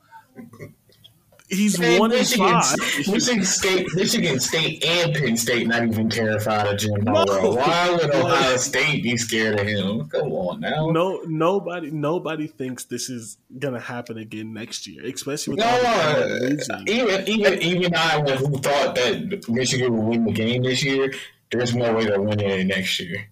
He's 1.49 1.79
Man, 1.79 1.99
one 1.99 2.11
Michigan, 2.11 2.61
Michigan 3.07 3.43
State, 3.43 3.87
Michigan 3.95 4.39
State, 4.39 4.85
and 4.85 5.15
Penn 5.15 5.35
State 5.35 5.67
not 5.67 5.83
even 5.83 6.07
terrified 6.07 6.67
of 6.67 6.77
Jim 6.77 7.03
no. 7.03 7.25
Why 7.25 7.89
would 7.89 8.13
Ohio 8.13 8.55
State 8.57 9.01
be 9.01 9.17
scared 9.17 9.59
of 9.59 9.65
him? 9.65 10.07
Come 10.09 10.31
on 10.31 10.59
now. 10.59 10.91
No, 10.91 11.21
nobody, 11.25 11.89
nobody 11.89 12.45
thinks 12.45 12.83
this 12.83 13.09
is 13.09 13.37
gonna 13.57 13.79
happen 13.79 14.19
again 14.19 14.53
next 14.53 14.85
year, 14.85 15.03
especially 15.05 15.55
with 15.55 15.65
no, 15.65 15.65
uh, 15.65 16.81
even 16.87 17.27
even 17.27 17.61
even 17.63 17.95
I, 17.95 18.21
who 18.35 18.57
thought 18.59 18.93
that 18.95 19.49
Michigan 19.49 19.97
would 19.97 20.05
win 20.05 20.25
the 20.25 20.31
game 20.31 20.61
this 20.61 20.83
year, 20.83 21.11
there's 21.51 21.75
no 21.75 21.93
way 21.93 22.05
they're 22.05 22.21
winning 22.21 22.47
it 22.47 22.67
next 22.67 22.99
year. 22.99 23.27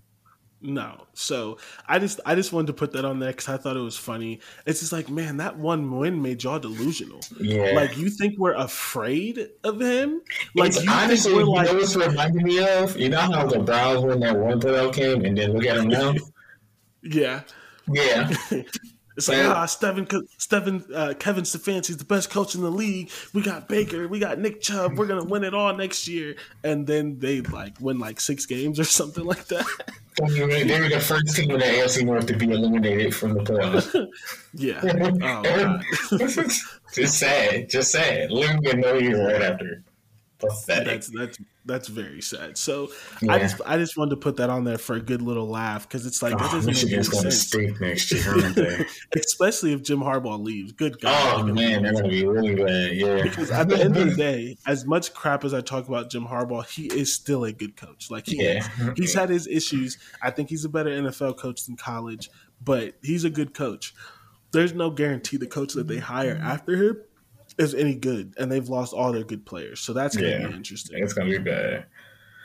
No. 0.62 1.06
So 1.14 1.58
I 1.88 2.00
just 2.00 2.20
I 2.26 2.34
just 2.34 2.52
wanted 2.52 2.68
to 2.68 2.74
put 2.74 2.92
that 2.94 3.06
on 3.06 3.20
there 3.20 3.32
because 3.32 3.48
I 3.48 3.58
thought 3.58 3.78
it 3.78 3.82
was 3.82 3.98
funny. 3.98 4.40
It's 4.66 4.80
just 4.80 4.92
like, 4.92 5.10
man, 5.10 5.38
that 5.38 5.58
one 5.58 5.98
win 5.98 6.22
made 6.22 6.44
y'all 6.44 6.60
delusional. 6.60 7.20
Yeah. 7.40 7.74
Like 7.76 7.98
you 7.98 8.10
think 8.10 8.40
we're 8.40 8.56
afraid 8.56 9.50
of 9.64 9.80
him? 9.80 10.22
Like 10.56 10.70
it's 10.70 10.84
you 10.84 10.92
honestly, 10.92 11.34
think 11.34 11.48
we're 11.48 11.54
like, 11.54 11.68
know 11.68 11.76
what's 11.76 11.96
reminding 11.96 12.44
me 12.44 12.64
of? 12.64 12.98
You 12.98 13.10
know 13.10 13.20
how 13.20 13.46
the 13.46 13.60
Browns 13.60 14.02
won 14.02 14.20
that 14.22 14.38
one 14.38 14.60
playoff 14.60 14.96
game 14.96 15.26
and 15.26 15.38
then 15.38 15.54
look 15.54 15.66
at 15.66 15.76
them 15.76 15.90
now? 15.90 16.16
yeah. 17.04 17.42
Yeah. 17.88 18.34
It's 19.18 19.28
like, 19.28 19.40
ah, 19.40 19.66
Stephen, 19.66 20.08
Stephen, 20.38 20.86
uh, 20.94 21.16
Kevin 21.18 21.44
Stefanski's 21.44 21.98
the 21.98 22.06
best 22.06 22.30
coach 22.30 22.54
in 22.54 22.62
the 22.62 22.70
league. 22.70 23.10
We 23.34 23.42
got 23.42 23.68
Baker, 23.68 24.08
we 24.08 24.20
got 24.20 24.38
Nick 24.38 24.62
Chubb. 24.62 24.96
We're 24.96 25.08
gonna 25.08 25.24
win 25.24 25.44
it 25.44 25.56
all 25.56 25.76
next 25.76 26.08
year, 26.08 26.36
and 26.64 26.86
then 26.86 27.18
they 27.18 27.42
like 27.42 27.82
win 27.82 27.98
like 27.98 28.20
six 28.20 28.46
games 28.46 28.80
or 28.80 28.84
something 28.86 29.26
like 29.26 29.46
that. 29.46 29.66
They 30.18 30.80
were 30.80 30.90
the 30.90 31.00
first 31.00 31.36
team 31.36 31.50
in 31.50 31.60
the 31.60 31.66
AFC 31.66 32.06
North 32.06 32.28
to 32.28 32.38
be 32.38 32.52
eliminated 32.52 33.16
from 33.16 33.34
the 33.34 33.40
playoffs. 33.42 34.08
yeah, 34.54 34.82
oh, 36.12 36.68
just 36.94 37.18
sad, 37.18 37.70
just 37.70 37.92
sad. 37.92 38.30
Literally 38.30 38.70
a 38.70 38.76
no 38.76 38.94
year 38.96 39.28
right 39.28 39.42
after. 39.42 39.84
Pathetic. 40.40 40.86
That's 40.86 41.08
that's 41.10 41.40
that's 41.66 41.88
very 41.88 42.22
sad. 42.22 42.58
So 42.58 42.90
yeah. 43.22 43.34
I 43.34 43.40
just 43.40 43.62
I 43.66 43.78
just 43.78 43.98
wanted 43.98 44.12
to 44.12 44.18
put 44.18 44.38
that 44.38 44.50
on 44.50 44.64
there 44.66 44.78
for 44.78 44.96
a 44.96 45.00
good 45.00 45.22
little 45.22 45.48
laugh 45.48 45.88
because 45.88 46.06
it's 46.06 46.22
like 46.22 46.36
oh, 46.36 46.38
that 46.38 46.52
doesn't 46.52 46.72
Michigan's 46.72 47.10
going 47.10 47.24
to 47.24 47.32
stink 47.32 47.82
next 47.82 48.12
year, 48.12 48.24
aren't 48.44 48.56
they? 48.56 48.86
Especially 49.16 49.74
if 49.74 49.82
Jim 49.82 50.00
Harbaugh 50.00 50.42
leaves. 50.42 50.74
Good 50.74 51.02
God! 51.02 51.42
Oh 51.42 51.54
man, 51.54 51.82
they're 51.82 51.94
going 51.94 52.04
to 52.04 52.10
be 52.10 52.26
really 52.26 52.56
bad. 52.56 52.94
Yeah. 52.94 53.24
Because 53.24 53.50
at 53.50 53.68
the 53.68 53.80
end 53.80 53.98
of 53.98 54.12
the 54.12 54.16
day, 54.18 54.58
as 54.68 54.86
much 54.86 55.14
crap 55.14 55.44
as 55.44 55.54
I 55.54 55.62
talk 55.62 55.88
about 55.88 56.12
Jim 56.12 56.28
Harbaugh, 56.28 56.68
he 56.68 56.86
is 56.86 57.14
still 57.14 57.44
a 57.44 57.52
good 57.52 57.76
coach. 57.76 58.12
Like 58.12 58.28
he 58.28 58.44
yeah. 58.44 58.68
he's 58.96 59.16
had 59.16 59.30
his 59.30 59.48
issues. 59.48 59.98
I 60.22 60.30
think 60.30 60.50
he's 60.50 60.66
a 60.66 60.70
better 60.70 60.92
NFL 60.92 61.38
coach 61.40 61.66
than 61.66 61.78
college, 61.78 62.30
but 62.64 62.94
he's 63.02 63.24
a 63.24 63.32
good 63.32 63.56
coach. 63.56 63.96
There's 64.52 64.74
no 64.74 64.92
guarantee 64.92 65.38
the 65.38 65.48
coach 65.48 65.74
that 65.74 65.88
they 65.88 65.98
hire 65.98 66.40
after 66.42 66.76
him 66.76 67.02
is 67.58 67.74
any 67.74 67.96
good, 67.96 68.34
and 68.38 68.52
they've 68.52 68.70
lost 68.70 68.94
all 68.94 69.12
their 69.12 69.24
good 69.24 69.46
players. 69.46 69.80
So 69.80 69.94
that's 69.94 70.16
gonna 70.16 70.30
yeah, 70.30 70.48
be 70.48 70.56
interesting. 70.56 71.04
It's 71.04 71.14
gonna 71.14 71.30
be 71.30 71.38
bad. 71.38 71.86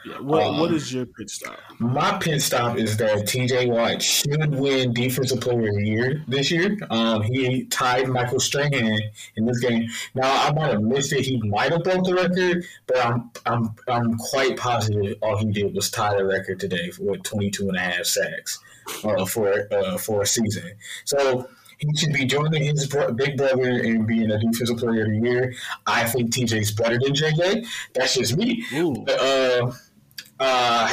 Yeah. 0.05 0.19
What, 0.19 0.43
um, 0.43 0.59
what 0.59 0.73
is 0.73 0.93
your 0.93 1.07
pit 1.07 1.31
stop? 1.31 1.59
My 1.79 2.19
pit 2.19 2.43
stop 2.43 2.77
is 2.77 2.97
that 2.97 3.29
T.J. 3.29 3.69
Watt 3.69 4.03
should 4.03 4.53
win 4.53 4.93
Defensive 4.93 5.41
Player 5.41 5.69
of 5.69 5.77
the 5.77 5.85
Year 5.85 6.25
this 6.27 6.51
year. 6.51 6.77
Um, 6.91 7.23
he 7.23 7.65
tied 7.67 8.09
Michael 8.09 8.41
Strahan 8.41 8.99
in 9.37 9.45
this 9.45 9.61
game. 9.61 9.89
Now 10.15 10.49
I 10.49 10.53
might 10.53 10.73
have 10.73 10.83
missed 10.83 11.13
it. 11.13 11.25
He 11.25 11.41
might 11.43 11.71
have 11.71 11.85
broke 11.85 12.05
the 12.05 12.15
record, 12.15 12.65
but 12.87 13.05
I'm 13.05 13.31
I'm 13.47 13.75
I'm 13.89 14.17
quite 14.17 14.57
positive 14.57 15.17
all 15.23 15.37
he 15.37 15.53
did 15.53 15.75
was 15.75 15.91
tie 15.91 16.17
the 16.17 16.25
record 16.25 16.59
today 16.59 16.91
with 16.99 17.23
22 17.23 17.69
and 17.69 17.77
a 17.77 17.81
half 17.81 18.05
sacks 18.05 18.59
uh, 19.05 19.25
for 19.25 19.69
uh, 19.73 19.99
for 19.99 20.23
a 20.23 20.27
season. 20.27 20.73
So 21.05 21.49
he 21.83 21.97
should 21.97 22.13
be 22.13 22.25
joining 22.25 22.63
his 22.63 22.87
big 23.17 23.37
brother 23.37 23.71
and 23.71 24.07
being 24.07 24.31
a 24.31 24.39
defensive 24.39 24.79
player 24.79 25.03
of 25.03 25.11
the 25.11 25.19
year. 25.19 25.55
I 25.87 26.05
think 26.05 26.33
TJ's 26.33 26.73
better 26.73 26.99
than 26.99 27.13
JJ. 27.13 27.67
That's 27.95 28.15
just 28.15 28.37
me. 28.37 28.65
But, 28.73 29.21
uh, 29.21 29.73
uh, 30.41 30.93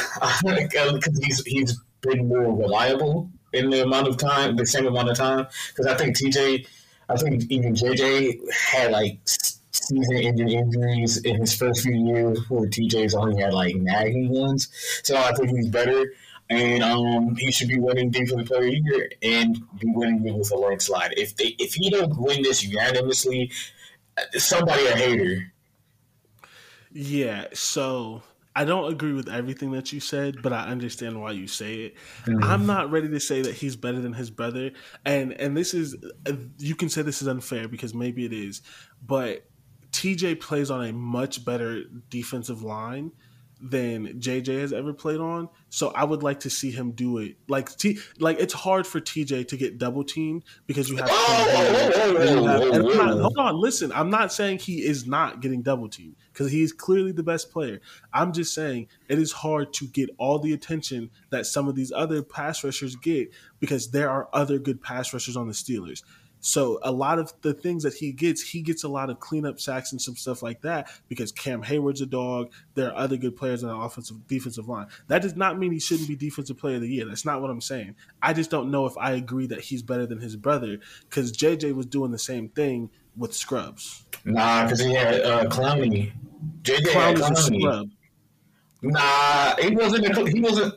because 0.93 1.19
he's 1.23 1.43
he's 1.45 1.79
been 2.01 2.27
more 2.27 2.55
reliable 2.55 3.29
in 3.53 3.69
the 3.69 3.83
amount 3.83 4.07
of 4.07 4.17
time, 4.17 4.55
the 4.55 4.65
same 4.65 4.87
amount 4.87 5.09
of 5.09 5.17
time. 5.17 5.47
Because 5.69 5.85
I 5.85 5.95
think 5.95 6.17
TJ, 6.17 6.67
I 7.09 7.15
think 7.17 7.43
even 7.49 7.73
JJ 7.73 8.39
had 8.51 8.91
like 8.91 9.19
season-ending 9.25 10.49
injuries 10.49 11.17
in 11.17 11.39
his 11.39 11.55
first 11.55 11.81
few 11.81 11.95
years, 11.95 12.39
where 12.49 12.67
TJ's 12.67 13.15
only 13.15 13.41
had 13.41 13.53
like 13.53 13.75
nagging 13.75 14.29
ones. 14.29 14.69
So 15.03 15.15
I 15.17 15.31
think 15.33 15.49
he's 15.49 15.67
better 15.69 16.11
and 16.49 16.83
um, 16.83 17.35
he 17.35 17.51
should 17.51 17.67
be 17.67 17.79
winning 17.79 18.09
defensive 18.09 18.47
player 18.47 18.67
of 18.67 18.71
the 18.71 18.81
year 18.83 19.09
and 19.21 19.55
be 19.79 19.91
winning 19.93 20.25
it 20.27 20.35
with 20.35 20.51
a 20.51 20.55
landslide. 20.55 21.13
If 21.17 21.35
they 21.35 21.55
if 21.59 21.73
he 21.73 21.89
don't 21.89 22.17
win 22.17 22.41
this 22.41 22.63
unanimously, 22.63 23.51
somebody 24.33 24.85
a 24.87 24.95
hater. 24.95 25.53
Yeah, 26.91 27.45
so 27.53 28.23
I 28.55 28.65
don't 28.65 28.91
agree 28.91 29.13
with 29.13 29.29
everything 29.29 29.71
that 29.71 29.93
you 29.93 29.99
said, 29.99 30.41
but 30.41 30.51
I 30.51 30.65
understand 30.65 31.21
why 31.21 31.31
you 31.31 31.47
say 31.47 31.75
it. 31.75 31.95
Mm-hmm. 32.25 32.43
I'm 32.43 32.65
not 32.65 32.89
ready 32.89 33.07
to 33.09 33.19
say 33.19 33.43
that 33.43 33.53
he's 33.53 33.75
better 33.75 33.99
than 33.99 34.13
his 34.13 34.31
brother, 34.31 34.71
and 35.05 35.33
and 35.33 35.55
this 35.55 35.73
is 35.75 35.95
you 36.57 36.75
can 36.75 36.89
say 36.89 37.03
this 37.03 37.21
is 37.21 37.27
unfair 37.27 37.67
because 37.67 37.93
maybe 37.93 38.25
it 38.25 38.33
is, 38.33 38.63
but 39.05 39.45
TJ 39.91 40.39
plays 40.39 40.71
on 40.71 40.85
a 40.85 40.93
much 40.93 41.45
better 41.45 41.83
defensive 42.09 42.63
line 42.63 43.11
than 43.61 44.19
JJ 44.19 44.61
has 44.61 44.71
ever 44.73 44.93
played 44.93 45.19
on. 45.19 45.49
So 45.69 45.89
I 45.89 46.03
would 46.03 46.23
like 46.23 46.39
to 46.41 46.49
see 46.49 46.71
him 46.71 46.91
do 46.91 47.17
it. 47.17 47.35
Like 47.47 47.75
T, 47.75 47.99
like 48.19 48.39
it's 48.39 48.53
hard 48.53 48.87
for 48.87 48.99
TJ 48.99 49.47
to 49.49 49.57
get 49.57 49.77
double 49.77 50.03
teamed 50.03 50.43
because 50.65 50.89
you 50.89 50.97
have. 50.97 51.07
To. 51.07 51.13
Hold 53.21 53.37
on, 53.37 53.59
listen. 53.59 53.91
I'm 53.91 54.09
not 54.09 54.31
saying 54.31 54.59
he 54.59 54.85
is 54.85 55.05
not 55.05 55.41
getting 55.41 55.61
double 55.61 55.89
teamed 55.89 56.15
because 56.31 56.51
he's 56.51 56.71
clearly 56.71 57.11
the 57.11 57.23
best 57.23 57.51
player. 57.51 57.81
I'm 58.13 58.31
just 58.33 58.53
saying 58.53 58.87
it 59.09 59.19
is 59.19 59.31
hard 59.31 59.73
to 59.73 59.87
get 59.87 60.09
all 60.17 60.39
the 60.39 60.53
attention 60.53 61.09
that 61.29 61.45
some 61.45 61.67
of 61.67 61.75
these 61.75 61.91
other 61.91 62.23
pass 62.23 62.63
rushers 62.63 62.95
get 62.95 63.29
because 63.59 63.91
there 63.91 64.09
are 64.09 64.29
other 64.33 64.57
good 64.57 64.81
pass 64.81 65.13
rushers 65.13 65.35
on 65.35 65.47
the 65.47 65.53
Steelers. 65.53 66.03
So 66.41 66.79
a 66.83 66.91
lot 66.91 67.19
of 67.19 67.33
the 67.41 67.53
things 67.53 67.83
that 67.83 67.93
he 67.93 68.11
gets, 68.11 68.41
he 68.41 68.61
gets 68.61 68.83
a 68.83 68.87
lot 68.87 69.09
of 69.09 69.19
cleanup 69.19 69.59
sacks 69.59 69.91
and 69.91 70.01
some 70.01 70.15
stuff 70.15 70.41
like 70.41 70.61
that 70.61 70.89
because 71.07 71.31
Cam 71.31 71.61
Heyward's 71.63 72.01
a 72.01 72.05
dog. 72.05 72.51
There 72.75 72.89
are 72.89 72.97
other 72.97 73.17
good 73.17 73.35
players 73.35 73.63
on 73.63 73.69
the 73.69 73.75
offensive 73.75 74.27
defensive 74.27 74.67
line. 74.67 74.87
That 75.07 75.21
does 75.21 75.35
not 75.35 75.57
mean 75.59 75.71
he 75.71 75.79
shouldn't 75.79 76.07
be 76.07 76.15
defensive 76.15 76.57
player 76.57 76.75
of 76.75 76.81
the 76.81 76.89
year. 76.89 77.05
That's 77.05 77.25
not 77.25 77.41
what 77.41 77.49
I'm 77.49 77.61
saying. 77.61 77.95
I 78.21 78.33
just 78.33 78.49
don't 78.49 78.71
know 78.71 78.85
if 78.85 78.97
I 78.97 79.11
agree 79.11 79.47
that 79.47 79.61
he's 79.61 79.81
better 79.81 80.05
than 80.05 80.19
his 80.19 80.35
brother 80.35 80.79
because 81.09 81.31
JJ 81.35 81.75
was 81.75 81.85
doing 81.85 82.11
the 82.11 82.19
same 82.19 82.49
thing 82.49 82.89
with 83.17 83.33
Scrubs. 83.33 84.05
Nah, 84.25 84.63
because 84.63 84.79
he 84.79 84.93
had 84.93 85.21
uh, 85.21 85.45
Clowney. 85.45 86.13
JJ 86.61 86.85
Clowney's 86.87 87.21
had 87.21 87.33
Clowney. 87.33 87.61
scrub. 87.61 87.89
Nah, 88.81 89.55
he 89.57 89.75
wasn't. 89.75 90.17
A, 90.17 90.29
he 90.29 90.39
wasn't. 90.39 90.73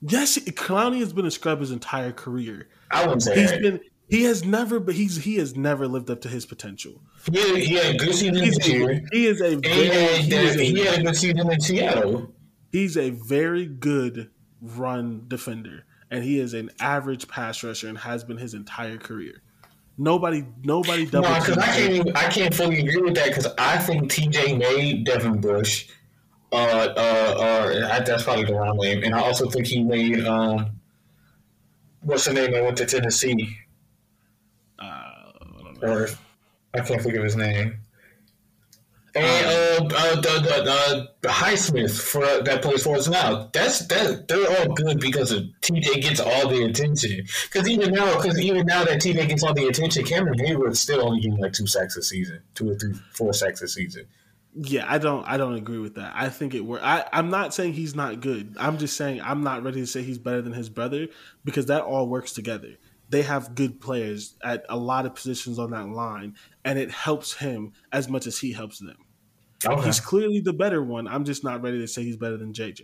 Yes, 0.00 0.38
Clowney 0.38 1.00
has 1.00 1.12
been 1.12 1.26
a 1.26 1.30
scrub 1.30 1.60
his 1.60 1.70
entire 1.70 2.12
career. 2.12 2.68
I 2.90 3.02
wouldn't 3.02 3.22
say 3.22 3.40
he's 3.40 3.50
that. 3.50 3.62
been 3.62 3.80
he 4.08 4.24
has 4.24 4.44
never, 4.44 4.80
but 4.80 4.94
he's 4.94 5.22
he 5.24 5.36
has 5.36 5.54
never 5.54 5.86
lived 5.86 6.10
up 6.10 6.22
to 6.22 6.28
his 6.28 6.46
potential. 6.46 7.02
He 7.30 7.38
had, 7.38 7.56
he 7.58 7.74
had 7.74 7.94
a 7.94 7.98
good 7.98 8.14
season 8.14 8.36
he's, 8.36 8.64
here. 8.64 9.02
He 9.12 9.26
is 9.26 9.40
a 9.42 9.56
very, 9.56 9.88
he, 10.20 10.30
had, 10.30 10.60
he 10.60 10.84
had 10.84 11.00
a 11.00 11.02
good 11.02 11.16
season 11.16 11.52
in 11.52 11.60
Seattle. 11.60 12.32
He's 12.72 12.96
a 12.96 13.10
very 13.10 13.66
good 13.66 14.30
run 14.62 15.24
defender, 15.28 15.84
and 16.10 16.24
he 16.24 16.40
is 16.40 16.54
an 16.54 16.70
average 16.80 17.28
pass 17.28 17.62
rusher 17.62 17.88
and 17.88 17.98
has 17.98 18.24
been 18.24 18.38
his 18.38 18.54
entire 18.54 18.96
career. 18.96 19.42
Nobody, 19.98 20.46
nobody. 20.62 21.04
No, 21.12 21.20
because 21.20 21.58
I 21.58 21.66
can't, 21.66 21.92
even, 21.92 22.16
I 22.16 22.28
can't 22.28 22.54
fully 22.54 22.78
agree 22.78 23.02
with 23.02 23.14
that 23.16 23.28
because 23.28 23.48
I 23.58 23.78
think 23.78 24.10
T.J. 24.10 24.56
made 24.56 25.04
Devin 25.04 25.40
Bush. 25.40 25.88
Uh, 26.50 26.56
uh, 26.56 27.34
uh, 27.80 28.00
that's 28.00 28.22
probably 28.22 28.44
the 28.44 28.54
wrong 28.54 28.78
name, 28.78 29.02
and 29.04 29.14
I 29.14 29.20
also 29.20 29.50
think 29.50 29.66
he 29.66 29.82
made 29.82 30.24
um, 30.24 30.80
what's 32.00 32.24
the 32.24 32.32
name? 32.32 32.54
I 32.54 32.62
went 32.62 32.78
to 32.78 32.86
Tennessee 32.86 33.58
or 35.82 36.08
I 36.74 36.80
can't 36.80 37.02
think 37.02 37.14
of 37.14 37.24
his 37.24 37.36
name. 37.36 37.80
And 39.14 39.80
um, 39.80 39.86
uh, 39.86 39.96
uh, 39.96 40.14
the, 40.16 40.40
the, 40.40 41.08
the 41.22 41.28
Highsmith 41.28 41.98
for 41.98 42.42
that 42.42 42.62
plays 42.62 42.84
for 42.84 42.96
us 42.96 43.08
now. 43.08 43.48
That's 43.52 43.86
that 43.86 44.28
they're 44.28 44.60
all 44.60 44.74
good 44.74 45.00
because 45.00 45.32
of 45.32 45.44
TJ 45.62 46.02
gets 46.02 46.20
all 46.20 46.48
the 46.48 46.64
attention. 46.64 47.26
Because 47.50 47.68
even 47.68 47.92
now, 47.92 48.14
because 48.16 48.38
even 48.38 48.66
now 48.66 48.84
that 48.84 49.00
TJ 49.00 49.28
gets 49.28 49.42
all 49.42 49.54
the 49.54 49.66
attention, 49.66 50.04
Cameron 50.04 50.38
Heyward's 50.38 50.80
still 50.80 51.04
only 51.04 51.20
getting 51.20 51.38
like 51.38 51.52
two 51.52 51.66
sacks 51.66 51.96
a 51.96 52.02
season, 52.02 52.42
two 52.54 52.70
or 52.70 52.74
three, 52.74 52.94
four 53.12 53.32
sacks 53.32 53.62
a 53.62 53.68
season. 53.68 54.06
Yeah, 54.54 54.84
I 54.86 54.98
don't. 54.98 55.26
I 55.26 55.36
don't 55.36 55.54
agree 55.54 55.78
with 55.78 55.94
that. 55.94 56.12
I 56.14 56.28
think 56.28 56.54
it 56.54 56.60
works. 56.60 56.82
I'm 56.84 57.30
not 57.30 57.54
saying 57.54 57.72
he's 57.74 57.94
not 57.94 58.20
good. 58.20 58.56
I'm 58.58 58.78
just 58.78 58.96
saying 58.96 59.22
I'm 59.22 59.42
not 59.42 59.62
ready 59.62 59.80
to 59.80 59.86
say 59.86 60.02
he's 60.02 60.18
better 60.18 60.42
than 60.42 60.52
his 60.52 60.68
brother 60.68 61.08
because 61.44 61.66
that 61.66 61.82
all 61.82 62.08
works 62.08 62.32
together 62.32 62.76
they 63.08 63.22
have 63.22 63.54
good 63.54 63.80
players 63.80 64.34
at 64.42 64.64
a 64.68 64.76
lot 64.76 65.06
of 65.06 65.14
positions 65.14 65.58
on 65.58 65.70
that 65.70 65.88
line, 65.88 66.36
and 66.64 66.78
it 66.78 66.90
helps 66.90 67.34
him 67.34 67.72
as 67.92 68.08
much 68.08 68.26
as 68.26 68.38
he 68.38 68.52
helps 68.52 68.78
them. 68.78 68.96
Okay. 69.66 69.86
He's 69.86 70.00
clearly 70.00 70.40
the 70.40 70.52
better 70.52 70.82
one. 70.82 71.08
I'm 71.08 71.24
just 71.24 71.42
not 71.42 71.62
ready 71.62 71.78
to 71.80 71.88
say 71.88 72.04
he's 72.04 72.16
better 72.16 72.36
than 72.36 72.52
JJ. 72.52 72.82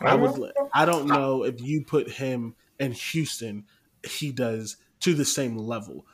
I 0.00 0.14
would. 0.14 0.52
I 0.72 0.84
don't 0.84 1.06
know 1.06 1.44
if 1.44 1.60
you 1.60 1.84
put 1.84 2.10
him 2.10 2.54
in 2.78 2.92
Houston, 2.92 3.64
he 4.06 4.32
does 4.32 4.76
to 5.00 5.14
the 5.14 5.24
same 5.24 5.56
level, 5.56 6.06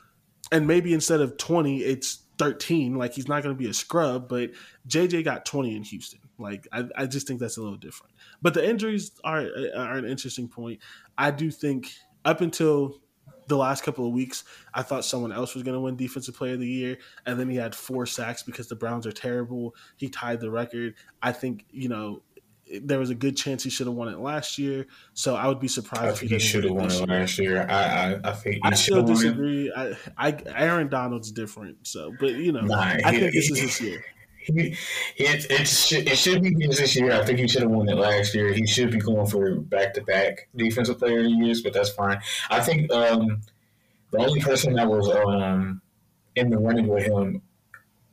and 0.51 0.67
maybe 0.67 0.93
instead 0.93 1.21
of 1.21 1.37
20, 1.37 1.79
it's 1.79 2.23
13. 2.37 2.95
Like 2.95 3.13
he's 3.13 3.27
not 3.27 3.43
going 3.43 3.55
to 3.55 3.59
be 3.59 3.69
a 3.69 3.73
scrub, 3.73 4.27
but 4.27 4.51
JJ 4.87 5.23
got 5.23 5.45
20 5.45 5.75
in 5.75 5.83
Houston. 5.83 6.19
Like 6.37 6.67
I, 6.71 6.85
I 6.95 7.05
just 7.05 7.27
think 7.27 7.39
that's 7.39 7.57
a 7.57 7.61
little 7.61 7.77
different. 7.77 8.13
But 8.41 8.53
the 8.53 8.67
injuries 8.67 9.11
are 9.23 9.47
are 9.75 9.97
an 9.97 10.05
interesting 10.05 10.47
point. 10.47 10.79
I 11.17 11.31
do 11.31 11.51
think 11.51 11.93
up 12.25 12.41
until 12.41 12.99
the 13.51 13.57
last 13.57 13.83
couple 13.83 14.07
of 14.07 14.13
weeks, 14.13 14.43
I 14.73 14.81
thought 14.81 15.05
someone 15.05 15.31
else 15.31 15.53
was 15.53 15.63
going 15.63 15.75
to 15.75 15.81
win 15.81 15.95
Defensive 15.95 16.35
Player 16.35 16.53
of 16.53 16.59
the 16.59 16.67
Year, 16.67 16.97
and 17.25 17.39
then 17.39 17.49
he 17.49 17.57
had 17.57 17.75
four 17.75 18.05
sacks 18.05 18.43
because 18.43 18.67
the 18.67 18.75
Browns 18.75 19.05
are 19.05 19.11
terrible. 19.11 19.75
He 19.97 20.09
tied 20.09 20.39
the 20.39 20.49
record. 20.49 20.95
I 21.21 21.31
think 21.31 21.65
you 21.69 21.89
know 21.89 22.23
there 22.81 22.99
was 22.99 23.09
a 23.09 23.15
good 23.15 23.35
chance 23.35 23.63
he 23.63 23.69
should 23.69 23.87
have 23.87 23.95
won 23.95 24.07
it 24.07 24.19
last 24.19 24.57
year. 24.57 24.87
So 25.13 25.35
I 25.35 25.47
would 25.47 25.59
be 25.59 25.67
surprised. 25.67 26.05
I 26.05 26.11
think 26.11 26.31
he, 26.31 26.37
he 26.37 26.39
should 26.39 26.63
have 26.63 26.73
won 26.73 26.89
it 26.89 27.09
last 27.09 27.37
year. 27.37 27.67
I 27.69 27.73
I, 27.73 28.19
I 28.23 28.31
think 28.31 28.59
I 28.63 28.73
still 28.73 29.03
disagree. 29.03 29.71
I, 29.75 29.97
I 30.17 30.37
Aaron 30.55 30.87
Donald's 30.87 31.31
different. 31.31 31.85
So, 31.85 32.13
but 32.19 32.31
you 32.31 32.53
know, 32.53 32.61
nah, 32.61 32.79
I 33.03 33.11
he, 33.11 33.19
think 33.19 33.33
this 33.33 33.51
is 33.51 33.59
his 33.59 33.81
year. 33.81 34.03
He, 34.43 34.75
it, 35.17 35.51
it, 35.51 35.67
should, 35.67 36.07
it 36.07 36.17
should 36.17 36.41
be 36.41 36.55
his 36.59 36.77
this 36.77 36.95
year. 36.95 37.11
I 37.11 37.23
think 37.23 37.39
he 37.39 37.47
should 37.47 37.61
have 37.61 37.71
won 37.71 37.87
it 37.89 37.95
last 37.95 38.33
year. 38.33 38.51
He 38.53 38.65
should 38.65 38.91
be 38.91 38.99
going 38.99 39.27
for 39.27 39.55
back 39.55 39.93
to 39.95 40.01
back 40.01 40.49
defensive 40.55 40.99
player 40.99 41.21
years, 41.21 41.61
but 41.61 41.73
that's 41.73 41.91
fine. 41.91 42.19
I 42.49 42.59
think 42.61 42.91
um, 42.91 43.41
the 44.11 44.17
only 44.17 44.41
person 44.41 44.73
that 44.73 44.87
was 44.87 45.07
um, 45.09 45.81
in 46.35 46.49
the 46.49 46.57
running 46.57 46.87
with 46.87 47.05
him 47.05 47.41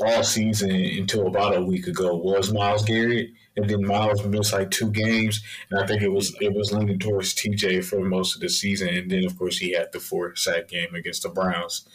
all 0.00 0.22
season 0.22 0.70
until 0.70 1.26
about 1.26 1.56
a 1.56 1.64
week 1.64 1.86
ago 1.86 2.14
was 2.14 2.52
Myles 2.52 2.84
Garrett, 2.84 3.30
and 3.56 3.68
then 3.68 3.84
Myles 3.84 4.24
missed 4.24 4.52
like 4.52 4.70
two 4.70 4.90
games, 4.90 5.42
and 5.70 5.80
I 5.80 5.86
think 5.86 6.02
it 6.02 6.12
was 6.12 6.36
it 6.40 6.55
was 6.55 6.72
leaning 6.72 6.98
towards 6.98 7.34
TJ 7.34 7.84
for 7.84 8.00
most 8.00 8.36
of 8.36 8.40
the 8.40 8.48
season, 8.48 8.88
and 8.88 9.10
then 9.10 9.24
of 9.24 9.36
course 9.36 9.59
he 9.59 9.72
had 9.72 9.92
the 9.92 10.00
four 10.00 10.36
sack 10.36 10.68
game 10.68 10.94
against 10.94 11.22
the 11.22 11.30
Browns 11.30 11.88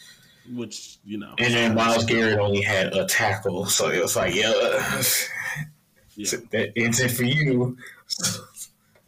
which 0.52 0.98
you 1.04 1.18
know. 1.18 1.34
And 1.38 1.54
then 1.54 1.74
Myles 1.74 2.04
Garrett 2.04 2.38
only 2.38 2.62
had 2.62 2.94
a 2.94 3.06
tackle, 3.06 3.66
so 3.66 3.90
it 3.90 4.02
was 4.02 4.16
like, 4.16 4.34
yeah, 4.34 4.52
yeah. 6.16 6.38
that 6.50 6.72
ends 6.76 7.00
it 7.00 7.10
for 7.10 7.24
you. 7.24 7.76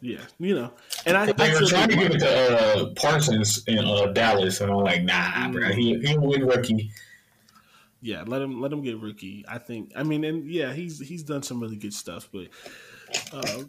Yeah, 0.01 0.21
you 0.39 0.55
know, 0.55 0.71
and 1.05 1.17
I 1.17 1.31
they 1.31 1.51
I 1.51 1.53
were 1.53 1.67
trying 1.67 1.89
to 1.89 1.95
give 1.95 2.11
it 2.11 2.19
to 2.19 2.59
uh, 2.59 2.85
Parsons 2.95 3.63
in 3.67 3.79
uh, 3.79 4.07
Dallas, 4.07 4.61
and 4.61 4.71
I'm 4.71 4.77
like, 4.77 5.03
nah, 5.03 5.13
mm-hmm. 5.13 5.51
bro, 5.53 5.69
he 5.69 5.99
he 5.99 6.17
win 6.17 6.45
rookie. 6.45 6.91
Yeah, 8.01 8.23
let 8.27 8.41
him 8.41 8.61
let 8.61 8.71
him 8.71 8.83
get 8.83 8.99
rookie. 8.99 9.43
I 9.47 9.57
think. 9.57 9.91
I 9.95 10.03
mean, 10.03 10.23
and 10.23 10.49
yeah, 10.49 10.71
he's 10.73 10.99
he's 10.99 11.23
done 11.23 11.41
some 11.41 11.59
really 11.59 11.77
good 11.77 11.93
stuff, 11.93 12.29
but 12.31 12.47
uh, 13.33 13.63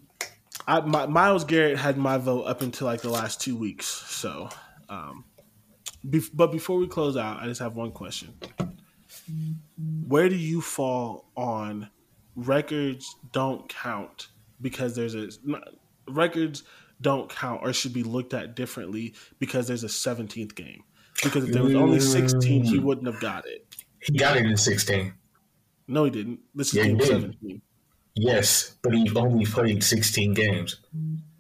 I, 0.66 0.80
my, 0.80 1.06
Myles 1.06 1.44
Garrett 1.44 1.78
had 1.78 1.96
my 1.96 2.18
vote 2.18 2.42
up 2.42 2.60
until 2.60 2.86
like 2.86 3.00
the 3.00 3.08
last 3.08 3.40
two 3.40 3.56
weeks, 3.56 3.86
so 3.86 4.50
um, 4.90 5.24
be- 6.08 6.22
but 6.32 6.52
before 6.52 6.78
we 6.78 6.86
close 6.86 7.16
out, 7.16 7.40
I 7.40 7.46
just 7.46 7.60
have 7.60 7.76
one 7.76 7.92
question. 7.92 8.34
Where 10.06 10.28
do 10.28 10.36
you 10.36 10.60
fall 10.60 11.30
on 11.36 11.90
records 12.34 13.16
don't 13.32 13.68
count 13.68 14.28
because 14.60 14.94
there's 14.94 15.14
a 15.14 15.28
records 16.08 16.62
don't 17.00 17.28
count 17.28 17.60
or 17.62 17.72
should 17.72 17.92
be 17.92 18.02
looked 18.02 18.34
at 18.34 18.56
differently 18.56 19.14
because 19.38 19.68
there's 19.68 19.84
a 19.84 19.88
17th 19.88 20.54
game? 20.54 20.82
Because 21.22 21.44
if 21.44 21.52
there 21.52 21.62
was 21.62 21.74
only 21.74 22.00
16, 22.00 22.64
he 22.64 22.78
wouldn't 22.78 23.06
have 23.06 23.20
got 23.20 23.46
it. 23.46 23.66
He 24.00 24.16
got 24.16 24.36
it 24.36 24.46
in 24.46 24.56
16. 24.56 25.12
No, 25.88 26.04
he 26.04 26.10
didn't. 26.10 26.40
This 26.54 26.68
is 26.68 26.74
yeah, 26.74 26.84
game 26.84 27.00
17. 27.00 27.62
Yes, 28.14 28.76
but 28.82 28.94
he 28.94 29.10
only 29.16 29.46
played 29.46 29.82
16 29.82 30.34
games. 30.34 30.80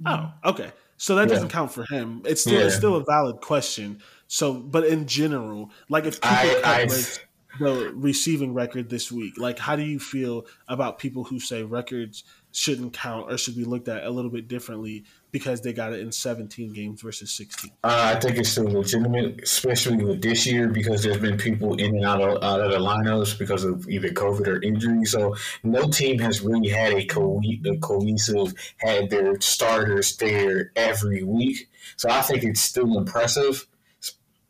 Oh, 0.06 0.32
okay. 0.44 0.72
So 0.96 1.14
that 1.14 1.28
yeah. 1.28 1.34
doesn't 1.34 1.48
count 1.50 1.72
for 1.72 1.84
him. 1.84 2.22
It's 2.24 2.42
still 2.42 2.54
yeah. 2.60 2.66
it's 2.66 2.76
still 2.76 2.96
a 2.96 3.04
valid 3.04 3.40
question. 3.40 4.00
So, 4.28 4.54
but 4.54 4.84
in 4.84 5.06
general, 5.06 5.70
like 5.88 6.04
if 6.04 6.20
people 6.20 6.36
I, 6.64 6.86
cut 6.86 7.24
the 7.58 7.92
receiving 7.94 8.52
record 8.52 8.90
this 8.90 9.10
week, 9.10 9.38
like 9.38 9.58
how 9.58 9.74
do 9.74 9.82
you 9.82 9.98
feel 9.98 10.44
about 10.68 10.98
people 10.98 11.24
who 11.24 11.40
say 11.40 11.62
records 11.62 12.24
shouldn't 12.52 12.92
count 12.92 13.32
or 13.32 13.38
should 13.38 13.56
be 13.56 13.64
looked 13.64 13.88
at 13.88 14.04
a 14.04 14.10
little 14.10 14.30
bit 14.30 14.46
differently 14.46 15.04
because 15.32 15.62
they 15.62 15.72
got 15.72 15.94
it 15.94 16.00
in 16.00 16.12
17 16.12 16.74
games 16.74 17.00
versus 17.00 17.32
16? 17.32 17.70
Uh, 17.82 18.12
I 18.14 18.20
think 18.20 18.36
it's 18.36 18.50
still 18.50 18.66
legitimate, 18.66 19.40
especially 19.42 20.04
with 20.04 20.20
this 20.20 20.46
year 20.46 20.68
because 20.68 21.02
there's 21.02 21.18
been 21.18 21.38
people 21.38 21.74
in 21.76 21.96
and 21.96 22.04
out 22.04 22.20
of, 22.20 22.42
out 22.42 22.60
of 22.60 22.70
the 22.70 22.78
lineups 22.78 23.38
because 23.38 23.64
of 23.64 23.88
either 23.88 24.10
COVID 24.10 24.46
or 24.46 24.62
injury. 24.62 25.06
So 25.06 25.34
no 25.62 25.88
team 25.88 26.18
has 26.18 26.42
really 26.42 26.68
had 26.68 26.92
a, 26.92 27.06
co- 27.06 27.40
a 27.64 27.78
cohesive, 27.78 28.52
had 28.76 29.08
their 29.08 29.40
starters 29.40 30.16
there 30.18 30.70
every 30.76 31.22
week. 31.22 31.70
So 31.96 32.10
I 32.10 32.20
think 32.20 32.44
it's 32.44 32.60
still 32.60 32.98
impressive 32.98 33.66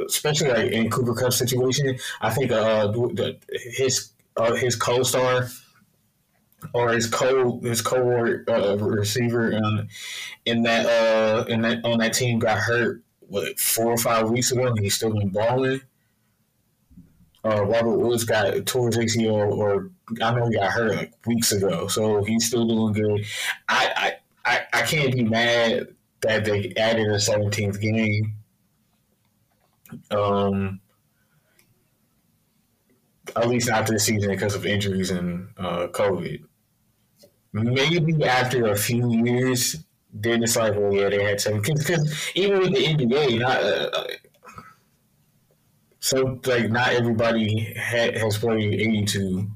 especially 0.06 0.48
like 0.48 0.72
in 0.72 0.90
Cooper 0.90 1.14
Kupp 1.14 1.32
situation, 1.32 1.98
I 2.20 2.30
think 2.30 2.50
uh, 2.52 2.88
the, 2.88 3.36
his 3.50 4.10
uh, 4.36 4.54
his 4.54 4.76
co-star 4.76 5.48
or 6.74 6.92
his 6.92 7.06
co 7.06 7.60
his 7.60 7.82
co 7.82 7.98
uh, 8.48 8.76
receiver 8.78 9.54
um, 9.56 9.88
in 10.44 10.62
that 10.62 10.86
uh 10.86 11.44
in 11.48 11.62
that 11.62 11.84
on 11.84 11.98
that 11.98 12.12
team 12.12 12.38
got 12.38 12.58
hurt 12.58 13.02
what 13.20 13.58
four 13.58 13.92
or 13.92 13.98
five 13.98 14.30
weeks 14.30 14.50
ago 14.52 14.66
and 14.66 14.78
he's 14.78 14.94
still 14.94 15.12
been 15.12 15.28
balling. 15.28 15.80
Uh, 17.44 17.64
Robert 17.64 17.96
Woods 17.96 18.24
got 18.24 18.52
his 18.52 18.64
ACL 18.64 19.52
or 19.52 19.90
I 20.20 20.34
know 20.34 20.48
he 20.48 20.56
got 20.56 20.72
hurt 20.72 20.96
like 20.96 21.12
weeks 21.26 21.52
ago, 21.52 21.86
so 21.86 22.24
he's 22.24 22.46
still 22.46 22.66
doing 22.66 22.92
good. 22.92 23.24
I 23.68 24.16
I, 24.44 24.50
I, 24.50 24.80
I 24.80 24.82
can't 24.82 25.12
be 25.12 25.24
mad 25.24 25.88
that 26.22 26.44
they 26.44 26.72
added 26.76 27.06
a 27.08 27.20
seventeenth 27.20 27.80
game. 27.80 28.37
Um, 30.10 30.80
at 33.36 33.48
least 33.48 33.68
not 33.68 33.86
this 33.86 34.04
season 34.04 34.30
because 34.30 34.54
of 34.54 34.66
injuries 34.66 35.10
and 35.10 35.48
uh, 35.56 35.88
COVID. 35.88 36.44
Maybe 37.52 38.24
after 38.24 38.66
a 38.66 38.76
few 38.76 39.24
years, 39.24 39.76
then 40.12 40.42
it's 40.42 40.56
like, 40.56 40.74
well, 40.74 40.92
yeah, 40.92 41.08
they 41.08 41.22
had 41.22 41.40
some. 41.40 41.60
Because 41.62 42.30
even 42.34 42.60
with 42.60 42.74
the 42.74 42.86
NBA, 42.86 43.38
not 43.38 43.62
uh, 43.62 43.90
uh, 43.92 44.06
so 46.00 46.40
like 46.46 46.70
not 46.70 46.88
everybody 46.92 47.74
ha- 47.76 48.12
has 48.18 48.38
played 48.38 48.74
eighty-two 48.74 49.48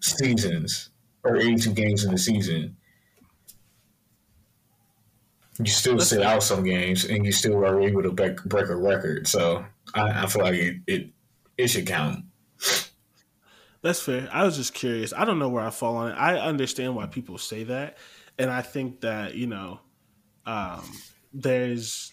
seasons 0.00 0.90
or 1.24 1.36
eighty-two 1.36 1.72
games 1.72 2.04
in 2.04 2.12
the 2.12 2.18
season. 2.18 2.76
You 5.60 5.70
still 5.70 5.98
sit 6.00 6.22
out 6.22 6.42
some 6.42 6.64
games, 6.64 7.04
and 7.04 7.24
you 7.24 7.32
still 7.32 7.56
are 7.64 7.80
able 7.80 8.02
to 8.02 8.12
break, 8.12 8.42
break 8.44 8.68
a 8.68 8.76
record. 8.76 9.26
So 9.28 9.64
I, 9.94 10.22
I 10.22 10.26
feel 10.26 10.42
like 10.42 10.54
it, 10.54 10.76
it 10.86 11.10
it 11.58 11.68
should 11.68 11.86
count. 11.86 12.24
That's 13.82 14.02
fair. 14.02 14.28
I 14.32 14.44
was 14.44 14.56
just 14.56 14.74
curious. 14.74 15.12
I 15.12 15.24
don't 15.24 15.38
know 15.38 15.48
where 15.48 15.64
I 15.64 15.70
fall 15.70 15.96
on 15.96 16.12
it. 16.12 16.14
I 16.14 16.38
understand 16.38 16.94
why 16.94 17.06
people 17.06 17.38
say 17.38 17.64
that, 17.64 17.98
and 18.38 18.50
I 18.50 18.62
think 18.62 19.00
that 19.00 19.34
you 19.34 19.46
know, 19.46 19.80
um, 20.46 20.82
there's 21.32 22.12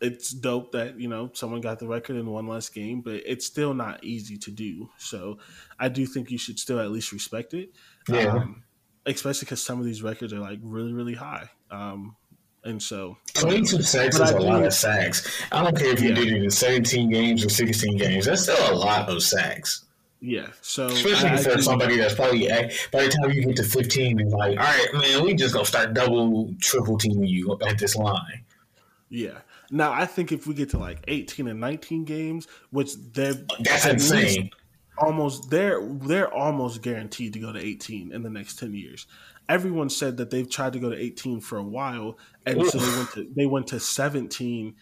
it's 0.00 0.30
dope 0.30 0.72
that 0.72 0.98
you 0.98 1.08
know 1.08 1.30
someone 1.34 1.60
got 1.60 1.78
the 1.78 1.86
record 1.86 2.16
in 2.16 2.26
one 2.26 2.46
less 2.46 2.68
game, 2.68 3.00
but 3.00 3.22
it's 3.26 3.46
still 3.46 3.74
not 3.74 4.02
easy 4.04 4.36
to 4.38 4.50
do. 4.50 4.88
So 4.98 5.38
I 5.78 5.88
do 5.88 6.06
think 6.06 6.30
you 6.30 6.38
should 6.38 6.58
still 6.58 6.80
at 6.80 6.90
least 6.90 7.12
respect 7.12 7.54
it. 7.54 7.70
Yeah. 8.08 8.34
Um, 8.34 8.64
especially 9.06 9.46
because 9.46 9.62
some 9.62 9.78
of 9.78 9.86
these 9.86 10.02
records 10.02 10.32
are 10.32 10.38
like 10.38 10.58
really 10.62 10.92
really 10.92 11.14
high. 11.14 11.48
Um, 11.70 12.16
and 12.64 12.82
so 12.82 13.16
22 13.34 13.82
sacks 13.82 14.18
is 14.18 14.30
a 14.30 14.38
lot 14.38 14.64
of 14.64 14.74
sacks. 14.74 15.42
I 15.50 15.62
don't 15.62 15.76
care 15.76 15.92
if 15.92 16.00
you 16.00 16.10
yeah. 16.10 16.14
did 16.16 16.28
it 16.28 16.42
in 16.42 16.50
17 16.50 17.10
games 17.10 17.44
or 17.44 17.48
16 17.48 17.96
games. 17.96 18.26
That's 18.26 18.42
still 18.42 18.72
a 18.72 18.76
lot 18.76 19.08
of 19.08 19.22
sacks. 19.22 19.84
Yeah. 20.20 20.48
So 20.60 20.86
especially 20.86 21.30
I, 21.30 21.36
for 21.38 21.52
I, 21.52 21.60
somebody 21.60 21.96
that's 21.96 22.14
probably 22.14 22.46
by 22.92 23.04
the 23.04 23.08
time 23.08 23.32
you 23.32 23.42
get 23.42 23.56
to 23.56 23.64
fifteen, 23.64 24.20
it's 24.20 24.32
like, 24.32 24.58
all 24.58 24.64
right, 24.64 24.88
man, 24.92 25.24
we 25.24 25.34
just 25.34 25.54
gonna 25.54 25.64
start 25.64 25.94
double, 25.94 26.54
triple 26.60 26.98
teaming 26.98 27.26
you 27.26 27.58
at 27.66 27.78
this 27.78 27.96
line. 27.96 28.44
Yeah. 29.08 29.38
Now 29.70 29.92
I 29.92 30.04
think 30.04 30.30
if 30.30 30.46
we 30.46 30.54
get 30.54 30.70
to 30.70 30.78
like 30.78 31.02
eighteen 31.08 31.48
and 31.48 31.58
nineteen 31.58 32.04
games, 32.04 32.48
which 32.70 32.96
they're 33.12 33.34
that's 33.60 33.86
insane. 33.86 34.50
Almost 34.98 35.48
they're 35.48 35.80
they're 35.82 36.32
almost 36.32 36.82
guaranteed 36.82 37.32
to 37.32 37.38
go 37.38 37.52
to 37.52 37.58
eighteen 37.58 38.12
in 38.12 38.22
the 38.22 38.28
next 38.28 38.58
ten 38.58 38.74
years. 38.74 39.06
Everyone 39.50 39.90
said 39.90 40.18
that 40.18 40.30
they've 40.30 40.48
tried 40.48 40.74
to 40.74 40.78
go 40.78 40.90
to 40.90 40.96
eighteen 40.96 41.40
for 41.40 41.58
a 41.58 41.64
while, 41.64 42.18
and 42.46 42.64
so 42.66 42.78
they 42.78 42.96
went 42.96 43.10
to 43.12 43.32
they 43.36 43.46
went 43.46 43.66
to 43.68 43.80
seventeen 43.80 44.76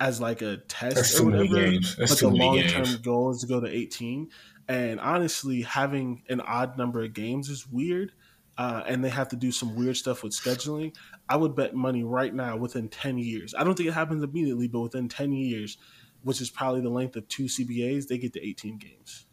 as 0.00 0.20
like 0.20 0.40
a 0.40 0.56
test 0.68 0.96
That's 0.96 1.20
or 1.20 1.26
whatever. 1.26 1.72
But 1.98 2.18
the 2.18 2.28
long 2.28 2.60
term 2.62 3.02
goal 3.02 3.30
is 3.30 3.42
to 3.42 3.46
go 3.46 3.60
to 3.60 3.68
eighteen. 3.68 4.30
And 4.68 4.98
honestly, 5.00 5.62
having 5.62 6.22
an 6.28 6.40
odd 6.40 6.78
number 6.78 7.04
of 7.04 7.12
games 7.12 7.50
is 7.50 7.66
weird. 7.68 8.12
Uh, 8.58 8.82
and 8.86 9.04
they 9.04 9.10
have 9.10 9.28
to 9.28 9.36
do 9.36 9.52
some 9.52 9.76
weird 9.76 9.98
stuff 9.98 10.22
with 10.22 10.32
scheduling. 10.32 10.94
I 11.28 11.36
would 11.36 11.54
bet 11.54 11.74
money 11.74 12.04
right 12.04 12.34
now 12.34 12.56
within 12.56 12.88
10 12.88 13.18
years. 13.18 13.54
I 13.54 13.64
don't 13.64 13.74
think 13.74 13.90
it 13.90 13.92
happens 13.92 14.22
immediately, 14.22 14.66
but 14.66 14.80
within 14.80 15.10
10 15.10 15.34
years, 15.34 15.76
which 16.22 16.40
is 16.40 16.48
probably 16.48 16.80
the 16.80 16.88
length 16.88 17.16
of 17.16 17.28
two 17.28 17.44
CBAs, 17.44 18.08
they 18.08 18.16
get 18.16 18.32
to 18.32 18.42
18 18.42 18.78
games. 18.78 19.25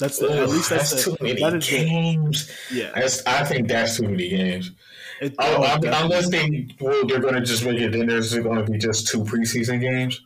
That's 0.00 0.18
the, 0.18 0.26
Ooh, 0.26 0.42
at 0.42 0.48
least 0.48 0.70
that's, 0.70 0.90
that's 0.90 1.04
too 1.04 1.16
many 1.20 1.40
that 1.40 1.60
games. 1.60 2.50
The, 2.70 2.74
yeah, 2.74 2.92
that's, 2.94 3.24
I 3.26 3.44
think 3.44 3.68
that's 3.68 3.98
too 3.98 4.08
many 4.08 4.28
games. 4.30 4.72
It, 5.20 5.34
oh, 5.38 5.56
oh 5.58 5.78
unless 5.84 6.30
they 6.30 6.66
well, 6.80 7.06
they're 7.06 7.20
going 7.20 7.34
to 7.34 7.42
just 7.42 7.64
make 7.64 7.78
it. 7.78 7.92
Then 7.92 8.06
there's 8.06 8.34
going 8.34 8.64
to 8.64 8.70
be 8.70 8.78
just 8.78 9.08
two 9.08 9.22
preseason 9.22 9.80
games. 9.80 10.20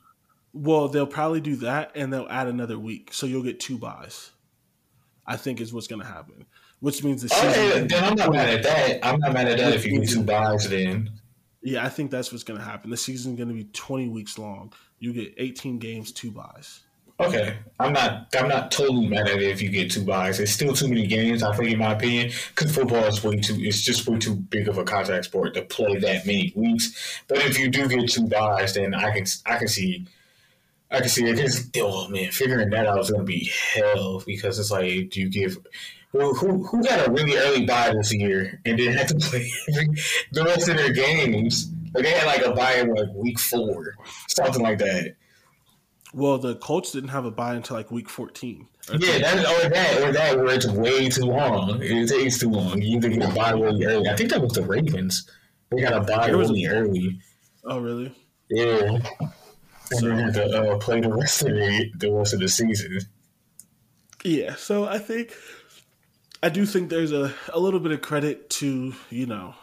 Well, 0.53 0.87
they'll 0.89 1.07
probably 1.09 1.41
do 1.41 1.57
that, 1.57 1.91
and 1.97 2.13
they'll 2.13 2.29
add 2.31 2.47
another 2.47 2.79
week, 2.79 3.13
so 3.13 3.27
you'll 3.27 3.43
get 3.43 3.59
two 3.59 3.77
buys. 3.77 4.31
I 5.27 5.37
think 5.37 5.61
is 5.61 5.73
what's 5.73 5.89
going 5.89 6.03
to 6.03 6.07
happen. 6.07 6.47
Which 6.79 7.03
means 7.03 7.23
the 7.23 7.29
season. 7.29 7.49
Okay, 7.49 7.87
then 7.87 8.05
I'm 8.05 8.15
not 8.15 8.33
mad 8.33 8.49
at 8.51 8.63
that. 8.63 9.05
I'm 9.05 9.19
not 9.19 9.33
mad 9.33 9.49
at 9.49 9.59
that 9.59 9.75
if 9.75 9.85
you 9.85 9.99
get 9.99 10.09
two 10.09 10.23
buys. 10.23 10.69
Then. 10.69 11.11
Yeah, 11.63 11.85
I 11.85 11.89
think 11.89 12.11
that's 12.11 12.31
what's 12.31 12.45
going 12.45 12.61
to 12.61 12.65
happen. 12.65 12.91
The 12.91 12.97
season's 12.97 13.37
going 13.37 13.49
to 13.49 13.55
be 13.55 13.65
20 13.65 14.09
weeks 14.09 14.39
long. 14.39 14.73
You 14.99 15.13
get 15.13 15.35
18 15.39 15.79
games, 15.79 16.13
two 16.13 16.31
buys. 16.31 16.83
Okay, 17.21 17.57
I'm 17.79 17.93
not. 17.93 18.35
I'm 18.37 18.49
not 18.49 18.73
totally 18.73 19.07
mad 19.07 19.29
at 19.29 19.37
it 19.37 19.43
if 19.43 19.63
you 19.63 19.69
get 19.69 19.91
two 19.91 20.05
buys. 20.05 20.41
It's 20.41 20.51
still 20.51 20.75
too 20.75 20.89
many 20.89 21.07
games. 21.07 21.45
I 21.45 21.55
think, 21.55 21.71
in 21.71 21.79
my 21.79 21.93
opinion, 21.93 22.33
because 22.49 22.75
football 22.75 23.05
is 23.05 23.23
way 23.23 23.37
too. 23.37 23.57
It's 23.59 23.83
just 23.83 24.09
way 24.09 24.19
too 24.19 24.35
big 24.35 24.67
of 24.69 24.79
a 24.79 24.85
contact 24.85 25.27
sport 25.27 25.55
to 25.55 25.63
play 25.63 25.97
that 25.99 26.27
many 26.27 26.53
weeks. 26.57 27.23
But 27.29 27.39
if 27.39 27.59
you 27.59 27.69
do 27.69 27.87
get 27.89 28.11
two 28.11 28.27
buys, 28.27 28.75
then 28.75 28.95
I 28.95 29.13
can. 29.13 29.27
I 29.47 29.59
can 29.59 29.69
see 29.69 30.07
I 30.95 31.01
can 31.01 31.09
see 31.09 31.25
it. 31.25 31.39
Cause, 31.39 31.69
oh 31.79 32.09
man, 32.09 32.31
figuring 32.31 32.71
that 32.71 32.87
out 32.87 33.01
is 33.01 33.11
gonna 33.11 33.25
be 33.25 33.51
hell 33.75 34.23
because 34.25 34.59
it's 34.59 34.71
like, 34.71 35.11
do 35.11 35.21
you 35.21 35.29
give 35.29 35.59
who 36.13 36.33
who 36.33 36.83
got 36.83 37.07
a 37.07 37.11
really 37.11 37.37
early 37.37 37.67
bye 37.67 37.93
this 37.93 38.15
year 38.15 38.61
and 38.65 38.79
didn't 38.79 38.97
have 38.97 39.09
to 39.09 39.15
play 39.21 39.51
the 40.33 40.45
rest 40.45 40.69
of 40.69 40.77
their 40.77 40.93
games? 40.93 41.71
Like 41.93 42.05
they 42.05 42.11
had 42.11 42.27
like 42.27 42.45
a 42.45 42.53
bye 42.53 42.75
in 42.75 42.95
like 42.95 43.09
week 43.15 43.39
four, 43.39 43.95
something 44.29 44.63
like 44.63 44.79
that. 44.79 45.17
Well, 46.15 46.39
the 46.39 46.55
Colts 46.57 46.93
didn't 46.93 47.11
have 47.11 47.25
a 47.25 47.31
bye 47.31 47.55
until 47.55 47.77
like 47.77 47.91
week 47.91 48.09
fourteen. 48.09 48.69
Yeah, 48.91 49.19
that 49.19 49.39
or 49.39 49.69
that 49.69 50.03
or 50.03 50.13
that 50.13 50.37
where 50.37 50.55
it's 50.55 50.67
way 50.67 51.09
too 51.09 51.27
long. 51.27 51.83
It 51.83 52.09
takes 52.09 52.39
too 52.39 52.51
long. 52.51 52.81
You 52.81 52.97
either 52.97 53.09
get 53.09 53.31
a 53.31 53.35
bye 53.35 53.51
really 53.51 53.85
early. 53.85 54.09
I 54.09 54.17
think 54.17 54.31
that 54.31 54.41
was 54.41 54.53
the 54.53 54.63
Ravens. 54.63 55.29
They 55.71 55.83
got 55.83 55.93
a 55.93 56.01
bye 56.01 56.29
really 56.29 56.65
a, 56.65 56.73
early. 56.73 57.21
Oh, 57.65 57.81
really? 57.81 58.15
Yeah 58.49 58.99
and 59.91 60.01
so, 60.01 60.09
then 60.09 60.19
have 60.19 60.35
to 60.35 60.73
uh, 60.73 60.79
play 60.79 61.01
the 61.01 61.11
rest 61.11 61.43
of 61.43 61.49
the 61.49 61.91
the 61.97 62.11
rest 62.11 62.35
of 62.35 62.41
the 62.41 62.49
season. 62.49 63.01
Yeah, 64.25 64.55
so 64.55 64.85
I 64.85 64.99
think 64.99 65.35
I 66.43 66.49
do 66.49 66.65
think 66.65 66.91
there's 66.91 67.13
a, 67.13 67.35
a 67.53 67.59
little 67.59 67.81
bit 67.81 67.93
of 67.93 68.01
credit 68.01 68.51
to 68.51 68.95
you 69.11 69.27
know 69.27 69.55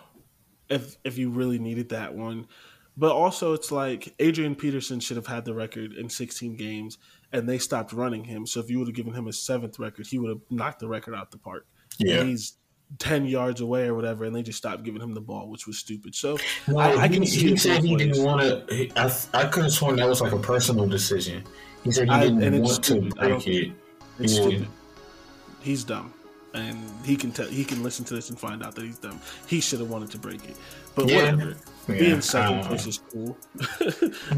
if 0.69 0.97
if 1.03 1.17
you 1.17 1.29
really 1.29 1.59
needed 1.59 1.89
that 1.89 2.13
one, 2.13 2.47
but 2.97 3.11
also 3.11 3.53
it's 3.53 3.71
like 3.71 4.13
Adrian 4.19 4.55
Peterson 4.55 4.99
should 4.99 5.17
have 5.17 5.27
had 5.27 5.45
the 5.45 5.53
record 5.53 5.93
in 5.93 6.09
16 6.09 6.55
games, 6.55 6.97
and 7.31 7.47
they 7.47 7.57
stopped 7.57 7.93
running 7.93 8.23
him. 8.23 8.45
So 8.45 8.59
if 8.59 8.69
you 8.69 8.79
would 8.79 8.87
have 8.87 8.95
given 8.95 9.13
him 9.13 9.27
a 9.27 9.33
seventh 9.33 9.79
record, 9.79 10.07
he 10.07 10.19
would 10.19 10.29
have 10.29 10.41
knocked 10.49 10.79
the 10.79 10.87
record 10.87 11.15
out 11.15 11.31
the 11.31 11.37
park. 11.37 11.65
Yeah, 11.97 12.19
and 12.19 12.29
he's 12.29 12.57
10 12.99 13.25
yards 13.25 13.61
away 13.61 13.87
or 13.87 13.93
whatever, 13.93 14.25
and 14.25 14.35
they 14.35 14.43
just 14.43 14.57
stopped 14.57 14.83
giving 14.83 15.01
him 15.01 15.13
the 15.13 15.21
ball, 15.21 15.49
which 15.49 15.67
was 15.67 15.77
stupid. 15.77 16.13
So 16.15 16.37
no, 16.67 16.77
I, 16.77 17.03
I 17.03 17.07
can 17.07 17.25
see 17.25 17.49
he 17.49 17.57
said 17.57 17.83
he 17.83 17.95
didn't 17.95 18.23
want 18.23 18.41
to. 18.41 18.89
I, 18.95 19.11
I 19.33 19.45
could 19.45 19.63
have 19.63 19.73
sworn 19.73 19.95
that 19.97 20.07
was 20.07 20.21
like 20.21 20.33
a 20.33 20.39
personal 20.39 20.87
decision. 20.87 21.43
He 21.83 21.91
said 21.91 22.09
he 22.09 22.19
didn't 22.19 22.61
want 22.61 22.83
to 22.83 23.01
break 23.01 23.47
it. 23.47 23.71
It's 24.19 24.37
yeah. 24.37 24.41
stupid. 24.43 24.67
He's 25.61 25.83
dumb. 25.83 26.13
And 26.53 26.77
he 27.05 27.15
can 27.15 27.31
tell 27.31 27.47
he 27.47 27.63
can 27.63 27.81
listen 27.81 28.03
to 28.05 28.13
this 28.13 28.29
and 28.29 28.37
find 28.37 28.61
out 28.61 28.75
that 28.75 28.83
he's 28.83 28.97
dumb. 28.97 29.19
He 29.47 29.61
should 29.61 29.79
have 29.79 29.89
wanted 29.89 30.11
to 30.11 30.17
break 30.17 30.43
it. 30.49 30.57
But 30.95 31.07
yeah. 31.07 31.31
whatever. 31.31 31.55
Yeah, 31.87 31.99
Being 31.99 32.21
second 32.21 32.63
place 32.63 32.87
is 32.87 32.99
cool. 33.11 33.37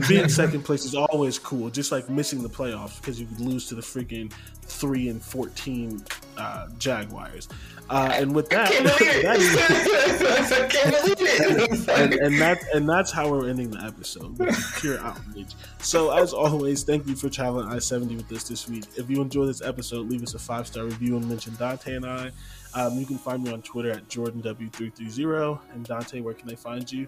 Being 0.07 0.29
second 0.29 0.63
place 0.63 0.85
is 0.85 0.95
always 0.95 1.37
cool. 1.37 1.69
Just 1.69 1.91
like 1.91 2.09
missing 2.09 2.41
the 2.41 2.49
playoffs 2.49 2.99
because 2.99 3.19
you 3.19 3.25
could 3.25 3.41
lose 3.41 3.67
to 3.67 3.75
the 3.75 3.81
freaking 3.81 4.31
three 4.61 5.09
and 5.09 5.21
fourteen 5.21 6.03
uh, 6.37 6.67
Jaguars. 6.77 7.49
Uh, 7.89 8.11
and 8.13 8.33
with 8.33 8.49
that, 8.49 8.73
and, 11.89 12.13
and 12.13 12.39
that's 12.39 12.65
and 12.73 12.89
that's 12.89 13.11
how 13.11 13.29
we're 13.29 13.49
ending 13.49 13.71
the 13.71 13.83
episode. 13.83 14.37
Pure 14.79 14.99
outrage. 14.99 15.53
So 15.79 16.11
as 16.11 16.33
always, 16.33 16.83
thank 16.83 17.07
you 17.07 17.15
for 17.15 17.29
traveling 17.29 17.67
I 17.67 17.79
seventy 17.79 18.15
with 18.15 18.31
us 18.31 18.47
this 18.47 18.69
week. 18.69 18.85
If 18.95 19.09
you 19.09 19.21
enjoy 19.21 19.45
this 19.45 19.61
episode, 19.61 20.09
leave 20.09 20.23
us 20.23 20.33
a 20.33 20.39
five 20.39 20.65
star 20.65 20.85
review 20.85 21.17
and 21.17 21.27
mention 21.27 21.55
Dante 21.55 21.95
and 21.95 22.05
I. 22.05 22.31
Um, 22.75 22.97
you 22.97 23.05
can 23.05 23.17
find 23.17 23.43
me 23.43 23.51
on 23.51 23.61
Twitter 23.61 23.91
at 23.91 24.07
JordanW330. 24.09 25.59
And 25.73 25.85
Dante, 25.85 26.21
where 26.21 26.33
can 26.33 26.47
they 26.47 26.55
find 26.55 26.91
you? 26.91 27.07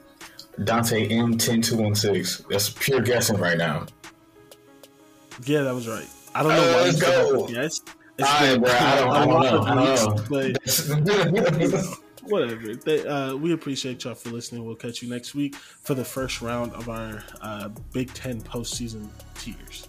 Dante 0.63 1.09
M10216. 1.09 2.47
That's 2.47 2.69
pure 2.69 3.01
guessing 3.01 3.37
right 3.37 3.57
now. 3.57 3.87
Yeah, 5.43 5.63
that 5.63 5.73
was 5.73 5.87
right. 5.87 6.07
I 6.33 6.43
don't 6.43 6.51
know 6.53 6.69
uh, 6.69 6.81
why 6.81 6.89
you 6.89 6.99
go. 6.99 7.47
Yes. 7.49 7.81
Right, 8.17 8.57
bro, 8.57 8.71
I 8.71 8.95
don't, 8.95 9.11
I 9.11 9.25
don't 9.25 9.41
know. 9.41 9.61
I 9.61 9.75
don't 10.85 11.05
know. 11.05 11.95
whatever. 12.27 12.75
They, 12.75 13.05
uh, 13.05 13.35
we 13.35 13.53
appreciate 13.53 14.03
y'all 14.03 14.15
for 14.15 14.29
listening. 14.29 14.65
We'll 14.65 14.75
catch 14.75 15.01
you 15.01 15.09
next 15.09 15.35
week 15.35 15.55
for 15.55 15.93
the 15.93 16.05
first 16.05 16.41
round 16.41 16.73
of 16.73 16.89
our 16.89 17.23
uh, 17.41 17.69
Big 17.93 18.13
Ten 18.13 18.41
postseason 18.41 19.07
tiers. 19.35 19.84